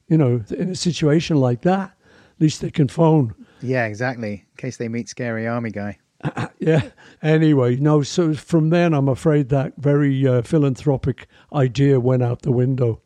you 0.09 0.19
know, 0.19 0.45
in 0.51 0.71
a 0.71 0.75
situation 0.75 1.37
like 1.37 1.63
that. 1.63 1.91
At 1.91 2.41
least 2.41 2.61
they 2.61 2.71
can 2.71 2.89
phone. 2.89 3.35
Yeah, 3.63 3.87
exactly. 3.87 4.33
In 4.51 4.57
case 4.57 4.77
they 4.77 4.89
meet 4.89 5.09
scary 5.09 5.47
army 5.47 5.71
guy. 5.71 5.99
Yeah. 6.59 6.89
Anyway, 7.23 7.77
no. 7.77 8.03
So 8.03 8.35
from 8.35 8.71
then, 8.71 8.95
I'm 8.95 9.09
afraid 9.09 9.51
that 9.51 9.75
very 9.77 10.27
uh, 10.27 10.43
philanthropic 10.43 11.29
idea 11.53 12.01
went 12.01 12.23
out 12.23 12.43
the 12.43 12.51
window 12.51 13.01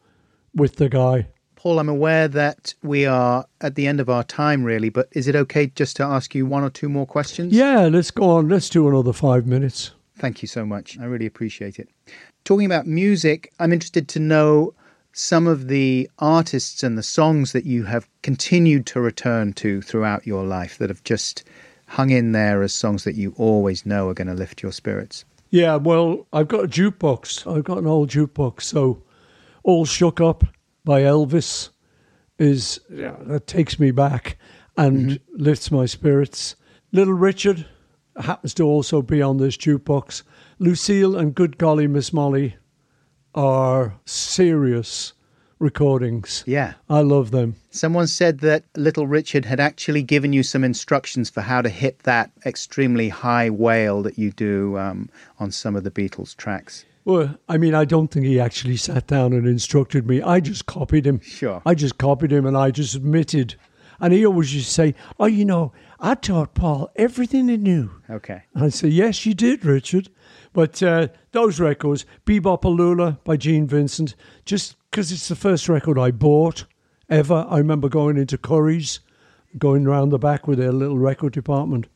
with 0.55 0.77
the 0.77 0.89
guy. 0.89 1.29
Paul, 1.57 1.79
I'm 1.79 1.91
aware 1.91 2.27
that 2.27 2.75
we 2.83 3.05
are 3.05 3.45
at 3.61 3.75
the 3.75 3.87
end 3.87 4.01
of 4.01 4.09
our 4.09 4.25
time, 4.25 4.65
really, 4.65 4.89
but 4.89 5.09
is 5.13 5.29
it 5.29 5.37
okay 5.37 5.67
just 5.67 5.95
to 5.97 6.05
ask 6.05 6.35
you 6.35 6.47
one 6.47 6.65
or 6.65 6.71
two 6.71 6.89
more 6.89 7.07
questions? 7.07 7.53
Yeah. 7.53 7.83
Let's 7.83 8.11
go 8.11 8.31
on. 8.31 8.49
Let's 8.49 8.71
do 8.71 8.89
another 8.89 9.13
five 9.13 9.47
minutes. 9.47 9.91
Thank 10.17 10.41
you 10.41 10.49
so 10.49 10.65
much. 10.65 10.99
I 10.99 11.05
really 11.05 11.27
appreciate 11.27 11.79
it. 11.79 11.89
Talking 12.45 12.67
about 12.67 12.87
music, 12.87 13.53
I'm 13.61 13.73
interested 13.73 14.09
to 14.09 14.19
know 14.21 14.75
some 15.13 15.47
of 15.47 15.69
the 15.69 16.09
artists 16.19 16.83
and 16.83 16.97
the 16.97 17.03
songs 17.03 17.53
that 17.53 17.67
you 17.67 17.85
have 17.85 18.09
continued 18.23 18.87
to 18.87 19.01
return 19.01 19.53
to 19.55 19.83
throughout 19.83 20.27
your 20.27 20.45
life 20.45 20.79
that 20.79 20.89
have 20.89 21.05
just 21.05 21.45
hung 21.89 22.11
in 22.11 22.33
there 22.33 22.63
as 22.63 22.73
songs 22.73 23.05
that 23.05 23.17
you 23.17 23.35
always 23.37 23.85
know 23.85 24.09
are 24.09 24.15
going 24.15 24.29
to 24.29 24.35
lift 24.35 24.63
your 24.63 24.73
spirits. 24.73 25.25
Yeah. 25.51 25.77
Well, 25.77 26.27
I've 26.33 26.49
got 26.49 26.65
a 26.65 26.69
jukebox. 26.69 27.51
I've 27.53 27.65
got 27.65 27.79
an 27.79 27.87
old 27.87 28.09
jukebox. 28.09 28.63
So, 28.63 29.03
all 29.63 29.85
shook 29.85 30.21
up 30.21 30.45
by 30.85 31.03
Elvis 31.03 31.71
is 32.39 32.81
yeah, 32.91 33.17
that 33.21 33.47
takes 33.47 33.79
me 33.79 33.91
back 33.91 34.39
and 34.77 35.21
lifts 35.33 35.71
my 35.71 35.87
spirits. 35.87 36.57
Little 36.93 37.15
Richard 37.15 37.67
happens 38.17 38.55
to 38.55 38.65
also 38.65 39.03
be 39.03 39.21
on 39.23 39.37
this 39.37 39.57
jukebox. 39.57 40.23
Lucille 40.59 41.17
and 41.17 41.35
Good 41.35 41.59
Golly 41.59 41.87
Miss 41.87 42.13
Molly 42.13 42.57
are 43.35 43.95
serious 44.05 45.13
recordings. 45.59 46.43
Yeah. 46.47 46.75
I 46.89 47.01
love 47.01 47.31
them. 47.31 47.55
Someone 47.71 48.07
said 48.07 48.41
that 48.41 48.65
Little 48.77 49.07
Richard 49.07 49.45
had 49.45 49.61
actually 49.61 50.03
given 50.03 50.33
you 50.33 50.43
some 50.43 50.65
instructions 50.65 51.31
for 51.31 51.43
how 51.43 51.63
to 51.63 51.69
hit 51.69 52.01
that 52.01 52.33
extremely 52.45 53.11
high 53.11 53.51
wail 53.51 54.03
that 54.03 54.19
you 54.19 54.33
do 54.33 54.77
um, 54.79 55.09
on 55.39 55.51
some 55.53 55.77
of 55.77 55.85
the 55.85 55.91
Beatles 55.91 56.37
tracks. 56.37 56.85
Well, 57.05 57.39
I 57.49 57.57
mean, 57.57 57.75
I 57.75 57.85
don't 57.85 58.09
think 58.09 58.27
he 58.27 58.39
actually 58.39 58.77
sat 58.77 59.07
down 59.07 59.33
and 59.33 59.47
instructed 59.47 60.07
me. 60.07 60.21
I 60.21 60.41
just 60.41 60.67
copied 60.67 61.07
him. 61.07 61.21
Sure. 61.21 61.63
I 61.65 61.75
just 61.75 61.99
copied 61.99 62.33
him 62.33 62.47
and 62.47 62.57
I 62.57 62.71
just 62.71 62.95
admitted. 62.95 63.55
And 64.01 64.13
he 64.13 64.25
always 64.27 64.55
used 64.55 64.69
to 64.69 64.73
say, 64.73 64.95
Oh, 65.19 65.27
you 65.27 65.45
know, 65.45 65.73
I 65.99 66.15
taught 66.15 66.55
Paul 66.55 66.91
everything 66.97 67.49
he 67.49 67.57
knew. 67.57 67.91
Okay. 68.09 68.43
And 68.55 68.65
I 68.65 68.69
said, 68.69 68.93
Yes, 68.93 69.25
you 69.25 69.35
did, 69.35 69.65
Richard. 69.65 70.11
But 70.53 70.83
uh, 70.83 71.09
those 71.33 71.61
records, 71.61 72.05
Be-Bop-A-Lula 72.25 73.21
by 73.25 73.37
Gene 73.37 73.67
Vincent, 73.67 74.15
just 74.45 74.77
because 74.91 75.13
it's 75.13 75.29
the 75.29 75.37
first 75.37 75.69
record 75.69 75.99
I 75.99 76.11
bought 76.11 76.65
ever. 77.09 77.47
I 77.49 77.59
remember 77.59 77.89
going 77.89 78.17
into 78.17 78.37
Curry's, 78.37 79.01
going 79.59 79.85
round 79.85 80.11
the 80.13 80.19
back 80.19 80.49
with 80.49 80.59
their 80.59 80.73
little 80.73 80.99
record 80.99 81.33
department 81.33 81.87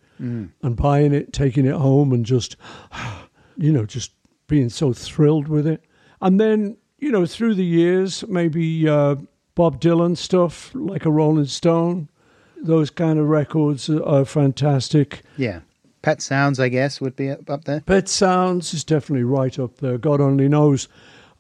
and 0.63 0.77
buying 0.77 1.13
it, 1.13 1.33
taking 1.33 1.67
it 1.67 1.75
home, 1.75 2.13
and 2.13 2.25
just, 2.25 2.57
you 3.57 3.73
know, 3.73 3.85
just 3.85 4.13
being 4.47 4.69
so 4.69 4.93
thrilled 4.93 5.49
with 5.49 5.67
it. 5.67 5.85
And 6.21 6.41
then, 6.41 6.77
you 6.99 7.11
know, 7.11 7.27
through 7.27 7.55
the 7.55 7.65
years, 7.65 8.25
maybe 8.29 8.89
uh, 8.89 9.17
Bob 9.55 9.81
Dylan 9.81 10.17
stuff, 10.17 10.71
like 10.75 11.05
a 11.05 11.11
Rolling 11.11 11.47
Stone, 11.47 12.09
those 12.57 12.91
kind 12.91 13.19
of 13.19 13.29
records 13.29 13.91
are, 13.91 14.25
fantastic. 14.25 15.23
Yeah. 15.37 15.61
Pet 16.03 16.23
Sounds, 16.23 16.61
I 16.61 16.69
guess, 16.69 17.01
would 17.01 17.17
be 17.17 17.31
up 17.31 17.65
there. 17.65 17.81
Pet 17.81 18.09
Sounds 18.09 18.75
is 18.75 18.85
definitely 18.85 19.25
right 19.25 19.59
up 19.59 19.79
there. 19.79 19.99
God 19.99 20.21
only 20.21 20.49
knows. 20.49 20.89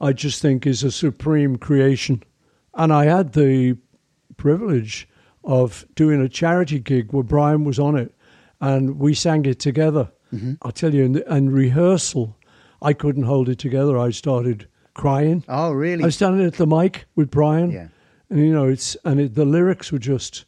I 0.00 0.12
just 0.12 0.42
think 0.42 0.66
is 0.66 0.82
a 0.82 0.90
supreme 0.90 1.56
creation. 1.56 2.22
And 2.74 2.92
I 2.92 3.04
had 3.04 3.32
the 3.32 3.76
privilege 4.36 5.08
of 5.44 5.84
doing 5.94 6.20
a 6.20 6.28
charity 6.28 6.78
gig 6.78 7.12
where 7.12 7.22
Brian 7.22 7.64
was 7.64 7.78
on 7.78 7.96
it 7.96 8.14
and 8.60 8.98
we 8.98 9.14
sang 9.14 9.44
it 9.44 9.60
together. 9.60 10.10
I'll 10.62 10.72
tell 10.72 10.92
you, 10.92 11.04
in, 11.04 11.16
in 11.30 11.50
rehearsal, 11.50 12.36
I 12.84 12.92
couldn't 12.92 13.22
hold 13.24 13.48
it 13.48 13.58
together. 13.58 13.98
I 13.98 14.10
started 14.10 14.68
crying. 14.92 15.42
Oh, 15.48 15.72
really? 15.72 16.02
I 16.02 16.06
was 16.06 16.14
standing 16.16 16.46
at 16.46 16.54
the 16.54 16.66
mic 16.66 17.06
with 17.16 17.30
Brian, 17.30 17.70
Yeah. 17.70 17.88
and 18.30 18.38
you 18.38 18.52
know, 18.52 18.68
it's 18.68 18.96
and 19.04 19.18
it, 19.18 19.34
the 19.34 19.44
lyrics 19.46 19.90
were 19.90 19.98
just, 19.98 20.44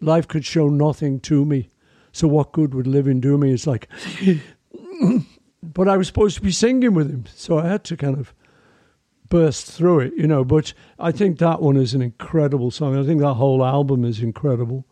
life 0.00 0.26
could 0.28 0.44
show 0.44 0.68
nothing 0.68 1.20
to 1.20 1.44
me, 1.44 1.70
so 2.12 2.26
what 2.28 2.52
good 2.52 2.74
would 2.74 2.86
living 2.88 3.20
do 3.20 3.38
me? 3.38 3.52
It's 3.52 3.66
like, 3.66 3.88
but 5.62 5.88
I 5.88 5.96
was 5.96 6.08
supposed 6.08 6.36
to 6.36 6.42
be 6.42 6.50
singing 6.52 6.92
with 6.94 7.08
him, 7.10 7.24
so 7.34 7.58
I 7.58 7.68
had 7.68 7.84
to 7.84 7.96
kind 7.96 8.18
of 8.18 8.34
burst 9.28 9.70
through 9.70 10.00
it, 10.00 10.14
you 10.16 10.26
know. 10.26 10.44
But 10.44 10.74
I 10.98 11.12
think 11.12 11.38
that 11.38 11.62
one 11.62 11.76
is 11.76 11.94
an 11.94 12.02
incredible 12.02 12.70
song. 12.70 12.96
I 12.98 13.04
think 13.04 13.20
that 13.20 13.34
whole 13.34 13.64
album 13.64 14.04
is 14.04 14.20
incredible. 14.20 14.84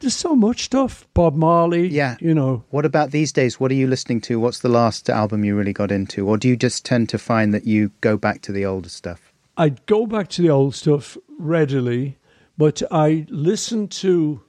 There's 0.00 0.16
so 0.16 0.34
much 0.36 0.64
stuff. 0.64 1.06
Bob 1.14 1.34
Marley, 1.34 1.88
Yeah. 1.88 2.16
you 2.20 2.34
know. 2.34 2.64
What 2.70 2.84
about 2.84 3.10
these 3.10 3.32
days? 3.32 3.58
What 3.58 3.70
are 3.70 3.74
you 3.74 3.86
listening 3.88 4.20
to? 4.22 4.38
What's 4.38 4.60
the 4.60 4.68
last 4.68 5.10
album 5.10 5.44
you 5.44 5.56
really 5.56 5.72
got 5.72 5.90
into? 5.90 6.26
Or 6.28 6.36
do 6.36 6.46
you 6.48 6.56
just 6.56 6.84
tend 6.84 7.08
to 7.10 7.18
find 7.18 7.52
that 7.52 7.66
you 7.66 7.90
go 8.00 8.16
back 8.16 8.40
to 8.42 8.52
the 8.52 8.64
older 8.64 8.88
stuff? 8.88 9.32
I'd 9.56 9.84
go 9.86 10.06
back 10.06 10.28
to 10.30 10.42
the 10.42 10.50
old 10.50 10.74
stuff 10.76 11.16
readily, 11.38 12.16
but 12.56 12.80
I 12.92 13.26
listen 13.28 13.88
to 13.88 14.40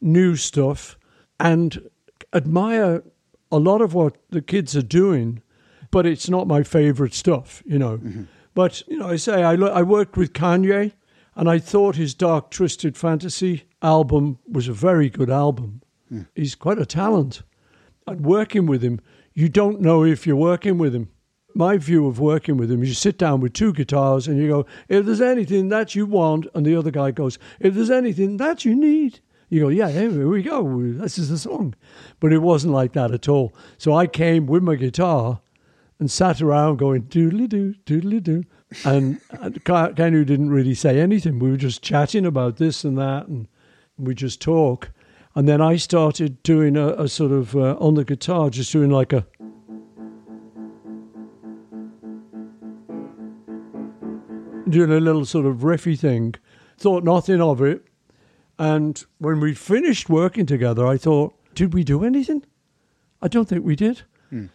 new 0.00 0.36
stuff 0.36 0.96
and 1.40 1.88
admire 2.32 3.02
a 3.50 3.58
lot 3.58 3.80
of 3.80 3.94
what 3.94 4.16
the 4.30 4.40
kids 4.40 4.76
are 4.76 4.82
doing, 4.82 5.42
but 5.90 6.06
it's 6.06 6.28
not 6.28 6.46
my 6.46 6.62
favorite 6.62 7.12
stuff, 7.14 7.62
you 7.66 7.78
know. 7.78 7.98
Mm-hmm. 7.98 8.22
But, 8.54 8.82
you 8.86 8.98
know, 8.98 9.08
I 9.08 9.16
say 9.16 9.42
I, 9.42 9.54
lo- 9.56 9.72
I 9.72 9.82
worked 9.82 10.16
with 10.16 10.32
Kanye 10.32 10.92
and 11.34 11.48
I 11.48 11.58
thought 11.58 11.96
his 11.96 12.14
Dark 12.14 12.50
Twisted 12.50 12.96
Fantasy 12.96 13.64
album 13.80 14.38
was 14.46 14.68
a 14.68 14.72
very 14.72 15.08
good 15.08 15.30
album. 15.30 15.82
Hmm. 16.08 16.22
He's 16.34 16.54
quite 16.54 16.78
a 16.78 16.86
talent. 16.86 17.42
And 18.06 18.24
working 18.24 18.66
with 18.66 18.82
him, 18.82 19.00
you 19.32 19.48
don't 19.48 19.80
know 19.80 20.04
if 20.04 20.26
you're 20.26 20.36
working 20.36 20.78
with 20.78 20.94
him. 20.94 21.08
My 21.54 21.76
view 21.76 22.06
of 22.06 22.18
working 22.18 22.56
with 22.56 22.70
him 22.70 22.82
is 22.82 22.88
you 22.88 22.94
sit 22.94 23.18
down 23.18 23.40
with 23.40 23.52
two 23.52 23.72
guitars 23.72 24.26
and 24.26 24.38
you 24.38 24.48
go, 24.48 24.66
if 24.88 25.04
there's 25.04 25.20
anything 25.20 25.68
that 25.68 25.94
you 25.94 26.06
want, 26.06 26.46
and 26.54 26.64
the 26.64 26.76
other 26.76 26.90
guy 26.90 27.10
goes, 27.10 27.38
if 27.60 27.74
there's 27.74 27.90
anything 27.90 28.38
that 28.38 28.64
you 28.64 28.74
need, 28.74 29.20
you 29.48 29.60
go, 29.60 29.68
yeah, 29.68 29.90
here 29.90 30.28
we 30.28 30.42
go. 30.42 30.82
This 30.94 31.18
is 31.18 31.28
the 31.28 31.36
song. 31.36 31.74
But 32.20 32.32
it 32.32 32.38
wasn't 32.38 32.72
like 32.72 32.94
that 32.94 33.12
at 33.12 33.28
all. 33.28 33.54
So 33.76 33.94
I 33.94 34.06
came 34.06 34.46
with 34.46 34.62
my 34.62 34.76
guitar 34.76 35.42
and 35.98 36.10
sat 36.10 36.40
around 36.40 36.78
going 36.78 37.02
doodly 37.02 37.48
doo, 37.48 37.74
doodly 37.84 38.22
doo. 38.22 38.44
And 38.84 39.20
and 39.30 39.62
Ka- 39.64 39.88
didn't 39.88 40.50
really 40.50 40.74
say 40.74 41.00
anything. 41.00 41.38
We 41.38 41.50
were 41.50 41.56
just 41.56 41.82
chatting 41.82 42.26
about 42.26 42.56
this 42.56 42.84
and 42.84 42.96
that, 42.98 43.28
and 43.28 43.48
we 43.98 44.14
just 44.14 44.40
talk. 44.40 44.90
And 45.34 45.48
then 45.48 45.60
I 45.60 45.76
started 45.76 46.42
doing 46.42 46.76
a, 46.76 46.88
a 46.94 47.08
sort 47.08 47.32
of 47.32 47.56
uh, 47.56 47.76
on 47.78 47.94
the 47.94 48.04
guitar, 48.04 48.50
just 48.50 48.72
doing 48.72 48.90
like 48.90 49.12
a. 49.12 49.26
Doing 54.68 54.92
a 54.92 55.00
little 55.00 55.24
sort 55.26 55.44
of 55.44 55.58
riffy 55.58 55.98
thing. 55.98 56.34
Thought 56.78 57.04
nothing 57.04 57.40
of 57.40 57.60
it. 57.60 57.84
And 58.58 59.04
when 59.18 59.40
we 59.40 59.54
finished 59.54 60.08
working 60.08 60.46
together, 60.46 60.86
I 60.86 60.96
thought, 60.96 61.34
did 61.54 61.74
we 61.74 61.84
do 61.84 62.04
anything? 62.04 62.44
I 63.20 63.28
don't 63.28 63.48
think 63.48 63.64
we 63.64 63.76
did. 63.76 64.02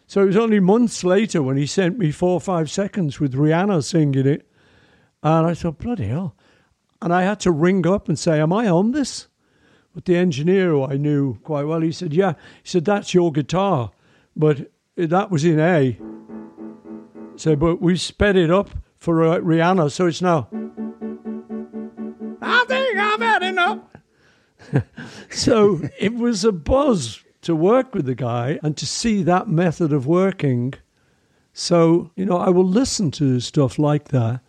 So 0.07 0.23
it 0.23 0.27
was 0.27 0.37
only 0.37 0.59
months 0.59 1.03
later 1.03 1.43
when 1.43 1.55
he 1.55 1.67
sent 1.67 1.99
me 1.99 2.11
four 2.11 2.33
or 2.33 2.41
five 2.41 2.71
seconds 2.71 3.19
with 3.19 3.33
Rihanna 3.33 3.83
singing 3.83 4.25
it. 4.25 4.47
And 5.21 5.45
I 5.45 5.53
thought, 5.53 5.77
bloody 5.77 6.07
hell. 6.07 6.35
And 7.01 7.13
I 7.13 7.23
had 7.23 7.39
to 7.41 7.51
ring 7.51 7.85
up 7.85 8.07
and 8.07 8.17
say, 8.17 8.39
Am 8.39 8.51
I 8.51 8.67
on 8.67 8.91
this? 8.91 9.27
But 9.93 10.05
the 10.05 10.15
engineer, 10.15 10.69
who 10.69 10.83
I 10.83 10.97
knew 10.97 11.35
quite 11.43 11.65
well, 11.65 11.81
he 11.81 11.91
said, 11.91 12.11
Yeah. 12.13 12.33
He 12.63 12.69
said, 12.69 12.85
That's 12.85 13.13
your 13.13 13.31
guitar. 13.31 13.91
But 14.35 14.71
that 14.95 15.29
was 15.29 15.45
in 15.45 15.59
A. 15.59 15.99
So, 17.35 17.55
but 17.55 17.79
we 17.79 17.97
sped 17.97 18.35
it 18.35 18.49
up 18.49 18.71
for 18.97 19.23
uh, 19.23 19.37
Rihanna. 19.39 19.91
So 19.91 20.07
it's 20.07 20.23
now. 20.23 20.47
I 22.41 22.65
think 22.67 22.97
I've 22.97 23.19
had 23.19 23.43
enough. 23.43 23.79
so 25.29 25.81
it 25.99 26.15
was 26.15 26.43
a 26.43 26.51
buzz 26.51 27.23
to 27.47 27.55
work 27.55 27.95
with 27.95 28.05
the 28.05 28.15
guy 28.15 28.59
and 28.61 28.77
to 28.77 28.85
see 28.85 29.23
that 29.23 29.47
method 29.47 29.91
of 29.93 30.05
working. 30.05 30.73
So, 31.53 32.11
you 32.15 32.25
know, 32.25 32.37
I 32.37 32.49
will 32.49 32.67
listen 32.67 33.09
to 33.11 33.39
stuff 33.39 33.79
like 33.79 34.09
that 34.09 34.41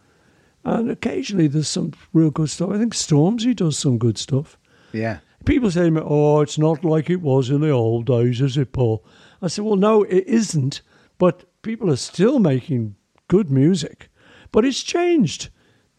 And 0.64 0.90
occasionally 0.90 1.48
there's 1.48 1.68
some 1.68 1.92
real 2.12 2.30
good 2.30 2.50
stuff. 2.50 2.70
I 2.70 2.78
think 2.78 2.94
Stormzy 2.94 3.54
does 3.54 3.78
some 3.78 3.98
good 3.98 4.18
stuff. 4.18 4.58
Yeah. 4.92 5.18
People 5.44 5.70
say 5.70 5.84
to 5.84 5.90
me, 5.90 6.02
oh, 6.04 6.40
it's 6.40 6.58
not 6.58 6.84
like 6.84 7.08
it 7.08 7.22
was 7.22 7.48
in 7.50 7.60
the 7.60 7.70
old 7.70 8.06
days, 8.06 8.40
is 8.40 8.56
it, 8.56 8.72
Paul? 8.72 9.04
I 9.40 9.46
said, 9.48 9.64
well, 9.64 9.76
no, 9.76 10.02
it 10.02 10.26
isn't. 10.26 10.82
But 11.16 11.44
people 11.62 11.90
are 11.90 11.96
still 11.96 12.38
making 12.38 12.96
good 13.28 13.50
music. 13.50 14.10
But 14.52 14.64
it's 14.64 14.82
changed. 14.82 15.50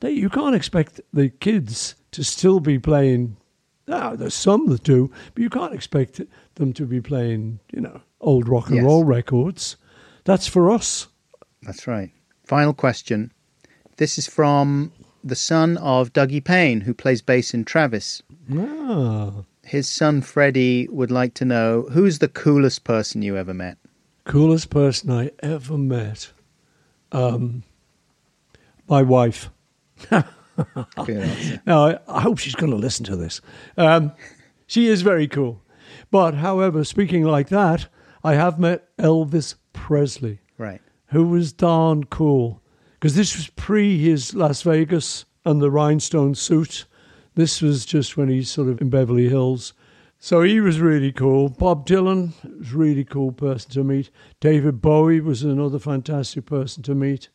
They, 0.02 0.12
you 0.12 0.30
can't 0.30 0.56
expect 0.56 1.02
the 1.14 1.30
kids 1.30 1.96
to 2.12 2.24
still 2.24 2.60
be 2.60 2.78
playing. 2.78 3.38
Now, 3.90 4.16
there's 4.16 4.36
some 4.36 4.68
that 4.70 4.84
do, 4.84 5.11
but 5.34 5.41
you 5.41 5.49
can't 5.49 5.74
expect 5.74 6.22
them 6.56 6.74
to 6.74 6.86
be 6.86 7.02
playing, 7.02 7.60
you 7.74 7.82
know, 7.82 8.02
old 8.22 8.48
rock 8.48 8.68
and 8.68 8.76
Yes. 8.76 8.86
roll 8.86 9.03
records. 9.03 9.78
That's 10.26 10.45
for 10.48 10.70
us. 10.70 11.07
That's 11.64 11.88
right. 11.88 12.11
Final 12.45 12.74
question. 12.74 13.32
This 13.98 14.20
is 14.20 14.28
from 14.28 14.91
the 15.24 15.36
son 15.36 15.76
of 15.78 16.14
Dougie 16.14 16.44
Payne, 16.44 16.82
who 16.82 16.94
plays 16.94 17.22
bass 17.24 17.53
in 17.53 17.66
Travis. 17.66 18.22
Ah, 18.56 19.44
His 19.64 19.90
son 19.90 20.22
Freddie 20.22 20.88
would 20.90 21.11
like 21.11 21.34
to 21.36 21.45
know 21.45 21.88
who's 21.91 22.20
the 22.20 22.28
coolest 22.28 22.84
person 22.84 23.22
you 23.24 23.36
ever 23.38 23.53
met? 23.53 23.78
coolest 24.26 24.70
person 24.70 25.10
I 25.10 25.32
ever 25.41 25.76
met. 25.78 26.32
Um, 27.11 27.64
my 28.88 29.02
wife. 29.02 29.49
Now, 31.65 31.88
I, 31.88 31.99
I 32.07 32.22
hope 32.22 32.38
she's 32.40 32.56
going 32.56 32.72
to 32.72 32.77
listen 32.77 33.06
to 33.06 33.15
this. 33.15 33.41
Um, 33.77 34.11
she 34.68 34.88
is 34.88 35.02
very 35.02 35.27
cool. 35.27 35.61
But, 36.11 36.36
however, 36.36 36.84
speaking 36.84 37.23
like 37.23 37.49
that, 37.49 37.88
I 38.23 38.34
have 38.36 38.60
met 38.60 38.95
Elvis 38.98 39.56
Presley, 39.73 40.40
Right. 40.57 40.81
who 41.07 41.27
was 41.27 41.52
darn 41.53 42.03
cool. 42.06 42.61
Because 42.94 43.15
this 43.15 43.36
was 43.38 43.48
pre 43.49 43.98
his 43.98 44.34
Las 44.34 44.61
Vegas 44.64 45.26
and 45.45 45.61
the 45.61 45.72
rhinestone 45.72 46.36
suit. 46.36 46.86
This 47.36 47.61
was 47.61 47.86
just 47.86 48.18
when 48.18 48.27
he's 48.30 48.49
sort 48.52 48.68
of 48.68 48.81
in 48.81 48.90
Beverly 48.90 49.30
Hills. 49.30 49.73
So 50.19 50.41
he 50.41 50.60
was 50.60 50.81
really 50.81 51.14
cool. 51.14 51.48
Bob 51.48 51.88
Dylan 51.88 52.34
was 52.60 52.73
a 52.73 52.77
really 52.77 53.06
cool 53.06 53.31
person 53.31 53.72
to 53.72 53.84
meet. 53.86 54.10
David 54.41 54.81
Bowie 54.81 55.22
was 55.22 55.44
another 55.44 55.80
fantastic 55.80 56.45
person 56.45 56.84
to 56.84 56.94
meet. 56.94 57.30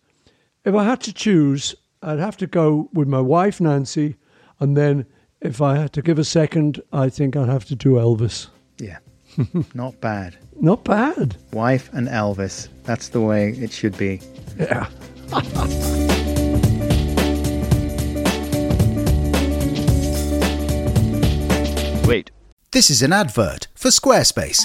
If 0.67 0.75
I 0.75 0.85
had 0.85 1.01
to 1.03 1.13
choose, 1.15 1.75
I'd 2.05 2.19
have 2.19 2.37
to 2.37 2.47
go 2.47 2.91
with 2.93 3.09
my 3.09 3.21
wife, 3.21 3.63
Nancy, 3.63 4.17
and 4.61 4.77
then 4.77 5.07
if 5.41 5.63
I 5.63 5.77
had 5.77 5.95
to 5.95 6.03
give 6.03 6.19
a 6.19 6.25
second, 6.25 6.83
I 6.93 7.09
think 7.09 7.35
I'd 7.35 7.49
have 7.49 7.65
to 7.67 7.75
do 7.75 7.95
Elvis. 7.95 8.49
Yeah. 8.79 8.99
Not 9.75 9.99
bad. 10.03 10.37
Not 10.61 10.85
bad. 10.85 11.37
Wife 11.53 11.89
and 11.95 12.07
Elvis. 12.09 12.69
That's 12.83 13.09
the 13.09 13.23
way 13.23 13.53
it 13.53 13.73
should 13.73 13.97
be. 13.97 14.21
Yeah. 14.59 14.87
Wait. 22.07 22.31
This 22.73 22.91
is 22.91 23.01
an 23.01 23.15
advert 23.15 23.69
for 23.75 23.89
Squarespace. 23.89 24.63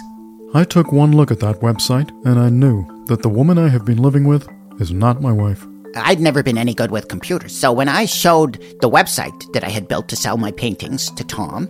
I 0.53 0.65
took 0.65 0.91
one 0.91 1.15
look 1.15 1.31
at 1.31 1.39
that 1.39 1.61
website 1.61 2.09
and 2.25 2.37
I 2.37 2.49
knew 2.49 3.05
that 3.05 3.21
the 3.21 3.29
woman 3.29 3.57
I 3.57 3.69
have 3.69 3.85
been 3.85 4.01
living 4.01 4.27
with 4.27 4.49
is 4.81 4.91
not 4.91 5.21
my 5.21 5.31
wife. 5.31 5.65
I'd 5.95 6.19
never 6.19 6.43
been 6.43 6.57
any 6.57 6.73
good 6.73 6.91
with 6.91 7.07
computers, 7.07 7.55
so 7.55 7.71
when 7.71 7.89
I 7.89 8.05
showed 8.05 8.61
the 8.81 8.89
website 8.89 9.51
that 9.53 9.63
I 9.63 9.69
had 9.69 9.87
built 9.87 10.07
to 10.09 10.15
sell 10.15 10.37
my 10.37 10.51
paintings 10.51 11.09
to 11.11 11.23
Tom, 11.23 11.69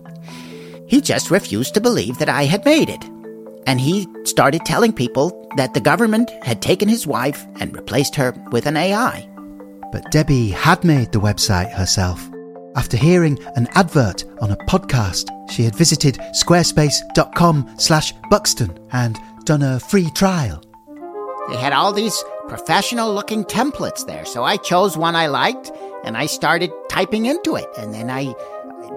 he 0.88 1.02
just 1.02 1.32
refused 1.32 1.74
to 1.76 1.82
believe 1.82 2.18
that 2.18 2.30
I 2.30 2.46
had 2.46 2.66
made 2.66 2.90
it. 2.90 3.04
And 3.68 3.80
he 3.80 4.08
started 4.24 4.66
telling 4.66 4.94
people 4.94 5.48
that 5.56 5.74
the 5.74 5.82
government 5.82 6.32
had 6.44 6.62
taken 6.62 6.90
his 6.90 7.06
wife 7.06 7.46
and 7.60 7.76
replaced 7.76 8.16
her 8.16 8.34
with 8.52 8.66
an 8.66 8.78
AI. 8.78 9.30
But 9.92 10.12
Debbie 10.12 10.50
had 10.50 10.84
made 10.84 11.12
the 11.12 11.20
website 11.20 11.72
herself. 11.72 12.28
After 12.76 12.98
hearing 12.98 13.40
an 13.56 13.68
advert 13.74 14.26
on 14.42 14.52
a 14.52 14.58
podcast, 14.66 15.30
she 15.52 15.64
had 15.64 15.76
visited 15.76 16.16
squarespace.com 16.34 17.76
slash 17.78 18.14
Buxton 18.30 18.78
and 18.92 19.18
done 19.46 19.64
a 19.64 19.80
free 19.80 20.10
trial. 20.12 20.64
They 21.50 21.58
had 21.58 21.74
all 21.74 21.92
these 21.92 22.24
professional 22.48 23.14
looking 23.14 23.44
templates 23.44 24.06
there, 24.06 24.24
so 24.26 24.44
I 24.44 24.58
chose 24.58 24.98
one 24.98 25.16
I 25.16 25.28
liked 25.28 25.72
and 26.04 26.16
I 26.16 26.28
started 26.28 26.72
typing 26.90 27.26
into 27.26 27.56
it. 27.56 27.68
And 27.78 27.94
then 27.94 28.10
I 28.10 28.36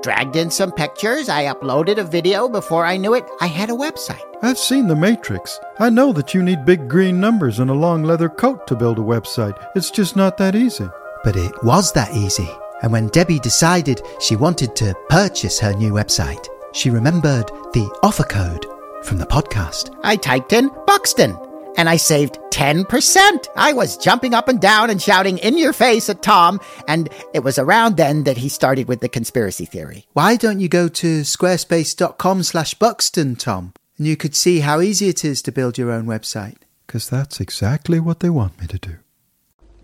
dragged 0.03 0.37
in 0.37 0.51
some 0.51 0.71
pictures, 0.71 1.29
I 1.29 1.45
uploaded 1.45 1.99
a 1.99 2.05
video. 2.05 2.49
Before 2.49 2.85
I 2.85 2.97
knew 2.99 3.15
it, 3.15 3.25
I 3.41 3.47
had 3.47 3.71
a 3.71 3.75
website. 3.75 4.23
I've 4.43 4.59
seen 4.59 4.87
The 4.87 4.97
Matrix. 4.97 5.59
I 5.79 5.89
know 5.89 6.13
that 6.13 6.35
you 6.35 6.43
need 6.43 6.67
big 6.67 6.89
green 6.89 7.21
numbers 7.21 7.59
and 7.59 7.71
a 7.71 7.75
long 7.75 8.03
leather 8.03 8.29
coat 8.29 8.67
to 8.67 8.77
build 8.77 8.99
a 8.99 9.03
website. 9.03 9.59
It's 9.75 9.91
just 9.91 10.15
not 10.15 10.37
that 10.37 10.55
easy. 10.55 10.89
But 11.25 11.37
it 11.37 11.53
was 11.65 11.93
that 11.93 12.15
easy. 12.15 12.51
And 12.83 12.93
when 12.93 13.09
Debbie 13.09 13.39
decided 13.39 14.03
she 14.21 14.37
wanted 14.37 14.75
to 14.77 14.95
purchase 15.09 15.59
her 15.61 15.73
new 15.73 15.93
website, 15.93 16.49
she 16.73 16.91
remembered 16.91 17.47
the 17.73 17.89
offer 18.03 18.25
code 18.25 18.67
from 19.05 19.19
the 19.19 19.27
podcast. 19.27 19.97
I 20.03 20.17
typed 20.17 20.53
in 20.53 20.71
Buxton 20.87 21.39
and 21.77 21.89
I 21.89 21.97
saved 21.97 22.39
10%. 22.51 23.47
I 23.57 23.73
was 23.73 23.97
jumping 23.97 24.35
up 24.35 24.49
and 24.49 24.61
down 24.61 24.91
and 24.91 25.01
shouting 25.01 25.39
in 25.39 25.59
your 25.59 25.73
face 25.73 26.09
at 26.09 26.23
Tom, 26.23 26.61
and 26.87 27.09
it 27.35 27.41
was 27.41 27.59
around 27.59 27.97
then 27.97 28.25
that 28.25 28.37
he 28.37 28.49
started 28.49 28.89
with 28.89 29.01
the 29.01 29.09
conspiracy 29.09 29.65
theory. 29.65 30.07
Why 30.13 30.37
don't 30.37 30.61
you 30.61 30.69
go 30.69 30.89
to 30.89 31.23
squarespace.com 31.23 32.43
slash 32.43 32.75
Buxton, 32.75 33.37
Tom? 33.37 33.73
And 33.99 34.07
you 34.07 34.17
could 34.17 34.35
see 34.35 34.61
how 34.61 34.81
easy 34.81 35.09
it 35.09 35.25
is 35.25 35.43
to 35.43 35.53
build 35.53 35.79
your 35.79 35.91
own 35.91 36.07
website. 36.07 36.57
Because 36.87 37.09
that's 37.09 37.41
exactly 37.41 38.01
what 38.01 38.21
they 38.21 38.31
want 38.31 38.61
me 38.61 38.67
to 38.67 38.79
do. 38.79 38.97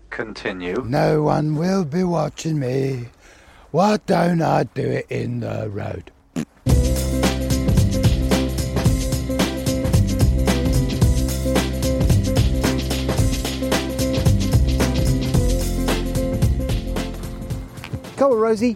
Continue. 0.09 0.83
No 0.85 1.23
one 1.23 1.55
will 1.55 1.85
be 1.85 2.03
watching 2.03 2.59
me. 2.59 3.09
Why 3.71 3.97
don't 3.97 4.41
I 4.41 4.63
do 4.63 4.81
it 4.81 5.07
in 5.09 5.41
the 5.41 5.69
road? 5.69 6.11
Come 18.19 18.33
on, 18.33 18.37
Rosie. 18.37 18.75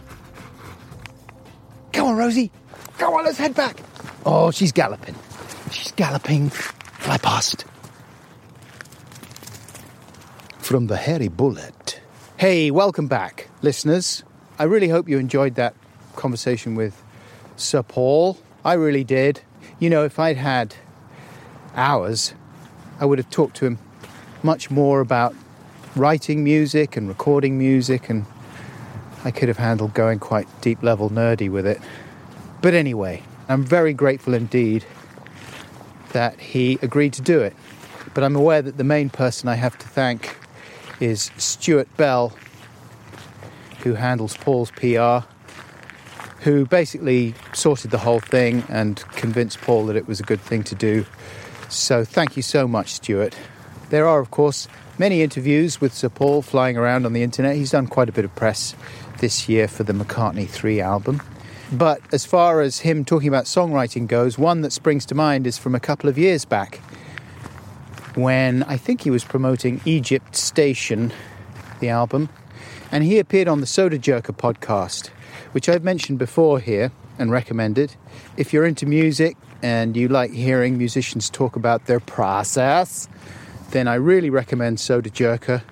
Come 1.92 2.06
on, 2.06 2.16
Rosie. 2.16 2.50
Come 2.96 3.12
on, 3.12 3.26
let's 3.26 3.36
head 3.36 3.54
back. 3.54 3.78
Oh, 4.24 4.50
she's 4.50 4.72
galloping. 4.72 5.14
She's 5.70 5.92
galloping. 5.92 6.48
Fly 6.48 7.18
past. 7.18 7.66
From 10.56 10.86
the 10.86 10.96
hairy 10.96 11.28
bullet. 11.28 12.00
Hey, 12.38 12.70
welcome 12.70 13.06
back, 13.06 13.50
listeners. 13.60 14.22
I 14.58 14.64
really 14.64 14.88
hope 14.88 15.10
you 15.10 15.18
enjoyed 15.18 15.56
that 15.56 15.74
conversation 16.16 16.74
with 16.74 17.02
Sir 17.56 17.82
Paul. 17.82 18.38
I 18.64 18.72
really 18.72 19.04
did. 19.04 19.42
You 19.78 19.90
know, 19.90 20.04
if 20.04 20.18
I'd 20.18 20.38
had 20.38 20.74
hours, 21.74 22.32
I 22.98 23.04
would 23.04 23.18
have 23.18 23.28
talked 23.28 23.56
to 23.58 23.66
him 23.66 23.78
much 24.42 24.70
more 24.70 25.00
about 25.00 25.34
writing 25.94 26.42
music 26.42 26.96
and 26.96 27.08
recording 27.08 27.58
music 27.58 28.08
and 28.08 28.24
I 29.24 29.30
could 29.30 29.48
have 29.48 29.56
handled 29.56 29.94
going 29.94 30.18
quite 30.18 30.46
deep 30.60 30.82
level 30.82 31.08
nerdy 31.08 31.50
with 31.50 31.66
it. 31.66 31.80
But 32.60 32.74
anyway, 32.74 33.22
I'm 33.48 33.64
very 33.64 33.94
grateful 33.94 34.34
indeed 34.34 34.84
that 36.12 36.38
he 36.38 36.78
agreed 36.82 37.14
to 37.14 37.22
do 37.22 37.40
it. 37.40 37.56
But 38.12 38.22
I'm 38.22 38.36
aware 38.36 38.62
that 38.62 38.76
the 38.76 38.84
main 38.84 39.10
person 39.10 39.48
I 39.48 39.56
have 39.56 39.76
to 39.78 39.88
thank 39.88 40.36
is 41.00 41.30
Stuart 41.36 41.94
Bell, 41.96 42.32
who 43.80 43.94
handles 43.94 44.36
Paul's 44.36 44.70
PR, 44.70 45.26
who 46.42 46.66
basically 46.66 47.34
sorted 47.52 47.90
the 47.90 47.98
whole 47.98 48.20
thing 48.20 48.62
and 48.68 48.96
convinced 49.12 49.60
Paul 49.62 49.86
that 49.86 49.96
it 49.96 50.06
was 50.06 50.20
a 50.20 50.22
good 50.22 50.40
thing 50.40 50.62
to 50.64 50.74
do. 50.74 51.04
So 51.68 52.04
thank 52.04 52.36
you 52.36 52.42
so 52.42 52.68
much, 52.68 52.92
Stuart. 52.92 53.36
There 53.90 54.06
are, 54.06 54.20
of 54.20 54.30
course, 54.30 54.68
many 54.98 55.22
interviews 55.22 55.80
with 55.80 55.92
Sir 55.92 56.08
Paul 56.08 56.42
flying 56.42 56.76
around 56.76 57.06
on 57.06 57.12
the 57.12 57.22
internet. 57.22 57.56
He's 57.56 57.70
done 57.70 57.86
quite 57.86 58.08
a 58.08 58.12
bit 58.12 58.24
of 58.24 58.34
press 58.34 58.74
this 59.18 59.48
year 59.48 59.68
for 59.68 59.82
the 59.84 59.92
McCartney 59.92 60.48
3 60.48 60.80
album. 60.80 61.22
But 61.72 62.00
as 62.12 62.24
far 62.24 62.60
as 62.60 62.80
him 62.80 63.04
talking 63.04 63.28
about 63.28 63.44
songwriting 63.44 64.06
goes, 64.06 64.38
one 64.38 64.60
that 64.60 64.72
springs 64.72 65.06
to 65.06 65.14
mind 65.14 65.46
is 65.46 65.58
from 65.58 65.74
a 65.74 65.80
couple 65.80 66.08
of 66.08 66.18
years 66.18 66.44
back 66.44 66.80
when 68.14 68.62
I 68.64 68.76
think 68.76 69.00
he 69.02 69.10
was 69.10 69.24
promoting 69.24 69.80
Egypt 69.84 70.36
Station, 70.36 71.12
the 71.80 71.88
album, 71.88 72.28
and 72.92 73.02
he 73.02 73.18
appeared 73.18 73.48
on 73.48 73.60
the 73.60 73.66
Sodajerker 73.66 74.36
podcast, 74.36 75.08
which 75.52 75.68
I've 75.68 75.82
mentioned 75.82 76.18
before 76.18 76.60
here 76.60 76.92
and 77.18 77.32
recommended. 77.32 77.96
If 78.36 78.52
you're 78.52 78.66
into 78.66 78.86
music 78.86 79.36
and 79.62 79.96
you 79.96 80.08
like 80.08 80.30
hearing 80.30 80.78
musicians 80.78 81.28
talk 81.28 81.56
about 81.56 81.86
their 81.86 82.00
process, 82.00 83.08
then 83.70 83.88
I 83.88 83.94
really 83.94 84.30
recommend 84.30 84.78
Sodajerker, 84.78 85.62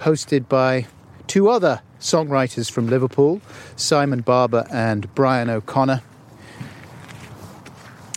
hosted 0.00 0.48
by 0.48 0.86
two 1.28 1.48
other 1.48 1.82
songwriters 2.00 2.70
from 2.70 2.88
Liverpool, 2.88 3.40
Simon 3.76 4.20
Barber 4.20 4.66
and 4.70 5.12
Brian 5.14 5.50
O'Connor. 5.50 6.02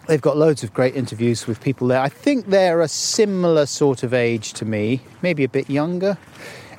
They've 0.07 0.21
got 0.21 0.37
loads 0.37 0.63
of 0.63 0.73
great 0.73 0.95
interviews 0.95 1.45
with 1.45 1.61
people 1.61 1.87
there. 1.87 2.01
I 2.01 2.09
think 2.09 2.47
they're 2.47 2.81
a 2.81 2.87
similar 2.87 3.65
sort 3.67 4.01
of 4.01 4.13
age 4.13 4.53
to 4.53 4.65
me, 4.65 5.01
maybe 5.21 5.43
a 5.43 5.49
bit 5.49 5.69
younger. 5.69 6.17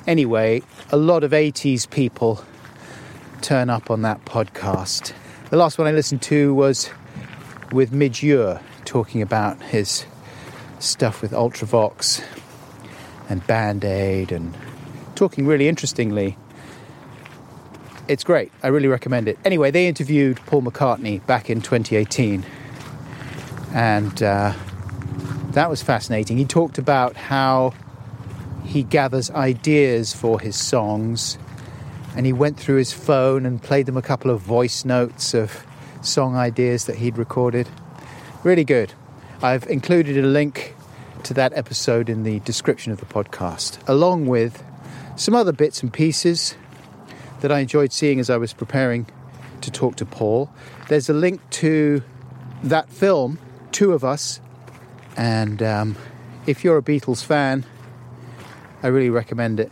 Anyway, 0.05 0.61
a 0.91 0.97
lot 0.97 1.23
of 1.23 1.31
80s 1.31 1.89
people 1.89 2.43
turn 3.41 3.69
up 3.69 3.89
on 3.89 4.01
that 4.01 4.25
podcast. 4.25 5.13
The 5.49 5.57
last 5.57 5.77
one 5.77 5.87
I 5.87 5.91
listened 5.91 6.21
to 6.23 6.53
was 6.53 6.89
with 7.71 7.93
Midge 7.93 8.21
Ure 8.21 8.59
talking 8.85 9.21
about 9.21 9.61
his 9.63 10.05
stuff 10.79 11.21
with 11.21 11.31
Ultravox 11.31 12.23
and 13.29 13.45
Band 13.47 13.85
Aid 13.85 14.31
and 14.31 14.53
talking 15.15 15.45
really 15.47 15.67
interestingly. 15.67 16.37
It's 18.07 18.23
great. 18.23 18.51
I 18.63 18.67
really 18.67 18.87
recommend 18.87 19.27
it. 19.27 19.37
Anyway, 19.45 19.71
they 19.71 19.87
interviewed 19.87 20.37
Paul 20.45 20.63
McCartney 20.63 21.25
back 21.25 21.49
in 21.49 21.61
2018 21.61 22.45
and 23.73 24.23
uh, 24.23 24.53
that 25.51 25.69
was 25.69 25.81
fascinating. 25.81 26.37
He 26.37 26.45
talked 26.45 26.77
about 26.77 27.15
how 27.15 27.73
he 28.65 28.83
gathers 28.83 29.29
ideas 29.31 30.13
for 30.13 30.39
his 30.39 30.55
songs 30.55 31.37
and 32.15 32.25
he 32.25 32.33
went 32.33 32.59
through 32.59 32.75
his 32.75 32.91
phone 32.91 33.45
and 33.45 33.61
played 33.61 33.85
them 33.85 33.97
a 33.97 34.01
couple 34.01 34.31
of 34.31 34.41
voice 34.41 34.83
notes 34.83 35.33
of 35.33 35.65
song 36.01 36.35
ideas 36.35 36.85
that 36.85 36.97
he'd 36.97 37.17
recorded. 37.17 37.69
Really 38.43 38.65
good. 38.65 38.93
I've 39.41 39.67
included 39.67 40.17
a 40.17 40.27
link 40.27 40.75
to 41.23 41.33
that 41.35 41.53
episode 41.53 42.09
in 42.09 42.23
the 42.23 42.39
description 42.39 42.91
of 42.91 42.99
the 42.99 43.05
podcast, 43.05 43.77
along 43.87 44.25
with 44.25 44.63
some 45.15 45.35
other 45.35 45.51
bits 45.51 45.81
and 45.83 45.93
pieces 45.93 46.55
that 47.41 47.51
I 47.51 47.59
enjoyed 47.59 47.91
seeing 47.91 48.19
as 48.19 48.29
I 48.29 48.37
was 48.37 48.53
preparing 48.53 49.05
to 49.61 49.69
talk 49.69 49.95
to 49.97 50.05
Paul. 50.05 50.49
There's 50.87 51.09
a 51.09 51.13
link 51.13 51.41
to 51.51 52.01
that 52.63 52.89
film, 52.89 53.39
Two 53.71 53.93
of 53.93 54.03
Us, 54.03 54.39
and 55.17 55.61
um, 55.61 55.95
if 56.47 56.63
you're 56.63 56.77
a 56.77 56.81
Beatles 56.81 57.23
fan, 57.23 57.65
I 58.81 58.87
really 58.87 59.09
recommend 59.09 59.59
it. 59.59 59.71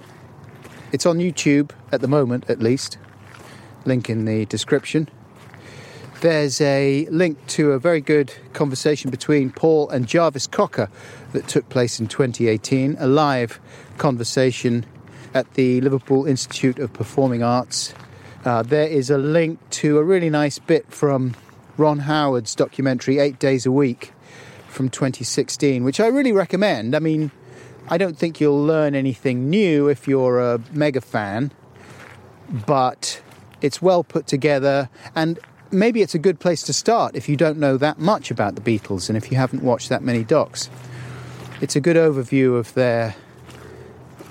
It's 0.92 1.06
on 1.06 1.18
YouTube 1.18 1.72
at 1.92 2.02
the 2.02 2.08
moment, 2.08 2.50
at 2.50 2.60
least. 2.60 2.98
Link 3.86 4.10
in 4.10 4.26
the 4.26 4.46
description. 4.46 5.10
There's 6.22 6.60
a 6.60 7.08
link 7.10 7.48
to 7.48 7.72
a 7.72 7.80
very 7.80 8.02
good 8.02 8.34
conversation 8.54 9.10
between 9.10 9.52
Paul 9.52 9.90
and 9.90 10.06
Jarvis 10.06 10.48
Cocker 10.48 10.90
that 11.32 11.48
took 11.48 11.70
place 11.70 12.00
in 12.00 12.08
2018, 12.08 12.98
a 13.00 13.08
live 13.08 13.60
conversation 13.98 14.86
at 15.34 15.54
the 15.54 15.82
Liverpool 15.82 16.26
Institute 16.26 16.80
of 16.80 16.92
Performing 16.94 17.44
Arts. 17.44 17.94
Uh, 18.46 18.64
there 18.64 18.88
is 18.88 19.10
a 19.10 19.18
link 19.18 19.60
to 19.70 19.98
a 19.98 20.04
really 20.04 20.30
nice 20.30 20.60
bit 20.60 20.92
from 20.92 21.36
Ron 21.78 22.00
Howard's 22.00 22.56
documentary, 22.56 23.20
Eight 23.20 23.40
Days 23.40 23.66
a 23.66 23.72
Week, 23.72 24.14
from 24.68 24.90
2016, 24.90 25.84
which 25.84 26.00
I 26.00 26.08
really 26.08 26.32
recommend. 26.32 26.96
I 26.96 27.00
mean, 27.00 27.32
I 27.90 27.98
don't 27.98 28.18
think 28.18 28.40
you'll 28.40 28.64
learn 28.64 28.96
anything 28.96 29.50
new 29.50 29.88
if 29.88 30.08
you're 30.08 30.40
a 30.40 30.62
mega 30.72 31.02
fan, 31.02 31.52
but 32.66 33.22
it's 33.62 33.82
well 33.82 34.04
put 34.04 34.28
together 34.28 34.90
and 35.16 35.40
maybe 35.72 36.02
it's 36.02 36.16
a 36.16 36.20
good 36.20 36.40
place 36.40 36.64
to 36.64 36.74
start 36.74 37.16
if 37.16 37.30
you 37.30 37.36
don't 37.36 37.58
know 37.58 37.78
that 37.78 38.00
much 38.00 38.32
about 38.32 38.56
the 38.56 38.62
Beatles 38.62 39.10
and 39.10 39.18
if 39.18 39.32
you 39.32 39.38
haven't 39.38 39.64
watched 39.64 39.90
that 39.90 40.02
many 40.02 40.24
docs. 40.24 40.70
It's 41.62 41.76
a 41.76 41.82
good 41.82 41.96
overview 41.96 42.58
of 42.58 42.74
their 42.74 43.16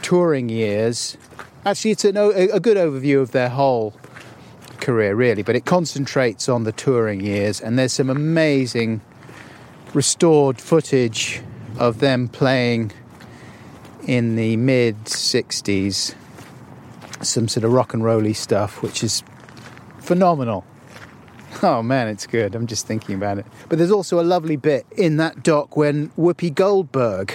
touring 0.02 0.48
years. 0.48 1.16
Actually, 1.64 1.92
it's 1.92 2.04
an, 2.04 2.16
a 2.16 2.60
good 2.60 2.76
overview 2.76 3.20
of 3.20 3.32
their 3.32 3.48
whole 3.48 3.94
career, 4.80 5.14
really, 5.14 5.42
but 5.42 5.56
it 5.56 5.64
concentrates 5.64 6.48
on 6.48 6.64
the 6.64 6.72
touring 6.72 7.20
years, 7.20 7.60
and 7.60 7.78
there's 7.78 7.92
some 7.92 8.10
amazing 8.10 9.00
restored 9.94 10.60
footage 10.60 11.42
of 11.78 12.00
them 12.00 12.28
playing 12.28 12.92
in 14.06 14.36
the 14.36 14.56
mid 14.56 14.96
60s 15.04 16.14
some 17.20 17.48
sort 17.48 17.64
of 17.64 17.72
rock 17.72 17.94
and 17.94 18.04
rolly 18.04 18.32
stuff, 18.32 18.82
which 18.82 19.02
is 19.02 19.22
phenomenal. 20.00 20.64
Oh 21.62 21.82
man, 21.82 22.08
it's 22.08 22.26
good. 22.26 22.54
I'm 22.54 22.66
just 22.66 22.86
thinking 22.86 23.14
about 23.14 23.38
it. 23.38 23.46
But 23.68 23.78
there's 23.78 23.90
also 23.90 24.20
a 24.20 24.22
lovely 24.22 24.56
bit 24.56 24.86
in 24.96 25.16
that 25.16 25.42
doc 25.42 25.76
when 25.76 26.10
Whoopi 26.10 26.54
Goldberg, 26.54 27.32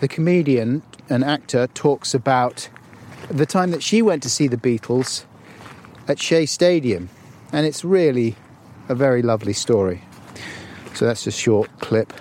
the 0.00 0.08
comedian 0.08 0.82
and 1.08 1.24
actor, 1.24 1.66
talks 1.68 2.14
about 2.14 2.68
the 3.28 3.46
time 3.46 3.70
that 3.70 3.82
she 3.82 4.02
went 4.02 4.22
to 4.22 4.30
see 4.30 4.48
the 4.48 4.56
Beatles 4.56 5.24
at 6.08 6.18
Shea 6.18 6.46
Stadium. 6.46 7.08
And 7.52 7.66
it's 7.66 7.84
really 7.84 8.36
a 8.88 8.94
very 8.94 9.22
lovely 9.22 9.52
story. 9.52 10.02
So 10.94 11.06
that's 11.06 11.26
a 11.26 11.30
short 11.32 11.80
clip. 11.80 12.12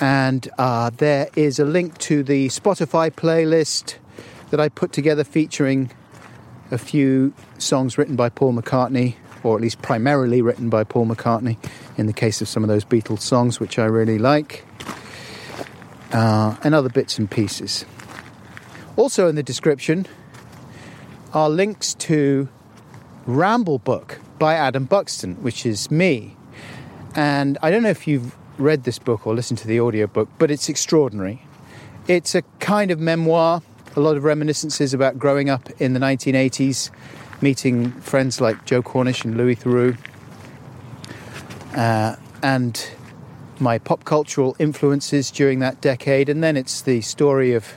And 0.00 0.48
uh, 0.58 0.90
there 0.90 1.28
is 1.36 1.58
a 1.58 1.64
link 1.64 1.98
to 1.98 2.22
the 2.22 2.48
Spotify 2.48 3.10
playlist 3.10 3.96
that 4.50 4.60
I 4.60 4.68
put 4.68 4.92
together 4.92 5.24
featuring 5.24 5.90
a 6.70 6.78
few 6.78 7.32
songs 7.58 7.96
written 7.96 8.16
by 8.16 8.28
Paul 8.28 8.54
McCartney, 8.54 9.16
or 9.42 9.56
at 9.56 9.62
least 9.62 9.80
primarily 9.82 10.42
written 10.42 10.68
by 10.68 10.84
Paul 10.84 11.06
McCartney, 11.06 11.56
in 11.96 12.06
the 12.06 12.12
case 12.12 12.40
of 12.40 12.48
some 12.48 12.62
of 12.62 12.68
those 12.68 12.84
Beatles 12.84 13.20
songs, 13.20 13.60
which 13.60 13.78
I 13.78 13.84
really 13.84 14.18
like, 14.18 14.64
uh, 16.16 16.56
and 16.64 16.74
other 16.74 16.88
bits 16.88 17.18
and 17.18 17.30
pieces. 17.30 17.84
Also 18.96 19.28
in 19.28 19.34
the 19.34 19.42
description 19.42 20.06
are 21.34 21.50
links 21.50 21.92
to 21.92 22.48
Ramble 23.26 23.78
Book 23.78 24.18
by 24.38 24.54
Adam 24.54 24.86
Buxton, 24.86 25.34
which 25.42 25.66
is 25.66 25.90
me. 25.90 26.34
And 27.14 27.58
I 27.60 27.70
don't 27.70 27.82
know 27.82 27.90
if 27.90 28.08
you've 28.08 28.34
read 28.56 28.84
this 28.84 28.98
book 28.98 29.26
or 29.26 29.34
listened 29.34 29.58
to 29.58 29.68
the 29.68 29.78
audiobook, 29.78 30.30
but 30.38 30.50
it's 30.50 30.70
extraordinary. 30.70 31.42
It's 32.08 32.34
a 32.34 32.40
kind 32.60 32.90
of 32.90 32.98
memoir 32.98 33.60
a 33.94 34.00
lot 34.00 34.16
of 34.16 34.24
reminiscences 34.24 34.92
about 34.92 35.18
growing 35.18 35.48
up 35.48 35.70
in 35.80 35.94
the 35.94 36.00
1980s, 36.00 36.90
meeting 37.40 37.90
friends 37.92 38.40
like 38.40 38.64
Joe 38.66 38.82
Cornish 38.82 39.24
and 39.24 39.36
Louis 39.36 39.56
Theroux, 39.56 39.96
uh, 41.74 42.16
and 42.42 42.90
my 43.60 43.78
pop 43.78 44.04
cultural 44.04 44.56
influences 44.58 45.30
during 45.30 45.58
that 45.60 45.80
decade. 45.80 46.28
And 46.28 46.42
then 46.42 46.56
it's 46.56 46.82
the 46.82 47.00
story 47.00 47.54
of 47.54 47.74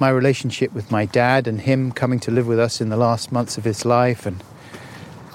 my 0.00 0.08
relationship 0.08 0.72
with 0.72 0.90
my 0.90 1.06
dad 1.06 1.46
and 1.46 1.60
him 1.60 1.92
coming 1.92 2.18
to 2.20 2.30
live 2.30 2.46
with 2.46 2.58
us 2.58 2.80
in 2.80 2.88
the 2.88 2.96
last 2.96 3.30
months 3.30 3.56
of 3.56 3.64
his 3.64 3.84
life, 3.84 4.26
and 4.26 4.42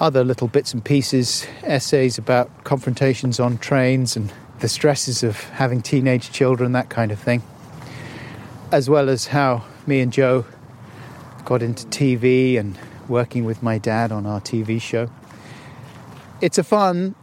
other 0.00 0.22
little 0.22 0.48
bits 0.48 0.74
and 0.74 0.84
pieces, 0.84 1.46
essays 1.62 2.18
about 2.18 2.64
confrontations 2.64 3.40
on 3.40 3.58
trains 3.58 4.16
and 4.16 4.32
the 4.60 4.68
stresses 4.68 5.22
of 5.22 5.40
having 5.50 5.80
teenage 5.80 6.30
children, 6.30 6.72
that 6.72 6.90
kind 6.90 7.10
of 7.10 7.18
thing, 7.18 7.42
as 8.70 8.90
well 8.90 9.08
as 9.08 9.28
how 9.28 9.64
me 9.86 10.00
and 10.00 10.12
Joe 10.12 10.44
got 11.44 11.62
into 11.62 11.86
TV 11.86 12.58
and 12.58 12.78
working 13.08 13.44
with 13.44 13.62
my 13.62 13.78
dad 13.78 14.12
on 14.12 14.26
our 14.26 14.40
TV 14.40 14.80
show. 14.80 15.08
It's 16.40 16.58
a 16.58 16.64
fun, 16.64 17.14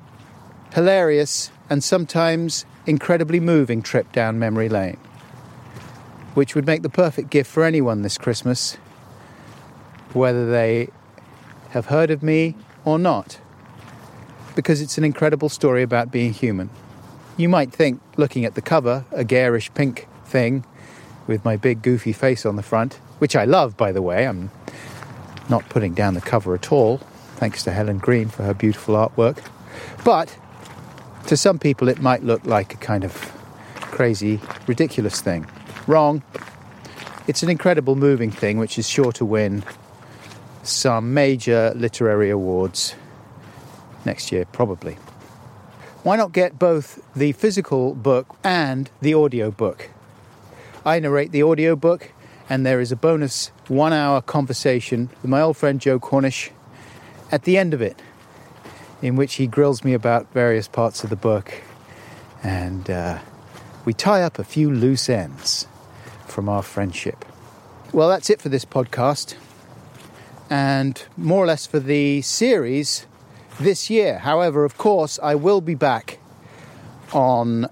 hilarious, 0.74 1.52
and 1.70 1.84
sometimes 1.84 2.66
incredibly 2.86 3.40
moving 3.40 3.82
trip 3.82 4.12
down 4.12 4.38
memory 4.40 4.70
lane, 4.70 4.98
which 6.34 6.56
would 6.56 6.66
make 6.66 6.82
the 6.82 6.90
perfect 6.90 7.30
gift 7.30 7.50
for 7.50 7.64
anyone 7.64 8.02
this 8.02 8.18
Christmas, 8.18 8.76
whether 10.14 10.50
they 10.50 10.90
have 11.70 11.88
heard 11.88 12.12
of 12.12 12.24
me 12.24 12.56
or 12.84 13.00
not, 13.00 13.40
because 14.56 14.82
it's 14.82 14.98
an 14.98 15.04
incredible 15.04 15.50
story 15.50 15.84
about 15.84 16.12
being 16.12 16.34
human. 16.34 16.70
You 17.38 17.50
might 17.50 17.72
think, 17.72 18.02
looking 18.16 18.46
at 18.46 18.56
the 18.56 18.62
cover, 18.62 19.06
a 19.12 19.24
garish 19.24 19.74
pink 19.74 20.08
thing, 20.26 20.64
with 21.28 21.44
my 21.44 21.58
big 21.58 21.82
goofy 21.82 22.14
face 22.14 22.46
on 22.46 22.56
the 22.56 22.64
front, 22.64 22.94
which 23.20 23.36
I 23.36 23.46
love, 23.46 23.76
by 23.76 23.92
the 23.92 24.02
way. 24.02 24.28
I'm 24.28 24.52
not 25.50 25.68
putting 25.70 25.94
down 25.94 26.14
the 26.14 26.22
cover 26.22 26.54
at 26.54 26.72
all, 26.72 27.00
thanks 27.36 27.64
to 27.64 27.72
Helen 27.72 27.98
Green 27.98 28.30
for 28.30 28.44
her 28.44 28.54
beautiful 28.54 28.96
artwork. 28.96 29.44
But 30.06 30.38
to 31.28 31.38
some 31.38 31.60
people, 31.60 31.88
it 31.88 32.02
might 32.02 32.24
look 32.24 32.46
like 32.46 32.74
a 32.74 32.78
kind 32.78 33.04
of 33.04 33.14
crazy, 33.82 34.40
ridiculous 34.68 35.22
thing. 35.22 35.48
Wrong. 35.88 36.22
It's 37.28 37.42
an 37.42 37.50
incredible 37.50 37.96
moving 37.96 38.30
thing 38.30 38.60
which 38.60 38.78
is 38.78 38.88
sure 38.88 39.12
to 39.14 39.26
win 39.26 39.64
some 40.64 41.14
major 41.14 41.74
literary 41.76 42.30
awards 42.30 42.96
next 44.06 44.32
year, 44.32 44.46
probably. 44.46 44.98
Why 46.04 46.18
not 46.18 46.34
get 46.34 46.60
both 46.60 47.02
the 47.16 47.32
physical 47.32 47.96
book 47.96 48.36
and 48.44 48.90
the 49.02 49.16
audio 49.16 49.50
book? 49.50 49.90
I 50.86 51.00
narrate 51.00 51.32
the 51.32 51.42
audio 51.42 51.76
book, 51.76 52.12
and 52.48 52.64
there 52.64 52.80
is 52.80 52.92
a 52.92 52.96
bonus 52.96 53.48
one 53.68 53.92
hour 53.92 54.22
conversation 54.22 55.10
with 55.24 55.32
my 55.32 55.42
old 55.42 55.58
friend 55.58 55.82
Joe 55.82 56.00
Cornish 56.00 56.52
at 57.32 57.44
the 57.44 57.58
end 57.58 57.74
of 57.74 57.82
it, 57.82 58.00
in 59.02 59.16
which 59.16 59.36
he 59.36 59.48
grills 59.48 59.84
me 59.84 59.94
about 59.94 60.32
various 60.34 60.68
parts 60.68 61.04
of 61.04 61.10
the 61.10 61.16
book, 61.16 61.62
and 62.44 62.90
uh, 62.90 63.20
we 63.86 63.94
tie 63.94 64.24
up 64.24 64.40
a 64.40 64.44
few 64.44 64.72
loose 64.72 65.10
ends 65.10 65.68
from 66.28 66.50
our 66.50 66.64
friendship. 66.64 67.26
Well, 67.92 68.10
that's 68.10 68.30
it 68.30 68.42
for 68.42 68.50
this 68.50 68.66
podcast, 68.66 69.36
and 70.50 71.02
more 71.16 71.44
or 71.44 71.48
less 71.48 71.66
for 71.66 71.80
the 71.80 72.22
series 72.22 73.06
this 73.60 73.90
year. 73.90 74.20
However, 74.20 74.66
of 74.66 74.78
course, 74.78 75.20
I 75.22 75.36
will 75.36 75.62
be 75.62 75.76
back 75.76 76.20
on 77.14 77.68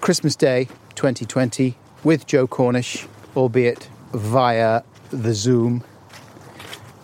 Christmas 0.00 0.36
Day 0.36 0.68
2020 0.94 1.76
with 2.04 2.26
Joe 2.26 2.46
Cornish, 2.46 3.06
albeit 3.36 3.88
via 4.12 4.82
the 5.10 5.34
Zoom. 5.34 5.84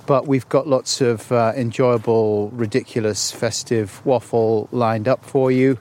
But 0.07 0.27
we've 0.27 0.49
got 0.49 0.67
lots 0.67 1.01
of 1.01 1.31
uh, 1.31 1.53
enjoyable, 1.57 2.51
ridiculous, 2.51 3.31
festive 3.31 4.05
waffle 4.05 4.69
lined 4.73 5.07
up 5.07 5.25
for 5.25 5.51
you. 5.51 5.79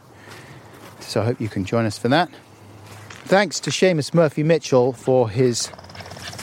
So 1.00 1.22
I 1.22 1.26
hope 1.26 1.42
you 1.42 1.50
can 1.50 1.66
join 1.66 1.86
us 1.86 1.98
for 1.98 2.08
that. 2.10 2.30
Thanks 3.26 3.60
to 3.62 3.70
Seamus 3.70 4.14
Murphy 4.14 4.44
Mitchell 4.44 4.94
for 4.94 5.30
his 5.30 5.72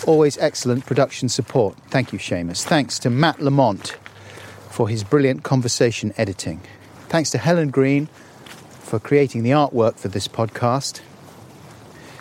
always 0.06 0.38
excellent 0.38 0.86
production 0.86 1.28
support. 1.28 1.76
Thank 1.88 2.12
you, 2.12 2.18
Seamus. 2.18 2.64
Thanks 2.64 2.98
to 3.00 3.10
Matt 3.10 3.40
Lamont 3.40 3.96
for 4.70 4.88
his 4.88 5.04
brilliant 5.04 5.42
conversation 5.42 6.12
editing. 6.16 6.60
Thanks 7.08 7.30
to 7.30 7.38
Helen 7.38 7.70
Green 7.70 8.06
for 8.80 8.98
creating 8.98 9.42
the 9.42 9.50
artwork 9.50 9.96
for 9.98 10.08
this 10.08 10.28
podcast. 10.28 11.00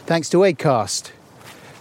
Thanks 0.05 0.29
to 0.29 0.37
Acast 0.37 1.11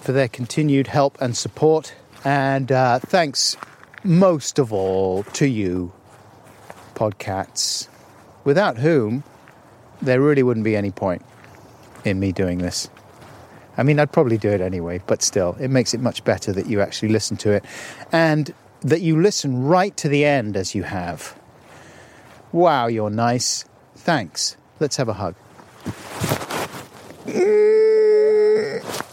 for 0.01 0.12
their 0.12 0.28
continued 0.28 0.89
help 0.89 1.16
and 1.20 1.36
support. 1.36 1.94
And 2.27 2.73
uh, 2.73 2.98
thanks 2.98 3.57
most 4.03 4.59
of 4.59 4.73
all 4.73 5.23
to 5.23 5.47
you, 5.47 5.93
podcasts, 6.97 7.86
without 8.43 8.78
whom 8.78 9.23
there 10.03 10.20
really 10.20 10.43
wouldn't 10.43 10.65
be 10.65 10.74
any 10.74 10.90
point 10.90 11.24
in 12.05 12.19
me 12.19 12.32
doing 12.32 12.59
this. 12.59 12.90
I 13.77 13.85
mean, 13.85 14.01
I'd 14.01 14.11
probably 14.11 14.39
do 14.39 14.51
it 14.51 14.61
anyway, 14.61 15.01
but 15.07 15.23
still, 15.23 15.57
it 15.61 15.69
makes 15.69 15.94
it 15.94 16.01
much 16.01 16.24
better 16.24 16.53
that 16.53 16.66
you 16.66 16.81
actually 16.81 17.11
listen 17.11 17.36
to 17.36 17.53
it 17.53 17.65
and 18.11 18.53
that 18.81 19.03
you 19.03 19.23
listen 19.23 19.62
right 19.62 19.97
to 19.97 20.09
the 20.09 20.24
end 20.24 20.57
as 20.57 20.74
you 20.74 20.82
have. 20.82 21.39
Wow, 22.51 22.89
you're 22.89 23.09
nice. 23.09 23.65
Thanks. 23.94 24.57
Let's 24.81 24.97
have 24.97 25.09
a 25.09 25.12
hug. 25.12 25.36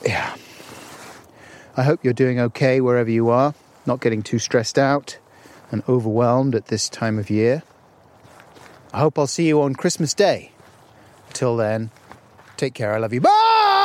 Yeah. 0.04 0.36
I 1.76 1.84
hope 1.84 2.04
you're 2.04 2.14
doing 2.14 2.40
okay 2.40 2.82
wherever 2.82 3.10
you 3.10 3.30
are, 3.30 3.56
not 3.86 4.00
getting 4.00 4.22
too 4.22 4.40
stressed 4.40 4.78
out 4.78 5.18
and 5.72 5.84
overwhelmed 5.90 6.54
at 6.54 6.68
this 6.68 6.88
time 6.88 7.18
of 7.18 7.30
year. 7.30 7.64
I 8.94 9.00
hope 9.00 9.18
I'll 9.18 9.28
see 9.28 9.48
you 9.48 9.62
on 9.62 9.74
Christmas 9.74 10.14
Day. 10.14 10.52
Till 11.34 11.58
then, 11.58 11.90
take 12.58 12.76
care. 12.76 12.94
I 12.94 13.00
love 13.00 13.12
you. 13.12 13.22
Bye! 13.22 13.83